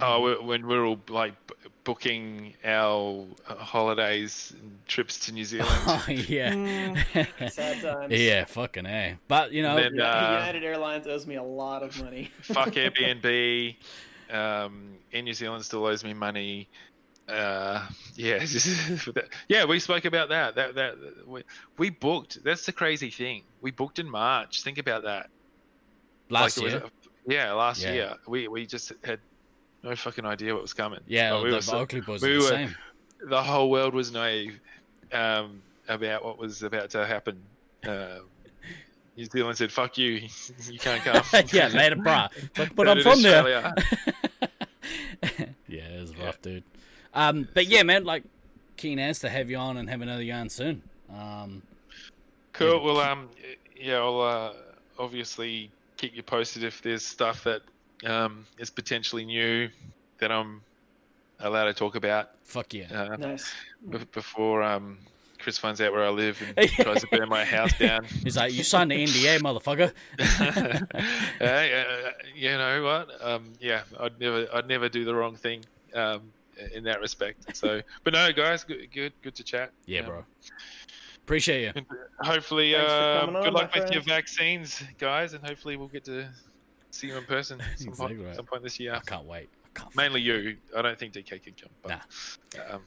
Oh, 0.00 0.20
we- 0.22 0.38
when 0.46 0.66
we're 0.66 0.84
all 0.86 1.00
like 1.08 1.34
booking 1.84 2.54
our 2.64 3.26
uh, 3.48 3.54
holidays 3.56 4.54
and 4.60 4.78
trips 4.90 5.18
to 5.20 5.32
New 5.32 5.44
Zealand. 5.52 5.70
Oh 5.86 6.04
yeah, 6.08 6.52
Mm, 6.52 7.50
Sad 7.50 7.80
times. 7.82 8.12
yeah, 8.12 8.44
fucking 8.44 8.86
a. 8.86 9.16
But 9.28 9.52
you 9.52 9.62
know, 9.62 9.76
Then- 9.76 9.94
Yeah, 9.94 10.10
Uh, 10.28 10.32
United 10.40 10.64
Airlines 10.64 11.06
owes 11.06 11.26
me 11.26 11.36
a 11.36 11.42
lot 11.42 11.82
of 11.82 11.98
money. 12.02 12.30
Fuck 12.42 12.70
Airbnb. 12.72 13.76
Um, 14.30 14.96
Air 15.12 15.22
New 15.22 15.32
Zealand 15.34 15.64
still 15.64 15.84
owes 15.86 16.04
me 16.04 16.12
money. 16.14 16.68
Uh, 17.28 17.86
yeah, 18.16 18.44
yeah. 19.48 19.64
We 19.64 19.78
spoke 19.78 20.04
about 20.04 20.28
that. 20.30 20.56
That 20.56 20.74
that 20.74 20.96
we, 21.26 21.44
we 21.78 21.90
booked. 21.90 22.42
That's 22.42 22.66
the 22.66 22.72
crazy 22.72 23.10
thing. 23.10 23.44
We 23.60 23.70
booked 23.70 24.00
in 24.00 24.10
March. 24.10 24.62
Think 24.62 24.78
about 24.78 25.04
that. 25.04 25.30
last 26.28 26.58
Like, 26.58 26.66
year, 26.72 26.80
was 26.80 26.90
a- 26.90 27.32
yeah, 27.32 27.52
last 27.52 27.82
Yeah. 27.82 27.92
year. 27.92 28.14
We 28.26 28.48
we 28.48 28.66
just 28.66 28.92
had 29.04 29.20
no 29.84 29.94
fucking 29.94 30.26
idea 30.26 30.52
what 30.54 30.62
was 30.62 30.72
coming. 30.74 31.00
yeah, 31.06 31.30
But 31.30 31.42
we 31.44 31.50
the 31.50 31.56
were 31.56 31.62
so- 31.62 31.78
Oakley 31.78 32.00
boys 32.00 32.20
we 32.22 32.32
the 32.32 32.38
were- 32.38 32.42
same. 32.48 32.74
the 33.28 33.42
whole 33.42 33.70
world 33.70 33.94
was 33.94 34.10
naive 34.12 34.58
um, 35.12 35.62
about 35.88 36.24
what 36.24 36.38
was 36.38 36.62
about 36.62 36.90
to 36.90 37.06
happen. 37.06 37.40
Um 37.84 38.22
New 39.16 39.26
Zealand 39.26 39.58
said, 39.58 39.70
"Fuck 39.70 39.98
you, 39.98 40.28
you 40.70 40.78
can't 40.78 41.02
come." 41.02 41.22
yeah, 41.52 41.68
later, 41.68 41.96
bruh. 41.96 42.28
It's 42.36 42.58
Like, 42.58 42.74
but 42.74 42.88
I'm 42.88 43.02
from 43.02 43.22
there. 43.22 43.74
Yeah, 45.68 45.82
it 45.82 46.00
was 46.00 46.16
rough, 46.16 46.40
dude. 46.40 46.64
Um, 47.14 47.46
but 47.54 47.66
yeah, 47.66 47.82
man, 47.82 48.04
like 48.04 48.24
keen 48.76 48.98
as 48.98 49.20
to 49.20 49.28
have 49.28 49.50
you 49.50 49.56
on 49.56 49.76
and 49.76 49.88
have 49.90 50.00
another 50.00 50.22
yarn 50.22 50.48
soon. 50.48 50.82
Um, 51.14 51.62
Cool. 52.52 52.82
Well, 52.82 52.98
um, 52.98 53.28
yeah, 53.76 53.96
I'll 53.96 54.20
uh, 54.20 54.52
obviously 54.98 55.70
keep 55.96 56.16
you 56.16 56.22
posted 56.22 56.64
if 56.64 56.82
there's 56.82 57.04
stuff 57.04 57.44
that 57.44 57.62
um, 58.04 58.44
is 58.58 58.70
potentially 58.70 59.24
new 59.24 59.68
that 60.18 60.32
I'm 60.32 60.62
allowed 61.38 61.66
to 61.66 61.74
talk 61.74 61.94
about 61.94 62.30
fuck 62.44 62.74
yeah. 62.74 62.86
uh, 62.92 63.16
nice. 63.16 63.50
B- 63.88 63.98
before 64.12 64.62
um, 64.62 64.98
Chris 65.38 65.56
finds 65.58 65.80
out 65.80 65.92
where 65.92 66.04
I 66.04 66.10
live 66.10 66.42
and 66.56 66.68
tries 66.72 67.00
to 67.00 67.06
burn 67.10 67.28
my 67.28 67.44
house 67.44 67.76
down. 67.78 68.04
He's 68.22 68.36
like, 68.36 68.52
you 68.52 68.62
signed 68.62 68.90
the 68.90 69.04
NDA, 69.04 69.40
motherfucker. 69.40 69.92
Hey, 71.38 71.84
uh, 71.86 72.10
you 72.34 72.50
know 72.50 72.82
what? 72.82 73.08
Um, 73.26 73.52
yeah, 73.60 73.82
I'd 73.98 74.18
never, 74.20 74.46
I'd 74.52 74.68
never 74.68 74.88
do 74.88 75.04
the 75.04 75.14
wrong 75.14 75.34
thing 75.36 75.64
um, 75.94 76.20
in 76.74 76.84
that 76.84 77.00
respect. 77.00 77.56
So, 77.56 77.80
but 78.04 78.12
no, 78.12 78.30
guys, 78.32 78.64
good, 78.64 78.88
good, 78.92 79.12
good 79.22 79.34
to 79.36 79.42
chat. 79.42 79.70
Yeah, 79.86 80.00
Um, 80.00 80.06
bro. 80.06 80.24
Appreciate 81.24 81.74
you. 81.76 81.82
Hopefully, 82.20 82.74
uh, 82.74 83.26
on, 83.26 83.32
good 83.42 83.52
luck 83.52 83.72
with 83.74 83.90
your 83.92 84.02
vaccines, 84.02 84.82
guys, 84.98 85.32
and 85.32 85.44
hopefully 85.46 85.76
we'll 85.76 85.86
get 85.88 86.04
to 86.06 86.28
see 86.90 87.06
you 87.06 87.16
in 87.16 87.24
person 87.24 87.60
some, 87.76 87.88
Exactly 87.88 88.16
point, 88.16 88.26
right. 88.26 88.36
some 88.36 88.46
point 88.46 88.62
this 88.64 88.80
year. 88.80 88.94
I 88.94 89.00
can't 89.00 89.24
wait. 89.26 89.48
I 89.64 89.78
can't. 89.78 89.94
Mainly 89.96 90.22
you. 90.22 90.56
I 90.76 90.82
don't 90.82 90.98
think 90.98 91.12
DK 91.14 91.42
could 91.44 91.54
come. 91.60 91.70
But, 91.82 92.00
um, 92.68 92.80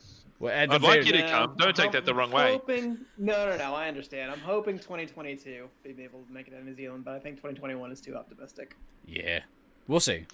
Well, 0.43 0.59
I'd 0.59 0.69
like 0.71 0.81
very- 0.81 1.05
you 1.05 1.11
to 1.13 1.17
Yeah, 1.19 1.29
come. 1.29 1.55
Don't 1.55 1.73
take 1.73 1.85
I'm 1.87 1.91
that 1.93 2.05
the 2.05 2.13
wrong 2.13 2.29
way. 2.29 2.51
Hoping, 2.51 2.97
no, 3.17 3.49
no, 3.49 3.55
no. 3.55 3.73
I 3.75 3.87
understand. 3.87 4.29
I'm 4.29 4.39
hoping 4.41 4.77
2022 4.77 5.69
be 5.83 6.03
able 6.03 6.21
to 6.21 6.33
make 6.33 6.49
it 6.49 6.53
in 6.53 6.65
New 6.65 6.75
Zealand, 6.75 7.05
but 7.05 7.13
I 7.13 7.19
think 7.19 7.37
2021 7.37 7.89
is 7.93 8.01
too 8.01 8.15
optimistic. 8.17 8.75
Yeah, 9.07 9.39
we'll 9.87 10.01
see. 10.01 10.25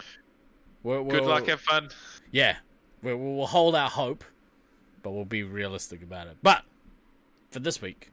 We're, 0.82 1.04
Good 1.04 1.22
we'll- 1.22 1.30
luck. 1.30 1.46
Have 1.46 1.62
fun. 1.62 1.90
Yeah, 2.32 2.56
we'll, 3.04 3.18
we'll 3.18 3.46
hold 3.46 3.76
our 3.76 3.88
hope, 3.90 4.24
but 5.04 5.12
we'll 5.12 5.26
be 5.26 5.44
realistic 5.44 6.02
about 6.02 6.26
it. 6.26 6.38
But 6.42 6.64
for 7.52 7.60
this 7.60 7.80
week, 7.80 8.10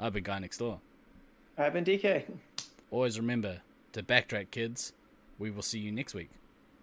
I've 0.00 0.12
been 0.12 0.24
guy 0.24 0.40
next 0.40 0.58
door. 0.58 0.80
I've 1.56 1.72
been 1.72 1.84
DK. 1.84 2.24
Always 2.90 3.16
remember 3.16 3.60
to 3.92 4.02
backtrack, 4.02 4.50
kids. 4.50 4.92
We 5.38 5.52
will 5.52 5.62
see 5.62 5.78
you 5.78 5.92
next 5.92 6.14
week. 6.14 6.30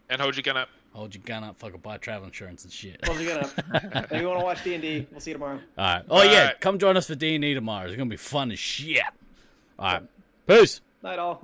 And 0.10 0.22
hold 0.22 0.36
your 0.36 0.44
gun 0.44 0.58
up. 0.58 0.70
Hold 0.94 1.14
your 1.14 1.24
gun 1.26 1.44
up, 1.44 1.58
fucking 1.60 1.82
buy 1.82 1.98
travel 1.98 2.26
insurance 2.28 2.64
and 2.64 2.72
shit. 2.72 3.04
Hold 3.06 3.20
your 3.20 3.36
gun 3.36 3.44
up. 3.46 4.12
if 4.12 4.22
you 4.22 4.28
want 4.28 4.40
to 4.40 4.46
watch 4.46 4.64
D 4.64 4.74
and 4.76 4.82
D, 4.82 5.08
we'll 5.12 5.20
see 5.20 5.32
you 5.32 5.36
tomorrow. 5.36 5.60
All 5.78 5.84
right. 5.86 6.04
Oh 6.10 6.24
yeah, 6.24 6.40
Alright. 6.40 6.62
come 6.62 6.80
join 6.80 6.96
us 6.96 7.08
for 7.08 7.16
D 7.16 7.36
and 7.36 7.42
D 7.42 7.54
tomorrow. 7.54 7.88
It's 7.88 7.98
gonna 7.98 8.10
be 8.10 8.16
fun 8.16 8.52
as 8.52 8.60
shit. 8.60 9.02
All 9.78 9.86
right. 9.94 10.04
Peace. 10.48 10.80
Night 11.04 11.20
all. 11.20 11.42